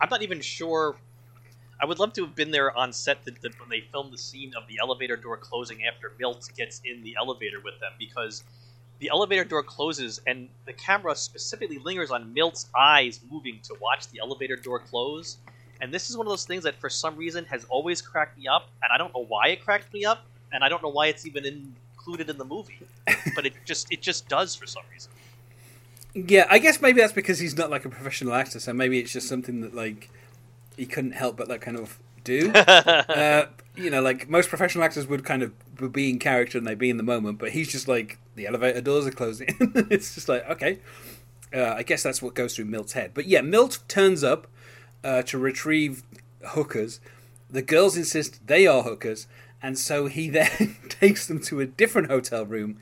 I'm 0.00 0.08
not 0.10 0.22
even 0.22 0.40
sure. 0.40 0.96
I 1.80 1.86
would 1.86 1.98
love 1.98 2.12
to 2.14 2.24
have 2.24 2.34
been 2.34 2.50
there 2.50 2.76
on 2.76 2.92
set 2.92 3.24
that, 3.24 3.40
that 3.42 3.58
when 3.60 3.68
they 3.68 3.80
filmed 3.80 4.12
the 4.12 4.18
scene 4.18 4.52
of 4.56 4.66
the 4.66 4.78
elevator 4.80 5.16
door 5.16 5.36
closing 5.36 5.84
after 5.84 6.12
Milt 6.18 6.48
gets 6.56 6.80
in 6.84 7.02
the 7.02 7.14
elevator 7.16 7.60
with 7.62 7.78
them 7.80 7.92
because 7.98 8.42
the 8.98 9.10
elevator 9.10 9.44
door 9.44 9.62
closes 9.62 10.20
and 10.26 10.48
the 10.66 10.72
camera 10.72 11.14
specifically 11.14 11.78
lingers 11.78 12.10
on 12.10 12.34
Milt's 12.34 12.66
eyes 12.76 13.20
moving 13.30 13.60
to 13.62 13.76
watch 13.80 14.08
the 14.08 14.18
elevator 14.18 14.56
door 14.56 14.80
close. 14.80 15.36
And 15.80 15.94
this 15.94 16.10
is 16.10 16.16
one 16.16 16.26
of 16.26 16.30
those 16.30 16.44
things 16.44 16.64
that 16.64 16.74
for 16.80 16.90
some 16.90 17.16
reason 17.16 17.44
has 17.44 17.64
always 17.68 18.02
cracked 18.02 18.36
me 18.36 18.48
up, 18.48 18.68
and 18.82 18.92
I 18.92 18.98
don't 18.98 19.14
know 19.14 19.24
why 19.24 19.48
it 19.48 19.64
cracked 19.64 19.92
me 19.94 20.04
up, 20.04 20.24
and 20.52 20.64
I 20.64 20.68
don't 20.68 20.82
know 20.82 20.88
why 20.88 21.06
it's 21.06 21.24
even 21.24 21.44
included 21.44 22.28
in 22.28 22.38
the 22.38 22.44
movie, 22.44 22.80
but 23.36 23.46
it 23.46 23.52
just 23.64 23.92
it 23.92 24.02
just 24.02 24.28
does 24.28 24.56
for 24.56 24.66
some 24.66 24.82
reason. 24.92 25.12
Yeah, 26.14 26.48
I 26.50 26.58
guess 26.58 26.80
maybe 26.80 27.00
that's 27.00 27.12
because 27.12 27.38
he's 27.38 27.56
not 27.56 27.70
like 27.70 27.84
a 27.84 27.88
professional 27.88 28.34
actor, 28.34 28.58
so 28.58 28.72
maybe 28.72 28.98
it's 28.98 29.12
just 29.12 29.28
something 29.28 29.60
that 29.60 29.72
like 29.72 30.10
he 30.78 30.86
couldn't 30.86 31.12
help 31.12 31.36
but 31.36 31.48
like 31.48 31.60
kind 31.60 31.76
of 31.76 31.98
do. 32.24 32.50
uh, 32.54 33.46
you 33.76 33.90
know, 33.90 34.00
like 34.00 34.28
most 34.28 34.48
professional 34.48 34.84
actors 34.84 35.06
would 35.06 35.24
kind 35.24 35.42
of 35.42 35.52
be 35.92 36.10
in 36.10 36.18
character 36.18 36.58
and 36.58 36.66
they'd 36.66 36.78
be 36.78 36.90
in 36.90 36.96
the 36.96 37.02
moment, 37.02 37.38
but 37.38 37.50
he's 37.50 37.68
just 37.70 37.88
like 37.88 38.18
the 38.34 38.46
elevator 38.46 38.80
doors 38.80 39.06
are 39.06 39.10
closing. 39.12 39.48
it's 39.90 40.14
just 40.14 40.28
like 40.28 40.48
okay, 40.48 40.78
uh, 41.54 41.74
I 41.76 41.82
guess 41.82 42.02
that's 42.02 42.22
what 42.22 42.34
goes 42.34 42.56
through 42.56 42.66
Milt's 42.66 42.92
head. 42.92 43.12
But 43.14 43.26
yeah, 43.26 43.40
Milt 43.40 43.80
turns 43.88 44.24
up 44.24 44.46
uh, 45.04 45.22
to 45.22 45.38
retrieve 45.38 46.02
hookers. 46.48 47.00
The 47.50 47.62
girls 47.62 47.96
insist 47.96 48.46
they 48.46 48.66
are 48.66 48.82
hookers, 48.82 49.26
and 49.62 49.78
so 49.78 50.06
he 50.06 50.28
then 50.38 50.76
takes 50.88 51.26
them 51.26 51.40
to 51.42 51.60
a 51.60 51.66
different 51.66 52.10
hotel 52.10 52.44
room 52.44 52.78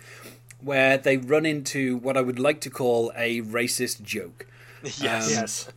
where 0.61 0.97
they 0.99 1.17
run 1.17 1.47
into 1.47 1.99
what 1.99 2.17
I 2.17 2.23
would 2.23 2.39
like 2.39 2.61
to 2.63 2.71
call 2.71 3.13
a 3.15 3.43
racist 3.43 4.03
joke. 4.03 4.47
yes. 4.83 5.03
Um, 5.03 5.31
Yes. 5.31 5.69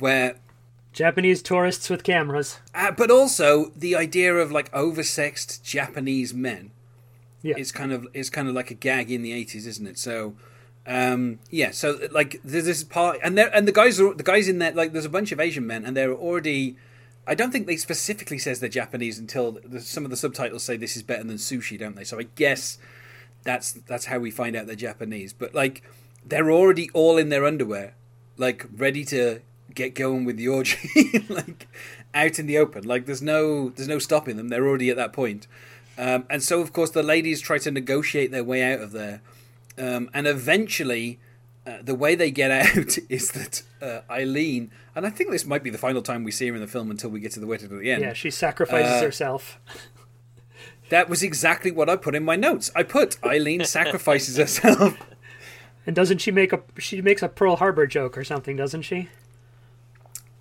Where, 0.00 0.36
Japanese 0.96 1.42
tourists 1.42 1.90
with 1.90 2.02
cameras. 2.02 2.58
uh, 2.74 2.90
but 2.90 3.10
also 3.10 3.70
the 3.76 3.94
idea 3.94 4.34
of 4.34 4.50
like 4.50 4.72
oversexed 4.72 5.62
Japanese 5.62 6.32
men 6.32 6.70
Yeah. 7.42 7.56
is 7.58 7.70
kind 7.70 7.92
of 7.92 8.06
is 8.14 8.30
kind 8.30 8.48
of 8.48 8.54
like 8.54 8.70
a 8.70 8.74
gag 8.74 9.10
in 9.10 9.20
the 9.22 9.32
eighties, 9.34 9.66
isn't 9.66 9.86
it? 9.86 9.98
So, 9.98 10.34
um, 10.86 11.38
yeah. 11.50 11.70
So 11.72 11.98
like 12.10 12.40
there's 12.42 12.64
this 12.64 12.82
part, 12.82 13.18
and 13.22 13.36
there 13.36 13.50
and 13.54 13.68
the 13.68 13.72
guys 13.72 14.00
are 14.00 14.14
the 14.14 14.22
guys 14.22 14.48
in 14.48 14.58
there. 14.58 14.72
Like 14.72 14.92
there's 14.92 15.04
a 15.04 15.10
bunch 15.10 15.32
of 15.32 15.38
Asian 15.38 15.66
men, 15.66 15.84
and 15.84 15.94
they're 15.96 16.14
already. 16.14 16.76
I 17.28 17.34
don't 17.34 17.50
think 17.50 17.66
they 17.66 17.76
specifically 17.76 18.38
says 18.38 18.60
they're 18.60 18.68
Japanese 18.70 19.18
until 19.18 19.58
the, 19.64 19.80
some 19.80 20.04
of 20.04 20.10
the 20.10 20.16
subtitles 20.16 20.62
say 20.62 20.76
this 20.78 20.96
is 20.96 21.02
better 21.02 21.24
than 21.24 21.36
sushi, 21.36 21.76
don't 21.78 21.96
they? 21.96 22.04
So 22.04 22.18
I 22.18 22.26
guess 22.36 22.78
that's 23.42 23.72
that's 23.72 24.06
how 24.06 24.18
we 24.18 24.30
find 24.30 24.56
out 24.56 24.66
they're 24.66 24.76
Japanese. 24.76 25.34
But 25.34 25.54
like 25.54 25.82
they're 26.24 26.50
already 26.50 26.88
all 26.94 27.18
in 27.18 27.28
their 27.28 27.44
underwear, 27.44 27.94
like 28.38 28.64
ready 28.74 29.04
to 29.06 29.40
get 29.76 29.94
going 29.94 30.24
with 30.24 30.36
the 30.36 30.48
orgy, 30.48 31.22
like 31.28 31.68
out 32.12 32.38
in 32.40 32.46
the 32.46 32.58
open. 32.58 32.82
Like 32.84 33.06
there's 33.06 33.22
no 33.22 33.68
there's 33.70 33.86
no 33.88 34.00
stopping 34.00 34.36
them. 34.36 34.48
They're 34.48 34.66
already 34.66 34.90
at 34.90 34.96
that 34.96 35.12
point. 35.12 35.46
Um, 35.96 36.24
and 36.28 36.42
so 36.42 36.60
of 36.60 36.72
course 36.72 36.90
the 36.90 37.02
ladies 37.04 37.40
try 37.40 37.58
to 37.58 37.70
negotiate 37.70 38.32
their 38.32 38.42
way 38.44 38.64
out 38.72 38.80
of 38.80 38.90
there, 38.92 39.20
um, 39.78 40.10
and 40.12 40.26
eventually. 40.26 41.20
Uh, 41.68 41.82
the 41.82 41.96
way 41.96 42.14
they 42.14 42.30
get 42.30 42.48
out 42.76 42.96
is 43.08 43.32
that 43.32 43.64
uh, 43.82 43.98
Eileen, 44.08 44.70
and 44.94 45.04
I 45.04 45.10
think 45.10 45.32
this 45.32 45.44
might 45.44 45.64
be 45.64 45.70
the 45.70 45.78
final 45.78 46.00
time 46.00 46.22
we 46.22 46.30
see 46.30 46.46
her 46.46 46.54
in 46.54 46.60
the 46.60 46.68
film 46.68 46.92
until 46.92 47.10
we 47.10 47.18
get 47.18 47.32
to 47.32 47.40
the 47.40 47.46
wedding 47.48 47.72
at 47.72 47.76
the 47.80 47.90
end. 47.90 48.02
Yeah, 48.02 48.12
she 48.12 48.30
sacrifices 48.30 48.92
Uh, 48.92 49.02
herself. 49.02 49.58
That 50.90 51.08
was 51.08 51.24
exactly 51.24 51.72
what 51.72 51.90
I 51.90 51.96
put 51.96 52.14
in 52.14 52.24
my 52.24 52.36
notes. 52.36 52.70
I 52.76 52.84
put 52.84 53.18
Eileen 53.24 53.64
sacrifices 53.64 54.36
herself. 54.36 54.96
And 55.88 55.96
doesn't 55.96 56.18
she 56.18 56.30
make 56.30 56.52
a 56.52 56.62
she 56.78 57.00
makes 57.02 57.22
a 57.22 57.28
Pearl 57.28 57.56
Harbor 57.56 57.86
joke 57.88 58.16
or 58.16 58.22
something, 58.22 58.54
doesn't 58.56 58.82
she? 58.82 59.08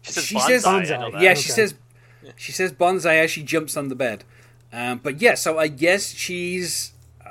She 0.05 0.11
says 0.13 0.25
She 0.25 0.35
bonsai. 0.35 0.47
says- 0.47 0.63
Bonsai. 0.65 1.21
Yeah, 1.21 1.31
Okay. 1.31 1.41
she 1.41 1.49
says 1.51 1.73
she 2.37 2.51
says 2.51 2.71
bonsai 2.71 3.23
as 3.23 3.29
she 3.31 3.43
jumps 3.43 3.77
on 3.77 3.89
the 3.89 3.95
bed. 3.95 4.23
Um, 4.73 4.99
but 5.03 5.21
yeah, 5.21 5.35
so 5.35 5.57
I 5.59 5.67
guess 5.67 6.13
she's 6.13 6.91
uh, 7.25 7.29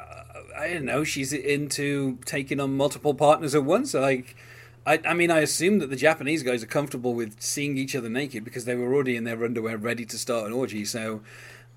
I 0.58 0.68
don't 0.72 0.84
know, 0.84 1.04
she's 1.04 1.32
into 1.32 2.18
taking 2.24 2.60
on 2.60 2.76
multiple 2.76 3.14
partners 3.14 3.54
at 3.54 3.64
once. 3.64 3.92
Like 3.94 4.36
I, 4.86 5.00
I 5.06 5.14
mean, 5.14 5.30
I 5.30 5.40
assume 5.40 5.78
that 5.78 5.88
the 5.90 5.96
Japanese 5.96 6.42
guys 6.42 6.62
are 6.62 6.66
comfortable 6.66 7.14
with 7.14 7.40
seeing 7.40 7.76
each 7.78 7.96
other 7.96 8.08
naked 8.08 8.44
because 8.44 8.64
they 8.66 8.74
were 8.74 8.92
already 8.94 9.16
in 9.16 9.24
their 9.24 9.42
underwear, 9.44 9.76
ready 9.78 10.04
to 10.04 10.18
start 10.18 10.46
an 10.46 10.52
orgy. 10.52 10.84
So, 10.84 11.22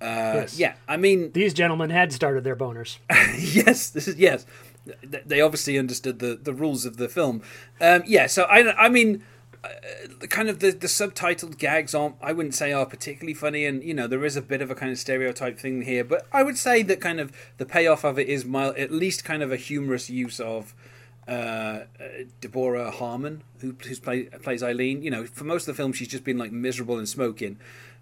uh, 0.01 0.43
Yes. 0.43 0.59
yeah, 0.59 0.73
I 0.89 0.97
mean, 0.97 1.31
These 1.31 1.53
gentlemen 1.53 1.89
had 1.89 2.11
started 2.11 2.43
their 2.43 2.55
boners. 2.57 2.97
yes, 3.39 3.89
this 3.89 4.07
is 4.09 4.17
yes. 4.17 4.45
They 5.25 5.41
obviously 5.41 5.77
understood 5.79 6.19
the, 6.19 6.35
the 6.41 6.53
rules 6.53 6.85
of 6.85 6.97
the 6.97 7.07
film. 7.09 7.41
Um, 7.81 8.03
yeah, 8.05 8.27
so 8.27 8.43
I, 8.43 8.85
I 8.85 8.89
mean, 8.89 9.23
uh, 9.67 10.07
the 10.19 10.27
kind 10.27 10.49
of 10.49 10.59
the, 10.59 10.71
the 10.71 10.87
subtitled 10.87 11.57
gags 11.57 11.93
aren't 11.93 12.15
I 12.21 12.33
wouldn't 12.33 12.55
say 12.55 12.71
are 12.71 12.85
particularly 12.85 13.33
funny, 13.33 13.65
and 13.65 13.83
you 13.83 13.93
know 13.93 14.07
there 14.07 14.25
is 14.25 14.35
a 14.35 14.41
bit 14.41 14.61
of 14.61 14.71
a 14.71 14.75
kind 14.75 14.91
of 14.91 14.97
stereotype 14.97 15.59
thing 15.59 15.83
here, 15.83 16.03
but 16.03 16.25
I 16.31 16.43
would 16.43 16.57
say 16.57 16.83
that 16.83 17.01
kind 17.01 17.19
of 17.19 17.31
the 17.57 17.65
payoff 17.65 18.03
of 18.03 18.17
it 18.19 18.27
is 18.27 18.45
mild, 18.45 18.77
at 18.77 18.91
least 18.91 19.23
kind 19.23 19.43
of 19.43 19.51
a 19.51 19.57
humorous 19.57 20.09
use 20.09 20.39
of. 20.39 20.73
Uh, 21.27 21.83
uh, 21.99 22.23
Deborah 22.39 22.89
Harmon, 22.89 23.43
who 23.59 23.73
play, 23.73 24.23
plays 24.23 24.63
Eileen, 24.63 25.03
you 25.03 25.11
know, 25.11 25.25
for 25.25 25.43
most 25.43 25.67
of 25.67 25.75
the 25.75 25.77
film 25.77 25.91
she's 25.91 26.07
just 26.07 26.23
been 26.23 26.37
like 26.37 26.53
miserable 26.53 26.97
and 26.97 27.09
smoking, 27.09 27.57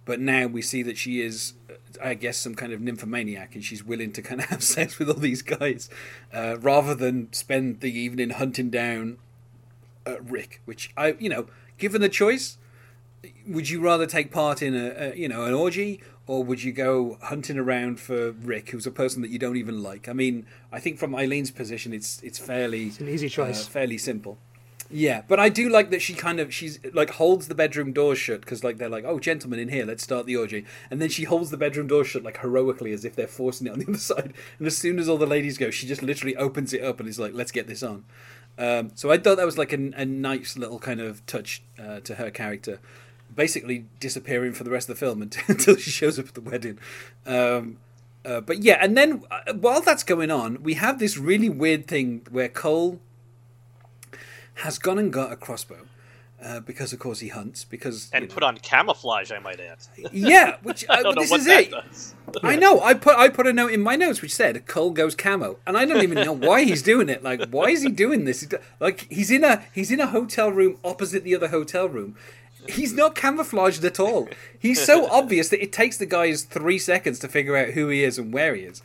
but 0.05 0.20
now 0.20 0.45
we 0.45 0.61
see 0.61 0.84
that 0.84 0.95
she 0.95 1.22
is, 1.22 1.53
uh, 1.68 1.74
I 2.03 2.13
guess, 2.13 2.38
some 2.38 2.53
kind 2.53 2.72
of 2.72 2.82
nymphomaniac, 2.82 3.55
and 3.55 3.63
she's 3.63 3.84
willing 3.84 4.11
to 4.11 4.22
kind 4.22 4.41
of 4.41 4.45
have 4.49 4.61
sex 4.61 4.99
with 4.99 5.09
all 5.09 5.16
these 5.16 5.41
guys, 5.41 5.89
uh, 6.32 6.57
rather 6.59 6.93
than 6.93 7.34
spend 7.34 7.80
the 7.80 7.91
evening 7.91 8.30
hunting 8.30 8.70
down 8.70 9.18
uh, 10.06 10.22
Rick. 10.22 10.62
Which 10.66 10.91
I, 10.97 11.14
you 11.20 11.30
know, 11.30 11.47
given 11.78 12.01
the 12.01 12.10
choice, 12.10 12.58
would 13.47 13.70
you 13.70 13.82
rather 13.82 14.06
take 14.06 14.32
part 14.32 14.62
in 14.62 14.76
a, 14.76 15.12
a 15.12 15.16
you 15.16 15.28
know 15.28 15.45
an 15.45 15.53
orgy, 15.53 16.01
or 16.28 16.43
would 16.43 16.64
you 16.64 16.72
go 16.72 17.18
hunting 17.22 17.58
around 17.58 17.99
for 17.99 18.32
Rick, 18.32 18.72
who's 18.72 18.86
a 18.88 18.91
person 18.91 19.22
that 19.22 19.30
you 19.32 19.39
don't 19.39 19.58
even 19.58 19.84
like? 19.84 20.08
I 20.10 20.14
mean, 20.14 20.45
I 20.72 20.80
think 20.80 20.97
from 20.97 21.16
Eileen's 21.16 21.51
position, 21.51 21.93
it's 21.93 22.22
it's 22.24 22.39
fairly 22.39 22.88
It's 22.88 22.99
an 22.99 23.10
easy 23.10 23.30
choice. 23.30 23.66
uh, 23.66 23.70
fairly 23.70 23.97
simple. 23.97 24.38
Yeah, 24.90 25.24
but 25.28 25.40
I 25.40 25.50
do 25.50 25.68
like 25.68 25.90
that 25.90 26.02
she 26.02 26.14
kind 26.14 26.40
of 26.40 26.54
she's 26.54 26.80
like 26.94 27.12
holds 27.12 27.48
the 27.48 27.56
bedroom 27.56 27.92
doors 27.92 28.20
shut 28.20 28.42
because 28.42 28.64
like 28.64 28.78
they're 28.78 28.90
like, 28.90 29.04
oh 29.06 29.20
gentlemen 29.20 29.60
in 29.60 29.70
here, 29.70 29.86
let's 29.86 30.04
start 30.04 30.28
the 30.28 30.36
orgy, 30.38 30.66
and 30.92 31.02
then 31.02 31.10
she 31.10 31.24
holds 31.24 31.50
the 31.50 31.58
bedroom 31.58 31.88
door 31.88 32.04
shut 32.04 32.24
like 32.24 32.38
heroically 32.38 32.92
as 32.94 33.04
if 33.04 33.16
they're 33.16 33.28
forcing 33.28 33.66
it 33.68 33.74
on 33.74 33.80
the 33.80 33.86
other 33.90 33.98
side. 33.98 34.34
And 34.60 34.68
as 34.68 34.78
soon 34.78 35.00
as 35.00 35.10
all 35.10 35.18
the 35.18 35.26
ladies 35.26 35.58
go, 35.58 35.72
she 35.72 35.88
just 35.88 36.04
literally 36.04 36.36
opens 36.36 36.72
it 36.72 36.84
up 36.84 37.00
and 37.00 37.10
is 37.10 37.20
like, 37.20 37.34
let's 37.34 37.52
get 37.52 37.68
this 37.68 37.82
on. 37.82 38.06
Um, 38.58 38.92
so 38.96 39.12
I 39.12 39.18
thought 39.18 39.38
that 39.38 39.46
was 39.46 39.58
like 39.58 39.74
a, 39.74 39.92
a 39.96 40.06
nice 40.06 40.56
little 40.56 40.80
kind 40.80 41.02
of 41.02 41.26
touch 41.26 41.64
uh, 41.80 42.00
to 42.02 42.16
her 42.16 42.30
character, 42.30 42.80
basically 43.36 43.86
disappearing 44.00 44.54
for 44.54 44.64
the 44.64 44.70
rest 44.70 44.90
of 44.90 44.98
the 44.98 45.06
film 45.06 45.22
until, 45.24 45.44
until 45.48 45.76
she 45.78 45.90
shows 45.90 46.20
up 46.20 46.28
at 46.28 46.34
the 46.36 46.42
wedding. 46.42 46.78
Um, 47.26 47.78
uh, 48.24 48.42
but 48.42 48.64
yeah, 48.64 48.78
and 48.82 48.98
then 48.98 49.24
uh, 49.30 49.54
while 49.54 49.82
that's 49.82 50.04
going 50.04 50.32
on, 50.32 50.64
we 50.64 50.76
have 50.76 51.00
this 51.00 51.18
really 51.18 51.50
weird 51.50 51.88
thing 51.88 52.26
where 52.32 52.50
Cole 52.50 53.00
has 54.56 54.78
gone 54.80 54.97
and 54.99 55.12
got 55.12 55.32
a 55.32 55.36
crossbow 55.36 55.86
uh, 56.43 56.60
because, 56.60 56.93
of 56.93 56.99
course, 56.99 57.20
he 57.20 57.30
hunts. 57.30 57.64
Because 57.66 58.10
and 58.14 58.24
you 58.24 58.28
know- 58.28 58.34
put 58.34 58.43
on 58.43 58.58
camouflage. 58.58 59.32
I 59.32 59.39
might 59.39 59.60
add. 59.60 59.78
yeah, 60.12 60.58
which 60.64 60.86
I 60.89 60.95
uh, 60.95 61.03
don't 61.03 61.16
know 61.16 61.22
this 61.22 61.32
what 61.32 61.39
is 61.41 61.45
that 61.47 61.64
it. 61.64 61.72
does. 61.72 62.16
I 62.43 62.56
know. 62.56 62.82
I 62.82 62.93
put 62.93 63.16
I 63.18 63.30
put 63.30 63.47
a 63.47 63.53
note 63.53 63.72
in 63.72 63.82
my 63.82 63.95
notes 63.95 64.22
which 64.22 64.34
said 64.36 64.66
Cole 64.68 64.91
goes 64.91 65.16
camo, 65.16 65.58
and 65.66 65.78
I 65.78 65.86
don't 65.86 66.03
even 66.03 66.24
know 66.26 66.34
why 66.34 66.64
he's 66.64 66.82
doing 66.82 67.08
it. 67.10 67.24
Like, 67.24 67.49
why 67.49 67.70
is 67.70 67.84
he 67.84 67.89
doing 67.89 68.26
this? 68.26 68.47
Like, 68.80 69.08
he's 69.10 69.32
in 69.32 69.43
a 69.43 69.64
he's 69.74 69.91
in 69.91 69.99
a 69.99 70.08
hotel 70.08 70.51
room 70.51 70.78
opposite 70.84 71.24
the 71.24 71.36
other 71.36 71.47
hotel 71.49 71.88
room. 71.88 72.16
He's 72.68 72.93
not 72.93 73.14
camouflaged 73.14 73.86
at 73.86 73.99
all. 73.99 74.28
He's 74.58 74.84
so 74.84 75.08
obvious 75.12 75.49
that 75.49 75.62
it 75.62 75.72
takes 75.72 75.97
the 75.97 76.08
guys 76.08 76.41
three 76.43 76.80
seconds 76.80 77.20
to 77.20 77.28
figure 77.28 77.56
out 77.56 77.70
who 77.70 77.89
he 77.89 78.03
is 78.03 78.18
and 78.18 78.34
where 78.34 78.56
he 78.56 78.64
is. 78.64 78.82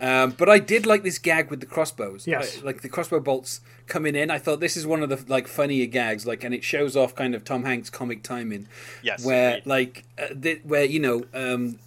Um, 0.00 0.32
but 0.36 0.48
I 0.48 0.58
did 0.58 0.84
like 0.84 1.04
this 1.04 1.18
gag 1.18 1.48
with 1.48 1.60
the 1.60 1.66
crossbows. 1.66 2.26
Yes. 2.26 2.58
I- 2.60 2.64
like 2.64 2.80
the 2.82 2.88
crossbow 2.88 3.20
bolts 3.20 3.60
coming 3.90 4.14
in. 4.14 4.30
I 4.30 4.38
thought 4.38 4.60
this 4.60 4.74
is 4.76 4.86
one 4.86 5.02
of 5.02 5.10
the 5.10 5.22
like 5.28 5.46
funnier 5.46 5.84
gags. 5.84 6.26
Like, 6.26 6.42
and 6.44 6.54
it 6.54 6.64
shows 6.64 6.96
off 6.96 7.14
kind 7.14 7.34
of 7.34 7.44
Tom 7.44 7.64
Hanks' 7.64 7.90
comic 7.90 8.22
timing. 8.22 8.66
Yes, 9.02 9.22
where 9.24 9.50
agreed. 9.58 9.66
like 9.66 10.04
uh, 10.18 10.28
the, 10.32 10.60
where 10.64 10.84
you 10.84 11.00
know 11.00 11.24
um, 11.34 11.78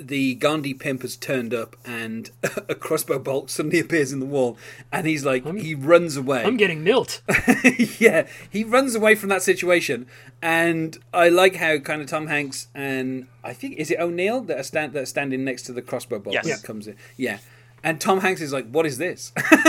the 0.00 0.34
Gandhi 0.36 0.72
pimp 0.72 1.02
has 1.02 1.16
turned 1.16 1.52
up 1.52 1.76
and 1.84 2.30
a 2.68 2.74
crossbow 2.74 3.18
bolt 3.18 3.50
suddenly 3.50 3.78
appears 3.80 4.10
in 4.12 4.20
the 4.20 4.26
wall, 4.26 4.56
and 4.90 5.06
he's 5.06 5.24
like 5.26 5.44
he 5.58 5.74
runs 5.74 6.16
away. 6.16 6.44
I'm 6.44 6.56
getting 6.56 6.82
milt. 6.82 7.20
yeah, 7.98 8.26
he 8.48 8.64
runs 8.64 8.94
away 8.94 9.14
from 9.16 9.28
that 9.28 9.42
situation, 9.42 10.06
and 10.40 10.96
I 11.12 11.28
like 11.28 11.56
how 11.56 11.78
kind 11.78 12.00
of 12.00 12.08
Tom 12.08 12.28
Hanks 12.28 12.68
and 12.74 13.26
I 13.44 13.52
think 13.52 13.76
is 13.78 13.90
it 13.90 13.98
O'Neill 14.00 14.40
that 14.42 14.58
are 14.58 14.62
stand 14.62 14.92
that 14.94 15.02
are 15.02 15.06
standing 15.06 15.44
next 15.44 15.62
to 15.64 15.72
the 15.72 15.82
crossbow 15.82 16.18
bolt 16.20 16.34
Yes. 16.34 16.44
when 16.44 16.50
Yeah. 16.50 16.56
comes 16.62 16.86
in. 16.86 16.96
Yeah. 17.16 17.38
And 17.82 18.00
Tom 18.00 18.20
Hanks 18.20 18.40
is 18.40 18.52
like, 18.52 18.68
"What 18.68 18.86
is 18.86 18.98
this?" 18.98 19.32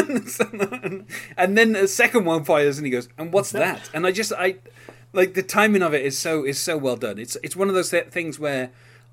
and 1.38 1.58
then 1.58 1.76
a 1.76 1.88
second 1.88 2.26
one 2.26 2.44
fires, 2.44 2.78
and 2.78 2.86
he 2.86 2.92
goes, 2.92 3.08
"And 3.18 3.32
what's 3.32 3.52
that?" 3.52 3.90
And 3.94 4.08
I 4.08 4.12
just, 4.12 4.34
I 4.34 4.56
like 5.14 5.34
the 5.34 5.44
timing 5.44 5.82
of 5.82 5.94
it 5.94 6.06
is 6.06 6.18
so 6.18 6.44
is 6.44 6.60
so 6.60 6.78
well 6.78 6.96
done. 6.96 7.20
It's 7.20 7.38
it's 7.44 7.56
one 7.56 7.70
of 7.70 7.76
those 7.76 7.92
th- 7.92 8.08
things 8.08 8.40
where 8.40 8.72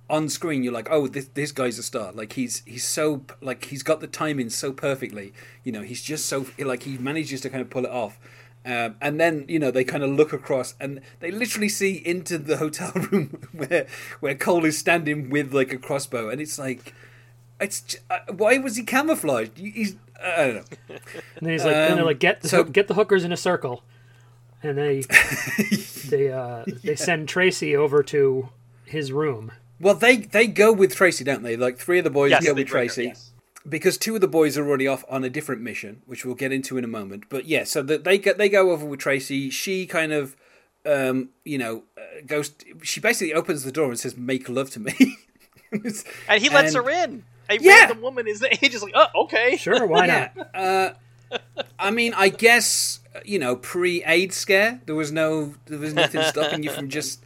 on 0.09 0.29
screen 0.29 0.63
you're 0.63 0.73
like, 0.73 0.89
"Oh, 0.91 1.07
this 1.07 1.29
this 1.35 1.53
guy's 1.53 1.79
a 1.79 1.83
star." 1.83 2.13
Like 2.13 2.35
he's 2.35 2.63
he's 2.67 2.85
so 2.85 3.23
like 3.41 3.67
he's 3.67 3.83
got 3.83 4.01
the 4.01 4.07
timing 4.07 4.51
so 4.51 4.73
perfectly. 4.73 5.33
You 5.65 5.73
know, 5.73 5.83
he's 5.83 6.03
just 6.03 6.27
so 6.27 6.47
like 6.59 6.85
he 6.85 6.99
manages 6.99 7.41
to 7.43 7.51
kind 7.51 7.63
of 7.63 7.71
pull 7.71 7.85
it 7.85 7.91
off. 7.91 8.19
Um, 8.65 8.97
and 9.01 9.21
then 9.21 9.45
you 9.49 9.59
know 9.59 9.71
they 9.71 9.85
kind 9.85 10.03
of 10.03 10.11
look 10.11 10.33
across 10.33 10.75
and 10.81 11.01
they 11.21 11.31
literally 11.31 11.69
see 11.69 12.03
into 12.05 12.37
the 12.37 12.57
hotel 12.57 12.91
room 13.11 13.49
where 13.53 13.87
where 14.21 14.35
Cole 14.35 14.65
is 14.65 14.77
standing 14.77 15.31
with 15.31 15.55
like 15.55 15.73
a 15.73 15.79
crossbow, 15.79 16.29
and 16.29 16.41
it's 16.41 16.59
like, 16.59 16.93
it's 17.61 17.81
j- 17.83 17.99
uh, 18.11 18.19
why 18.33 18.59
was 18.59 18.77
he 18.77 18.83
camouflaged? 18.85 19.59
He's 19.59 19.97
I 20.23 20.37
don't 20.47 20.55
know. 20.57 20.65
And 20.89 21.01
then 21.43 21.53
he's 21.53 21.65
like, 21.65 21.75
then 21.75 21.91
they're 21.93 22.01
Um, 22.01 22.07
like, 22.07 22.19
get 22.19 22.41
the 22.41 22.49
so- 22.49 22.65
get 22.65 22.89
the 22.89 22.95
hookers 22.95 23.25
in 23.25 23.33
a 23.33 23.37
circle, 23.37 23.83
and 24.63 24.79
they 24.79 25.03
they 26.09 26.31
uh, 26.33 26.65
they 26.85 26.97
send 26.97 27.29
Tracy 27.29 27.77
over 27.77 28.03
to 28.05 28.49
his 28.85 29.13
room. 29.13 29.53
Well, 29.81 29.95
they 29.95 30.17
they 30.17 30.47
go 30.47 30.73
with 30.73 30.95
Tracy, 30.95 31.25
don't 31.25 31.43
they? 31.43 31.57
Like 31.57 31.79
three 31.79 31.99
of 31.99 32.05
the 32.05 32.11
boys 32.11 32.31
Yes, 32.31 32.45
go 32.45 32.51
with 32.55 32.57
bring 32.57 32.67
her, 32.67 32.73
Tracy. 32.73 33.05
yes. 33.05 33.33
because 33.69 33.99
two 33.99 34.15
of 34.15 34.21
the 34.23 34.29
boys 34.29 34.57
are 34.57 34.67
already 34.67 34.87
off 34.87 35.05
on 35.11 35.23
a 35.25 35.29
different 35.31 35.61
mission, 35.61 36.01
which 36.07 36.25
we'll 36.25 36.35
get 36.35 36.51
into 36.53 36.79
in 36.79 36.85
a 36.85 36.89
moment. 36.89 37.25
But 37.29 37.45
yeah, 37.47 37.65
so 37.65 37.83
that 37.83 38.05
they 38.05 38.17
go, 38.19 38.33
they 38.33 38.49
go 38.49 38.71
over 38.71 38.87
with 38.87 39.01
Tracy. 39.01 39.51
She 39.51 39.87
kind 39.87 40.13
of, 40.13 40.35
um, 40.87 41.29
you 41.45 41.59
know, 41.59 41.83
uh, 41.99 42.23
goes. 42.27 42.53
She 42.83 43.01
basically 43.01 43.35
opens 43.35 43.65
the 43.65 43.73
door 43.73 43.91
and 43.91 43.99
says, 43.99 44.17
"Make 44.17 44.49
love 44.49 44.71
to 44.71 44.81
me," 44.81 45.19
And 45.73 46.41
he 46.43 46.49
lets 46.49 46.75
And- 46.75 46.85
her 46.85 46.91
in. 46.91 47.25
A 47.49 47.59
Yeah. 47.61 47.81
random 47.81 48.03
woman 48.03 48.27
is 48.27 48.45
he 48.61 48.69
just 48.69 48.83
like, 48.85 48.95
oh, 48.97 49.23
okay. 49.25 49.57
Sure, 49.57 49.87
why 49.87 50.07
not? 50.09 50.33
Uh, 50.55 50.91
I 51.79 51.91
mean, 51.91 52.15
I 52.15 52.29
guess 52.29 53.01
you 53.25 53.39
know, 53.39 53.57
pre-AIDS 53.57 54.37
scare, 54.37 54.81
there 54.87 54.95
was 54.95 55.11
no, 55.11 55.55
there 55.67 55.79
was 55.79 55.95
nothing 55.95 56.23
stopping 56.23 56.63
you 56.63 56.71
from 56.71 56.89
just, 56.89 57.25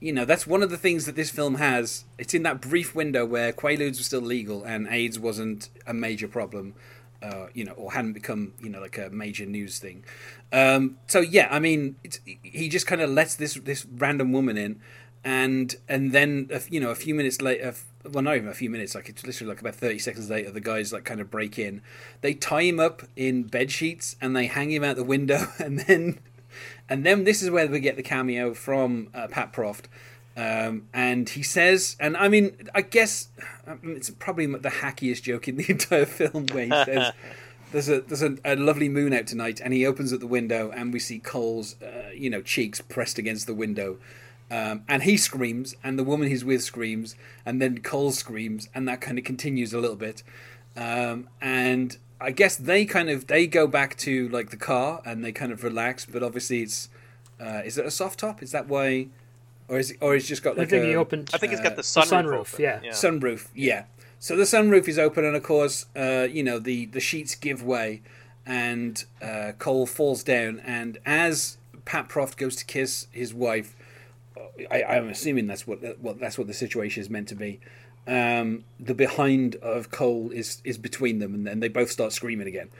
you 0.00 0.12
know, 0.12 0.24
that's 0.24 0.46
one 0.46 0.62
of 0.62 0.70
the 0.70 0.76
things 0.76 1.06
that 1.06 1.14
this 1.14 1.30
film 1.30 1.56
has. 1.56 2.04
It's 2.18 2.34
in 2.34 2.42
that 2.42 2.60
brief 2.60 2.94
window 2.94 3.24
where 3.24 3.52
Quaaludes 3.52 3.98
were 3.98 4.02
still 4.04 4.20
legal 4.20 4.64
and 4.64 4.88
AIDS 4.88 5.18
wasn't 5.18 5.68
a 5.86 5.94
major 5.94 6.28
problem, 6.28 6.74
uh, 7.22 7.46
you 7.54 7.64
know, 7.64 7.72
or 7.72 7.92
hadn't 7.92 8.14
become, 8.14 8.52
you 8.60 8.68
know, 8.68 8.80
like 8.80 8.98
a 8.98 9.10
major 9.10 9.46
news 9.46 9.78
thing. 9.78 10.04
Um, 10.52 10.98
so 11.06 11.20
yeah, 11.20 11.48
I 11.50 11.60
mean, 11.60 11.96
it's, 12.02 12.20
he 12.42 12.68
just 12.68 12.86
kind 12.86 13.00
of 13.00 13.10
lets 13.10 13.34
this 13.36 13.54
this 13.54 13.86
random 13.86 14.32
woman 14.32 14.56
in. 14.58 14.80
And 15.24 15.76
and 15.88 16.12
then 16.12 16.48
you 16.70 16.80
know 16.80 16.90
a 16.90 16.94
few 16.94 17.14
minutes 17.14 17.42
later, 17.42 17.74
well 18.04 18.22
not 18.22 18.36
even 18.36 18.48
a 18.48 18.54
few 18.54 18.70
minutes, 18.70 18.94
like 18.94 19.08
it's 19.08 19.26
literally 19.26 19.50
like 19.50 19.60
about 19.60 19.74
thirty 19.74 19.98
seconds 19.98 20.30
later, 20.30 20.50
the 20.50 20.60
guys 20.60 20.92
like 20.92 21.04
kind 21.04 21.20
of 21.20 21.30
break 21.30 21.58
in. 21.58 21.82
They 22.20 22.34
tie 22.34 22.62
him 22.62 22.80
up 22.80 23.02
in 23.16 23.44
bed 23.44 23.70
sheets 23.70 24.16
and 24.20 24.36
they 24.36 24.46
hang 24.46 24.70
him 24.70 24.84
out 24.84 24.96
the 24.96 25.04
window, 25.04 25.48
and 25.58 25.80
then 25.80 26.18
and 26.88 27.04
then 27.04 27.24
this 27.24 27.42
is 27.42 27.50
where 27.50 27.66
we 27.66 27.80
get 27.80 27.96
the 27.96 28.02
cameo 28.02 28.54
from 28.54 29.08
uh, 29.14 29.28
Pat 29.28 29.52
Proft. 29.52 29.84
Um, 30.36 30.86
and 30.94 31.28
he 31.28 31.42
says, 31.42 31.96
and 31.98 32.16
I 32.16 32.28
mean, 32.28 32.68
I 32.72 32.82
guess 32.82 33.28
um, 33.66 33.80
it's 33.82 34.08
probably 34.08 34.46
the 34.46 34.70
hackiest 34.70 35.22
joke 35.22 35.48
in 35.48 35.56
the 35.56 35.66
entire 35.68 36.06
film 36.06 36.46
where 36.52 36.64
he 36.64 36.70
says, 36.70 37.12
"There's 37.72 37.88
a 37.88 38.00
there's 38.02 38.22
a, 38.22 38.36
a 38.44 38.54
lovely 38.54 38.88
moon 38.88 39.12
out 39.12 39.26
tonight," 39.26 39.60
and 39.60 39.74
he 39.74 39.84
opens 39.84 40.12
at 40.12 40.20
the 40.20 40.28
window, 40.28 40.70
and 40.70 40.92
we 40.92 41.00
see 41.00 41.18
Cole's, 41.18 41.74
uh, 41.82 42.10
you 42.14 42.30
know, 42.30 42.40
cheeks 42.40 42.80
pressed 42.80 43.18
against 43.18 43.48
the 43.48 43.54
window, 43.54 43.98
um, 44.50 44.84
and 44.88 45.02
he 45.02 45.16
screams, 45.16 45.74
and 45.84 45.98
the 45.98 46.04
woman 46.04 46.28
he's 46.28 46.44
with 46.44 46.62
screams, 46.62 47.16
and 47.44 47.60
then 47.60 47.78
Cole 47.78 48.12
screams, 48.12 48.68
and 48.74 48.88
that 48.88 49.00
kind 49.00 49.18
of 49.18 49.24
continues 49.24 49.72
a 49.72 49.78
little 49.78 49.96
bit, 49.96 50.22
um, 50.76 51.28
and 51.40 51.96
I 52.20 52.32
guess 52.32 52.56
they 52.56 52.84
kind 52.84 53.10
of 53.10 53.26
they 53.26 53.46
go 53.46 53.66
back 53.66 53.96
to 53.98 54.28
like 54.28 54.50
the 54.50 54.56
car 54.56 55.00
and 55.04 55.24
they 55.24 55.32
kind 55.32 55.52
of 55.52 55.62
relax, 55.62 56.04
but 56.04 56.22
obviously 56.22 56.62
it's 56.62 56.88
uh, 57.40 57.62
is 57.64 57.78
it 57.78 57.86
a 57.86 57.90
soft 57.90 58.18
top? 58.18 58.42
Is 58.42 58.50
that 58.52 58.66
why, 58.66 59.08
or 59.68 59.78
is 59.78 59.92
it, 59.92 59.98
or 60.00 60.16
it's 60.16 60.26
just 60.26 60.42
got 60.42 60.56
I 60.56 60.60
like 60.62 60.70
think 60.70 60.84
a 60.84 60.88
he 60.88 60.96
opened. 60.96 61.30
I 61.32 61.38
think 61.38 61.52
it's 61.52 61.62
got 61.62 61.76
the 61.76 61.82
the 61.82 61.82
sunroof. 61.82 62.08
sunroof, 62.08 62.54
open. 62.54 62.84
yeah. 62.84 62.90
sunroof? 62.90 63.48
Yeah. 63.54 63.84
So 64.18 64.34
the 64.36 64.44
sunroof 64.44 64.88
is 64.88 64.98
open, 64.98 65.24
and 65.24 65.36
of 65.36 65.44
course, 65.44 65.86
uh, 65.94 66.26
you 66.30 66.42
know 66.42 66.58
the 66.58 66.86
the 66.86 67.00
sheets 67.00 67.36
give 67.36 67.62
way, 67.62 68.02
and 68.44 69.04
uh, 69.22 69.52
Cole 69.58 69.86
falls 69.86 70.24
down, 70.24 70.60
and 70.64 70.98
as 71.06 71.58
Pat 71.84 72.08
Proft 72.08 72.36
goes 72.36 72.56
to 72.56 72.64
kiss 72.64 73.06
his 73.12 73.32
wife, 73.32 73.76
I, 74.70 74.82
I'm 74.84 75.08
assuming 75.08 75.46
that's 75.46 75.66
what 75.66 75.78
what 76.00 76.18
that's 76.20 76.38
what 76.38 76.46
the 76.46 76.54
situation 76.54 77.00
is 77.00 77.10
meant 77.10 77.28
to 77.28 77.34
be. 77.34 77.60
Um, 78.06 78.64
the 78.80 78.94
behind 78.94 79.56
of 79.56 79.90
Cole 79.90 80.30
is 80.32 80.60
is 80.64 80.78
between 80.78 81.18
them, 81.18 81.34
and 81.34 81.46
then 81.46 81.60
they 81.60 81.68
both 81.68 81.90
start 81.90 82.12
screaming 82.12 82.46
again. 82.46 82.70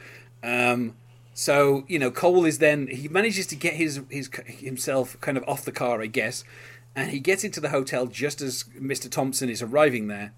Um, 0.43 0.95
So 1.35 1.85
you 1.87 1.99
know, 1.99 2.11
Cole 2.11 2.45
is 2.45 2.59
then 2.59 2.89
he 2.89 3.07
manages 3.09 3.47
to 3.49 3.57
get 3.57 3.75
his 3.75 4.01
his 4.11 4.29
himself 4.47 5.17
kind 5.21 5.37
of 5.39 5.45
off 5.47 5.65
the 5.65 5.73
car, 5.73 6.03
I 6.03 6.07
guess, 6.07 6.45
and 6.97 7.11
he 7.11 7.21
gets 7.21 7.45
into 7.45 7.61
the 7.61 7.69
hotel 7.69 8.07
just 8.07 8.41
as 8.41 8.65
Mr. 8.77 9.09
Thompson 9.11 9.49
is 9.49 9.63
arriving 9.63 10.09
there, 10.09 10.33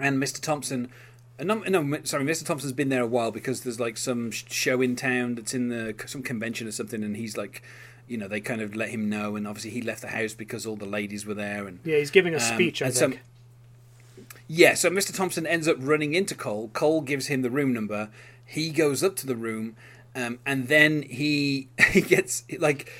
and 0.00 0.22
Mr. 0.22 0.40
Thompson. 0.40 0.88
uh, 1.38 1.44
No, 1.44 1.56
no, 1.56 1.98
sorry, 2.04 2.24
Mr. 2.24 2.44
Thompson's 2.46 2.72
been 2.72 2.88
there 2.88 3.02
a 3.02 3.06
while 3.06 3.30
because 3.30 3.62
there's 3.62 3.80
like 3.80 3.96
some 3.98 4.30
show 4.30 4.80
in 4.80 4.96
town 4.96 5.34
that's 5.34 5.52
in 5.54 5.68
the 5.68 5.94
some 6.06 6.22
convention 6.22 6.66
or 6.66 6.72
something, 6.72 7.02
and 7.04 7.16
he's 7.16 7.36
like, 7.36 7.62
you 8.08 8.16
know, 8.16 8.28
they 8.28 8.40
kind 8.40 8.60
of 8.60 8.74
let 8.74 8.88
him 8.90 9.08
know, 9.08 9.36
and 9.36 9.46
obviously 9.46 9.70
he 9.70 9.82
left 9.82 10.00
the 10.02 10.08
house 10.08 10.34
because 10.34 10.66
all 10.66 10.76
the 10.76 10.86
ladies 10.86 11.26
were 11.26 11.34
there, 11.34 11.66
and 11.66 11.78
Yeah, 11.84 11.98
he's 11.98 12.10
giving 12.10 12.34
a 12.34 12.38
Um, 12.38 12.42
speech. 12.42 12.82
I 12.82 12.86
and 12.86 12.94
think. 12.94 13.14
some- 13.14 13.20
yeah, 14.46 14.74
so 14.74 14.90
Mr. 14.90 15.14
Thompson 15.14 15.46
ends 15.46 15.68
up 15.68 15.76
running 15.78 16.14
into 16.14 16.34
Cole. 16.34 16.70
Cole 16.72 17.00
gives 17.02 17.26
him 17.26 17.42
the 17.42 17.50
room 17.50 17.72
number. 17.74 18.08
He 18.44 18.70
goes 18.70 19.02
up 19.04 19.14
to 19.16 19.26
the 19.26 19.36
room, 19.36 19.76
um, 20.14 20.38
and 20.46 20.68
then 20.68 21.02
he 21.02 21.68
he 21.90 22.00
gets 22.00 22.44
like 22.58 22.90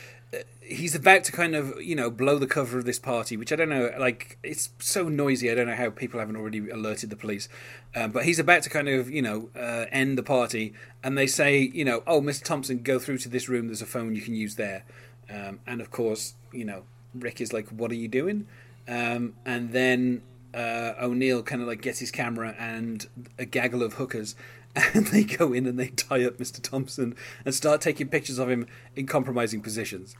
he's 0.69 0.95
about 0.95 1.25
to 1.25 1.33
kind 1.33 1.55
of 1.55 1.81
you 1.83 1.97
know 1.97 2.11
blow 2.11 2.39
the 2.39 2.47
cover 2.47 2.79
of 2.79 2.85
this 2.85 2.99
party, 2.99 3.37
which 3.37 3.53
I 3.53 3.57
don't 3.57 3.69
know. 3.69 3.91
Like 3.99 4.39
it's 4.43 4.71
so 4.79 5.09
noisy. 5.09 5.51
I 5.51 5.55
don't 5.55 5.67
know 5.67 5.75
how 5.75 5.91
people 5.91 6.21
haven't 6.21 6.37
already 6.37 6.69
alerted 6.71 7.11
the 7.11 7.17
police. 7.17 7.49
Um, 7.97 8.11
but 8.11 8.25
he's 8.25 8.39
about 8.39 8.63
to 8.65 8.71
kind 8.71 8.89
of 8.89 9.11
you 9.11 9.23
know 9.23 9.51
uh, 9.57 9.87
end 9.91 10.19
the 10.19 10.23
party, 10.23 10.75
and 11.03 11.17
they 11.17 11.27
say 11.27 11.59
you 11.59 11.85
know 11.85 12.03
oh 12.07 12.21
Mr. 12.21 12.45
Thompson 12.45 12.83
go 12.83 12.99
through 12.99 13.19
to 13.19 13.29
this 13.29 13.49
room. 13.49 13.67
There's 13.67 13.83
a 13.83 13.87
phone 13.87 14.15
you 14.15 14.23
can 14.23 14.35
use 14.35 14.57
there. 14.57 14.85
Um, 15.31 15.61
and 15.67 15.81
of 15.81 15.91
course 15.91 16.35
you 16.53 16.65
know 16.65 16.85
Rick 17.15 17.41
is 17.41 17.53
like 17.53 17.69
what 17.69 17.91
are 17.91 17.97
you 17.97 18.09
doing? 18.09 18.47
Um, 18.87 19.35
and 19.45 19.73
then 19.73 20.23
uh, 20.55 20.95
O'Neill 21.01 21.43
kind 21.43 21.61
of 21.61 21.69
like 21.69 21.83
gets 21.83 21.99
his 21.99 22.11
camera 22.11 22.55
and 22.59 23.07
a 23.39 23.45
gaggle 23.45 23.83
of 23.83 23.95
hookers, 23.95 24.35
and 24.95 25.07
they 25.09 25.25
go 25.25 25.53
in 25.53 25.67
and 25.67 25.79
they 25.79 25.89
tie 25.89 26.25
up 26.25 26.39
Mr. 26.39 26.63
Thompson 26.63 27.15
and 27.45 27.55
start 27.55 27.81
taking 27.81 28.09
pictures 28.09 28.39
of 28.39 28.49
him 28.49 28.67
in 28.97 29.07
compromising 29.07 29.61
positions. 29.61 30.15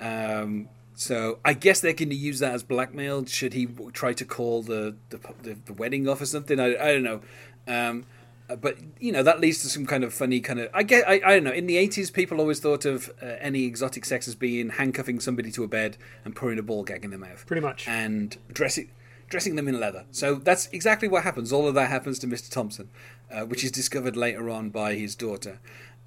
Um, 0.00 0.68
so 0.94 1.38
I 1.44 1.54
guess 1.54 1.80
they're 1.80 1.92
going 1.92 2.10
to 2.10 2.16
use 2.16 2.40
that 2.40 2.52
as 2.54 2.62
blackmail. 2.62 3.24
Should 3.26 3.54
he 3.54 3.66
try 3.92 4.12
to 4.12 4.24
call 4.24 4.62
the 4.62 4.96
the, 5.10 5.18
the, 5.42 5.54
the 5.66 5.72
wedding 5.72 6.08
off 6.08 6.20
or 6.20 6.26
something? 6.26 6.58
I, 6.60 6.76
I 6.76 6.92
don't 6.92 7.02
know. 7.02 7.20
Um, 7.66 8.04
uh, 8.50 8.56
but 8.56 8.78
you 8.98 9.12
know 9.12 9.22
that 9.22 9.40
leads 9.40 9.62
to 9.62 9.68
some 9.68 9.86
kind 9.86 10.02
of 10.04 10.12
funny 10.12 10.40
kind 10.40 10.58
of. 10.60 10.70
I 10.74 10.82
get. 10.82 11.08
I, 11.08 11.20
I 11.24 11.34
don't 11.34 11.44
know. 11.44 11.52
In 11.52 11.66
the 11.66 11.76
eighties, 11.76 12.10
people 12.10 12.40
always 12.40 12.60
thought 12.60 12.84
of 12.84 13.10
uh, 13.22 13.26
any 13.38 13.64
exotic 13.64 14.04
sex 14.04 14.26
as 14.26 14.34
being 14.34 14.70
handcuffing 14.70 15.20
somebody 15.20 15.50
to 15.52 15.64
a 15.64 15.68
bed 15.68 15.96
and 16.24 16.34
pouring 16.34 16.58
a 16.58 16.62
ball 16.62 16.82
gag 16.82 17.04
in 17.04 17.10
their 17.10 17.18
mouth 17.18 17.46
Pretty 17.46 17.62
much. 17.62 17.86
and 17.86 18.36
dressing 18.52 18.90
dressing 19.28 19.54
them 19.54 19.68
in 19.68 19.78
leather. 19.78 20.04
So 20.10 20.34
that's 20.34 20.68
exactly 20.72 21.06
what 21.06 21.22
happens. 21.22 21.52
All 21.52 21.68
of 21.68 21.74
that 21.74 21.88
happens 21.88 22.18
to 22.18 22.26
Mr. 22.26 22.50
Thompson, 22.50 22.90
uh, 23.30 23.42
which 23.42 23.62
is 23.62 23.70
discovered 23.70 24.16
later 24.16 24.50
on 24.50 24.70
by 24.70 24.94
his 24.94 25.14
daughter. 25.14 25.60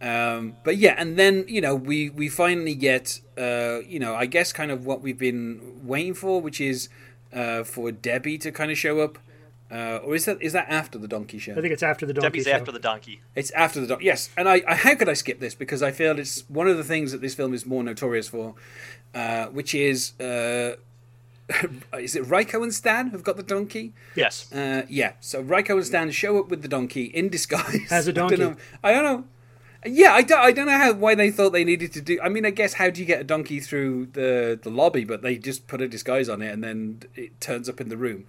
Um, 0.03 0.57
but 0.65 0.75
yeah, 0.75 0.95
and 0.97 1.17
then 1.17 1.45
you 1.47 1.61
know 1.61 1.75
we 1.75 2.09
we 2.09 2.27
finally 2.27 2.75
get 2.75 3.21
uh, 3.37 3.79
you 3.87 3.99
know 3.99 4.13
I 4.15 4.25
guess 4.25 4.51
kind 4.51 4.69
of 4.69 4.85
what 4.85 5.01
we've 5.01 5.17
been 5.17 5.79
waiting 5.81 6.13
for, 6.13 6.41
which 6.41 6.59
is 6.59 6.89
uh, 7.31 7.63
for 7.63 7.89
Debbie 7.91 8.37
to 8.39 8.51
kind 8.51 8.69
of 8.69 8.77
show 8.77 8.99
up. 8.99 9.17
Uh, 9.71 9.99
or 10.03 10.13
is 10.13 10.25
that 10.25 10.39
is 10.41 10.51
that 10.53 10.67
after 10.69 10.99
the 10.99 11.07
donkey 11.07 11.39
show? 11.39 11.53
I 11.53 11.61
think 11.61 11.73
it's 11.73 11.81
after 11.81 12.05
the 12.05 12.13
donkey 12.13 12.27
Debbie's 12.27 12.45
show. 12.45 12.51
after 12.51 12.71
the 12.71 12.79
donkey. 12.79 13.21
It's 13.33 13.49
after 13.51 13.79
the 13.79 13.87
donkey. 13.87 14.05
Yes, 14.05 14.29
and 14.37 14.47
I, 14.49 14.61
I 14.67 14.75
how 14.75 14.93
could 14.95 15.07
I 15.09 15.13
skip 15.13 15.39
this 15.39 15.55
because 15.55 15.81
I 15.81 15.91
feel 15.91 16.19
it's 16.19 16.47
one 16.49 16.67
of 16.67 16.75
the 16.77 16.83
things 16.83 17.11
that 17.13 17.21
this 17.21 17.33
film 17.33 17.53
is 17.53 17.65
more 17.65 17.81
notorious 17.81 18.27
for, 18.27 18.55
uh, 19.15 19.45
which 19.47 19.73
is 19.73 20.19
uh, 20.19 20.75
is 21.97 22.15
it 22.15 22.23
Ryko 22.25 22.61
and 22.61 22.73
Stan 22.73 23.07
who've 23.07 23.23
got 23.23 23.37
the 23.37 23.43
donkey? 23.43 23.93
Yes. 24.15 24.51
Uh, 24.51 24.83
yeah. 24.89 25.13
So 25.21 25.43
Ryko 25.43 25.75
and 25.77 25.85
Stan 25.85 26.11
show 26.11 26.37
up 26.39 26.49
with 26.49 26.61
the 26.61 26.67
donkey 26.67 27.05
in 27.05 27.29
disguise. 27.29 27.91
As 27.91 28.07
a 28.07 28.11
I 28.11 28.13
don't 28.13 28.29
donkey. 28.29 28.43
know. 28.43 28.55
I 28.83 28.91
don't 28.91 29.03
know. 29.03 29.23
Yeah, 29.85 30.13
I 30.13 30.21
don't, 30.21 30.39
I 30.39 30.51
don't 30.51 30.67
know 30.67 30.77
how 30.77 30.93
why 30.93 31.15
they 31.15 31.31
thought 31.31 31.51
they 31.51 31.63
needed 31.63 31.91
to 31.93 32.01
do. 32.01 32.19
I 32.21 32.29
mean, 32.29 32.45
I 32.45 32.51
guess 32.51 32.73
how 32.73 32.89
do 32.89 33.01
you 33.01 33.05
get 33.05 33.21
a 33.21 33.23
donkey 33.23 33.59
through 33.59 34.07
the 34.07 34.59
the 34.61 34.69
lobby? 34.69 35.03
But 35.03 35.21
they 35.21 35.37
just 35.37 35.67
put 35.67 35.81
a 35.81 35.87
disguise 35.87 36.29
on 36.29 36.41
it, 36.41 36.51
and 36.51 36.63
then 36.63 37.01
it 37.15 37.39
turns 37.41 37.67
up 37.67 37.81
in 37.81 37.89
the 37.89 37.97
room. 37.97 38.25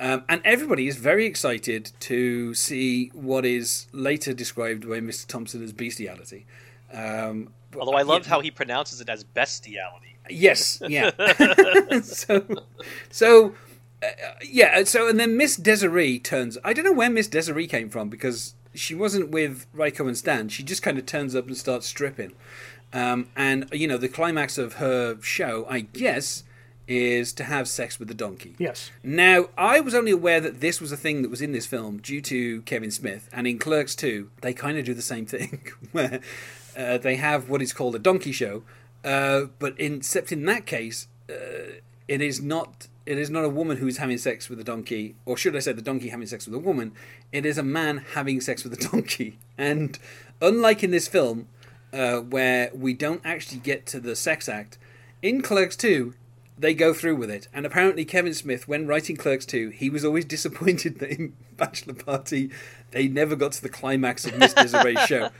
Um, 0.00 0.24
and 0.28 0.40
everybody 0.44 0.86
is 0.86 0.96
very 0.96 1.26
excited 1.26 1.90
to 2.00 2.54
see 2.54 3.08
what 3.08 3.44
is 3.44 3.88
later 3.92 4.32
described 4.32 4.88
by 4.88 5.00
Mr. 5.00 5.26
Thompson 5.26 5.62
as 5.62 5.72
bestiality. 5.72 6.46
Um, 6.92 7.52
Although 7.76 7.94
I 7.96 8.02
loved 8.02 8.26
yeah, 8.26 8.30
how 8.30 8.40
he 8.40 8.50
pronounces 8.50 9.00
it 9.00 9.08
as 9.08 9.24
bestiality. 9.24 10.16
Yes, 10.30 10.80
yeah. 10.86 11.10
so, 12.02 12.46
so 13.10 13.54
uh, 14.02 14.06
yeah. 14.42 14.84
So 14.84 15.08
and 15.08 15.18
then 15.18 15.36
Miss 15.36 15.56
Desiree 15.56 16.18
turns. 16.18 16.58
I 16.64 16.72
don't 16.72 16.84
know 16.84 16.92
where 16.92 17.10
Miss 17.10 17.26
Desiree 17.26 17.66
came 17.66 17.90
from 17.90 18.08
because 18.08 18.54
she 18.78 18.94
wasn't 18.94 19.30
with 19.30 19.66
Ryko 19.74 20.06
and 20.06 20.16
Stan. 20.16 20.48
She 20.48 20.62
just 20.62 20.82
kind 20.82 20.98
of 20.98 21.06
turns 21.06 21.34
up 21.34 21.46
and 21.46 21.56
starts 21.56 21.86
stripping. 21.86 22.32
Um, 22.92 23.28
and 23.36 23.68
you 23.72 23.86
know 23.86 23.98
the 23.98 24.08
climax 24.08 24.56
of 24.56 24.74
her 24.74 25.20
show, 25.20 25.66
I 25.68 25.80
guess, 25.80 26.44
is 26.86 27.34
to 27.34 27.44
have 27.44 27.68
sex 27.68 27.98
with 27.98 28.08
the 28.08 28.14
donkey. 28.14 28.54
Yes. 28.58 28.90
Now, 29.02 29.50
I 29.58 29.80
was 29.80 29.94
only 29.94 30.10
aware 30.10 30.40
that 30.40 30.60
this 30.60 30.80
was 30.80 30.90
a 30.90 30.96
thing 30.96 31.20
that 31.22 31.28
was 31.28 31.42
in 31.42 31.52
this 31.52 31.66
film 31.66 31.98
due 31.98 32.22
to 32.22 32.62
Kevin 32.62 32.90
Smith, 32.90 33.28
and 33.32 33.46
in 33.46 33.58
Clerks 33.58 33.94
2, 33.94 34.30
they 34.40 34.54
kind 34.54 34.78
of 34.78 34.86
do 34.86 34.94
the 34.94 35.02
same 35.02 35.26
thing, 35.26 35.70
where 35.92 36.20
uh, 36.76 36.96
they 36.96 37.16
have 37.16 37.50
what 37.50 37.60
is 37.60 37.74
called 37.74 37.94
a 37.94 37.98
donkey 37.98 38.32
show, 38.32 38.62
uh, 39.04 39.42
but 39.58 39.78
in, 39.78 39.96
except 39.96 40.32
in 40.32 40.46
that 40.46 40.64
case, 40.64 41.08
uh, 41.28 41.80
it 42.08 42.22
is 42.22 42.40
not 42.40 42.88
it 43.08 43.16
is 43.16 43.30
not 43.30 43.42
a 43.42 43.48
woman 43.48 43.78
who 43.78 43.86
is 43.86 43.96
having 43.96 44.18
sex 44.18 44.50
with 44.50 44.60
a 44.60 44.64
donkey, 44.64 45.14
or 45.24 45.34
should 45.38 45.56
I 45.56 45.60
say, 45.60 45.72
the 45.72 45.80
donkey 45.80 46.10
having 46.10 46.26
sex 46.26 46.44
with 46.44 46.54
a 46.54 46.58
woman. 46.58 46.92
It 47.32 47.46
is 47.46 47.56
a 47.56 47.62
man 47.62 48.04
having 48.12 48.42
sex 48.42 48.64
with 48.64 48.74
a 48.74 48.88
donkey, 48.90 49.38
and 49.56 49.98
unlike 50.42 50.84
in 50.84 50.90
this 50.90 51.08
film, 51.08 51.48
uh, 51.90 52.18
where 52.18 52.70
we 52.74 52.92
don't 52.92 53.22
actually 53.24 53.60
get 53.60 53.86
to 53.86 53.98
the 53.98 54.14
sex 54.14 54.46
act, 54.46 54.76
in 55.22 55.40
Clerks 55.40 55.74
2, 55.74 56.12
they 56.58 56.74
go 56.74 56.92
through 56.92 57.16
with 57.16 57.30
it. 57.30 57.48
And 57.54 57.64
apparently, 57.64 58.04
Kevin 58.04 58.34
Smith, 58.34 58.68
when 58.68 58.86
writing 58.86 59.16
Clerks 59.16 59.46
2, 59.46 59.70
he 59.70 59.88
was 59.88 60.04
always 60.04 60.24
disappointed 60.36 60.98
that 60.98 61.10
in 61.10 61.34
Bachelor 61.56 61.94
Party, 61.94 62.50
they 62.90 63.08
never 63.08 63.36
got 63.36 63.52
to 63.52 63.62
the 63.62 63.70
climax 63.70 64.26
of 64.26 64.36
Miss 64.36 64.52
Desiree's 64.52 65.00
show. 65.06 65.30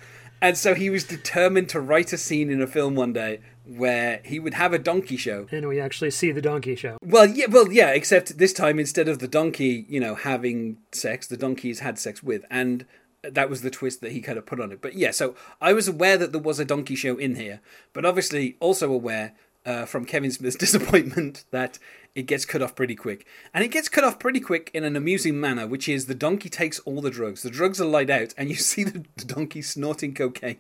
And 0.41 0.57
so 0.57 0.75
he 0.75 0.89
was 0.89 1.05
determined 1.05 1.69
to 1.71 1.81
write 1.81 2.15
a 2.15 2.19
scene 2.19 2.51
in 2.51 2.63
a 2.63 2.67
film 2.67 2.95
one 2.95 3.13
day 3.13 3.41
where 3.69 4.21
he 4.25 4.41
would 4.41 4.55
have 4.55 4.73
a 4.73 4.79
donkey 4.79 5.17
show. 5.17 5.47
And 5.51 5.69
we 5.69 5.81
actually 5.81 6.11
see 6.11 6.33
the 6.33 6.41
donkey 6.41 6.75
show. 6.75 6.97
Well, 7.03 7.27
yeah, 7.27 7.47
well, 7.49 7.71
yeah. 7.71 7.91
Except 7.91 8.39
this 8.39 8.53
time, 8.53 8.79
instead 8.79 9.09
of 9.09 9.19
the 9.19 9.29
donkey, 9.29 9.85
you 9.89 10.01
know, 10.01 10.15
having 10.15 10.79
sex, 10.93 11.27
the 11.27 11.37
donkey's 11.37 11.81
had 11.81 11.99
sex 11.99 12.23
with, 12.23 12.45
and 12.51 12.87
that 13.23 13.51
was 13.51 13.63
the 13.63 13.71
twist 13.71 14.01
that 14.01 14.13
he 14.13 14.21
kind 14.21 14.39
of 14.39 14.47
put 14.47 14.61
on 14.61 14.73
it. 14.73 14.81
But 14.81 14.95
yeah, 14.95 15.11
so 15.11 15.35
I 15.61 15.73
was 15.73 15.89
aware 15.89 16.17
that 16.17 16.33
there 16.33 16.41
was 16.41 16.59
a 16.59 16.65
donkey 16.65 16.95
show 16.95 17.17
in 17.17 17.35
here, 17.35 17.61
but 17.93 18.05
obviously 18.05 18.57
also 18.61 18.91
aware 18.93 19.35
uh, 19.67 19.85
from 19.85 20.05
Kevin 20.05 20.31
Smith's 20.31 20.57
disappointment 20.59 21.45
that 21.51 21.79
it 22.19 22.27
gets 22.27 22.45
cut 22.45 22.61
off 22.61 22.75
pretty 22.75 22.97
quick, 22.97 23.25
and 23.55 23.63
it 23.63 23.69
gets 23.69 23.89
cut 23.89 24.03
off 24.03 24.19
pretty 24.19 24.41
quick 24.41 24.73
in 24.75 24.83
an 24.83 24.97
amusing 24.97 25.39
manner, 25.39 25.69
which 25.69 25.89
is 25.89 26.07
the 26.07 26.17
donkey 26.17 26.49
takes 26.49 26.81
all 26.81 27.01
the 27.01 27.13
drugs. 27.13 27.43
The 27.43 27.51
drugs 27.51 27.81
are 27.81 27.87
laid 27.87 28.11
out, 28.11 28.35
and 28.37 28.49
you 28.49 28.57
see 28.71 28.83
the, 28.83 29.05
the 29.17 29.25
donkey 29.25 29.63
snorting 29.63 30.15
cocaine, 30.15 30.57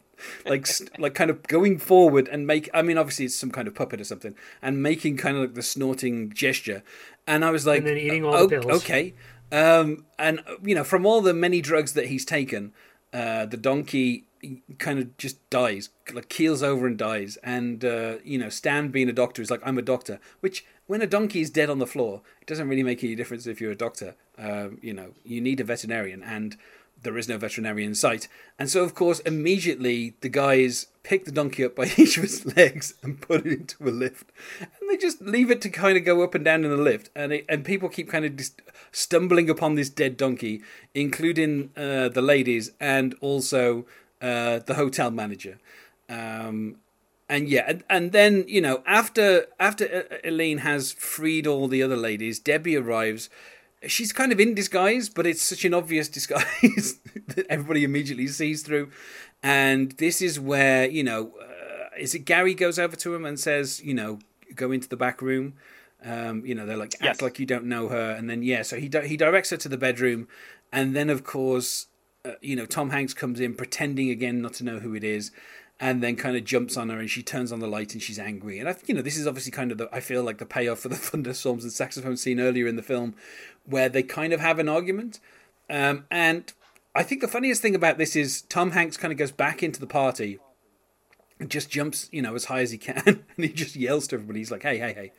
like 0.47 0.69
like 1.01 1.15
kind 1.15 1.31
of 1.31 1.43
going 1.49 1.79
forward 1.79 2.29
and 2.29 2.47
make. 2.47 2.71
I 2.73 2.83
mean, 2.83 2.97
obviously 2.97 3.25
it's 3.25 3.35
some 3.35 3.51
kind 3.51 3.67
of 3.67 3.75
puppet 3.75 4.01
or 4.01 4.05
something, 4.05 4.37
and 4.63 4.81
making 4.81 5.17
kind 5.17 5.37
of 5.37 5.43
like 5.43 5.55
the 5.55 5.63
snorting 5.63 6.33
gesture. 6.33 6.85
And 7.27 7.45
I 7.45 7.51
was 7.51 7.67
like, 7.67 7.79
And 7.79 7.89
then 7.89 7.97
eating 7.97 8.25
all 8.25 8.37
"Oh, 8.37 8.47
the 8.47 8.61
pills." 8.61 8.85
Okay, 8.85 9.15
um, 9.51 10.05
and 10.17 10.41
you 10.63 10.77
know, 10.77 10.85
from 10.85 11.05
all 11.07 11.21
the 11.21 11.35
many 11.35 11.61
drugs 11.61 11.93
that 11.95 12.07
he's 12.07 12.25
taken, 12.25 12.73
uh, 13.13 13.47
the 13.47 13.57
donkey 13.57 14.29
kind 14.79 14.99
of 14.99 15.17
just 15.17 15.49
dies, 15.51 15.91
like 16.13 16.29
keels 16.29 16.63
over 16.63 16.87
and 16.87 16.97
dies. 16.97 17.37
And 17.43 17.85
uh, 17.85 18.17
you 18.25 18.39
know, 18.39 18.49
Stan 18.49 18.91
being 18.91 19.09
a 19.09 19.13
doctor 19.13 19.43
is 19.43 19.51
like, 19.51 19.61
I'm 19.65 19.79
a 19.79 19.83
doctor. 19.83 20.21
Which, 20.41 20.65
when 20.89 21.03
a 21.03 21.07
donkey 21.07 21.43
is 21.43 21.51
dead 21.51 21.71
on 21.71 21.79
the 21.79 21.87
floor, 21.87 22.23
it 22.41 22.49
doesn't 22.49 22.69
really 22.69 22.83
make 22.83 23.05
any 23.05 23.15
difference 23.15 23.47
if 23.47 23.61
you're 23.61 23.71
a 23.71 23.77
doctor. 23.77 24.17
Um, 24.37 24.79
you 24.83 24.93
know, 24.93 25.13
you 25.23 25.41
need 25.41 25.61
a 25.61 25.65
veterinarian, 25.65 26.23
and 26.25 26.57
there 27.03 27.17
is 27.17 27.29
no 27.29 27.37
veterinarian 27.37 27.91
in 27.91 27.95
sight. 27.95 28.27
And 28.59 28.69
so, 28.69 28.83
of 28.83 28.95
course, 28.95 29.21
immediately 29.21 30.15
the 30.23 30.31
guys 30.31 30.87
pick 31.03 31.27
the 31.27 31.31
donkey 31.31 31.65
up 31.65 31.77
by 31.77 31.85
each 31.97 32.17
of 32.17 32.25
its 32.25 32.45
legs 32.57 32.95
and 33.03 33.21
put 33.21 33.47
it 33.47 33.53
into 33.53 33.89
a 33.89 33.91
lift, 33.91 34.33
and 34.61 34.91
they 34.91 34.97
just 34.97 35.21
leave 35.21 35.51
it 35.51 35.61
to 35.61 35.69
kind 35.69 35.99
of 35.99 36.05
go 36.05 36.23
up 36.23 36.35
and 36.35 36.45
down 36.45 36.65
in 36.65 36.71
the 36.71 36.77
lift. 36.77 37.11
And 37.15 37.35
it, 37.35 37.45
and 37.51 37.65
people 37.65 37.91
keep 37.91 38.09
kind 38.09 38.25
of 38.25 38.37
just 38.37 38.63
stumbling 38.91 39.51
upon 39.51 39.75
this 39.75 39.91
dead 39.91 40.17
donkey, 40.17 40.63
including 40.95 41.71
uh, 41.77 42.09
the 42.09 42.23
ladies 42.23 42.73
and 42.81 43.15
also 43.21 43.85
uh, 44.23 44.61
the 44.61 44.75
hotel 44.75 45.11
manager. 45.11 45.59
Um, 46.09 46.77
and 47.29 47.49
yeah, 47.49 47.65
and, 47.67 47.85
and 47.91 48.13
then 48.13 48.45
you 48.49 48.61
know 48.61 48.83
after 48.87 49.47
after 49.61 50.07
Elaine 50.25 50.59
has 50.59 50.93
freed 50.93 51.47
all 51.47 51.69
the 51.69 51.83
other 51.83 51.97
ladies, 51.97 52.39
Debbie 52.39 52.77
arrives. 52.77 53.29
She's 53.87 54.13
kind 54.13 54.33
of 54.33 54.41
in 54.41 54.55
disguise, 54.55 55.09
but 55.09 55.25
it's 55.27 55.41
such 55.43 55.65
an 55.65 55.73
obvious 55.73 56.09
disguise 56.19 56.99
that 57.29 57.47
everybody 57.49 57.85
immediately 57.85 58.27
sees 58.27 58.63
through. 58.63 58.91
And 59.43 59.93
this 59.93 60.21
is 60.21 60.41
where 60.41 60.89
you 60.89 61.05
know, 61.05 61.33
uh, 61.41 61.97
is 61.99 62.15
it 62.15 62.21
Gary 62.21 62.55
goes 62.55 62.79
over 62.79 62.97
to 62.97 63.15
him 63.15 63.25
and 63.25 63.39
says, 63.39 63.81
you 63.85 63.95
know, 63.95 64.19
go 64.55 64.73
into 64.73 64.89
the 64.89 64.97
back 64.97 65.23
room. 65.23 65.55
Um, 66.05 66.45
you 66.47 66.55
know, 66.55 66.65
they're 66.67 66.77
like 66.77 66.95
act 66.95 67.03
Yes. 67.05 67.23
like 67.23 67.39
you 67.39 67.47
don't 67.47 67.65
know 67.67 67.89
her, 67.89 68.13
and 68.13 68.29
then 68.31 68.43
yeah, 68.43 68.63
so 68.63 68.77
he 68.79 68.89
di- 68.89 69.07
he 69.07 69.17
directs 69.17 69.51
her 69.51 69.57
to 69.57 69.69
the 69.69 69.77
bedroom, 69.79 70.29
and 70.73 70.95
then 70.95 71.11
of 71.11 71.25
course 71.25 71.87
uh, 72.25 72.33
you 72.41 72.55
know, 72.57 72.67
Tom 72.67 72.91
Hanks 72.91 73.15
comes 73.15 73.39
in 73.41 73.55
pretending 73.55 74.11
again 74.11 74.41
not 74.43 74.55
to 74.55 74.65
know 74.65 74.79
who 74.81 74.95
it 74.95 75.03
is, 75.05 75.31
and 75.81 76.03
then 76.03 76.17
kind 76.17 76.37
of 76.37 76.45
jumps 76.45 76.77
on 76.77 76.89
her 76.89 76.99
and 76.99 77.09
she 77.09 77.23
turns 77.23 77.53
on 77.53 77.61
the 77.61 77.69
light 77.69 77.93
and 77.93 78.03
she's 78.03 78.19
angry. 78.19 78.59
And 78.59 78.69
I, 78.69 78.77
you 78.87 78.95
know, 78.95 79.03
this 79.03 79.17
is 79.17 79.27
obviously 79.27 79.53
kind 79.53 79.71
of 79.71 79.79
the 79.79 79.89
I 79.93 80.01
feel 80.01 80.23
like 80.23 80.39
the 80.39 80.47
payoff 80.47 80.81
for 80.81 80.89
the 80.89 80.97
thunderstorms 80.97 81.65
and 81.65 81.73
saxophone 81.73 82.17
scene 82.17 82.41
earlier 82.41 82.67
in 82.67 82.77
the 82.77 82.83
film, 82.83 83.15
where 83.65 83.89
they 83.89 84.03
kind 84.03 84.33
of 84.33 84.41
have 84.41 84.59
an 84.59 84.69
argument. 84.69 85.21
Um, 85.71 86.07
and 86.11 86.53
I 86.95 87.03
think 87.03 87.21
the 87.21 87.29
funniest 87.29 87.63
thing 87.63 87.75
about 87.75 87.99
this 87.99 88.17
is 88.17 88.43
Tom 88.43 88.73
Hanks 88.73 88.97
kind 88.97 89.13
of 89.13 89.19
goes 89.19 89.31
back 89.31 89.63
into 89.63 89.79
the 89.79 89.87
party 89.87 90.39
and 91.39 91.51
just 91.51 91.71
jumps, 91.71 92.09
you 92.11 92.23
know, 92.23 92.35
as 92.35 92.47
high 92.47 92.61
as 92.61 92.73
he 92.73 92.79
can, 92.79 93.03
and 93.07 93.45
he 93.45 93.49
just 93.49 93.77
yells 93.77 94.09
to 94.09 94.17
everybody. 94.17 94.41
He's 94.41 94.51
like, 94.51 94.63
"Hey, 94.63 94.79
hey, 94.79 94.93
hey, 94.93 95.13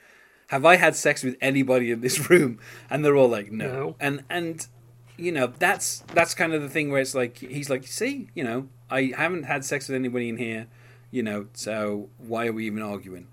have 0.48 0.66
I 0.66 0.76
had 0.76 0.96
sex 0.96 1.24
with 1.24 1.38
anybody 1.40 1.92
in 1.92 2.02
this 2.02 2.30
room?" 2.30 2.60
And 2.90 3.06
they're 3.06 3.16
all 3.16 3.30
like, 3.30 3.52
"No." 3.52 3.68
No. 3.68 3.96
And 4.00 4.24
and 4.30 4.68
you 5.16 5.32
know, 5.32 5.48
that's 5.48 6.04
that's 6.14 6.34
kind 6.34 6.54
of 6.54 6.62
the 6.62 6.70
thing 6.70 6.92
where 6.92 7.02
it's 7.02 7.16
like 7.16 7.38
he's 7.38 7.70
like, 7.70 7.88
"See, 7.88 8.30
you 8.34 8.44
know, 8.44 8.68
I 8.90 9.14
haven't 9.16 9.44
had 9.44 9.66
sex 9.66 9.88
with 9.88 9.96
anybody 9.96 10.30
in 10.30 10.38
here, 10.38 10.68
you 11.12 11.24
know, 11.24 11.48
so 11.54 12.10
why 12.18 12.48
are 12.48 12.54
we 12.54 12.66
even 12.66 12.82
arguing?" 12.82 13.28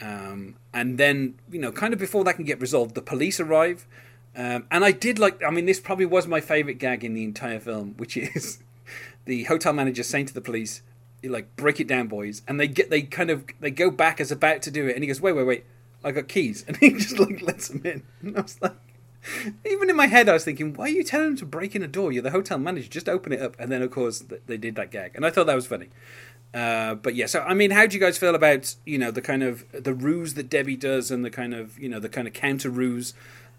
Um, 0.00 0.56
and 0.72 0.98
then, 0.98 1.38
you 1.50 1.60
know, 1.60 1.72
kind 1.72 1.92
of 1.92 2.00
before 2.00 2.24
that 2.24 2.36
can 2.36 2.44
get 2.44 2.60
resolved, 2.60 2.94
the 2.94 3.02
police 3.02 3.40
arrive. 3.40 3.86
Um, 4.36 4.66
and 4.70 4.84
I 4.84 4.90
did 4.90 5.18
like, 5.18 5.42
I 5.42 5.50
mean, 5.50 5.66
this 5.66 5.80
probably 5.80 6.06
was 6.06 6.26
my 6.26 6.40
favorite 6.40 6.78
gag 6.78 7.04
in 7.04 7.14
the 7.14 7.24
entire 7.24 7.60
film, 7.60 7.94
which 7.96 8.16
is 8.16 8.58
the 9.24 9.44
hotel 9.44 9.72
manager 9.72 10.02
saying 10.02 10.26
to 10.26 10.34
the 10.34 10.40
police, 10.40 10.82
like, 11.22 11.54
break 11.56 11.80
it 11.80 11.86
down, 11.86 12.08
boys. 12.08 12.42
And 12.46 12.60
they 12.60 12.68
get, 12.68 12.90
they 12.90 13.02
kind 13.02 13.30
of, 13.30 13.44
they 13.60 13.70
go 13.70 13.90
back 13.90 14.20
as 14.20 14.30
about 14.30 14.62
to 14.62 14.70
do 14.70 14.86
it. 14.88 14.94
And 14.94 15.02
he 15.02 15.06
goes, 15.06 15.20
wait, 15.20 15.32
wait, 15.32 15.44
wait, 15.44 15.64
I 16.02 16.10
got 16.10 16.28
keys. 16.28 16.64
And 16.68 16.76
he 16.76 16.90
just, 16.90 17.18
like, 17.18 17.40
lets 17.40 17.68
them 17.68 17.82
in. 17.84 18.02
And 18.20 18.36
I 18.36 18.42
was 18.42 18.60
like, 18.60 18.74
even 19.64 19.90
in 19.90 19.96
my 19.96 20.06
head, 20.06 20.28
I 20.28 20.32
was 20.32 20.44
thinking, 20.44 20.74
why 20.74 20.86
are 20.86 20.88
you 20.88 21.04
telling 21.04 21.28
them 21.28 21.36
to 21.38 21.46
break 21.46 21.74
in 21.74 21.82
a 21.82 21.88
door? 21.88 22.12
You're 22.12 22.22
the 22.22 22.30
hotel 22.30 22.58
manager. 22.58 22.88
Just 22.88 23.08
open 23.08 23.32
it 23.32 23.40
up. 23.40 23.56
And 23.58 23.70
then, 23.70 23.82
of 23.82 23.90
course, 23.90 24.24
they 24.46 24.56
did 24.56 24.76
that 24.76 24.90
gag. 24.90 25.12
And 25.14 25.24
I 25.24 25.30
thought 25.30 25.46
that 25.46 25.54
was 25.54 25.66
funny. 25.66 25.88
Uh, 26.54 26.94
but 26.94 27.16
yeah, 27.16 27.26
so 27.26 27.40
I 27.40 27.52
mean, 27.52 27.72
how 27.72 27.84
do 27.84 27.96
you 27.96 28.00
guys 28.00 28.16
feel 28.16 28.36
about 28.36 28.76
you 28.86 28.96
know 28.96 29.10
the 29.10 29.20
kind 29.20 29.42
of 29.42 29.64
the 29.72 29.92
ruse 29.92 30.34
that 30.34 30.48
Debbie 30.48 30.76
does 30.76 31.10
and 31.10 31.24
the 31.24 31.30
kind 31.30 31.52
of 31.52 31.76
you 31.80 31.88
know 31.88 31.98
the 31.98 32.08
kind 32.08 32.28
of 32.28 32.32
counter 32.32 32.70
ruse, 32.70 33.12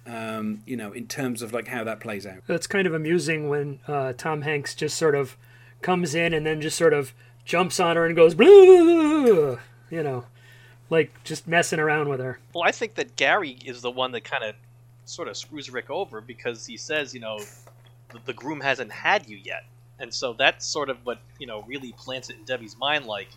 um, 0.06 0.64
you 0.66 0.78
know, 0.78 0.94
in 0.94 1.06
terms 1.06 1.42
of 1.42 1.52
like 1.52 1.68
how 1.68 1.84
that 1.84 2.00
plays 2.00 2.26
out? 2.26 2.38
It's 2.48 2.68
kind 2.68 2.88
of 2.88 2.94
amusing 2.94 3.50
when 3.50 3.80
uh, 3.86 4.14
Tom 4.18 4.44
Hanks 4.44 4.74
just 4.74 4.98
sort 4.98 5.14
of 5.14 5.36
comes 5.82 6.16
in 6.16 6.34
and 6.34 6.46
then 6.46 6.62
just 6.62 6.78
sort 6.78 6.94
of 6.94 7.14
jumps 7.44 7.82
on 7.82 7.98
her 7.98 8.06
and 8.06 8.16
goes, 8.16 8.34
"Blah," 8.34 8.48
you 8.48 10.04
know, 10.04 10.24
like 10.90 11.22
just 11.26 11.50
messing 11.50 11.80
around 11.80 12.08
with 12.08 12.22
her. 12.22 12.40
Well, 12.54 12.64
I 12.64 12.72
think 12.72 12.96
that 12.96 13.18
Gary 13.18 13.58
is 13.66 13.82
the 13.82 13.92
one 13.92 14.14
that 14.14 14.24
kind 14.24 14.46
of 14.46 14.56
sort 15.06 15.28
of 15.28 15.38
screws 15.38 15.70
Rick 15.70 15.90
over 15.90 16.22
because 16.22 16.66
he 16.66 16.78
says, 16.78 17.14
you 17.14 17.20
know, 17.20 17.40
the, 18.12 18.20
the 18.26 18.34
groom 18.34 18.62
hasn't 18.62 18.92
had 18.92 19.30
you 19.30 19.38
yet. 19.38 19.64
And 20.00 20.14
so 20.14 20.34
that's 20.34 20.66
sort 20.66 20.90
of 20.90 20.98
what, 21.06 21.20
you 21.40 21.48
know, 21.48 21.64
really 21.64 21.94
plants 21.94 22.30
it 22.30 22.38
in 22.38 22.44
Debbie's 22.44 22.78
mind 22.78 23.06
like, 23.06 23.30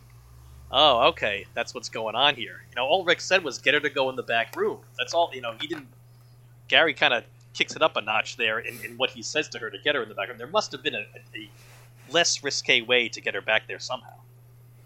oh, 0.70 1.09
okay, 1.09 1.47
that's 1.55 1.74
what's 1.74 1.89
going 1.89 2.15
on 2.15 2.35
here. 2.35 2.65
You 2.70 2.77
know, 2.77 2.86
all 2.86 3.05
Rick 3.05 3.20
said 3.20 3.45
was 3.45 3.59
get 3.59 3.74
her 3.74 3.81
to 3.81 3.90
go 3.90 4.11
in 4.11 4.16
the 4.16 4.23
back 4.23 4.57
room. 4.57 4.81
That's 4.99 5.15
all, 5.15 5.31
you 5.32 5.40
know, 5.40 5.55
he 5.61 5.66
didn't. 5.66 5.89
Gary 6.66 6.95
kind 6.95 7.15
of 7.15 7.24
kicks 7.55 7.74
it 7.77 7.82
up 7.82 7.97
a 7.97 8.01
notch 8.01 8.36
there 8.36 8.59
in, 8.59 8.78
in 8.85 8.97
what 8.97 9.11
he 9.11 9.23
says 9.23 9.49
to 9.51 9.59
her 9.59 9.70
to 9.70 9.78
get 9.82 9.95
her 9.95 10.03
in 10.03 10.09
the 10.09 10.15
back 10.15 10.28
room. 10.28 10.39
There 10.39 10.47
must 10.47 10.73
have 10.73 10.82
been 10.82 10.95
a, 10.95 10.99
a, 10.99 11.39
a 11.39 11.51
less 12.11 12.43
risque 12.43 12.82
way 12.82 13.09
to 13.09 13.20
get 13.20 13.35
her 13.35 13.40
back 13.40 13.66
there 13.66 13.78
somehow. 13.78 14.15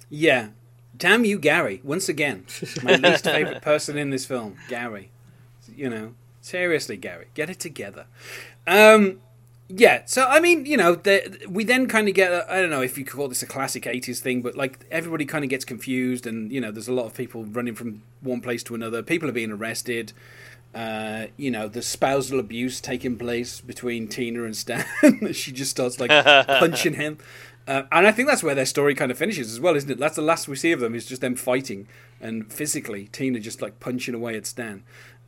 Yeah, 0.09 0.49
damn 0.97 1.25
you, 1.25 1.39
Gary! 1.39 1.81
Once 1.83 2.09
again, 2.09 2.47
my 2.83 2.97
least 2.97 3.25
favorite 3.25 3.63
person 3.63 3.97
in 3.97 4.11
this 4.11 4.27
film, 4.27 4.57
Gary. 4.69 5.11
You 5.75 5.89
know, 5.89 6.15
seriously, 6.43 6.99
Gary, 6.99 7.29
get 7.33 7.49
it 7.49 7.59
together. 7.59 8.05
Um, 8.67 9.21
yeah, 9.69 10.03
so 10.05 10.27
I 10.29 10.41
mean, 10.41 10.67
you 10.67 10.77
know, 10.77 10.97
the, 10.97 11.47
we 11.49 11.65
then 11.65 11.87
kind 11.87 12.09
of 12.09 12.15
get 12.15 12.31
I 12.51 12.61
don't 12.61 12.69
know 12.69 12.83
if 12.83 12.99
you 12.99 13.05
could 13.05 13.17
call 13.17 13.29
this 13.29 13.43
a 13.43 13.47
classic 13.47 13.85
'80s 13.85 14.19
thing, 14.19 14.43
but 14.43 14.55
like 14.55 14.85
everybody 14.91 15.25
kind 15.25 15.45
of 15.45 15.51
gets 15.51 15.65
confused, 15.65 16.27
and 16.27 16.53
you 16.53 16.61
know, 16.61 16.71
there's 16.71 16.89
a 16.89 16.93
lot 16.93 17.07
of 17.07 17.15
people 17.15 17.45
running 17.45 17.75
from 17.75 18.03
one 18.21 18.43
place 18.43 18.63
to 18.65 18.75
another. 18.75 19.03
People 19.03 19.31
are 19.31 19.33
being 19.33 19.53
arrested. 19.53 20.13
Uh, 20.75 21.27
you 21.37 21.51
know, 21.51 21.69
the 21.69 21.83
spousal 21.83 22.39
abuse 22.39 22.81
taking 22.81 23.19
place 23.19 23.61
between 23.61 24.09
Tina 24.09 24.45
and 24.45 24.57
Stan. 24.57 24.87
she 25.33 25.53
just 25.53 25.71
starts 25.71 26.01
like 26.01 26.11
punching 26.47 26.95
him. 26.95 27.19
Uh, 27.67 27.83
and 27.93 28.07
I 28.07 28.13
think 28.13 28.29
that's 28.29 28.43
where 28.43 28.55
their 28.55 28.67
story 28.67 28.95
kind 28.95 29.13
of 29.13 29.19
finishes 29.19 29.53
as 29.53 29.61
well, 29.61 29.77
isn't 29.77 29.91
it? 29.91 29.99
That's 29.99 30.17
the 30.17 30.23
last 30.23 30.49
we 30.49 30.57
see 30.57 30.73
of 30.73 30.81
them 30.81 30.95
is 30.95 31.07
just 31.07 31.21
them 31.21 31.37
fighting 31.37 31.87
and 32.21 32.53
physically 32.53 33.09
Tina 33.13 33.39
just 33.39 33.63
like 33.63 33.81
punching 33.81 34.15
away 34.15 34.37
at 34.37 34.47
Stan. 34.47 34.83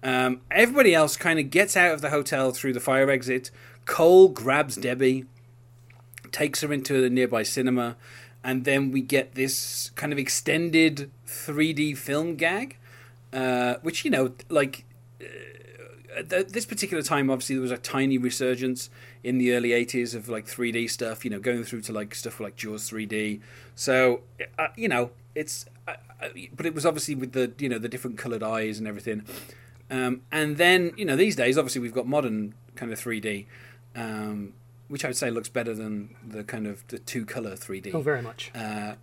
Um, 0.05 0.43
everybody 0.51 0.95
else 0.95 1.17
kind 1.17 1.39
of 1.39 1.51
gets 1.51 1.77
out 1.77 1.93
of 1.93 2.03
the 2.03 2.11
hotel 2.11 2.53
through 2.53 2.75
the 2.75 2.81
fire 2.81 3.11
exit. 3.11 3.51
Cole 3.87 4.29
grabs 4.29 4.77
Debbie, 4.77 5.25
takes 6.31 6.61
her 6.61 6.73
into 6.73 7.01
the 7.01 7.11
nearby 7.11 7.43
cinema, 7.43 7.97
and 8.45 8.65
then 8.65 8.93
we 8.93 9.01
get 9.01 9.35
this 9.35 9.91
kind 9.97 10.13
of 10.13 10.19
extended 10.19 11.11
3D 11.27 11.97
film 11.97 12.37
gag, 12.37 12.77
uh, 13.33 13.77
which, 13.83 14.05
you 14.05 14.11
know, 14.11 14.35
like 14.51 14.85
th- 16.23 16.49
this 16.49 16.67
particular 16.67 17.03
time, 17.03 17.31
obviously, 17.31 17.57
there 17.57 17.63
was 17.63 17.71
a 17.71 17.79
tiny 17.79 18.19
resurgence 18.19 18.91
in 19.23 19.39
the 19.39 19.53
early 19.53 19.71
80s 19.71 20.15
of 20.15 20.29
like 20.29 20.47
3D 20.47 20.89
stuff, 20.91 21.25
you 21.25 21.31
know, 21.31 21.41
going 21.41 21.65
through 21.65 21.81
to 21.83 21.93
like 21.93 22.15
stuff 22.15 22.41
like 22.41 22.57
Jaws 22.57 22.91
3D. 22.91 23.41
So, 23.75 24.21
uh, 24.59 24.69
you 24.77 24.89
know, 24.89 25.11
it's, 25.35 25.67
uh, 25.89 25.95
uh, 26.23 26.29
but 26.55 26.67
it 26.67 26.75
was 26.75 26.87
obviously 26.87 27.15
with 27.15 27.33
the, 27.33 27.53
you 27.59 27.69
know, 27.69 27.79
the 27.79 27.89
different 27.89 28.19
colored 28.19 28.43
eyes 28.43 28.79
and 28.79 28.87
everything. 28.87 29.25
Um, 29.91 30.23
and 30.33 30.57
then, 30.57 30.93
you 30.97 31.05
know, 31.05 31.17
these 31.17 31.37
days, 31.37 31.59
obviously, 31.59 31.81
we've 31.83 31.93
got 31.95 32.07
modern 32.07 32.55
kind 32.75 32.93
of 32.93 32.99
3D, 32.99 33.47
um, 33.95 34.55
which 34.89 35.05
I 35.05 35.09
would 35.09 35.17
say 35.17 35.31
looks 35.31 35.49
better 35.49 35.75
than 35.75 36.15
the 36.27 36.43
kind 36.45 36.67
of 36.67 36.87
the 36.89 36.99
two 36.99 37.25
color 37.25 37.53
3D. 37.57 37.95
Oh, 37.95 38.01
very 38.01 38.23
much. 38.23 38.51
Uh, 38.55 38.95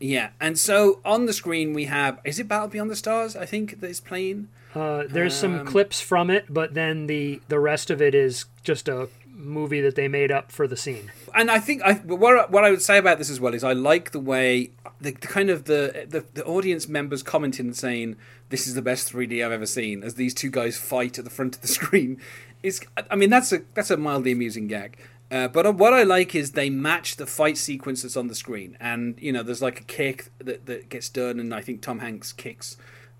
yeah, 0.00 0.30
and 0.40 0.58
so 0.58 1.00
on 1.04 1.26
the 1.26 1.32
screen 1.32 1.72
we 1.72 1.84
have 1.84 2.18
is 2.24 2.38
it 2.38 2.48
Battle 2.48 2.68
Beyond 2.68 2.90
the 2.90 2.96
Stars? 2.96 3.36
I 3.36 3.46
think 3.46 3.80
that 3.80 3.88
is 3.90 4.00
playing. 4.00 4.48
Uh, 4.74 5.04
there's 5.08 5.34
some 5.34 5.60
Um, 5.60 5.66
clips 5.66 6.00
from 6.00 6.30
it, 6.30 6.46
but 6.52 6.74
then 6.74 7.06
the 7.06 7.40
the 7.48 7.60
rest 7.60 7.90
of 7.90 8.02
it 8.02 8.14
is 8.14 8.46
just 8.64 8.88
a 8.88 9.08
movie 9.36 9.80
that 9.80 9.94
they 9.94 10.08
made 10.08 10.30
up 10.32 10.50
for 10.52 10.66
the 10.66 10.76
scene. 10.76 11.10
and 11.34 11.50
I 11.50 11.58
think 11.60 11.82
I 11.82 11.94
what 11.94 12.50
what 12.50 12.64
I 12.64 12.70
would 12.70 12.82
say 12.82 12.98
about 12.98 13.18
this 13.18 13.30
as 13.30 13.40
well 13.40 13.54
is 13.54 13.62
I 13.64 13.72
like 13.72 14.10
the 14.10 14.20
way 14.20 14.70
the, 15.00 15.12
the 15.12 15.26
kind 15.26 15.50
of 15.50 15.64
the, 15.64 16.06
the 16.08 16.24
the 16.34 16.44
audience 16.44 16.88
members 16.88 17.22
commenting 17.22 17.66
and 17.66 17.76
saying 17.76 18.16
this 18.48 18.66
is 18.66 18.74
the 18.74 18.82
best 18.82 19.12
3D 19.12 19.44
I've 19.44 19.52
ever 19.52 19.66
seen 19.66 20.02
as 20.02 20.14
these 20.14 20.34
two 20.34 20.50
guys 20.50 20.76
fight 20.76 21.18
at 21.18 21.24
the 21.24 21.30
front 21.30 21.56
of 21.56 21.62
the 21.62 21.68
screen. 21.78 22.20
Is 22.62 22.80
I 23.10 23.16
mean 23.16 23.30
that's 23.30 23.52
a 23.52 23.62
that's 23.74 23.90
a 23.90 23.96
mildly 23.96 24.32
amusing 24.32 24.66
gag. 24.66 24.98
Uh, 25.30 25.48
but 25.48 25.74
what 25.76 25.92
I 25.92 26.02
like 26.02 26.34
is 26.34 26.52
they 26.52 26.70
match 26.70 27.16
the 27.16 27.26
fight 27.26 27.56
sequence 27.56 28.02
that's 28.02 28.16
on 28.16 28.28
the 28.28 28.34
screen, 28.34 28.76
and 28.78 29.18
you 29.18 29.32
know 29.32 29.42
there's 29.42 29.62
like 29.62 29.80
a 29.80 29.84
kick 29.84 30.30
that, 30.38 30.66
that 30.66 30.88
gets 30.88 31.08
done, 31.08 31.40
and 31.40 31.54
I 31.54 31.60
think 31.60 31.82
Tom 31.82 31.98
Hanks 31.98 32.32
kicks 32.32 32.76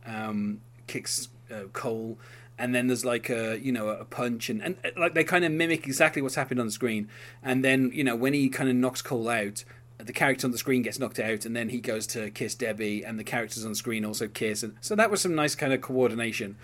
um, 0.07 0.61
kicks 0.87 1.29
uh, 1.51 1.65
Cole, 1.73 2.19
and 2.59 2.75
then 2.75 2.87
there's 2.87 3.05
like 3.05 3.29
a 3.31 3.59
you 3.59 3.73
know 3.73 3.89
a 3.89 4.05
punch 4.05 4.49
and, 4.49 4.63
and 4.63 4.77
like 4.97 5.15
they 5.15 5.25
kind 5.25 5.45
of 5.45 5.53
mimic 5.53 5.87
exactly 5.87 6.23
what's 6.23 6.35
happening 6.37 6.61
on 6.61 6.67
the 6.67 6.73
screen 6.73 7.09
and 7.43 7.65
then 7.65 7.91
you 7.93 8.05
know 8.05 8.15
when 8.15 8.33
he 8.33 8.49
kind 8.49 8.69
of 8.69 8.77
knocks 8.77 9.03
Cole 9.03 9.29
out 9.29 9.65
the 9.99 10.13
character 10.13 10.47
on 10.47 10.51
the 10.51 10.59
screen 10.59 10.83
gets 10.83 10.99
knocked 10.99 11.19
out 11.21 11.45
and 11.45 11.55
then 11.55 11.69
he 11.69 11.81
goes 11.81 12.07
to 12.09 12.31
kiss 12.31 12.55
Debbie 12.55 13.05
and 13.05 13.19
the 13.19 13.25
characters 13.25 13.65
on 13.65 13.73
the 13.73 13.77
screen 13.77 14.05
also 14.05 14.27
kiss 14.27 14.63
and 14.63 14.75
so 14.81 14.95
that 14.97 15.11
was 15.11 15.21
some 15.21 15.35
nice 15.35 15.55
kind 15.55 15.73
of 15.73 15.81
coordination 15.81 16.57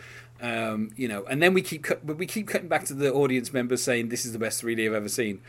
um, 0.42 0.90
you 0.96 1.06
know 1.06 1.24
and 1.26 1.40
then 1.42 1.54
we 1.54 1.62
keep 1.62 1.84
cut, 1.84 2.06
but 2.06 2.18
we 2.18 2.26
keep 2.26 2.48
cutting 2.48 2.68
back 2.68 2.84
to 2.86 2.94
the 2.94 3.12
audience 3.12 3.52
members 3.52 3.82
saying 3.82 4.08
this 4.08 4.24
is 4.24 4.32
the 4.32 4.38
best 4.38 4.62
3D 4.62 4.86
I've 4.86 4.94
ever 4.94 5.08
seen 5.08 5.40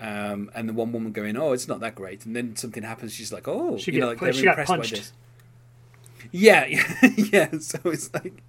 um, 0.00 0.50
and 0.54 0.68
the 0.68 0.72
one 0.72 0.92
woman 0.92 1.12
going 1.12 1.36
oh 1.36 1.52
it's 1.52 1.68
not 1.68 1.80
that 1.80 1.94
great 1.94 2.24
and 2.24 2.34
then 2.34 2.56
something 2.56 2.82
happens 2.82 3.12
she's 3.12 3.32
like 3.32 3.46
oh 3.48 3.76
She 3.78 3.92
you 3.92 4.00
know 4.00 4.08
like 4.08 4.18
pu- 4.18 4.32
they're 4.32 4.48
impressed 4.48 4.68
by 4.68 4.76
punched. 4.76 4.90
this 4.94 5.12
yeah, 6.32 6.66
yeah, 6.66 7.10
yeah. 7.16 7.58
So 7.58 7.78
it's 7.84 8.12
like, 8.12 8.42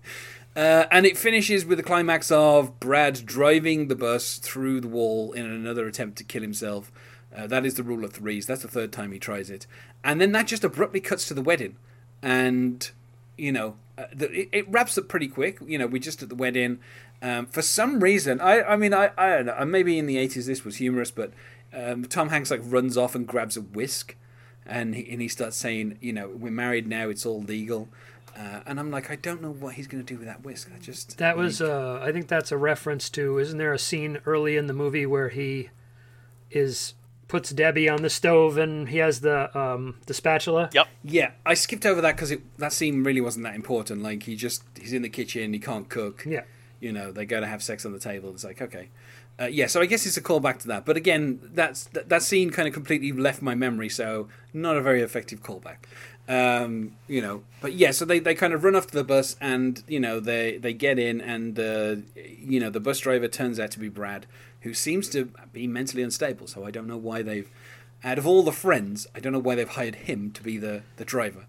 uh, 0.55 0.85
and 0.91 1.05
it 1.05 1.18
finishes 1.18 1.65
with 1.65 1.77
the 1.77 1.84
climax 1.84 2.31
of 2.31 2.80
Brad 2.80 3.26
driving 3.26 3.88
the 3.88 3.95
bus 3.95 4.38
through 4.38 4.81
the 4.81 4.88
wall 4.88 5.31
in 5.34 5.45
another 5.45 5.88
attempt 5.88 6.18
to 6.19 6.23
kill 6.23 6.41
himself. 6.41 6.91
Uh, 7.38 7.47
that 7.47 7.65
is 7.65 7.76
the 7.76 7.84
rule 7.84 8.03
of 8.03 8.14
threes. 8.14 8.47
That's 8.47 8.64
the 8.64 8.68
third 8.68 8.91
time 8.91 9.11
he 9.11 9.19
tries 9.19 9.49
it, 9.49 9.68
and 10.03 10.19
then 10.19 10.31
that 10.31 10.47
just 10.47 10.64
abruptly 10.64 10.99
cuts 10.99 11.27
to 11.27 11.34
the 11.34 11.41
wedding, 11.41 11.76
and 12.22 12.89
you 13.38 13.51
know, 13.51 13.76
uh, 13.97 14.05
the, 14.14 14.31
it, 14.31 14.49
it 14.51 14.69
wraps 14.69 14.97
up 14.97 15.07
pretty 15.07 15.27
quick. 15.27 15.59
You 15.65 15.77
know, 15.77 15.88
we're 15.88 16.01
just 16.01 16.23
at 16.23 16.30
the 16.30 16.35
wedding. 16.35 16.80
Um, 17.22 17.45
for 17.45 17.61
some 17.61 17.99
reason, 17.99 18.41
I, 18.41 18.64
I 18.64 18.76
mean, 18.76 18.93
I, 18.93 19.11
I 19.18 19.30
don't 19.30 19.45
know. 19.45 19.65
Maybe 19.65 19.97
in 19.97 20.07
the 20.07 20.18
eighties 20.18 20.47
this 20.47 20.65
was 20.65 20.77
humorous, 20.77 21.11
but 21.11 21.31
um, 21.73 22.05
Tom 22.05 22.30
Hanks 22.30 22.51
like 22.51 22.61
runs 22.64 22.97
off 22.97 23.15
and 23.15 23.27
grabs 23.27 23.57
a 23.57 23.61
whisk 23.61 24.15
and 24.65 24.95
he, 24.95 25.09
and 25.09 25.22
he 25.22 25.27
starts 25.27 25.57
saying, 25.57 25.97
you 26.01 26.14
know, 26.14 26.27
we're 26.30 26.51
married 26.51 26.88
now, 26.88 27.09
it's 27.09 27.26
all 27.26 27.41
legal. 27.41 27.89
Uh, 28.38 28.61
and 28.68 28.80
I'm 28.80 28.91
like, 28.91 29.09
I 29.09 29.15
don't 29.15 29.41
know 29.41 29.51
what 29.51 29.76
he's 29.76 29.88
going 29.88 30.03
to 30.03 30.14
do 30.14 30.19
with 30.19 30.27
that 30.27 30.43
whisk. 30.43 30.69
I 30.76 30.80
just 30.80 31.18
That 31.18 31.38
was, 31.38 31.59
uh, 31.59 31.99
I 32.03 32.11
think 32.11 32.27
that's 32.27 32.51
a 32.51 32.57
reference 32.57 33.09
to. 33.11 33.39
Isn't 33.39 33.57
there 33.57 33.73
a 33.73 33.80
scene 33.80 34.19
early 34.26 34.57
in 34.57 34.68
the 34.68 34.73
movie 34.73 35.07
where 35.07 35.30
he 35.30 35.69
is 36.51 36.93
puts 37.28 37.52
Debbie 37.52 37.90
on 37.90 38.02
the 38.02 38.10
stove 38.10 38.58
and 38.58 38.90
he 38.90 38.98
has 38.98 39.22
the 39.22 39.56
um, 39.58 39.95
the 40.06 40.14
spatula? 40.14 40.70
Yep. 40.74 40.88
yeah. 41.04 41.32
I 41.45 41.54
skipped 41.54 41.86
over 41.86 42.02
that 42.02 42.16
because 42.16 42.34
that 42.58 42.74
scene 42.74 43.04
really 43.04 43.22
wasn't 43.22 43.44
that 43.44 43.56
important. 43.56 44.04
Like 44.04 44.24
he 44.24 44.36
just 44.36 44.64
he's 44.80 44.94
in 44.94 45.02
the 45.02 45.10
kitchen, 45.10 45.54
he 45.54 45.60
can't 45.60 45.90
cook. 45.90 46.24
Yeah. 46.26 46.44
You 46.80 46.91
know, 46.94 47.12
they 47.12 47.26
go 47.26 47.40
to 47.40 47.48
have 47.48 47.64
sex 47.64 47.86
on 47.86 47.94
the 47.94 47.99
table. 47.99 48.30
It's 48.30 48.44
like 48.44 48.62
okay, 48.62 48.90
uh, 49.40 49.45
yeah, 49.45 49.68
so 49.68 49.82
I 49.82 49.86
guess 49.86 50.06
it's 50.08 50.18
a 50.18 50.22
callback 50.22 50.60
to 50.60 50.68
that. 50.70 50.86
But 50.86 50.98
again, 50.98 51.40
that's 51.54 51.86
that, 51.86 52.10
that 52.10 52.24
scene 52.24 52.49
kind 52.49 52.68
of 52.68 52.74
completely 52.74 53.12
left 53.12 53.41
my 53.41 53.54
memory, 53.54 53.90
so 53.90 54.28
not 54.52 54.78
a 54.78 54.82
very 54.82 55.02
effective 55.02 55.44
callback. 55.44 55.78
Um, 56.28 56.95
you 57.08 57.22
know, 57.22 57.44
but 57.62 57.74
yeah, 57.74 57.91
so 57.91 58.04
they, 58.04 58.20
they 58.20 58.36
kind 58.36 58.52
of 58.52 58.64
run 58.64 58.76
off 58.76 58.88
to 58.88 58.94
the 58.95 59.04
bus, 59.04 59.36
and 59.40 59.84
you 59.88 59.99
know 59.99 60.20
they 60.20 60.58
they 60.58 60.74
get 60.74 60.98
in, 60.98 61.22
and 61.22 61.60
uh, 61.60 61.98
you 62.16 62.60
know 62.60 62.72
the 62.72 62.80
bus 62.80 62.99
driver 62.99 63.28
turns 63.28 63.60
out 63.60 63.72
to 63.72 63.80
be 63.80 63.90
Brad, 63.90 64.26
who 64.62 64.74
seems 64.74 65.10
to 65.10 65.32
be 65.54 65.68
mentally 65.68 66.04
unstable. 66.04 66.48
So 66.48 66.66
I 66.66 66.72
don't 66.72 66.88
know 66.88 66.98
why 66.98 67.22
they've, 67.22 67.50
out 68.04 68.18
of 68.18 68.28
all 68.28 68.44
the 68.44 68.52
friends, 68.52 69.08
I 69.16 69.20
don't 69.20 69.34
know 69.34 69.40
why 69.40 69.56
they've 69.56 69.68
hired 69.68 69.96
him 69.96 70.32
to 70.32 70.44
be 70.44 70.58
the 70.58 70.84
the 70.98 71.06
driver. 71.06 71.46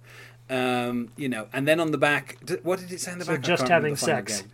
Um, 0.51 1.11
you 1.17 1.29
know, 1.29 1.49
and 1.53 1.69
then 1.69 1.79
on 1.81 1.91
the 1.91 1.99
back, 1.99 2.39
what 2.63 2.79
did 2.81 2.91
it 2.93 3.01
say 3.01 3.13
on 3.13 3.19
the 3.19 3.25
So 3.25 3.33
back? 3.33 3.43
Just 3.43 3.69
having 3.69 3.97
sex. 3.97 4.43
gag. 4.43 4.51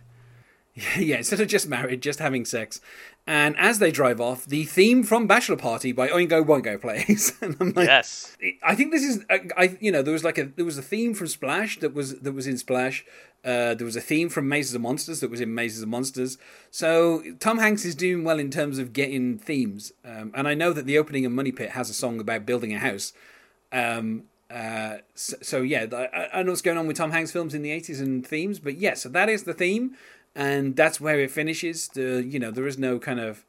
Yeah, 0.97 1.17
instead 1.17 1.39
of 1.39 1.47
just 1.47 1.69
married, 1.69 2.01
just 2.01 2.19
having 2.19 2.43
sex. 2.43 2.81
And 3.27 3.57
as 3.57 3.79
they 3.79 3.89
drive 3.89 4.21
off, 4.21 4.45
the 4.45 4.65
theme 4.65 5.01
from 5.01 5.25
Bachelor 5.25 5.55
Party 5.55 5.91
by 5.91 6.09
Oingo 6.09 6.45
Boingo 6.45 6.79
plays. 6.79 7.33
and 7.41 7.57
I'm 7.59 7.71
like, 7.71 7.87
Yes. 7.87 8.37
I 8.61 8.75
think 8.75 8.91
this 8.91 9.03
is, 9.03 9.25
I, 9.29 9.41
I, 9.57 9.77
you 9.81 9.91
know, 9.91 10.03
there 10.03 10.13
was 10.13 10.23
like 10.23 10.37
a, 10.37 10.45
there 10.45 10.65
was 10.65 10.77
a 10.77 10.83
theme 10.83 11.15
from 11.15 11.27
Splash 11.27 11.79
that 11.79 11.93
was 11.95 12.19
that 12.19 12.33
was 12.33 12.45
in 12.45 12.57
Splash. 12.57 13.03
Uh, 13.43 13.75
there 13.75 13.85
was 13.85 13.95
a 13.95 14.01
theme 14.01 14.29
from 14.29 14.47
Mazes 14.47 14.73
of 14.73 14.81
Monsters 14.81 15.19
that 15.19 15.29
was 15.29 15.41
in 15.41 15.53
Mazes 15.53 15.83
of 15.83 15.89
Monsters. 15.89 16.37
So 16.71 17.23
Tom 17.39 17.59
Hanks 17.59 17.85
is 17.85 17.95
doing 17.95 18.23
well 18.23 18.39
in 18.39 18.49
terms 18.49 18.79
of 18.79 18.91
getting 18.93 19.37
themes. 19.37 19.91
Um, 20.03 20.31
and 20.35 20.47
I 20.47 20.53
know 20.55 20.73
that 20.73 20.85
the 20.85 20.97
opening 20.97 21.25
of 21.25 21.31
Money 21.31 21.51
Pit 21.51 21.71
has 21.71 21.89
a 21.89 21.93
song 21.93 22.19
about 22.19 22.45
building 22.45 22.73
a 22.73 22.79
house. 22.79 23.13
Um, 23.71 24.23
uh, 24.49 24.97
so, 25.15 25.37
so 25.41 25.61
yeah, 25.61 25.85
I, 25.91 26.39
I 26.39 26.43
know 26.43 26.51
what's 26.51 26.61
going 26.61 26.77
on 26.77 26.87
with 26.87 26.97
Tom 26.97 27.11
Hanks 27.11 27.31
films 27.31 27.53
in 27.53 27.61
the 27.61 27.71
eighties 27.71 27.99
and 27.99 28.25
themes, 28.25 28.59
but 28.59 28.77
yeah, 28.77 28.93
so 28.93 29.09
that 29.09 29.29
is 29.29 29.43
the 29.43 29.53
theme, 29.53 29.95
and 30.35 30.75
that's 30.75 30.99
where 30.99 31.19
it 31.19 31.31
finishes. 31.31 31.87
The 31.87 32.23
you 32.27 32.39
know 32.39 32.51
there 32.51 32.67
is 32.67 32.77
no 32.77 32.99
kind 32.99 33.19
of 33.19 33.45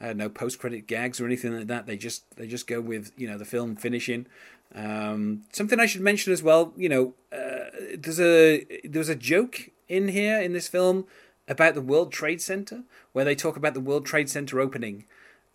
uh, 0.00 0.12
no 0.12 0.28
post 0.28 0.58
credit 0.58 0.86
gags 0.86 1.20
or 1.20 1.26
anything 1.26 1.56
like 1.56 1.68
that. 1.68 1.86
They 1.86 1.96
just 1.96 2.36
they 2.36 2.46
just 2.46 2.66
go 2.66 2.80
with 2.80 3.12
you 3.16 3.28
know 3.28 3.38
the 3.38 3.44
film 3.44 3.76
finishing. 3.76 4.26
Um, 4.74 5.42
something 5.52 5.80
I 5.80 5.86
should 5.86 6.02
mention 6.02 6.32
as 6.32 6.42
well. 6.42 6.72
You 6.76 6.88
know, 6.88 7.14
uh, 7.32 7.70
there's 7.96 8.20
a 8.20 8.64
there's 8.84 9.08
a 9.08 9.14
joke 9.14 9.70
in 9.88 10.08
here 10.08 10.40
in 10.40 10.52
this 10.52 10.68
film 10.68 11.06
about 11.48 11.74
the 11.74 11.80
World 11.80 12.12
Trade 12.12 12.42
Center 12.42 12.82
where 13.12 13.24
they 13.24 13.34
talk 13.34 13.56
about 13.56 13.74
the 13.74 13.80
World 13.80 14.04
Trade 14.04 14.28
Center 14.28 14.60
opening, 14.60 15.04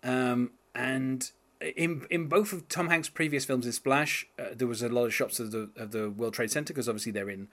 um, 0.02 0.50
and 0.74 1.30
in 1.60 2.06
in 2.10 2.26
both 2.26 2.52
of 2.52 2.68
Tom 2.68 2.88
Hanks' 2.88 3.08
previous 3.08 3.44
films 3.44 3.66
in 3.66 3.72
Splash, 3.72 4.26
uh, 4.38 4.46
there 4.56 4.66
was 4.66 4.82
a 4.82 4.88
lot 4.88 5.04
of 5.04 5.14
shots 5.14 5.38
of 5.38 5.52
the 5.52 5.70
of 5.76 5.92
the 5.92 6.10
World 6.10 6.34
Trade 6.34 6.50
Center 6.50 6.72
because 6.72 6.88
obviously 6.88 7.12
they're 7.12 7.30
in 7.30 7.48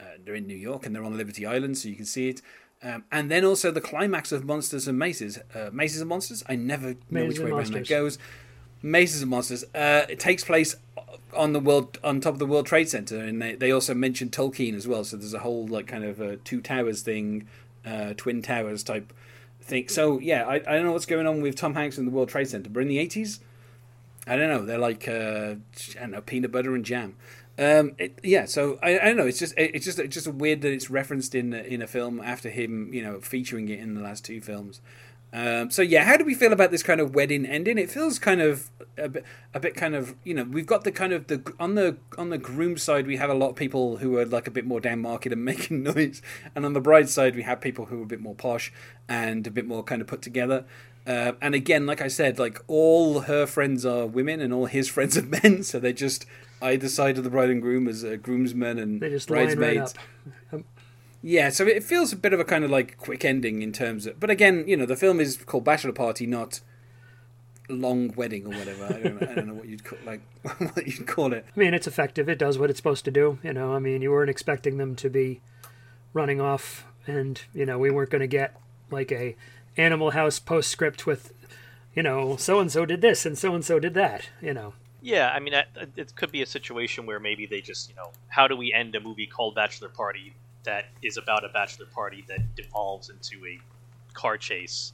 uh, 0.00 0.04
they're 0.24 0.34
in 0.34 0.46
New 0.46 0.56
York 0.56 0.84
and 0.84 0.94
they're 0.94 1.04
on 1.04 1.16
Liberty 1.16 1.46
Island, 1.46 1.78
so 1.78 1.88
you 1.88 1.94
can 1.94 2.06
see 2.06 2.28
it. 2.28 2.42
Um, 2.82 3.04
and 3.12 3.30
then 3.30 3.44
also 3.44 3.70
the 3.70 3.80
climax 3.80 4.32
of 4.32 4.44
Monsters 4.44 4.88
and 4.88 4.98
Mazes, 4.98 5.38
uh, 5.54 5.70
Mazes 5.72 6.00
and 6.00 6.08
Monsters. 6.08 6.42
I 6.48 6.56
never 6.56 6.96
know 7.10 7.26
which 7.26 7.38
way 7.38 7.50
around 7.50 7.72
that 7.72 7.88
goes. 7.88 8.18
Mazes 8.82 9.22
and 9.22 9.30
Monsters. 9.30 9.64
Uh, 9.74 10.06
it 10.08 10.18
takes 10.18 10.42
place 10.42 10.74
on 11.34 11.52
the 11.52 11.60
world 11.60 11.98
on 12.02 12.20
top 12.20 12.34
of 12.34 12.38
the 12.38 12.46
World 12.46 12.66
Trade 12.66 12.88
Center, 12.88 13.18
and 13.18 13.40
they, 13.40 13.54
they 13.54 13.70
also 13.70 13.94
mention 13.94 14.28
Tolkien 14.30 14.74
as 14.74 14.88
well. 14.88 15.04
So 15.04 15.16
there's 15.16 15.34
a 15.34 15.40
whole 15.40 15.66
like 15.66 15.86
kind 15.86 16.04
of 16.04 16.20
a 16.20 16.36
two 16.38 16.60
towers 16.60 17.02
thing, 17.02 17.46
uh, 17.86 18.14
twin 18.16 18.42
towers 18.42 18.82
type 18.82 19.12
thing. 19.60 19.88
So 19.88 20.18
yeah, 20.18 20.44
I, 20.44 20.56
I 20.56 20.58
don't 20.58 20.84
know 20.84 20.92
what's 20.92 21.06
going 21.06 21.26
on 21.26 21.40
with 21.40 21.54
Tom 21.56 21.74
Hanks 21.74 21.98
and 21.98 22.06
the 22.06 22.10
World 22.10 22.28
Trade 22.28 22.48
Center, 22.48 22.68
but 22.68 22.80
in 22.80 22.88
the 22.88 22.98
eighties, 22.98 23.40
I 24.26 24.36
don't 24.36 24.48
know. 24.48 24.64
They're 24.64 24.78
like 24.78 25.08
uh, 25.08 25.54
I 25.96 26.00
don't 26.00 26.10
know 26.10 26.20
peanut 26.20 26.52
butter 26.52 26.74
and 26.74 26.84
jam. 26.84 27.16
Um, 27.58 27.92
it, 27.98 28.18
yeah, 28.22 28.46
so 28.46 28.78
I, 28.82 28.98
I 28.98 29.04
don't 29.04 29.18
know. 29.18 29.26
It's 29.26 29.38
just 29.38 29.56
it, 29.58 29.74
it's 29.74 29.84
just 29.84 29.98
it's 29.98 30.14
just 30.14 30.26
weird 30.28 30.62
that 30.62 30.72
it's 30.72 30.90
referenced 30.90 31.34
in 31.34 31.52
in 31.52 31.82
a 31.82 31.86
film 31.86 32.20
after 32.20 32.48
him, 32.48 32.92
you 32.92 33.02
know, 33.02 33.20
featuring 33.20 33.68
it 33.68 33.78
in 33.78 33.94
the 33.94 34.00
last 34.00 34.24
two 34.24 34.40
films. 34.40 34.80
Um, 35.34 35.70
so 35.70 35.80
yeah, 35.80 36.04
how 36.04 36.18
do 36.18 36.24
we 36.24 36.34
feel 36.34 36.52
about 36.52 36.70
this 36.70 36.82
kind 36.82 37.00
of 37.00 37.14
wedding 37.14 37.46
ending? 37.46 37.78
It 37.78 37.90
feels 37.90 38.18
kind 38.18 38.42
of 38.42 38.70
a 38.98 39.08
bit, 39.08 39.24
a 39.54 39.60
bit 39.60 39.74
kind 39.74 39.94
of 39.94 40.14
you 40.24 40.34
know 40.34 40.44
we've 40.44 40.66
got 40.66 40.84
the 40.84 40.92
kind 40.92 41.12
of 41.12 41.26
the 41.28 41.54
on 41.58 41.74
the 41.74 41.96
on 42.18 42.28
the 42.28 42.36
groom 42.36 42.76
side 42.76 43.06
we 43.06 43.16
have 43.16 43.30
a 43.30 43.34
lot 43.34 43.50
of 43.50 43.56
people 43.56 43.96
who 43.96 44.18
are 44.18 44.26
like 44.26 44.46
a 44.46 44.50
bit 44.50 44.66
more 44.66 44.80
down 44.80 45.00
market 45.00 45.32
and 45.32 45.44
making 45.44 45.82
noise, 45.82 46.20
and 46.54 46.66
on 46.66 46.74
the 46.74 46.80
bride 46.80 47.08
side 47.08 47.34
we 47.34 47.42
have 47.42 47.60
people 47.60 47.86
who 47.86 48.00
are 48.00 48.04
a 48.04 48.06
bit 48.06 48.20
more 48.20 48.34
posh 48.34 48.72
and 49.08 49.46
a 49.46 49.50
bit 49.50 49.66
more 49.66 49.82
kind 49.82 50.02
of 50.02 50.06
put 50.06 50.22
together. 50.22 50.64
Uh, 51.04 51.32
and 51.40 51.54
again, 51.54 51.84
like 51.84 52.00
I 52.00 52.08
said, 52.08 52.38
like 52.38 52.62
all 52.68 53.20
her 53.20 53.44
friends 53.46 53.84
are 53.84 54.06
women 54.06 54.40
and 54.40 54.52
all 54.52 54.66
his 54.66 54.88
friends 54.90 55.16
are 55.16 55.22
men, 55.22 55.62
so 55.62 55.80
they're 55.80 55.92
just 55.92 56.26
either 56.62 56.88
side 56.88 57.18
of 57.18 57.24
the 57.24 57.30
bride 57.30 57.50
and 57.50 57.60
groom 57.60 57.88
as 57.88 58.04
uh, 58.04 58.16
groomsmen 58.22 58.78
and 58.78 59.00
They 59.00 59.10
just 59.10 59.28
line 59.30 59.48
right 59.48 59.56
bridesmaids. 59.58 59.94
up. 60.52 60.60
Yeah, 61.24 61.50
so 61.50 61.64
it 61.68 61.84
feels 61.84 62.12
a 62.12 62.16
bit 62.16 62.32
of 62.32 62.40
a 62.40 62.44
kind 62.44 62.64
of 62.64 62.70
like 62.72 62.98
quick 62.98 63.24
ending 63.24 63.62
in 63.62 63.70
terms 63.72 64.06
of. 64.06 64.18
But 64.18 64.28
again, 64.28 64.64
you 64.66 64.76
know, 64.76 64.86
the 64.86 64.96
film 64.96 65.20
is 65.20 65.36
called 65.36 65.62
Bachelor 65.62 65.92
Party, 65.92 66.26
not 66.26 66.60
Long 67.68 68.12
Wedding 68.16 68.44
or 68.46 68.58
whatever. 68.58 68.86
I 68.86 68.92
don't, 69.00 69.20
know, 69.20 69.28
I 69.30 69.34
don't 69.34 69.46
know 69.46 69.54
what 69.54 69.68
you'd 69.68 69.84
call 69.84 69.98
like 70.04 70.20
what 70.58 70.84
you'd 70.84 71.06
call 71.06 71.32
it. 71.32 71.46
I 71.56 71.58
mean, 71.60 71.74
it's 71.74 71.86
effective. 71.86 72.28
It 72.28 72.38
does 72.40 72.58
what 72.58 72.70
it's 72.70 72.78
supposed 72.80 73.04
to 73.04 73.12
do. 73.12 73.38
You 73.44 73.52
know, 73.52 73.72
I 73.72 73.78
mean, 73.78 74.02
you 74.02 74.10
weren't 74.10 74.30
expecting 74.30 74.78
them 74.78 74.96
to 74.96 75.08
be 75.08 75.40
running 76.12 76.40
off, 76.40 76.84
and 77.06 77.40
you 77.54 77.66
know, 77.66 77.78
we 77.78 77.90
weren't 77.92 78.10
going 78.10 78.20
to 78.20 78.26
get 78.26 78.56
like 78.90 79.12
a 79.12 79.36
Animal 79.76 80.10
House 80.10 80.40
postscript 80.40 81.06
with, 81.06 81.32
you 81.94 82.02
know, 82.02 82.34
so 82.36 82.58
and 82.58 82.70
so 82.72 82.84
did 82.84 83.00
this 83.00 83.24
and 83.24 83.38
so 83.38 83.54
and 83.54 83.64
so 83.64 83.78
did 83.78 83.94
that. 83.94 84.28
You 84.40 84.54
know, 84.54 84.74
Yeah, 85.02 85.30
I 85.34 85.40
mean, 85.40 85.52
it 85.96 86.14
could 86.14 86.30
be 86.30 86.42
a 86.42 86.46
situation 86.46 87.06
where 87.06 87.18
maybe 87.18 87.44
they 87.44 87.60
just, 87.60 87.90
you 87.90 87.96
know, 87.96 88.12
how 88.28 88.46
do 88.46 88.56
we 88.56 88.72
end 88.72 88.94
a 88.94 89.00
movie 89.00 89.26
called 89.26 89.56
Bachelor 89.56 89.88
Party 89.88 90.32
that 90.62 90.86
is 91.02 91.16
about 91.16 91.44
a 91.44 91.48
bachelor 91.48 91.86
party 91.86 92.24
that 92.28 92.54
devolves 92.54 93.10
into 93.10 93.44
a 93.44 93.58
car 94.14 94.36
chase? 94.36 94.92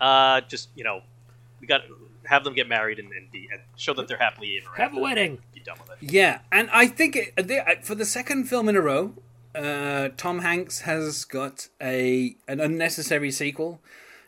Uh, 0.00 0.40
just, 0.42 0.68
you 0.76 0.84
know, 0.84 1.02
we 1.60 1.66
got 1.66 1.82
have 2.24 2.44
them 2.44 2.54
get 2.54 2.68
married 2.68 2.98
and, 2.98 3.12
and 3.12 3.30
be 3.30 3.48
and 3.52 3.60
show 3.76 3.92
that 3.94 4.08
they're 4.08 4.16
happily 4.16 4.60
ever 4.62 4.74
have 4.76 4.96
a 4.96 5.00
wedding. 5.00 5.38
Be 5.52 5.60
done 5.60 5.76
with 5.80 5.90
it. 5.90 6.10
Yeah, 6.10 6.40
and 6.52 6.70
I 6.72 6.86
think 6.86 7.16
it, 7.16 7.34
they, 7.36 7.60
for 7.82 7.94
the 7.94 8.04
second 8.04 8.48
film 8.48 8.68
in 8.68 8.76
a 8.76 8.80
row, 8.80 9.14
uh, 9.54 10.10
Tom 10.16 10.40
Hanks 10.40 10.82
has 10.82 11.24
got 11.24 11.68
a 11.82 12.36
an 12.46 12.60
unnecessary 12.60 13.30
sequel, 13.30 13.80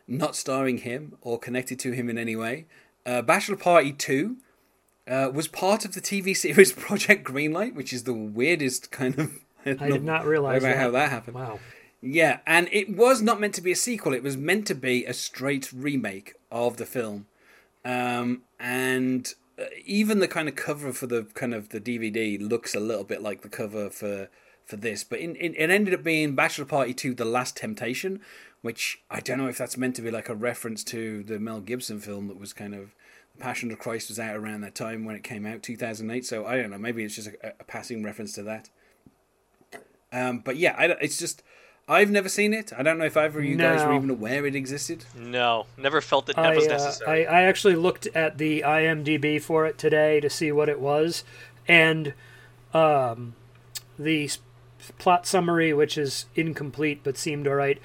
not 0.09 0.35
starring 0.35 0.79
him 0.79 1.17
or 1.21 1.39
connected 1.39 1.79
to 1.81 1.93
him 1.93 2.09
in 2.09 2.19
any 2.19 2.37
way. 2.37 2.67
Uh, 3.05 3.23
Bachelor 3.23 3.57
Party 3.57 3.93
Two 3.93 4.39
uh, 5.09 5.31
was 5.33 5.49
part 5.49 5.85
of 5.85 5.95
the 5.95 6.01
TV 6.01 6.37
series 6.37 6.73
Project 6.87 7.27
Greenlight, 7.27 7.75
which 7.75 7.93
is 7.93 8.05
the 8.05 8.15
weirdest 8.15 8.91
kind 8.91 9.19
of. 9.19 9.33
I, 9.67 9.77
I 9.81 9.91
did 9.91 10.05
not 10.05 10.25
realize 10.25 10.63
about 10.63 10.75
that. 10.75 10.81
how 10.81 10.91
that 10.93 11.11
happened. 11.11 11.35
Wow. 11.35 11.59
Yeah, 12.01 12.39
and 12.47 12.69
it 12.71 12.95
was 12.95 13.21
not 13.21 13.41
meant 13.41 13.55
to 13.55 13.63
be 13.63 13.73
a 13.73 13.77
sequel. 13.77 14.13
It 14.13 14.23
was 14.23 14.37
meant 14.37 14.67
to 14.69 14.75
be 14.75 15.05
a 15.05 15.13
straight 15.13 15.73
remake 15.73 16.35
of 16.53 16.77
the 16.77 16.87
film, 16.87 17.27
um, 17.85 18.43
and 18.61 19.35
uh, 19.59 19.65
even 19.85 20.21
the 20.21 20.29
kind 20.29 20.49
of 20.49 20.55
cover 20.55 20.93
for 20.93 21.07
the 21.07 21.25
kind 21.35 21.55
of 21.55 21.71
the 21.71 21.81
DVD 21.81 22.41
looks 22.41 22.75
a 22.75 22.81
little 22.81 23.05
bit 23.05 23.23
like 23.23 23.43
the 23.43 23.49
cover 23.49 23.91
for 23.91 24.29
for 24.65 24.77
this. 24.77 25.05
But 25.05 25.21
in, 25.21 25.35
in, 25.37 25.55
it 25.55 25.71
ended 25.71 25.95
up 25.95 26.05
being 26.05 26.35
Bachelor 26.35 26.67
Party 26.67 26.95
Two: 26.95 27.15
The 27.15 27.25
Last 27.25 27.57
Temptation, 27.57 28.21
which 28.63 29.01
I 29.11 29.21
don't 29.21 29.39
know 29.39 29.49
if 29.49 29.59
that's 29.59 29.77
meant 29.77 29.97
to 29.97 30.03
be 30.03 30.11
like 30.11 30.29
a 30.29 30.35
reference 30.35 30.85
to 30.85 31.23
the 31.23 31.41
Mel 31.41 31.61
Gibson 31.61 31.99
film 32.01 32.29
that 32.29 32.39
was 32.39 32.53
kind 32.53 32.75
of. 32.75 32.95
The 33.37 33.43
Passion 33.43 33.71
of 33.71 33.79
Christ 33.79 34.09
was 34.09 34.19
out 34.19 34.37
around 34.37 34.63
that 34.63 34.75
time 34.75 35.05
when 35.05 35.17
it 35.17 35.23
came 35.23 35.47
out, 35.47 35.63
2008. 35.63 36.25
So 36.25 36.47
I 36.47 36.57
don't 36.57 36.71
know. 36.71 36.79
Maybe 36.79 37.05
it's 37.05 37.15
just 37.15 37.29
a, 37.29 37.55
a 37.61 37.65
passing 37.65 38.03
reference 38.03 38.33
to 38.35 38.43
that. 38.45 38.71
Um, 40.13 40.39
but 40.39 40.57
yeah, 40.57 40.75
I, 40.79 40.87
it's 41.01 41.19
just 41.19 41.43
I've 41.89 42.11
never 42.11 42.29
seen 42.29 42.53
it. 42.53 42.73
I 42.77 42.83
don't 42.83 42.99
know 42.99 43.05
if 43.05 43.17
either 43.17 43.39
of 43.39 43.45
you 43.45 43.57
guys 43.57 43.85
were 43.85 43.95
even 43.95 44.11
aware 44.11 44.45
it 44.47 44.57
existed. 44.57 45.05
No, 45.17 45.67
never 45.77 46.01
felt 46.01 46.29
it 46.29 46.37
I, 46.37 46.55
was 46.55 46.67
uh, 46.67 46.71
necessary. 46.71 47.27
I, 47.27 47.41
I 47.41 47.43
actually 47.43 47.77
looked 47.77 48.07
at 48.09 48.39
the 48.39 48.63
IMDb 48.63 49.41
for 49.41 49.67
it 49.67 49.79
today 49.79 50.19
to 50.21 50.29
see 50.29 50.51
what 50.51 50.69
it 50.69 50.81
was, 50.81 51.23
and 51.69 52.15
um, 52.75 53.35
the 53.99 54.31
plot 54.99 55.27
summary, 55.27 55.73
which 55.73 55.97
is 55.97 56.27
incomplete 56.35 57.01
but 57.05 57.17
seemed 57.17 57.47
alright, 57.47 57.81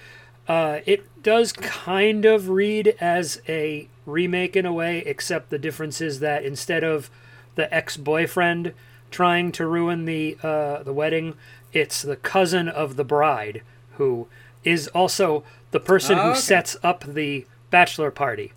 uh, 0.48 0.80
it 0.86 1.22
does 1.22 1.54
kind 1.54 2.26
of 2.26 2.50
read 2.50 2.96
as 3.00 3.40
a 3.48 3.88
remake 4.06 4.56
in 4.56 4.66
a 4.66 4.74
way, 4.74 5.00
except 5.00 5.50
the 5.50 5.60
difference 5.60 6.02
is 6.02 6.20
that 6.20 6.44
instead 6.44 6.84
of 6.84 7.10
the 7.56 7.74
ex-boyfriend 7.74 8.74
trying 9.10 9.52
to 9.52 9.66
ruin 9.66 10.06
the 10.06 10.38
uh, 10.42 10.84
the 10.84 10.94
wedding, 10.94 11.36
it's 11.74 12.02
the 12.02 12.16
cousin 12.16 12.68
of 12.70 12.96
the 12.96 13.04
bride 13.04 13.62
who 13.98 14.28
is 14.64 14.88
also 14.90 15.44
the 15.72 15.80
person 15.80 16.18
Oh, 16.18 16.24
who 16.24 16.30
okay. 16.32 16.40
sets 16.40 16.78
up 16.84 17.04
the 17.04 17.46
bachelor 17.70 18.12
party, 18.12 18.54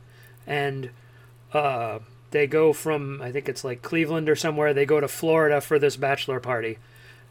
and 0.47 0.91
uh, 1.53 1.99
they 2.31 2.47
go 2.47 2.73
from 2.73 3.21
I 3.23 3.31
think 3.33 3.49
it's 3.49 3.65
like 3.65 3.83
Cleveland 3.83 4.29
or 4.29 4.37
somewhere. 4.37 4.73
They 4.75 4.87
go 4.87 5.01
to 5.01 5.09
Florida 5.09 5.61
for 5.61 5.79
this 5.79 5.97
bachelor 5.97 6.41
party, 6.41 6.79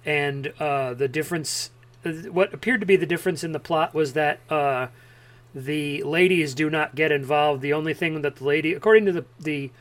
and 0.06 0.54
uh, 0.60 0.94
the 0.94 1.08
difference, 1.08 1.72
what 2.04 2.54
appeared 2.54 2.82
to 2.82 2.86
be 2.86 2.96
the 2.96 3.06
difference 3.06 3.44
in 3.44 3.54
the 3.54 3.60
plot 3.60 3.94
was 3.94 4.14
that 4.14 4.40
uh, 4.50 4.88
the 5.54 6.04
ladies 6.04 6.54
do 6.54 6.70
not 6.70 6.96
get 6.96 7.12
involved. 7.12 7.62
The 7.62 7.74
only 7.74 7.94
thing 7.94 8.22
that 8.22 8.38
the 8.38 8.44
lady, 8.44 8.74
according 8.74 9.06
to 9.06 9.12
the 9.12 9.26
the 9.40 9.72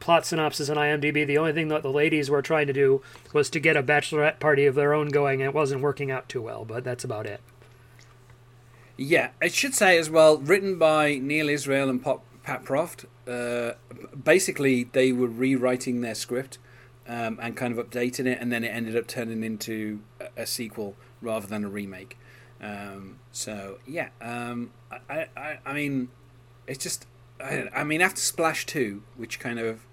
plot 0.00 0.26
synopsis 0.26 0.68
on 0.68 0.76
IMDb, 0.76 1.24
the 1.24 1.38
only 1.38 1.52
thing 1.52 1.68
that 1.68 1.82
the 1.82 1.90
ladies 1.90 2.28
were 2.28 2.42
trying 2.42 2.66
to 2.66 2.72
do 2.72 3.02
was 3.32 3.48
to 3.50 3.60
get 3.60 3.76
a 3.76 3.82
bachelorette 3.82 4.40
party 4.40 4.66
of 4.66 4.74
their 4.74 4.94
own 4.94 5.08
going, 5.08 5.40
and 5.40 5.48
it 5.48 5.54
wasn't 5.54 5.80
working 5.80 6.10
out 6.10 6.28
too 6.28 6.42
well. 6.42 6.64
But 6.64 6.82
that's 6.82 7.04
about 7.04 7.26
it. 7.26 7.40
Yeah, 8.96 9.30
I 9.40 9.48
should 9.48 9.74
say 9.74 9.98
as 9.98 10.10
well, 10.10 10.38
written 10.38 10.78
by 10.78 11.18
Neal 11.18 11.48
Israel 11.48 11.88
and 11.88 12.02
Pop, 12.02 12.24
Pat 12.42 12.64
Proft. 12.64 13.06
Uh, 13.26 13.74
basically, 14.22 14.84
they 14.84 15.12
were 15.12 15.28
rewriting 15.28 16.00
their 16.00 16.14
script 16.14 16.58
um, 17.06 17.38
and 17.40 17.56
kind 17.56 17.76
of 17.76 17.84
updating 17.84 18.26
it, 18.26 18.38
and 18.40 18.52
then 18.52 18.64
it 18.64 18.68
ended 18.68 18.96
up 18.96 19.06
turning 19.06 19.42
into 19.44 20.00
a, 20.20 20.42
a 20.42 20.46
sequel 20.46 20.96
rather 21.20 21.46
than 21.46 21.64
a 21.64 21.68
remake. 21.68 22.18
Um, 22.60 23.18
so 23.32 23.78
yeah, 23.86 24.10
um, 24.20 24.70
I, 25.08 25.26
I, 25.36 25.58
I 25.64 25.72
mean, 25.72 26.08
it's 26.66 26.82
just, 26.82 27.06
I, 27.40 27.68
I 27.74 27.84
mean, 27.84 28.00
after 28.00 28.20
Splash 28.20 28.66
Two, 28.66 29.02
which 29.16 29.40
kind 29.40 29.58
of 29.58 29.86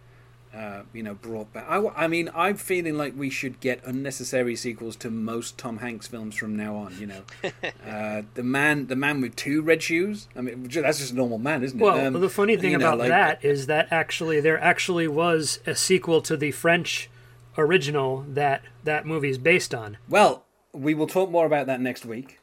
uh, 0.53 0.81
you 0.93 1.03
know, 1.03 1.13
brought 1.13 1.53
back. 1.53 1.65
I, 1.69 1.85
I 1.95 2.07
mean, 2.07 2.29
I'm 2.33 2.55
feeling 2.55 2.97
like 2.97 3.13
we 3.15 3.29
should 3.29 3.59
get 3.59 3.81
unnecessary 3.85 4.55
sequels 4.55 4.95
to 4.97 5.11
most 5.11 5.57
Tom 5.57 5.77
Hanks 5.77 6.07
films 6.07 6.35
from 6.35 6.55
now 6.55 6.75
on. 6.75 6.95
You 6.99 7.07
know, 7.07 7.21
uh, 7.87 8.23
the 8.33 8.43
man, 8.43 8.87
the 8.87 8.95
man 8.95 9.21
with 9.21 9.35
two 9.35 9.61
red 9.61 9.83
shoes. 9.83 10.27
I 10.35 10.41
mean, 10.41 10.63
that's 10.63 10.99
just 10.99 11.13
a 11.13 11.15
normal 11.15 11.37
man, 11.37 11.63
isn't 11.63 11.79
it? 11.79 11.83
Well, 11.83 12.07
um, 12.07 12.19
the 12.19 12.29
funny 12.29 12.57
thing 12.57 12.73
about 12.73 12.97
know, 12.97 13.03
like, 13.03 13.09
that 13.09 13.45
is 13.45 13.67
that 13.67 13.89
actually 13.91 14.39
there 14.39 14.59
actually 14.59 15.07
was 15.07 15.59
a 15.67 15.75
sequel 15.75 16.21
to 16.23 16.35
the 16.35 16.51
French 16.51 17.09
original 17.57 18.25
that 18.27 18.63
that 18.83 19.05
movie 19.05 19.29
is 19.29 19.37
based 19.37 19.75
on. 19.75 19.97
Well, 20.07 20.45
we 20.73 20.93
will 20.95 21.07
talk 21.07 21.29
more 21.29 21.45
about 21.45 21.67
that 21.67 21.79
next 21.79 22.05
week 22.05 22.39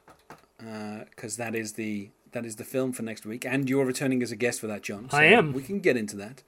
because 0.57 1.39
uh, 1.39 1.43
that 1.43 1.55
is 1.55 1.73
the 1.73 2.09
that 2.37 2.45
is 2.45 2.57
the 2.57 2.63
film 2.63 2.93
for 2.93 3.01
next 3.01 3.25
week, 3.25 3.45
and 3.45 3.67
you're 3.67 3.83
returning 3.83 4.21
as 4.21 4.31
a 4.31 4.35
guest 4.35 4.59
for 4.59 4.67
that, 4.67 4.83
John. 4.83 5.09
So 5.09 5.17
I 5.17 5.23
am. 5.23 5.53
We 5.53 5.63
can 5.63 5.79
get 5.79 5.97
into 5.97 6.15
that. 6.17 6.43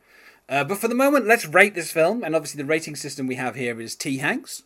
Uh, 0.48 0.64
but 0.64 0.78
for 0.78 0.88
the 0.88 0.94
moment, 0.94 1.26
let's 1.26 1.48
rate 1.48 1.74
this 1.74 1.92
film. 1.92 2.24
And 2.24 2.36
obviously, 2.36 2.62
the 2.62 2.68
rating 2.68 2.96
system 2.96 3.26
we 3.26 3.36
have 3.36 3.56
here 3.56 3.82
is 3.82 3.96
T. 3.96 4.18
Hanks 4.20 4.64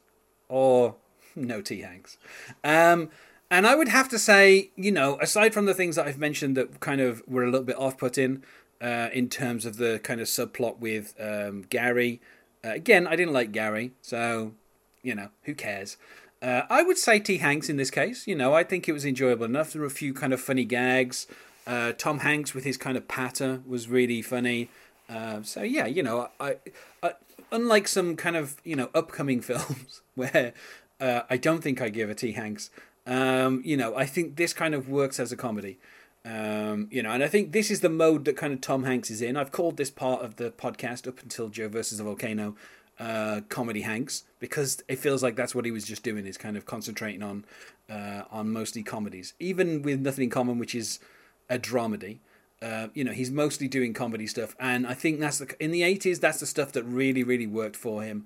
or 0.49 0.95
no 1.33 1.61
T. 1.61 1.79
Hanks. 1.79 2.17
Um, 2.61 3.09
and 3.49 3.65
I 3.65 3.75
would 3.75 3.87
have 3.87 4.09
to 4.09 4.19
say, 4.19 4.71
you 4.75 4.91
know, 4.91 5.17
aside 5.21 5.53
from 5.53 5.65
the 5.65 5.73
things 5.73 5.95
that 5.95 6.07
I've 6.07 6.17
mentioned 6.17 6.57
that 6.57 6.81
kind 6.81 6.99
of 6.99 7.23
were 7.25 7.43
a 7.43 7.49
little 7.49 7.65
bit 7.65 7.77
off 7.77 7.97
putting 7.97 8.43
uh, 8.81 9.07
in 9.13 9.29
terms 9.29 9.65
of 9.65 9.77
the 9.77 9.99
kind 10.03 10.19
of 10.19 10.27
subplot 10.27 10.79
with 10.79 11.13
um, 11.21 11.61
Gary, 11.69 12.19
uh, 12.65 12.71
again, 12.71 13.07
I 13.07 13.15
didn't 13.15 13.33
like 13.33 13.53
Gary, 13.53 13.91
so, 14.01 14.53
you 15.01 15.15
know, 15.15 15.29
who 15.43 15.55
cares? 15.55 15.95
Uh, 16.43 16.63
I 16.69 16.83
would 16.83 16.97
say 16.97 17.19
T. 17.19 17.37
Hanks 17.37 17.69
in 17.69 17.77
this 17.77 17.89
case. 17.89 18.27
You 18.27 18.35
know, 18.35 18.53
I 18.53 18.63
think 18.63 18.89
it 18.89 18.91
was 18.91 19.05
enjoyable 19.05 19.45
enough. 19.45 19.71
There 19.71 19.81
were 19.81 19.87
a 19.87 19.91
few 19.91 20.13
kind 20.13 20.33
of 20.33 20.41
funny 20.41 20.65
gags. 20.65 21.25
Uh, 21.65 21.93
Tom 21.93 22.19
Hanks 22.19 22.53
with 22.53 22.65
his 22.65 22.75
kind 22.75 22.97
of 22.97 23.07
patter 23.07 23.61
was 23.65 23.87
really 23.87 24.21
funny. 24.21 24.69
Uh, 25.07 25.41
so 25.43 25.61
yeah, 25.61 25.85
you 25.85 26.03
know, 26.03 26.29
I, 26.41 26.57
I, 27.01 27.13
unlike 27.51 27.87
some 27.87 28.17
kind 28.17 28.35
of 28.35 28.57
you 28.65 28.75
know 28.75 28.89
upcoming 28.93 29.39
films 29.49 30.01
where 30.15 30.53
uh, 30.99 31.21
I 31.29 31.37
don't 31.37 31.61
think 31.61 31.81
I 31.81 31.87
give 31.87 32.09
a 32.09 32.15
T 32.15 32.33
Hanks. 32.33 32.69
Um, 33.07 33.61
you 33.63 33.77
know, 33.77 33.95
I 33.95 34.05
think 34.05 34.35
this 34.35 34.51
kind 34.51 34.75
of 34.75 34.89
works 34.89 35.21
as 35.21 35.31
a 35.31 35.37
comedy. 35.37 35.79
Um, 36.25 36.87
you 36.91 37.03
know, 37.03 37.11
and 37.11 37.23
I 37.23 37.27
think 37.27 37.51
this 37.51 37.71
is 37.71 37.81
the 37.81 37.89
mode 37.89 38.25
that 38.25 38.37
kind 38.37 38.53
of 38.53 38.59
Tom 38.59 38.83
Hanks 38.83 39.09
is 39.09 39.21
in. 39.21 39.37
I've 39.37 39.51
called 39.51 39.77
this 39.77 39.89
part 39.89 40.21
of 40.21 40.35
the 40.35 40.51
podcast 40.51 41.07
up 41.07 41.21
until 41.21 41.49
Joe 41.49 41.69
versus 41.69 41.97
the 41.97 42.03
volcano 42.03 42.55
uh, 42.99 43.41
comedy 43.49 43.81
Hanks 43.81 44.23
because 44.39 44.83
it 44.87 44.99
feels 44.99 45.23
like 45.23 45.35
that's 45.35 45.55
what 45.55 45.65
he 45.65 45.71
was 45.71 45.83
just 45.83 46.03
doing 46.03 46.25
is 46.25 46.37
kind 46.37 46.57
of 46.57 46.65
concentrating 46.65 47.23
on 47.23 47.45
uh, 47.89 48.23
on 48.31 48.51
mostly 48.51 48.83
comedies, 48.83 49.33
even 49.39 49.81
with 49.81 49.99
Nothing 49.99 50.25
in 50.25 50.29
Common, 50.29 50.59
which 50.59 50.75
is 50.75 50.99
a 51.49 51.59
dramedy. 51.59 52.19
Uh, 52.61 52.87
you 52.93 53.03
know, 53.03 53.11
he's 53.11 53.29
mostly 53.29 53.67
doing 53.67 53.93
comedy 53.93 54.25
stuff, 54.25 54.55
and 54.59 54.87
I 54.87 54.93
think 54.93 55.19
that's 55.19 55.39
the 55.39 55.53
in 55.59 55.71
the 55.71 55.83
eighties. 55.83 56.19
That's 56.19 56.39
the 56.39 56.45
stuff 56.45 56.71
that 56.73 56.83
really, 56.83 57.23
really 57.23 57.47
worked 57.47 57.75
for 57.75 58.03
him. 58.03 58.25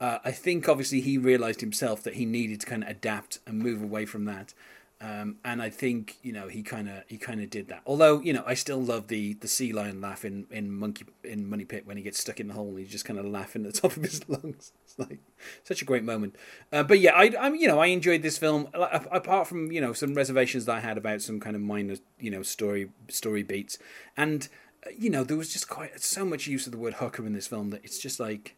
Uh, 0.00 0.18
I 0.24 0.30
think 0.30 0.68
obviously 0.68 1.00
he 1.00 1.18
realized 1.18 1.60
himself 1.60 2.02
that 2.04 2.14
he 2.14 2.24
needed 2.24 2.60
to 2.60 2.66
kind 2.66 2.84
of 2.84 2.90
adapt 2.90 3.40
and 3.46 3.58
move 3.58 3.82
away 3.82 4.06
from 4.06 4.26
that. 4.26 4.54
Um, 5.00 5.36
and 5.44 5.62
I 5.62 5.70
think 5.70 6.16
you 6.22 6.32
know 6.32 6.48
he 6.48 6.62
kind 6.62 6.88
of 6.88 7.04
he 7.06 7.18
kind 7.18 7.40
of 7.40 7.50
did 7.50 7.68
that. 7.68 7.82
Although 7.86 8.20
you 8.20 8.32
know 8.32 8.42
I 8.44 8.54
still 8.54 8.82
love 8.82 9.06
the 9.06 9.34
the 9.34 9.46
sea 9.46 9.72
lion 9.72 10.00
laugh 10.00 10.24
in, 10.24 10.46
in 10.50 10.72
monkey 10.72 11.06
in 11.22 11.48
Money 11.48 11.64
Pit 11.64 11.86
when 11.86 11.96
he 11.96 12.02
gets 12.02 12.18
stuck 12.18 12.40
in 12.40 12.48
the 12.48 12.54
hole 12.54 12.70
and 12.70 12.78
he's 12.80 12.90
just 12.90 13.04
kind 13.04 13.18
of 13.18 13.24
laughing 13.24 13.64
at 13.64 13.74
the 13.74 13.80
top 13.82 13.96
of 13.96 14.02
his 14.02 14.28
lungs. 14.28 14.72
It's 14.84 14.98
like 14.98 15.20
such 15.62 15.82
a 15.82 15.84
great 15.84 16.02
moment. 16.02 16.34
Uh, 16.72 16.82
but 16.82 16.98
yeah, 16.98 17.12
I 17.14 17.32
I 17.38 17.48
you 17.50 17.68
know 17.68 17.78
I 17.78 17.86
enjoyed 17.86 18.22
this 18.22 18.38
film 18.38 18.68
apart 18.74 19.46
from 19.46 19.70
you 19.70 19.80
know 19.80 19.92
some 19.92 20.14
reservations 20.14 20.64
that 20.64 20.76
I 20.76 20.80
had 20.80 20.98
about 20.98 21.22
some 21.22 21.38
kind 21.38 21.54
of 21.54 21.62
minor 21.62 21.94
you 22.18 22.32
know 22.32 22.42
story 22.42 22.90
story 23.08 23.44
beats 23.44 23.78
and 24.16 24.48
uh, 24.84 24.90
you 24.98 25.10
know 25.10 25.22
there 25.22 25.36
was 25.36 25.52
just 25.52 25.68
quite 25.68 26.00
so 26.00 26.24
much 26.24 26.48
use 26.48 26.66
of 26.66 26.72
the 26.72 26.78
word 26.78 26.94
hooker 26.94 27.24
in 27.24 27.34
this 27.34 27.46
film 27.46 27.70
that 27.70 27.84
it's 27.84 28.00
just 28.00 28.18
like 28.18 28.56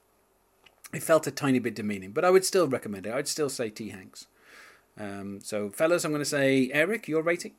it 0.95 1.03
felt 1.03 1.27
a 1.27 1.31
tiny 1.31 1.59
bit 1.59 1.75
demeaning. 1.75 2.13
But 2.13 2.25
I 2.25 2.31
would 2.31 2.47
still 2.47 2.67
recommend 2.67 3.07
it. 3.07 3.13
I'd 3.13 3.29
still 3.29 3.51
say 3.51 3.69
T 3.69 3.91
Hanks. 3.91 4.27
Um, 4.99 5.41
so, 5.43 5.71
fellas, 5.71 6.05
I'm 6.05 6.11
going 6.11 6.21
to 6.21 6.29
say, 6.29 6.71
Eric, 6.73 7.09
your 7.09 7.23
rating? 7.23 7.55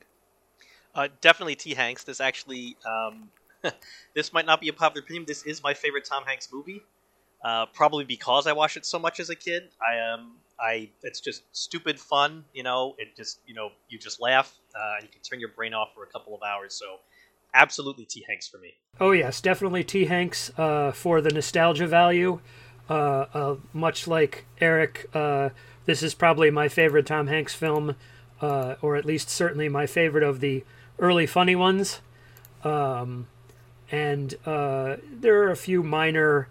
Uh, 0.94 1.08
definitely 1.22 1.56
T. 1.56 1.74
Hanks. 1.74 2.04
This 2.04 2.20
actually, 2.20 2.78
um, 2.86 3.30
this 4.16 4.34
might 4.34 4.46
not 4.46 4.62
be 4.62 4.68
a 4.70 4.74
popular 4.74 5.04
opinion. 5.04 5.26
This 5.28 5.44
is 5.46 5.64
my 5.64 5.74
favorite 5.74 6.06
Tom 6.06 6.24
Hanks 6.26 6.50
movie. 6.52 6.82
Uh, 7.44 7.66
probably 7.74 8.06
because 8.06 8.46
I 8.46 8.54
watched 8.54 8.78
it 8.78 8.86
so 8.86 9.00
much 9.00 9.20
as 9.20 9.30
a 9.30 9.36
kid. 9.36 9.70
I 9.82 10.14
um, 10.14 10.34
I 10.60 10.90
it's 11.02 11.20
just 11.20 11.44
stupid 11.54 12.00
fun. 12.00 12.46
You 12.54 12.62
know, 12.62 12.96
it 13.00 13.16
just 13.16 13.40
you 13.48 13.56
know 13.56 13.70
you 13.90 13.98
just 13.98 14.22
laugh. 14.22 14.54
Uh, 14.76 14.96
and 14.98 15.04
you 15.04 15.10
can 15.10 15.22
turn 15.22 15.40
your 15.40 15.50
brain 15.50 15.74
off 15.74 15.90
for 15.96 16.04
a 16.04 16.08
couple 16.08 16.36
of 16.36 16.44
hours. 16.44 16.76
So, 16.76 17.00
absolutely 17.54 18.06
T. 18.06 18.24
Hanks 18.28 18.48
for 18.48 18.60
me. 18.60 18.74
Oh 19.00 19.12
yes, 19.12 19.42
definitely 19.42 19.84
T. 19.84 20.06
Hanks 20.06 20.52
uh, 20.58 20.92
for 20.92 21.20
the 21.20 21.32
nostalgia 21.32 21.88
value. 21.88 22.40
Uh, 22.90 23.26
uh, 23.34 23.56
much 23.74 24.06
like 24.06 24.46
Eric 24.60 25.10
this 25.86 26.04
is 26.04 26.14
probably 26.14 26.52
my 26.52 26.68
favorite 26.68 27.06
Tom 27.06 27.28
Hanks 27.28 27.54
film, 27.54 27.96
uh, 28.42 28.76
or 28.82 28.96
at 28.96 29.06
least 29.06 29.30
certainly 29.30 29.70
my 29.70 29.86
favorite 29.86 30.24
of 30.24 30.40
the 30.40 30.64
early 31.00 31.26
funny 31.26 31.56
ones. 31.56 32.02
Um, 32.64 33.28
and 33.92 34.36
uh, 34.46 34.98
there 35.12 35.44
are 35.44 35.52
a 35.52 35.56
few 35.56 35.84
minor 35.84 36.48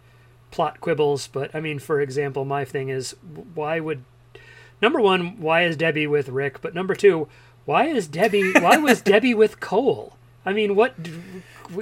plot 0.51 0.81
quibbles, 0.81 1.29
but 1.29 1.55
I 1.55 1.61
mean, 1.61 1.79
for 1.79 2.01
example, 2.01 2.45
my 2.45 2.65
thing 2.65 2.89
is 2.89 3.15
why 3.55 3.81
would 3.81 4.05
number 4.83 5.01
one, 5.01 5.41
why 5.41 5.65
is 5.65 5.77
Debbie 5.77 6.07
with 6.07 6.29
Rick? 6.29 6.61
But 6.61 6.75
number 6.75 6.95
two, 6.95 7.29
why 7.65 7.87
is 7.87 8.09
Debbie? 8.09 8.53
why 8.53 8.77
was 8.77 9.01
Debbie 9.03 9.35
with 9.35 9.61
Cole? 9.61 10.17
I 10.45 10.53
mean, 10.53 10.75
what? 10.75 10.95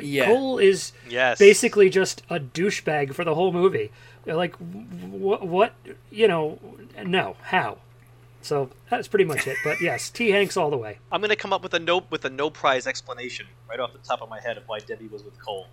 Yeah. 0.00 0.26
Cole 0.26 0.58
is 0.58 0.92
yes. 1.08 1.38
basically 1.38 1.90
just 1.90 2.22
a 2.30 2.38
douchebag 2.38 3.14
for 3.14 3.24
the 3.24 3.34
whole 3.34 3.52
movie. 3.52 3.90
Like, 4.26 4.56
what? 4.56 5.46
What? 5.46 5.74
You 6.10 6.28
know? 6.28 6.58
No. 7.04 7.36
How? 7.42 7.78
So 8.42 8.70
that's 8.90 9.08
pretty 9.08 9.24
much 9.24 9.46
it. 9.46 9.56
But 9.64 9.80
yes, 9.82 10.10
T. 10.10 10.30
Hanks 10.30 10.56
all 10.56 10.70
the 10.70 10.76
way. 10.76 10.98
I'm 11.10 11.20
going 11.20 11.30
to 11.30 11.36
come 11.36 11.52
up 11.52 11.62
with 11.62 11.74
a 11.74 11.78
no 11.78 12.02
with 12.10 12.24
a 12.24 12.30
no 12.30 12.50
prize 12.50 12.86
explanation 12.86 13.46
right 13.68 13.80
off 13.80 13.92
the 13.92 13.98
top 13.98 14.22
of 14.22 14.28
my 14.28 14.40
head 14.40 14.56
of 14.56 14.64
why 14.66 14.78
Debbie 14.80 15.08
was 15.08 15.24
with 15.24 15.38
Cole. 15.42 15.66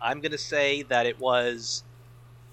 I'm 0.00 0.20
going 0.20 0.32
to 0.32 0.38
say 0.38 0.82
that 0.82 1.06
it 1.06 1.20
was 1.20 1.84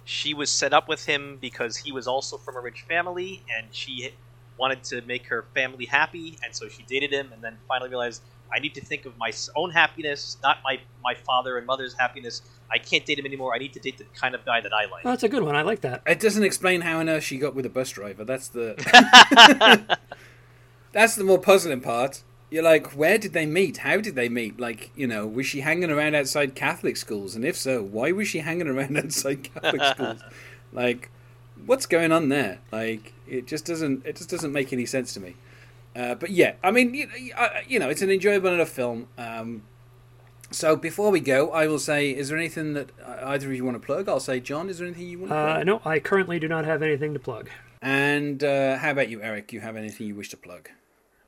she 0.05 0.33
was 0.33 0.49
set 0.49 0.73
up 0.73 0.87
with 0.87 1.05
him 1.05 1.37
because 1.39 1.77
he 1.77 1.91
was 1.91 2.07
also 2.07 2.37
from 2.37 2.55
a 2.55 2.59
rich 2.59 2.83
family 2.87 3.43
and 3.55 3.67
she 3.71 4.11
wanted 4.57 4.83
to 4.83 5.01
make 5.03 5.27
her 5.27 5.45
family 5.53 5.85
happy 5.85 6.37
and 6.43 6.53
so 6.53 6.67
she 6.67 6.83
dated 6.83 7.11
him 7.11 7.31
and 7.31 7.43
then 7.43 7.55
finally 7.67 7.89
realized 7.89 8.21
I 8.53 8.59
need 8.59 8.73
to 8.75 8.81
think 8.81 9.05
of 9.05 9.17
my 9.17 9.31
own 9.55 9.71
happiness, 9.71 10.37
not 10.43 10.59
my 10.63 10.79
my 11.03 11.13
father 11.13 11.57
and 11.57 11.65
mother's 11.67 11.93
happiness. 11.93 12.41
I 12.71 12.77
can't 12.77 13.05
date 13.05 13.19
him 13.19 13.25
anymore. 13.25 13.53
I 13.55 13.57
need 13.57 13.73
to 13.73 13.79
date 13.79 13.97
the 13.97 14.05
kind 14.15 14.35
of 14.35 14.45
guy 14.45 14.61
that 14.61 14.73
I 14.73 14.85
like. 14.85 15.05
Oh, 15.05 15.09
that's 15.09 15.23
a 15.23 15.29
good 15.29 15.43
one. 15.43 15.55
I 15.55 15.63
like 15.63 15.81
that. 15.81 16.03
It 16.05 16.19
doesn't 16.19 16.43
explain 16.43 16.81
how 16.81 16.99
on 16.99 17.09
earth 17.09 17.23
she 17.23 17.37
got 17.37 17.55
with 17.55 17.65
a 17.65 17.69
bus 17.69 17.89
driver. 17.89 18.23
That's 18.23 18.47
the 18.47 18.75
that's 20.91 21.15
the 21.15 21.23
more 21.23 21.39
puzzling 21.39 21.81
part. 21.81 22.23
You're 22.51 22.63
like, 22.63 22.87
where 22.93 23.19
did 23.19 23.33
they 23.33 23.45
meet? 23.45 23.77
How 23.77 23.97
did 23.97 24.15
they 24.15 24.27
meet? 24.27 24.59
Like, 24.59 24.91
you 24.95 25.05
know, 25.05 25.27
was 25.27 25.45
she 25.45 25.61
hanging 25.61 25.91
around 25.91 26.15
outside 26.15 26.55
Catholic 26.55 26.97
schools? 26.97 27.35
And 27.35 27.45
if 27.45 27.55
so, 27.55 27.83
why 27.83 28.11
was 28.11 28.27
she 28.27 28.39
hanging 28.39 28.67
around 28.67 28.97
outside 29.03 29.43
Catholic 29.53 29.83
schools? 29.83 30.23
Like, 30.71 31.11
what's 31.65 31.85
going 31.85 32.11
on 32.11 32.29
there? 32.29 32.59
Like, 32.71 33.13
it 33.27 33.45
just 33.45 33.65
doesn't 33.65 34.05
it 34.05 34.15
just 34.15 34.29
doesn't 34.29 34.51
make 34.51 34.73
any 34.73 34.85
sense 34.85 35.13
to 35.13 35.19
me. 35.19 35.35
Uh, 35.95 36.15
but 36.15 36.29
yeah, 36.29 36.53
I 36.63 36.71
mean, 36.71 36.93
you, 36.93 37.09
you, 37.67 37.79
know, 37.79 37.89
it's 37.89 38.01
an 38.01 38.09
enjoyable 38.09 38.53
enough 38.53 38.69
film. 38.69 39.07
Um, 39.17 39.63
so 40.51 40.75
before 40.75 41.11
we 41.11 41.19
go, 41.19 41.51
I 41.51 41.67
will 41.67 41.79
say, 41.79 42.11
is 42.11 42.29
there 42.29 42.37
anything 42.37 42.73
that 42.73 42.91
either 43.23 43.47
of 43.47 43.55
you 43.55 43.65
want 43.65 43.79
to 43.79 43.85
plug? 43.85 44.07
I'll 44.07 44.19
say, 44.19 44.39
John, 44.39 44.69
is 44.69 44.79
there 44.79 44.87
anything 44.87 45.07
you 45.07 45.19
want 45.19 45.31
to 45.31 45.37
uh, 45.37 45.63
no, 45.63 45.81
I 45.85 45.99
currently 45.99 46.39
do 46.39 46.47
not 46.47 46.65
have 46.65 46.81
anything 46.81 47.13
to 47.13 47.19
plug. 47.19 47.49
And 47.81 48.43
uh, 48.43 48.77
how 48.77 48.91
about 48.91 49.09
you, 49.09 49.21
Eric? 49.21 49.53
You 49.53 49.61
have 49.61 49.75
anything 49.75 50.07
you 50.07 50.15
wish 50.15 50.29
to 50.29 50.37
plug? 50.37 50.69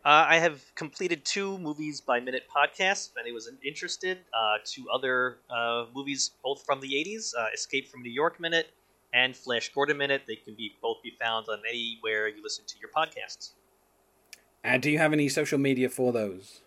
Uh, 0.03 0.25
I 0.27 0.39
have 0.39 0.73
completed 0.73 1.23
two 1.23 1.59
movies 1.59 2.01
by 2.01 2.19
minute 2.19 2.47
podcasts. 2.49 3.11
If 3.11 3.17
anyone 3.19 3.35
was 3.35 3.51
interested, 3.63 4.17
uh, 4.33 4.57
two 4.65 4.89
other 4.91 5.38
uh, 5.49 5.85
movies, 5.93 6.31
both 6.43 6.65
from 6.65 6.81
the 6.81 6.88
'80s: 6.88 7.33
uh, 7.38 7.45
Escape 7.53 7.88
from 7.88 8.01
New 8.01 8.11
York 8.11 8.39
Minute 8.39 8.71
and 9.13 9.35
Flash 9.35 9.71
Gordon 9.71 9.97
Minute. 9.97 10.23
They 10.27 10.38
can 10.38 10.55
be 10.55 10.71
both 10.81 10.97
be 11.03 11.13
found 11.21 11.45
on 11.49 11.59
anywhere 11.69 12.27
you 12.27 12.41
listen 12.41 12.65
to 12.65 12.75
your 12.79 12.89
podcasts. 12.89 13.51
And 14.63 14.81
do 14.81 14.91
you 14.91 14.97
have 14.97 15.13
any 15.13 15.29
social 15.29 15.57
media 15.57 15.89
for 15.89 16.11
those? 16.11 16.61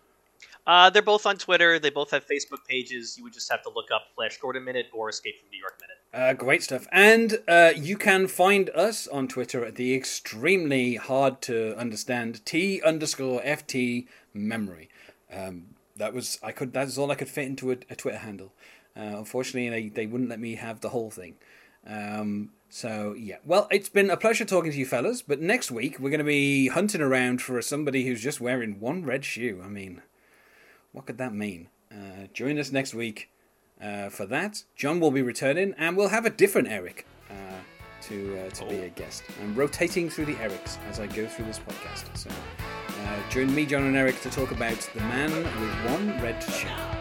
Uh, 0.67 0.89
they're 0.89 1.01
both 1.01 1.25
on 1.25 1.37
Twitter. 1.37 1.77
They 1.77 1.91
both 1.91 2.11
have 2.11 2.25
Facebook 2.27 2.65
pages. 2.67 3.17
You 3.17 3.23
would 3.23 3.33
just 3.33 3.51
have 3.51 3.61
to 3.63 3.69
look 3.69 3.91
up 3.93 4.07
Flash 4.15 4.37
Gordon 4.37 4.63
Minute 4.63 4.87
or 4.93 5.09
Escape 5.09 5.39
from 5.39 5.49
New 5.51 5.59
York 5.59 5.79
Minute. 5.79 5.95
Uh, 6.11 6.33
great 6.33 6.63
stuff. 6.63 6.87
And 6.91 7.39
uh, 7.47 7.73
you 7.75 7.97
can 7.97 8.27
find 8.27 8.69
us 8.71 9.07
on 9.07 9.27
Twitter 9.27 9.63
at 9.63 9.75
the 9.75 9.93
extremely 9.93 10.95
hard 10.95 11.41
to 11.41 11.77
understand 11.77 12.43
T 12.45 12.81
underscore 12.81 13.41
FT 13.41 14.07
memory. 14.33 14.89
Um, 15.31 15.75
that 15.97 16.13
was 16.13 16.39
I 16.41 16.51
could. 16.51 16.73
That's 16.73 16.97
all 16.97 17.11
I 17.11 17.15
could 17.15 17.29
fit 17.29 17.45
into 17.45 17.71
a, 17.71 17.77
a 17.89 17.95
Twitter 17.95 18.17
handle. 18.17 18.53
Uh, 18.97 19.17
unfortunately, 19.17 19.69
they 19.69 19.89
they 19.89 20.05
wouldn't 20.05 20.29
let 20.29 20.39
me 20.39 20.55
have 20.55 20.81
the 20.81 20.89
whole 20.89 21.11
thing. 21.11 21.35
Um, 21.85 22.51
so 22.75 23.15
yeah, 23.17 23.37
well, 23.45 23.69
it's 23.71 23.87
been 23.87 24.09
a 24.09 24.17
pleasure 24.17 24.43
talking 24.43 24.69
to 24.69 24.77
you 24.77 24.85
fellas. 24.85 25.21
But 25.21 25.39
next 25.39 25.71
week 25.71 25.97
we're 25.97 26.09
going 26.09 26.17
to 26.17 26.25
be 26.25 26.67
hunting 26.67 26.99
around 26.99 27.41
for 27.41 27.61
somebody 27.61 28.05
who's 28.05 28.21
just 28.21 28.41
wearing 28.41 28.81
one 28.81 29.05
red 29.05 29.23
shoe. 29.23 29.61
I 29.63 29.69
mean, 29.69 30.01
what 30.91 31.05
could 31.05 31.17
that 31.17 31.33
mean? 31.33 31.69
Uh, 31.89 32.27
join 32.33 32.59
us 32.59 32.73
next 32.73 32.93
week 32.93 33.29
uh, 33.81 34.09
for 34.09 34.25
that. 34.25 34.65
John 34.75 34.99
will 34.99 35.11
be 35.11 35.21
returning, 35.21 35.73
and 35.77 35.95
we'll 35.95 36.09
have 36.09 36.25
a 36.25 36.29
different 36.29 36.67
Eric 36.67 37.07
uh, 37.31 37.33
to 38.09 38.39
uh, 38.39 38.49
to 38.49 38.65
be 38.65 38.79
a 38.79 38.89
guest. 38.89 39.23
I'm 39.41 39.55
rotating 39.55 40.09
through 40.09 40.25
the 40.25 40.35
Erics 40.35 40.77
as 40.89 40.99
I 40.99 41.07
go 41.07 41.27
through 41.27 41.45
this 41.45 41.59
podcast. 41.59 42.17
So 42.17 42.29
uh, 42.29 43.29
join 43.29 43.55
me, 43.55 43.65
John, 43.65 43.83
and 43.83 43.95
Eric 43.95 44.19
to 44.23 44.29
talk 44.29 44.51
about 44.51 44.77
the 44.93 44.99
man 44.99 45.31
with 45.33 45.93
one 45.93 46.21
red 46.21 46.43
shoe. 46.43 46.94